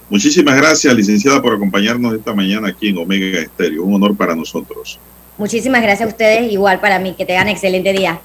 Muchísimas 0.08 0.56
gracias, 0.56 0.94
licenciada, 0.94 1.42
por 1.42 1.54
acompañarnos 1.54 2.14
esta 2.14 2.32
mañana 2.32 2.68
aquí 2.68 2.88
en 2.88 2.98
Omega 2.98 3.40
Estéreo. 3.40 3.84
Un 3.84 3.94
honor 3.94 4.16
para 4.16 4.36
nosotros. 4.36 4.98
Muchísimas 5.36 5.82
gracias 5.82 6.08
a 6.08 6.10
ustedes, 6.10 6.52
igual 6.52 6.80
para 6.80 6.98
mí, 6.98 7.14
que 7.14 7.26
tengan 7.26 7.48
excelente 7.48 7.92
día. 7.92 8.20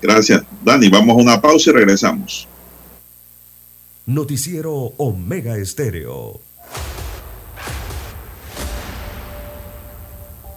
Gracias. 0.00 0.42
Dani, 0.62 0.88
vamos 0.88 1.16
a 1.16 1.22
una 1.22 1.40
pausa 1.40 1.70
y 1.70 1.72
regresamos. 1.72 2.46
Noticiero 4.04 4.92
Omega 4.98 5.56
Estéreo. 5.56 6.45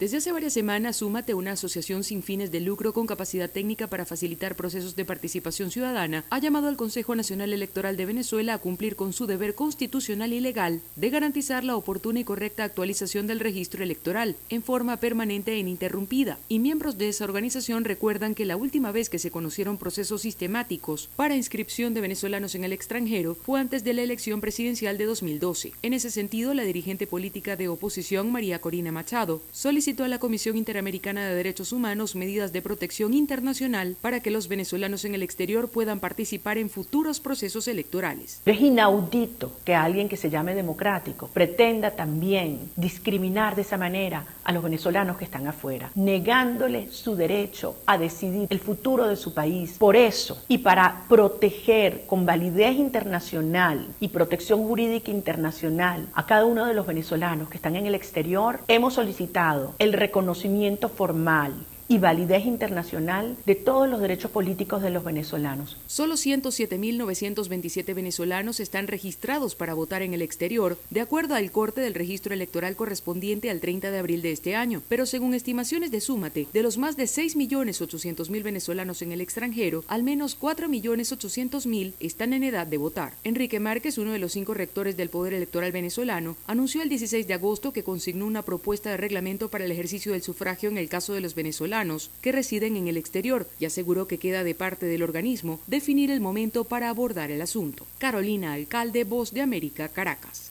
Desde 0.00 0.16
hace 0.16 0.32
varias 0.32 0.54
semanas, 0.54 0.96
Súmate, 0.96 1.34
una 1.34 1.52
asociación 1.52 2.04
sin 2.04 2.22
fines 2.22 2.50
de 2.50 2.60
lucro 2.60 2.94
con 2.94 3.06
capacidad 3.06 3.50
técnica 3.50 3.86
para 3.86 4.06
facilitar 4.06 4.56
procesos 4.56 4.96
de 4.96 5.04
participación 5.04 5.70
ciudadana, 5.70 6.24
ha 6.30 6.38
llamado 6.38 6.68
al 6.68 6.78
Consejo 6.78 7.14
Nacional 7.14 7.52
Electoral 7.52 7.98
de 7.98 8.06
Venezuela 8.06 8.54
a 8.54 8.58
cumplir 8.58 8.96
con 8.96 9.12
su 9.12 9.26
deber 9.26 9.54
constitucional 9.54 10.32
y 10.32 10.40
legal 10.40 10.80
de 10.96 11.10
garantizar 11.10 11.64
la 11.64 11.76
oportuna 11.76 12.18
y 12.18 12.24
correcta 12.24 12.64
actualización 12.64 13.26
del 13.26 13.40
registro 13.40 13.84
electoral 13.84 14.36
en 14.48 14.62
forma 14.62 14.96
permanente 14.96 15.52
e 15.52 15.58
ininterrumpida. 15.58 16.38
Y 16.48 16.60
miembros 16.60 16.96
de 16.96 17.10
esa 17.10 17.24
organización 17.24 17.84
recuerdan 17.84 18.34
que 18.34 18.46
la 18.46 18.56
última 18.56 18.92
vez 18.92 19.10
que 19.10 19.18
se 19.18 19.30
conocieron 19.30 19.76
procesos 19.76 20.22
sistemáticos 20.22 21.10
para 21.14 21.36
inscripción 21.36 21.92
de 21.92 22.00
venezolanos 22.00 22.54
en 22.54 22.64
el 22.64 22.72
extranjero 22.72 23.34
fue 23.34 23.60
antes 23.60 23.84
de 23.84 23.92
la 23.92 24.00
elección 24.00 24.40
presidencial 24.40 24.96
de 24.96 25.04
2012. 25.04 25.74
En 25.82 25.92
ese 25.92 26.10
sentido, 26.10 26.54
la 26.54 26.62
dirigente 26.62 27.06
política 27.06 27.56
de 27.56 27.68
oposición, 27.68 28.32
María 28.32 28.62
Corina 28.62 28.92
Machado, 28.92 29.42
solicitó 29.52 29.89
a 29.90 30.08
la 30.08 30.20
Comisión 30.20 30.56
Interamericana 30.56 31.26
de 31.26 31.34
Derechos 31.34 31.72
Humanos 31.72 32.14
medidas 32.14 32.52
de 32.52 32.62
protección 32.62 33.12
internacional 33.12 33.96
para 34.00 34.20
que 34.20 34.30
los 34.30 34.46
venezolanos 34.46 35.04
en 35.04 35.16
el 35.16 35.22
exterior 35.24 35.68
puedan 35.68 35.98
participar 35.98 36.58
en 36.58 36.70
futuros 36.70 37.18
procesos 37.18 37.66
electorales. 37.66 38.40
Es 38.46 38.60
inaudito 38.60 39.52
que 39.64 39.74
alguien 39.74 40.08
que 40.08 40.16
se 40.16 40.30
llame 40.30 40.54
democrático 40.54 41.28
pretenda 41.34 41.90
también 41.90 42.70
discriminar 42.76 43.56
de 43.56 43.62
esa 43.62 43.76
manera 43.76 44.24
a 44.44 44.52
los 44.52 44.62
venezolanos 44.62 45.16
que 45.16 45.24
están 45.24 45.48
afuera, 45.48 45.90
negándole 45.96 46.92
su 46.92 47.16
derecho 47.16 47.76
a 47.84 47.98
decidir 47.98 48.46
el 48.48 48.60
futuro 48.60 49.08
de 49.08 49.16
su 49.16 49.34
país. 49.34 49.76
Por 49.76 49.96
eso, 49.96 50.40
y 50.46 50.58
para 50.58 51.02
proteger 51.08 52.06
con 52.06 52.24
validez 52.24 52.76
internacional 52.76 53.88
y 53.98 54.08
protección 54.08 54.62
jurídica 54.66 55.10
internacional 55.10 56.06
a 56.14 56.26
cada 56.26 56.44
uno 56.44 56.66
de 56.66 56.74
los 56.74 56.86
venezolanos 56.86 57.48
que 57.48 57.56
están 57.56 57.74
en 57.74 57.86
el 57.86 57.96
exterior, 57.96 58.60
hemos 58.68 58.94
solicitado 58.94 59.74
el 59.80 59.94
reconocimiento 59.94 60.90
formal 60.90 61.54
y 61.90 61.98
validez 61.98 62.46
internacional 62.46 63.36
de 63.46 63.56
todos 63.56 63.88
los 63.88 64.00
derechos 64.00 64.30
políticos 64.30 64.80
de 64.80 64.90
los 64.90 65.02
venezolanos. 65.02 65.76
Solo 65.88 66.14
107.927 66.14 67.94
venezolanos 67.96 68.60
están 68.60 68.86
registrados 68.86 69.56
para 69.56 69.74
votar 69.74 70.02
en 70.02 70.14
el 70.14 70.22
exterior, 70.22 70.78
de 70.90 71.00
acuerdo 71.00 71.34
al 71.34 71.50
corte 71.50 71.80
del 71.80 71.94
registro 71.94 72.32
electoral 72.32 72.76
correspondiente 72.76 73.50
al 73.50 73.58
30 73.58 73.90
de 73.90 73.98
abril 73.98 74.22
de 74.22 74.30
este 74.30 74.54
año. 74.54 74.82
Pero 74.88 75.04
según 75.04 75.34
estimaciones 75.34 75.90
de 75.90 76.00
Súmate, 76.00 76.46
de 76.52 76.62
los 76.62 76.78
más 76.78 76.96
de 76.96 77.06
6.800.000 77.06 78.42
venezolanos 78.44 79.02
en 79.02 79.10
el 79.10 79.20
extranjero, 79.20 79.82
al 79.88 80.04
menos 80.04 80.38
4.800.000 80.38 81.94
están 81.98 82.34
en 82.34 82.44
edad 82.44 82.68
de 82.68 82.78
votar. 82.78 83.14
Enrique 83.24 83.58
Márquez, 83.58 83.98
uno 83.98 84.12
de 84.12 84.20
los 84.20 84.30
cinco 84.30 84.54
rectores 84.54 84.96
del 84.96 85.10
Poder 85.10 85.34
Electoral 85.34 85.72
venezolano, 85.72 86.36
anunció 86.46 86.82
el 86.82 86.88
16 86.88 87.26
de 87.26 87.34
agosto 87.34 87.72
que 87.72 87.82
consignó 87.82 88.26
una 88.26 88.42
propuesta 88.42 88.90
de 88.90 88.96
reglamento 88.96 89.48
para 89.48 89.64
el 89.64 89.72
ejercicio 89.72 90.12
del 90.12 90.22
sufragio 90.22 90.70
en 90.70 90.78
el 90.78 90.88
caso 90.88 91.14
de 91.14 91.20
los 91.20 91.34
venezolanos 91.34 91.79
que 92.20 92.32
residen 92.32 92.76
en 92.76 92.88
el 92.88 92.96
exterior 92.96 93.48
y 93.58 93.64
aseguró 93.64 94.06
que 94.06 94.18
queda 94.18 94.44
de 94.44 94.54
parte 94.54 94.86
del 94.86 95.02
organismo 95.02 95.60
definir 95.66 96.10
el 96.10 96.20
momento 96.20 96.64
para 96.64 96.88
abordar 96.88 97.30
el 97.30 97.42
asunto. 97.42 97.86
Carolina 97.98 98.52
Alcalde, 98.52 99.04
Voz 99.04 99.32
de 99.32 99.42
América, 99.42 99.88
Caracas. 99.88 100.50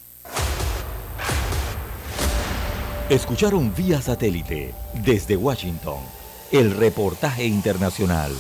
Escucharon 3.09 3.73
vía 3.75 4.01
satélite 4.01 4.73
desde 5.03 5.35
Washington 5.35 5.97
el 6.51 6.75
reportaje 6.75 7.45
internacional. 7.45 8.31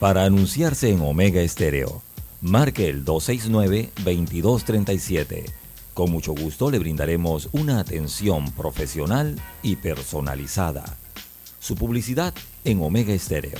Para 0.00 0.24
anunciarse 0.24 0.90
en 0.90 1.00
Omega 1.00 1.40
Estéreo, 1.40 2.02
marque 2.40 2.88
el 2.88 3.04
269-2237. 3.04 5.44
Con 5.94 6.10
mucho 6.10 6.34
gusto 6.34 6.68
le 6.70 6.78
brindaremos 6.78 7.48
una 7.52 7.80
atención 7.80 8.52
profesional 8.52 9.40
y 9.62 9.76
personalizada. 9.76 10.98
Su 11.66 11.74
publicidad 11.74 12.32
en 12.62 12.80
Omega 12.80 13.12
Estéreo. 13.12 13.58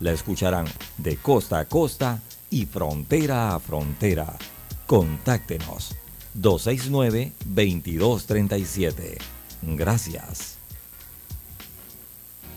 La 0.00 0.12
escucharán 0.12 0.66
de 0.98 1.16
costa 1.16 1.58
a 1.58 1.64
costa 1.64 2.20
y 2.50 2.66
frontera 2.66 3.54
a 3.54 3.60
frontera. 3.60 4.36
Contáctenos 4.86 5.96
269-2237. 6.38 9.16
Gracias. 9.62 10.58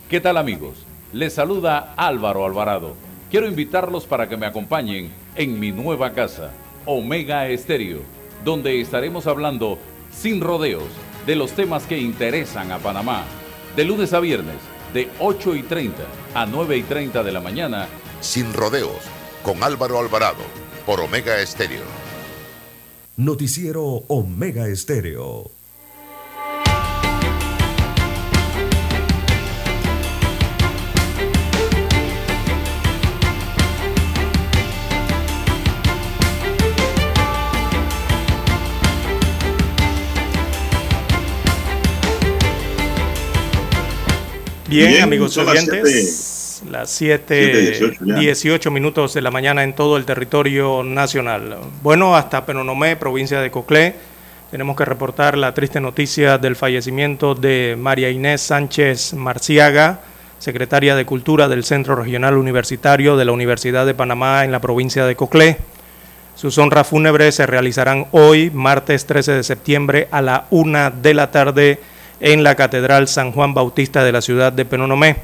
¿Qué 0.09 0.19
tal 0.19 0.35
amigos? 0.35 0.80
Les 1.13 1.31
saluda 1.31 1.93
Álvaro 1.95 2.43
Alvarado. 2.43 2.95
Quiero 3.31 3.47
invitarlos 3.47 4.05
para 4.05 4.27
que 4.27 4.35
me 4.35 4.47
acompañen 4.47 5.13
en 5.38 5.61
mi 5.61 5.71
nueva 5.71 6.11
casa, 6.11 6.51
Omega 6.85 7.47
Estéreo, 7.47 8.01
donde 8.43 8.81
estaremos 8.81 9.27
hablando 9.27 9.80
sin 10.11 10.41
rodeos 10.41 10.89
de 11.26 11.38
los 11.38 11.53
temas 11.53 11.85
que 11.85 11.97
interesan 11.97 12.73
a 12.73 12.80
Panamá, 12.80 13.23
de 13.77 13.85
lunes 13.85 14.11
a 14.11 14.19
viernes, 14.19 14.57
de 14.94 15.10
8 15.20 15.56
y 15.56 15.64
30 15.64 16.03
a 16.34 16.45
9 16.45 16.78
y 16.78 16.84
30 16.84 17.24
de 17.24 17.32
la 17.32 17.41
mañana. 17.41 17.88
Sin 18.22 18.53
rodeos, 18.53 19.02
con 19.44 19.64
Álvaro 19.64 19.99
Alvarado, 19.99 20.44
por 20.86 20.99
Omega 21.02 21.40
Estéreo. 21.40 21.84
Noticiero 23.18 23.84
Omega 23.84 24.68
Estéreo. 24.68 25.59
Bien, 44.69 44.91
Bien, 44.91 45.01
amigos 45.01 45.35
oyentes, 45.35 46.61
las 46.69 46.91
7, 46.91 47.73
7:18 47.79 48.05
ya. 48.05 48.19
18 48.19 48.69
minutos 48.69 49.15
de 49.15 49.21
la 49.23 49.31
mañana 49.31 49.63
en 49.63 49.73
todo 49.73 49.97
el 49.97 50.05
territorio 50.05 50.83
nacional. 50.83 51.57
Bueno, 51.81 52.15
hasta 52.15 52.45
Penonomé, 52.45 52.95
provincia 52.95 53.41
de 53.41 53.49
Coclé, 53.49 53.95
tenemos 54.51 54.77
que 54.77 54.85
reportar 54.85 55.35
la 55.39 55.55
triste 55.55 55.81
noticia 55.81 56.37
del 56.37 56.55
fallecimiento 56.55 57.33
de 57.33 57.77
María 57.79 58.11
Inés 58.11 58.41
Sánchez 58.41 59.15
Marciaga, 59.15 60.01
secretaria 60.37 60.95
de 60.95 61.03
Cultura 61.03 61.47
del 61.47 61.63
Centro 61.63 61.95
Regional 61.95 62.37
Universitario 62.37 63.17
de 63.17 63.25
la 63.25 63.31
Universidad 63.31 63.87
de 63.87 63.95
Panamá 63.95 64.45
en 64.45 64.51
la 64.51 64.61
provincia 64.61 65.03
de 65.07 65.15
Coclé. 65.15 65.57
Sus 66.35 66.59
honras 66.59 66.85
fúnebres 66.85 67.33
se 67.33 67.47
realizarán 67.47 68.05
hoy, 68.11 68.51
martes 68.51 69.07
13 69.07 69.31
de 69.31 69.43
septiembre, 69.43 70.07
a 70.11 70.21
la 70.21 70.45
una 70.51 70.91
de 70.91 71.15
la 71.15 71.31
tarde 71.31 71.79
en 72.19 72.43
la 72.43 72.55
Catedral 72.55 73.07
San 73.07 73.31
Juan 73.31 73.53
Bautista 73.53 74.03
de 74.03 74.11
la 74.11 74.21
ciudad 74.21 74.51
de 74.51 74.65
Penonomé. 74.65 75.17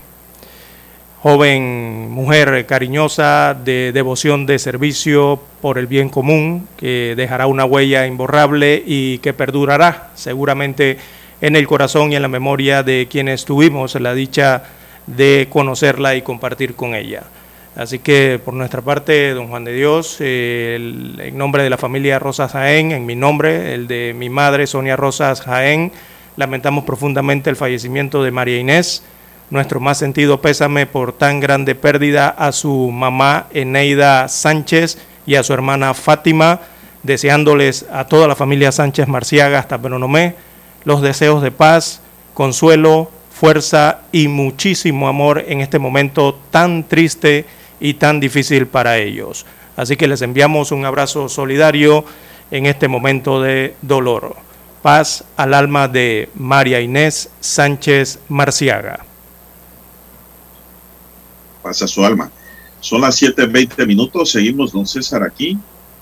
Joven 1.22 2.11
mujer 2.11 2.65
cariñosa, 2.67 3.55
de 3.55 3.91
devoción 3.91 4.45
de 4.45 4.59
servicio 4.59 5.41
por 5.61 5.80
el 5.80 5.88
bien 5.88 6.09
común, 6.09 6.67
que 6.77 7.15
dejará 7.17 7.47
una 7.47 7.65
huella 7.65 8.05
imborrable 8.05 8.84
y 8.85 9.17
que 9.19 9.34
perdurará 9.34 10.11
seguramente 10.13 10.97
en 11.41 11.55
el 11.55 11.67
corazón 11.67 12.11
y 12.11 12.15
en 12.15 12.22
la 12.22 12.27
memoria 12.27 12.84
de 12.84 13.07
quienes 13.09 13.43
tuvimos 13.43 13.95
la 13.95 14.13
dicha 14.13 14.63
de 15.07 15.47
conocerla 15.49 16.15
y 16.15 16.22
compartir 16.22 16.76
con 16.76 16.93
ella. 16.93 17.23
Así 17.76 17.99
que 17.99 18.39
por 18.43 18.53
nuestra 18.53 18.81
parte, 18.81 19.34
don 19.34 19.47
Juan 19.47 19.65
de 19.65 19.73
Dios, 19.73 20.22
el- 20.22 21.19
en 21.19 21.38
nombre 21.38 21.63
de 21.63 21.69
la 21.69 21.77
familia 21.77 22.19
Rosas 22.19 22.51
Jaén, 22.53 22.91
en 22.91 23.05
mi 23.05 23.15
nombre, 23.15 23.73
el 23.73 23.88
de 23.88 24.13
mi 24.15 24.30
madre 24.30 24.65
Sonia 24.67 24.95
Rosas 24.95 25.41
Jaén, 25.41 25.91
lamentamos 26.38 26.84
profundamente 26.84 27.49
el 27.49 27.56
fallecimiento 27.56 28.24
de 28.24 28.32
María 28.32 28.60
Inés. 28.60 29.03
Nuestro 29.49 29.80
más 29.80 29.98
sentido 29.98 30.41
pésame 30.41 30.86
por 30.86 31.14
tan 31.14 31.40
grande 31.40 31.76
pérdida 31.76 32.30
a 32.30 32.52
su 32.52 32.91
mamá 32.91 33.48
Eneida 33.53 34.28
Sánchez 34.28 34.98
y 35.26 35.36
a 35.36 35.44
su 35.44 35.53
hermana 35.53 35.94
Fátima, 35.94 36.62
deseándoles 37.03 37.86
a 37.91 38.06
toda 38.06 38.28
la 38.28 38.36
familia 38.36 38.72
Sánchez 38.72 39.07
Marciaga 39.07 39.60
hasta 39.60 39.82
Penonomé 39.82 40.36
los 40.86 41.02
deseos 41.02 41.41
de 41.41 41.52
paz, 41.52 41.99
consuelo, 42.34 43.12
fuerza 43.32 44.02
y 44.12 44.30
muchísimo 44.30 45.10
amor 45.10 45.44
en 45.48 45.60
este 45.60 45.80
momento 45.80 46.40
tan 46.52 46.88
triste 46.88 47.45
y 47.80 47.95
tan 47.95 48.20
difícil 48.22 48.68
para 48.68 48.98
ellos. 48.98 49.45
Así 49.76 49.98
que 49.98 50.07
les 50.07 50.22
enviamos 50.22 50.72
un 50.72 50.86
abrazo 50.86 51.28
solidario 51.28 52.06
en 52.52 52.68
este 52.68 52.88
momento 52.88 53.41
de 53.41 53.76
dolor. 53.82 54.36
Paz 54.86 55.24
al 55.36 55.56
alma 55.56 55.88
de 55.88 56.30
María 56.36 56.80
Inés 56.80 57.32
Sánchez 57.40 58.20
Marciaga. 58.30 59.03
pasa 61.64 61.88
su 61.88 62.06
alma. 62.06 62.30
Son 62.82 63.02
las 63.02 63.20
7.20 63.20 63.88
minutos, 63.88 64.30
seguimos, 64.30 64.72
don 64.72 64.86
César, 64.86 65.24
aquí. 65.24 65.57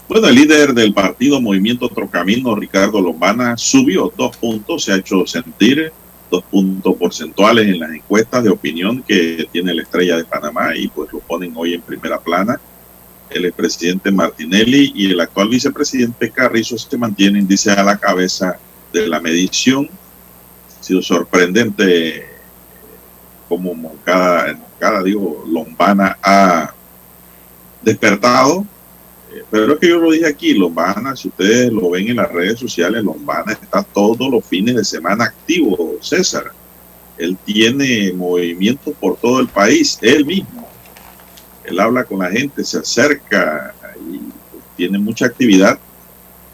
Bueno, 0.10 0.27
el 0.27 0.35
líder 0.35 0.73
del 0.73 0.93
partido 0.93 1.39
Movimiento 1.39 1.85
Otro 1.85 2.10
Camino, 2.10 2.57
Ricardo 2.57 2.99
Lombana, 2.99 3.55
subió 3.55 4.11
dos 4.18 4.35
puntos, 4.35 4.84
se 4.84 4.91
ha 4.91 4.97
hecho 4.97 5.26
sentir 5.26 5.93
dos 6.30 6.43
puntos 6.43 6.93
porcentuales 6.97 7.65
en 7.65 7.80
las 7.80 7.91
encuestas 7.91 8.43
de 8.43 8.49
opinión 8.49 9.01
que 9.01 9.47
tiene 9.49 9.73
la 9.73 9.84
estrella 9.84 10.18
de 10.18 10.26
Panamá 10.26 10.76
y 10.76 10.89
pues 10.89 11.10
lo 11.14 11.19
ponen 11.19 11.53
hoy 11.55 11.73
en 11.73 11.81
primera 11.81 12.19
plana. 12.19 12.60
El 13.30 13.45
expresidente 13.45 14.11
Martinelli 14.11 14.91
y 14.93 15.10
el 15.10 15.22
actual 15.22 15.47
vicepresidente 15.47 16.30
Carrizo 16.31 16.77
se 16.77 16.97
mantienen, 16.97 17.47
dice, 17.47 17.72
a 17.72 17.81
la 17.81 17.95
cabeza 17.95 18.60
de 18.93 19.07
la 19.07 19.19
medición. 19.19 19.89
Ha 20.79 20.83
sido 20.83 21.01
sorprendente 21.01 22.25
como 23.49 23.73
Moncada, 23.73 24.53
Moncada, 24.53 25.03
digo, 25.03 25.43
Lombana 25.47 26.17
ha 26.21 26.73
despertado. 27.81 28.65
Eh, 29.33 29.43
Pero 29.49 29.73
es 29.73 29.79
que 29.79 29.89
yo 29.89 29.97
lo 29.97 30.11
dije 30.11 30.27
aquí, 30.27 30.53
Lombana, 30.53 31.15
si 31.15 31.27
ustedes 31.27 31.71
lo 31.71 31.89
ven 31.89 32.09
en 32.09 32.17
las 32.17 32.31
redes 32.31 32.59
sociales, 32.59 33.03
Lombana 33.03 33.53
está 33.53 33.83
todos 33.83 34.29
los 34.31 34.45
fines 34.45 34.75
de 34.75 34.85
semana 34.85 35.25
activo, 35.25 35.97
César. 35.99 36.51
Él 37.17 37.37
tiene 37.45 38.11
movimientos 38.13 38.93
por 38.99 39.17
todo 39.17 39.39
el 39.39 39.47
país, 39.47 39.97
él 40.01 40.25
mismo. 40.25 40.67
Él 41.63 41.79
habla 41.79 42.03
con 42.03 42.19
la 42.19 42.29
gente, 42.29 42.63
se 42.63 42.79
acerca 42.79 43.73
y 44.11 44.17
pues, 44.17 44.63
tiene 44.75 44.97
mucha 44.99 45.25
actividad 45.25 45.79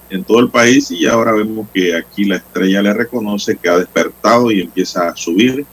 en 0.09 0.23
todo 0.23 0.39
el 0.39 0.49
país 0.49 0.89
y 0.91 1.05
ahora 1.05 1.31
vemos 1.31 1.67
que 1.73 1.95
aquí 1.95 2.25
la 2.25 2.37
estrella 2.37 2.81
le 2.81 2.93
reconoce 2.93 3.57
que 3.57 3.69
ha 3.69 3.77
despertado 3.77 4.51
y 4.51 4.61
empieza 4.61 5.09
a 5.09 5.15
subir. 5.15 5.65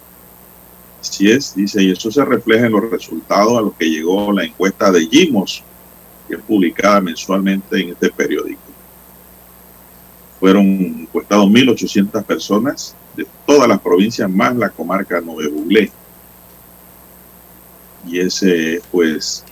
Así 1.01 1.31
es, 1.31 1.55
dice, 1.55 1.83
y 1.83 1.93
eso 1.93 2.11
se 2.11 2.25
refleja 2.25 2.67
en 2.67 2.73
los 2.73 2.91
resultados 2.91 3.57
a 3.57 3.61
los 3.63 3.75
que 3.75 3.89
llegó 3.89 4.33
la 4.33 4.45
encuesta 4.45 4.91
de 4.91 5.07
Gimos, 5.07 5.63
que 6.29 6.35
es 6.35 6.41
publicada 6.43 7.01
mensualmente 7.01 7.81
en 7.81 7.91
este 7.91 8.11
periódico. 8.11 8.61
Fueron 10.41 10.67
encuestados 10.67 11.47
1.800 11.47 12.25
personas 12.25 12.95
de 13.17 13.27
todas 13.47 13.69
las 13.69 13.81
provincias, 13.81 14.29
más 14.29 14.55
la 14.57 14.69
comarca 14.69 15.21
Nove 15.21 15.49
Buglé. 15.49 15.91
Y 18.07 18.21
ese 18.21 18.75
es, 18.75 18.83
pues, 18.91 19.45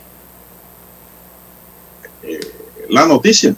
eh, 2.22 2.40
la 2.88 3.06
noticia. 3.06 3.54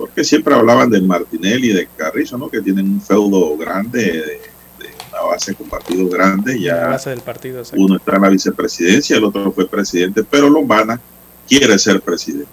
Porque 0.00 0.24
siempre 0.24 0.54
hablaban 0.54 0.88
del 0.88 1.04
Martinelli 1.04 1.70
y 1.70 1.74
de 1.74 1.86
Carrizo, 1.94 2.38
¿no? 2.38 2.48
Que 2.48 2.62
tienen 2.62 2.86
un 2.90 3.02
feudo 3.02 3.54
grande, 3.58 4.00
de, 4.02 4.20
de 4.22 4.90
una 5.12 5.20
base 5.28 5.54
con 5.54 5.68
partidos 5.68 6.10
grandes. 6.10 6.56
La 6.58 6.62
Ya 6.62 6.86
base 6.88 7.10
del 7.10 7.20
partido. 7.20 7.58
exacto. 7.58 7.82
uno 7.84 7.96
está 7.96 8.16
en 8.16 8.22
la 8.22 8.28
vicepresidencia, 8.30 9.18
el 9.18 9.24
otro 9.24 9.52
fue 9.52 9.68
presidente, 9.68 10.24
pero 10.24 10.48
Lombana 10.48 10.98
quiere 11.46 11.78
ser 11.78 12.00
presidente. 12.00 12.48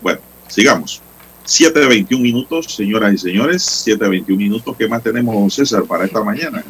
Bueno, 0.00 0.20
sigamos. 0.48 1.02
7.21 1.46 2.18
minutos, 2.20 2.74
señoras 2.74 3.12
y 3.12 3.18
señores. 3.18 3.62
7.21 3.86 4.36
minutos. 4.36 4.74
¿Qué 4.76 4.88
más 4.88 5.02
tenemos, 5.02 5.52
César, 5.54 5.84
para 5.84 6.06
esta 6.06 6.22
mañana? 6.24 6.64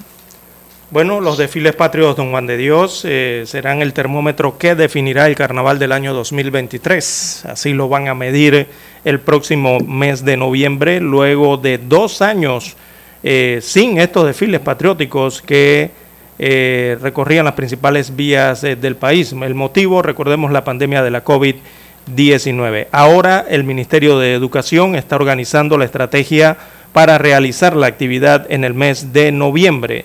Bueno, 0.88 1.20
los 1.20 1.36
desfiles 1.36 1.74
patrios 1.74 2.14
Don 2.14 2.30
Juan 2.30 2.46
de 2.46 2.56
Dios 2.56 3.02
eh, 3.04 3.42
serán 3.44 3.82
el 3.82 3.92
termómetro 3.92 4.56
que 4.56 4.76
definirá 4.76 5.26
el 5.26 5.34
carnaval 5.34 5.80
del 5.80 5.90
año 5.90 6.14
2023. 6.14 7.44
Así 7.46 7.72
lo 7.72 7.88
van 7.88 8.06
a 8.06 8.14
medir 8.14 8.68
el 9.04 9.18
próximo 9.18 9.80
mes 9.80 10.24
de 10.24 10.36
noviembre, 10.36 11.00
luego 11.00 11.56
de 11.56 11.78
dos 11.78 12.22
años 12.22 12.76
eh, 13.24 13.58
sin 13.62 13.98
estos 13.98 14.26
desfiles 14.26 14.60
patrióticos 14.60 15.42
que 15.42 15.90
eh, 16.38 16.96
recorrían 17.02 17.46
las 17.46 17.54
principales 17.54 18.14
vías 18.14 18.60
del 18.62 18.94
país. 18.94 19.32
El 19.32 19.56
motivo, 19.56 20.02
recordemos, 20.02 20.52
la 20.52 20.62
pandemia 20.62 21.02
de 21.02 21.10
la 21.10 21.24
COVID-19. 21.24 22.86
Ahora 22.92 23.44
el 23.48 23.64
Ministerio 23.64 24.20
de 24.20 24.34
Educación 24.34 24.94
está 24.94 25.16
organizando 25.16 25.78
la 25.78 25.84
estrategia 25.84 26.56
para 26.92 27.18
realizar 27.18 27.74
la 27.74 27.88
actividad 27.88 28.46
en 28.50 28.62
el 28.62 28.72
mes 28.72 29.12
de 29.12 29.32
noviembre. 29.32 30.04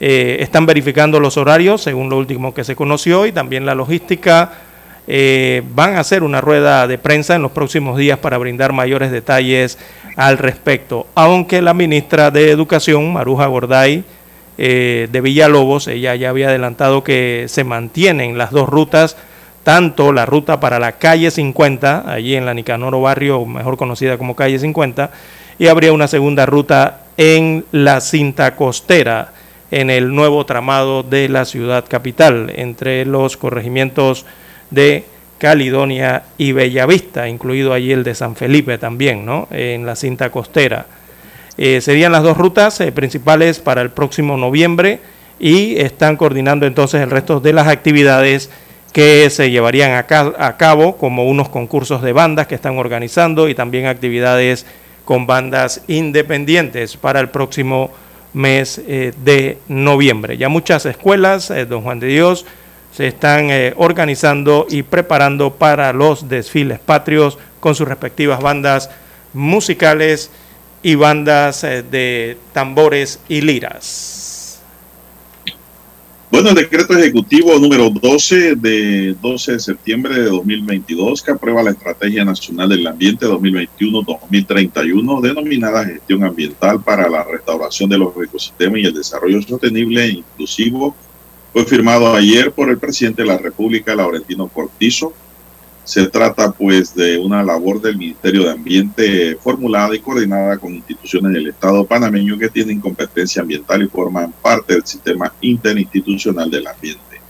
Eh, 0.00 0.38
están 0.40 0.66
verificando 0.66 1.20
los 1.20 1.36
horarios 1.36 1.82
según 1.82 2.10
lo 2.10 2.18
último 2.18 2.52
que 2.52 2.64
se 2.64 2.76
conoció 2.76 3.26
y 3.26 3.32
también 3.32 3.66
la 3.66 3.74
logística. 3.74 4.52
Eh, 5.06 5.62
van 5.74 5.96
a 5.96 6.00
hacer 6.00 6.22
una 6.22 6.40
rueda 6.40 6.86
de 6.86 6.96
prensa 6.96 7.34
en 7.34 7.42
los 7.42 7.52
próximos 7.52 7.98
días 7.98 8.18
para 8.18 8.38
brindar 8.38 8.72
mayores 8.72 9.10
detalles 9.10 9.78
al 10.16 10.38
respecto. 10.38 11.06
Aunque 11.14 11.60
la 11.60 11.74
ministra 11.74 12.30
de 12.30 12.50
Educación, 12.50 13.12
Maruja 13.12 13.46
Gorday, 13.46 14.04
eh, 14.56 15.08
de 15.10 15.20
Villalobos, 15.20 15.88
ella 15.88 16.14
ya 16.14 16.30
había 16.30 16.48
adelantado 16.48 17.02
que 17.04 17.46
se 17.48 17.64
mantienen 17.64 18.38
las 18.38 18.50
dos 18.50 18.68
rutas, 18.68 19.16
tanto 19.64 20.12
la 20.12 20.26
ruta 20.26 20.60
para 20.60 20.78
la 20.78 20.92
calle 20.92 21.30
50, 21.30 22.10
allí 22.10 22.36
en 22.36 22.46
la 22.46 22.54
Nicanoro 22.54 23.00
Barrio, 23.00 23.44
mejor 23.46 23.76
conocida 23.76 24.16
como 24.16 24.36
calle 24.36 24.58
50, 24.58 25.10
y 25.58 25.66
habría 25.66 25.92
una 25.92 26.06
segunda 26.06 26.46
ruta 26.46 27.00
en 27.16 27.64
la 27.72 28.00
cinta 28.00 28.54
costera, 28.54 29.32
en 29.74 29.90
el 29.90 30.14
nuevo 30.14 30.46
tramado 30.46 31.02
de 31.02 31.28
la 31.28 31.44
ciudad 31.44 31.84
capital, 31.88 32.52
entre 32.54 33.04
los 33.04 33.36
corregimientos 33.36 34.24
de 34.70 35.04
Caledonia 35.38 36.22
y 36.38 36.52
Bellavista, 36.52 37.28
incluido 37.28 37.72
allí 37.72 37.90
el 37.90 38.04
de 38.04 38.14
San 38.14 38.36
Felipe 38.36 38.78
también, 38.78 39.26
¿no? 39.26 39.48
En 39.50 39.84
la 39.84 39.96
cinta 39.96 40.30
costera. 40.30 40.86
Eh, 41.58 41.80
serían 41.80 42.12
las 42.12 42.22
dos 42.22 42.36
rutas 42.36 42.80
eh, 42.80 42.92
principales 42.92 43.58
para 43.58 43.82
el 43.82 43.90
próximo 43.90 44.36
noviembre 44.36 45.00
y 45.40 45.76
están 45.80 46.16
coordinando 46.16 46.66
entonces 46.66 47.00
el 47.00 47.10
resto 47.10 47.40
de 47.40 47.52
las 47.52 47.66
actividades 47.66 48.50
que 48.92 49.28
se 49.28 49.50
llevarían 49.50 49.90
a, 49.90 50.06
a 50.38 50.56
cabo, 50.56 50.96
como 50.98 51.24
unos 51.24 51.48
concursos 51.48 52.00
de 52.00 52.12
bandas 52.12 52.46
que 52.46 52.54
están 52.54 52.78
organizando 52.78 53.48
y 53.48 53.56
también 53.56 53.86
actividades 53.86 54.66
con 55.04 55.26
bandas 55.26 55.82
independientes 55.88 56.96
para 56.96 57.18
el 57.18 57.28
próximo 57.30 57.90
mes 58.34 58.82
eh, 58.86 59.14
de 59.24 59.58
noviembre. 59.68 60.36
Ya 60.36 60.48
muchas 60.48 60.84
escuelas, 60.84 61.50
eh, 61.50 61.64
don 61.64 61.82
Juan 61.82 62.00
de 62.00 62.08
Dios, 62.08 62.44
se 62.92 63.06
están 63.06 63.50
eh, 63.50 63.72
organizando 63.76 64.66
y 64.68 64.82
preparando 64.82 65.54
para 65.54 65.92
los 65.92 66.28
desfiles 66.28 66.78
patrios 66.78 67.38
con 67.60 67.74
sus 67.74 67.88
respectivas 67.88 68.40
bandas 68.40 68.90
musicales 69.32 70.30
y 70.82 70.96
bandas 70.96 71.62
de 71.62 72.36
tambores 72.52 73.18
y 73.26 73.40
liras. 73.40 74.23
Bueno, 76.34 76.48
el 76.48 76.56
decreto 76.56 76.98
ejecutivo 76.98 77.56
número 77.60 77.88
12 77.90 78.56
de 78.56 79.14
12 79.22 79.52
de 79.52 79.60
septiembre 79.60 80.14
de 80.14 80.24
2022 80.24 81.22
que 81.22 81.30
aprueba 81.30 81.62
la 81.62 81.70
Estrategia 81.70 82.24
Nacional 82.24 82.70
del 82.70 82.84
Ambiente 82.88 83.24
2021-2031 83.24 85.20
denominada 85.20 85.84
Gestión 85.84 86.24
Ambiental 86.24 86.82
para 86.82 87.08
la 87.08 87.22
Restauración 87.22 87.88
de 87.88 87.98
los 87.98 88.12
Ecosistemas 88.20 88.80
y 88.80 88.86
el 88.86 88.94
Desarrollo 88.94 89.40
Sostenible 89.42 90.06
e 90.06 90.08
Inclusivo 90.08 90.96
fue 91.52 91.64
firmado 91.66 92.12
ayer 92.12 92.50
por 92.50 92.68
el 92.68 92.78
presidente 92.78 93.22
de 93.22 93.28
la 93.28 93.38
República, 93.38 93.94
Laurentino 93.94 94.48
Cortizo. 94.48 95.12
Se 95.84 96.06
trata 96.06 96.50
pues 96.50 96.94
de 96.94 97.18
una 97.18 97.42
labor 97.42 97.80
del 97.80 97.98
Ministerio 97.98 98.44
de 98.44 98.52
Ambiente 98.52 99.36
formulada 99.36 99.94
y 99.94 100.00
coordinada 100.00 100.56
con 100.56 100.74
instituciones 100.74 101.32
del 101.32 101.48
Estado 101.48 101.84
panameño 101.84 102.38
que 102.38 102.48
tienen 102.48 102.80
competencia 102.80 103.42
ambiental 103.42 103.82
y 103.82 103.88
forman 103.88 104.32
parte 104.40 104.74
del 104.74 104.86
sistema 104.86 105.32
interinstitucional 105.42 106.50
del 106.50 106.66
ambiente. 106.66 107.20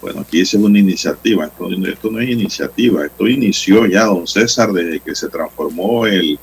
Bueno, 0.00 0.20
aquí 0.20 0.42
es 0.42 0.54
una 0.54 0.78
iniciativa, 0.78 1.46
esto, 1.46 1.68
esto 1.70 2.10
no 2.10 2.20
es 2.20 2.28
iniciativa, 2.28 3.06
esto 3.06 3.26
inició 3.26 3.86
ya 3.86 4.04
don 4.04 4.26
César 4.26 4.70
desde 4.70 5.00
que 5.00 5.14
se 5.14 5.28
transformó 5.28 6.06
el 6.06 6.38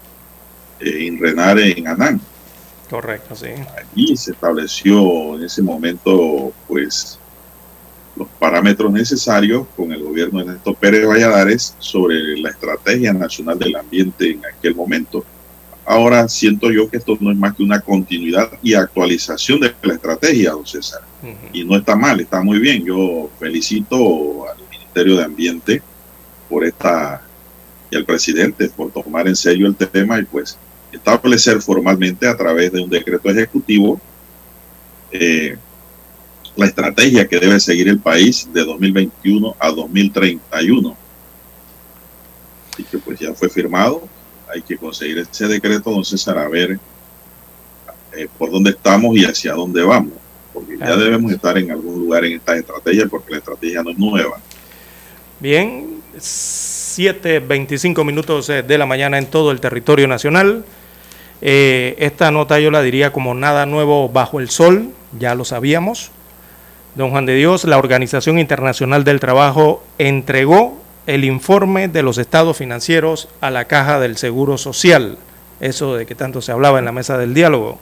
eh, 0.79 1.03
INRENAR 1.05 1.59
en 1.59 1.87
ANAN. 1.87 2.21
Correcto, 2.89 3.35
sí. 3.35 3.49
Allí 3.77 4.17
se 4.17 4.31
estableció 4.31 5.37
en 5.37 5.43
ese 5.43 5.61
momento, 5.61 6.51
pues, 6.67 7.19
los 8.21 8.29
parámetros 8.39 8.91
necesarios 8.91 9.65
con 9.75 9.91
el 9.91 10.03
gobierno 10.03 10.39
de 10.39 10.53
Néstor 10.53 10.75
Pérez 10.75 11.07
Valladares 11.07 11.75
sobre 11.79 12.37
la 12.37 12.49
estrategia 12.49 13.13
nacional 13.13 13.57
del 13.57 13.75
ambiente 13.75 14.31
en 14.31 14.41
aquel 14.45 14.75
momento. 14.75 15.25
Ahora 15.85 16.27
siento 16.27 16.71
yo 16.71 16.87
que 16.87 16.97
esto 16.97 17.17
no 17.19 17.31
es 17.31 17.37
más 17.37 17.55
que 17.55 17.63
una 17.63 17.81
continuidad 17.81 18.51
y 18.61 18.75
actualización 18.75 19.59
de 19.59 19.73
la 19.81 19.95
estrategia, 19.95 20.51
don 20.51 20.65
César. 20.65 21.01
Y 21.51 21.63
no 21.63 21.75
está 21.75 21.95
mal, 21.95 22.19
está 22.19 22.41
muy 22.41 22.59
bien. 22.59 22.85
Yo 22.85 23.29
felicito 23.39 24.47
al 24.47 24.57
Ministerio 24.69 25.17
de 25.17 25.23
Ambiente 25.23 25.81
por 26.47 26.63
esta 26.63 27.23
y 27.89 27.95
al 27.95 28.05
presidente 28.05 28.69
por 28.69 28.91
tomar 28.91 29.27
en 29.27 29.35
serio 29.35 29.65
el 29.67 29.75
tema 29.75 30.19
y 30.19 30.23
pues 30.23 30.57
establecer 30.91 31.59
formalmente 31.61 32.27
a 32.27 32.37
través 32.37 32.71
de 32.71 32.81
un 32.81 32.89
decreto 32.89 33.29
ejecutivo 33.29 33.99
eh, 35.11 35.57
la 36.55 36.65
estrategia 36.65 37.27
que 37.27 37.39
debe 37.39 37.59
seguir 37.59 37.87
el 37.87 37.99
país 37.99 38.47
de 38.51 38.63
2021 38.63 39.55
a 39.59 39.69
2031. 39.71 40.97
Así 42.73 42.83
que 42.83 42.97
pues 42.97 43.19
ya 43.19 43.33
fue 43.33 43.49
firmado, 43.49 44.07
hay 44.53 44.61
que 44.61 44.77
conseguir 44.77 45.19
ese 45.19 45.47
decreto, 45.47 45.91
don 45.91 46.05
César, 46.05 46.37
a 46.37 46.47
ver 46.47 46.79
eh, 48.13 48.27
por 48.37 48.51
dónde 48.51 48.71
estamos 48.71 49.15
y 49.15 49.25
hacia 49.25 49.53
dónde 49.53 49.81
vamos, 49.83 50.13
porque 50.53 50.77
ya 50.77 50.95
debemos 50.95 51.31
estar 51.31 51.57
en 51.57 51.71
algún 51.71 51.99
lugar 51.99 52.25
en 52.25 52.33
esta 52.33 52.57
estrategia, 52.57 53.07
porque 53.07 53.31
la 53.31 53.37
estrategia 53.37 53.83
no 53.83 53.91
es 53.91 53.97
nueva. 53.97 54.39
Bien, 55.39 56.01
7.25 56.17 58.05
minutos 58.05 58.49
eh, 58.49 58.63
de 58.63 58.77
la 58.77 58.85
mañana 58.85 59.17
en 59.17 59.27
todo 59.27 59.51
el 59.51 59.59
territorio 59.59 60.07
nacional. 60.07 60.65
Eh, 61.41 61.95
esta 61.97 62.29
nota 62.29 62.59
yo 62.59 62.69
la 62.69 62.81
diría 62.83 63.11
como 63.11 63.33
nada 63.33 63.65
nuevo 63.65 64.09
bajo 64.09 64.39
el 64.39 64.49
sol, 64.49 64.89
ya 65.17 65.33
lo 65.33 65.45
sabíamos. 65.45 66.11
Don 66.93 67.09
Juan 67.09 67.25
de 67.25 67.35
Dios, 67.35 67.63
la 67.63 67.77
Organización 67.77 68.37
Internacional 68.37 69.05
del 69.05 69.21
Trabajo 69.21 69.81
entregó 69.97 70.81
el 71.07 71.23
informe 71.23 71.87
de 71.87 72.03
los 72.03 72.17
estados 72.17 72.57
financieros 72.57 73.29
a 73.39 73.49
la 73.49 73.63
Caja 73.63 73.97
del 74.01 74.17
Seguro 74.17 74.57
Social, 74.57 75.17
eso 75.61 75.95
de 75.95 76.05
que 76.05 76.15
tanto 76.15 76.41
se 76.41 76.51
hablaba 76.51 76.79
en 76.79 76.85
la 76.85 76.91
mesa 76.91 77.17
del 77.17 77.33
diálogo. 77.33 77.79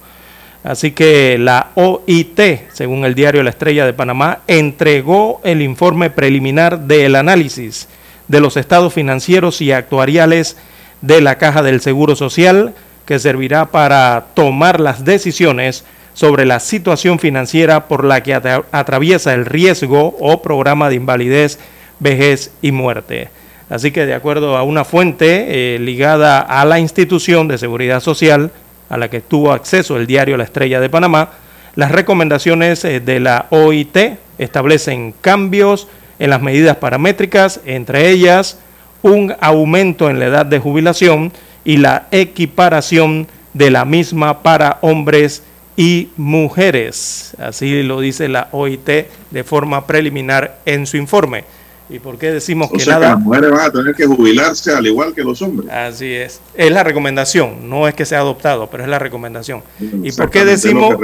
Así 0.63 0.91
que 0.91 1.39
la 1.39 1.71
OIT, 1.73 2.69
según 2.71 3.03
el 3.03 3.15
diario 3.15 3.41
La 3.41 3.49
Estrella 3.49 3.87
de 3.87 3.93
Panamá, 3.93 4.41
entregó 4.45 5.41
el 5.43 5.63
informe 5.63 6.11
preliminar 6.11 6.81
del 6.81 7.15
análisis 7.15 7.87
de 8.27 8.39
los 8.39 8.57
estados 8.57 8.93
financieros 8.93 9.59
y 9.59 9.71
actuariales 9.71 10.55
de 11.01 11.21
la 11.21 11.39
Caja 11.39 11.63
del 11.63 11.81
Seguro 11.81 12.15
Social, 12.15 12.75
que 13.07 13.17
servirá 13.17 13.71
para 13.71 14.27
tomar 14.35 14.79
las 14.79 15.03
decisiones 15.03 15.83
sobre 16.19 16.45
la 16.45 16.59
situación 16.59 17.17
financiera 17.17 17.87
por 17.87 18.03
la 18.03 18.21
que 18.21 18.33
atraviesa 18.33 19.33
el 19.33 19.45
riesgo 19.45 20.17
o 20.19 20.41
programa 20.41 20.89
de 20.89 20.95
invalidez, 20.95 21.59
vejez 22.01 22.51
y 22.61 22.73
muerte. 22.73 23.29
Así 23.69 23.91
que 23.91 24.05
de 24.05 24.13
acuerdo 24.13 24.57
a 24.57 24.63
una 24.63 24.83
fuente 24.83 25.75
eh, 25.75 25.79
ligada 25.79 26.41
a 26.41 26.65
la 26.65 26.77
institución 26.77 27.47
de 27.47 27.57
seguridad 27.57 28.01
social 28.01 28.51
a 28.89 28.97
la 28.97 29.09
que 29.09 29.21
tuvo 29.21 29.53
acceso 29.53 29.95
el 29.95 30.07
diario 30.07 30.35
La 30.35 30.43
Estrella 30.43 30.81
de 30.81 30.89
Panamá, 30.89 31.29
las 31.75 31.89
recomendaciones 31.89 32.83
eh, 32.83 32.99
de 32.99 33.21
la 33.21 33.45
OIT 33.49 33.97
establecen 34.39 35.13
cambios 35.21 35.87
en 36.19 36.31
las 36.31 36.41
medidas 36.41 36.75
paramétricas, 36.75 37.61
entre 37.65 38.09
ellas 38.09 38.59
un 39.03 39.33
aumento 39.39 40.09
en 40.09 40.19
la 40.19 40.25
edad 40.25 40.45
de 40.45 40.59
jubilación 40.59 41.31
y 41.63 41.77
la 41.77 42.07
equiparación 42.11 43.29
de 43.53 43.71
la 43.71 43.85
misma 43.85 44.43
para 44.43 44.79
hombres 44.81 45.43
y 45.79 46.09
mujeres. 46.17 47.33
Así 47.39 47.83
lo 47.83 48.01
dice 48.01 48.27
la 48.27 48.49
OIT 48.51 48.89
de 49.31 49.43
forma 49.45 49.87
preliminar 49.87 50.59
en 50.65 50.85
su 50.85 50.97
informe. 50.97 51.45
¿Y 51.89 51.99
por 51.99 52.17
qué 52.17 52.31
decimos 52.31 52.67
O 52.69 52.73
que 52.73 52.81
sea 52.81 52.95
que 52.95 52.99
nada? 52.99 53.13
las 53.13 53.19
mujeres 53.23 53.49
van 53.49 53.61
a 53.61 53.71
tener 53.71 53.95
que 53.95 54.05
jubilarse 54.05 54.73
al 54.73 54.85
igual 54.85 55.15
que 55.15 55.23
los 55.23 55.41
hombres. 55.41 55.69
Así 55.69 56.13
es. 56.13 56.41
Es 56.53 56.69
la 56.69 56.83
recomendación, 56.83 57.69
no 57.69 57.87
es 57.87 57.93
que 57.93 58.05
sea 58.05 58.19
adoptado, 58.19 58.69
pero 58.69 58.83
es 58.83 58.89
la 58.89 58.99
recomendación. 58.99 59.63
¿Y 59.79 60.11
por 60.11 60.29
qué 60.29 60.43
decimos, 60.43 60.95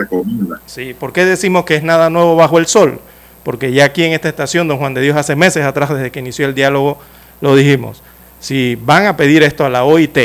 sí, 0.66 0.94
por 0.94 1.14
qué 1.14 1.24
decimos 1.24 1.64
que 1.64 1.76
es 1.76 1.84
nada 1.84 2.10
nuevo 2.10 2.36
bajo 2.36 2.60
el 2.60 2.66
sol? 2.66 3.00
Porque 3.44 3.72
ya 3.72 3.86
aquí 3.86 4.04
en 4.04 4.12
esta 4.12 4.28
estación, 4.28 4.68
don 4.68 4.78
Juan 4.78 4.94
de 4.94 5.00
Dios, 5.00 5.16
hace 5.16 5.38
meses 5.38 5.64
atrás, 5.64 5.90
desde 5.90 6.12
que 6.12 6.20
inició 6.20 6.48
el 6.48 6.54
diálogo, 6.54 6.98
lo 7.40 7.56
dijimos. 7.56 8.04
Si 8.42 8.76
van 8.76 9.06
a 9.06 9.16
pedir 9.16 9.42
esto 9.42 9.64
a 9.66 9.70
la 9.70 9.86
OIT, 9.86 10.18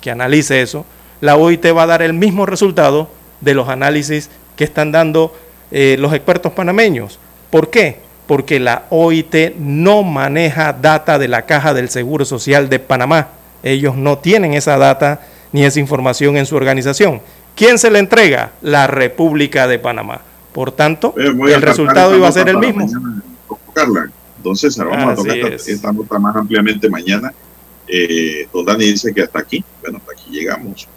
que 0.00 0.10
analice 0.10 0.62
eso, 0.62 0.86
la 1.20 1.36
OIT 1.36 1.66
va 1.76 1.82
a 1.82 1.86
dar 1.86 2.00
el 2.00 2.14
mismo 2.14 2.46
resultado 2.46 3.10
de 3.42 3.54
los 3.54 3.68
análisis 3.68 4.30
que 4.56 4.64
están 4.64 4.90
dando 4.92 5.36
eh, 5.70 5.96
los 5.98 6.14
expertos 6.14 6.52
panameños. 6.52 7.18
¿Por 7.50 7.68
qué? 7.70 7.98
Porque 8.26 8.58
la 8.60 8.84
OIT 8.90 9.56
no 9.58 10.02
maneja 10.02 10.72
data 10.72 11.18
de 11.18 11.28
la 11.28 11.42
Caja 11.42 11.74
del 11.74 11.90
Seguro 11.90 12.24
Social 12.24 12.68
de 12.68 12.78
Panamá. 12.78 13.28
Ellos 13.62 13.96
no 13.96 14.18
tienen 14.18 14.54
esa 14.54 14.78
data 14.78 15.20
ni 15.52 15.64
esa 15.64 15.80
información 15.80 16.36
en 16.36 16.46
su 16.46 16.56
organización. 16.56 17.20
¿Quién 17.54 17.78
se 17.78 17.90
le 17.90 17.98
entrega? 17.98 18.52
La 18.62 18.86
República 18.86 19.66
de 19.66 19.78
Panamá. 19.78 20.22
Por 20.52 20.72
tanto, 20.72 21.14
Eh, 21.18 21.32
el 21.54 21.62
resultado 21.62 22.16
iba 22.16 22.28
a 22.28 22.32
ser 22.32 22.48
el 22.48 22.58
mismo. 22.58 22.86
Entonces, 24.38 24.76
vamos 24.76 25.12
a 25.12 25.14
tocar 25.14 25.36
esta, 25.36 25.48
es. 25.54 25.68
esta 25.68 25.92
nota 25.92 26.18
más 26.18 26.34
ampliamente 26.34 26.88
mañana. 26.88 27.32
Eh, 27.86 28.48
don 28.52 28.64
Dani 28.64 28.86
dice 28.86 29.12
que 29.12 29.22
hasta 29.22 29.40
aquí, 29.40 29.64
bueno, 29.80 29.98
hasta 29.98 30.12
aquí 30.12 30.30
llegamos. 30.30 30.88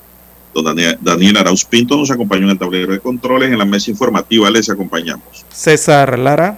Don 0.55 0.63
Daniel, 0.63 0.97
Daniel 1.01 1.35
Arauz 1.35 1.65
Pinto 1.65 1.97
nos 1.97 2.09
acompañó 2.09 2.45
en 2.45 2.51
el 2.51 2.57
tablero 2.57 2.93
de 2.93 3.01
controles. 3.01 3.51
En 3.51 3.57
la 3.57 3.65
mesa 3.65 3.91
informativa 3.91 4.49
les 4.49 4.69
acompañamos. 4.69 5.45
César 5.51 6.17
Lara. 6.17 6.57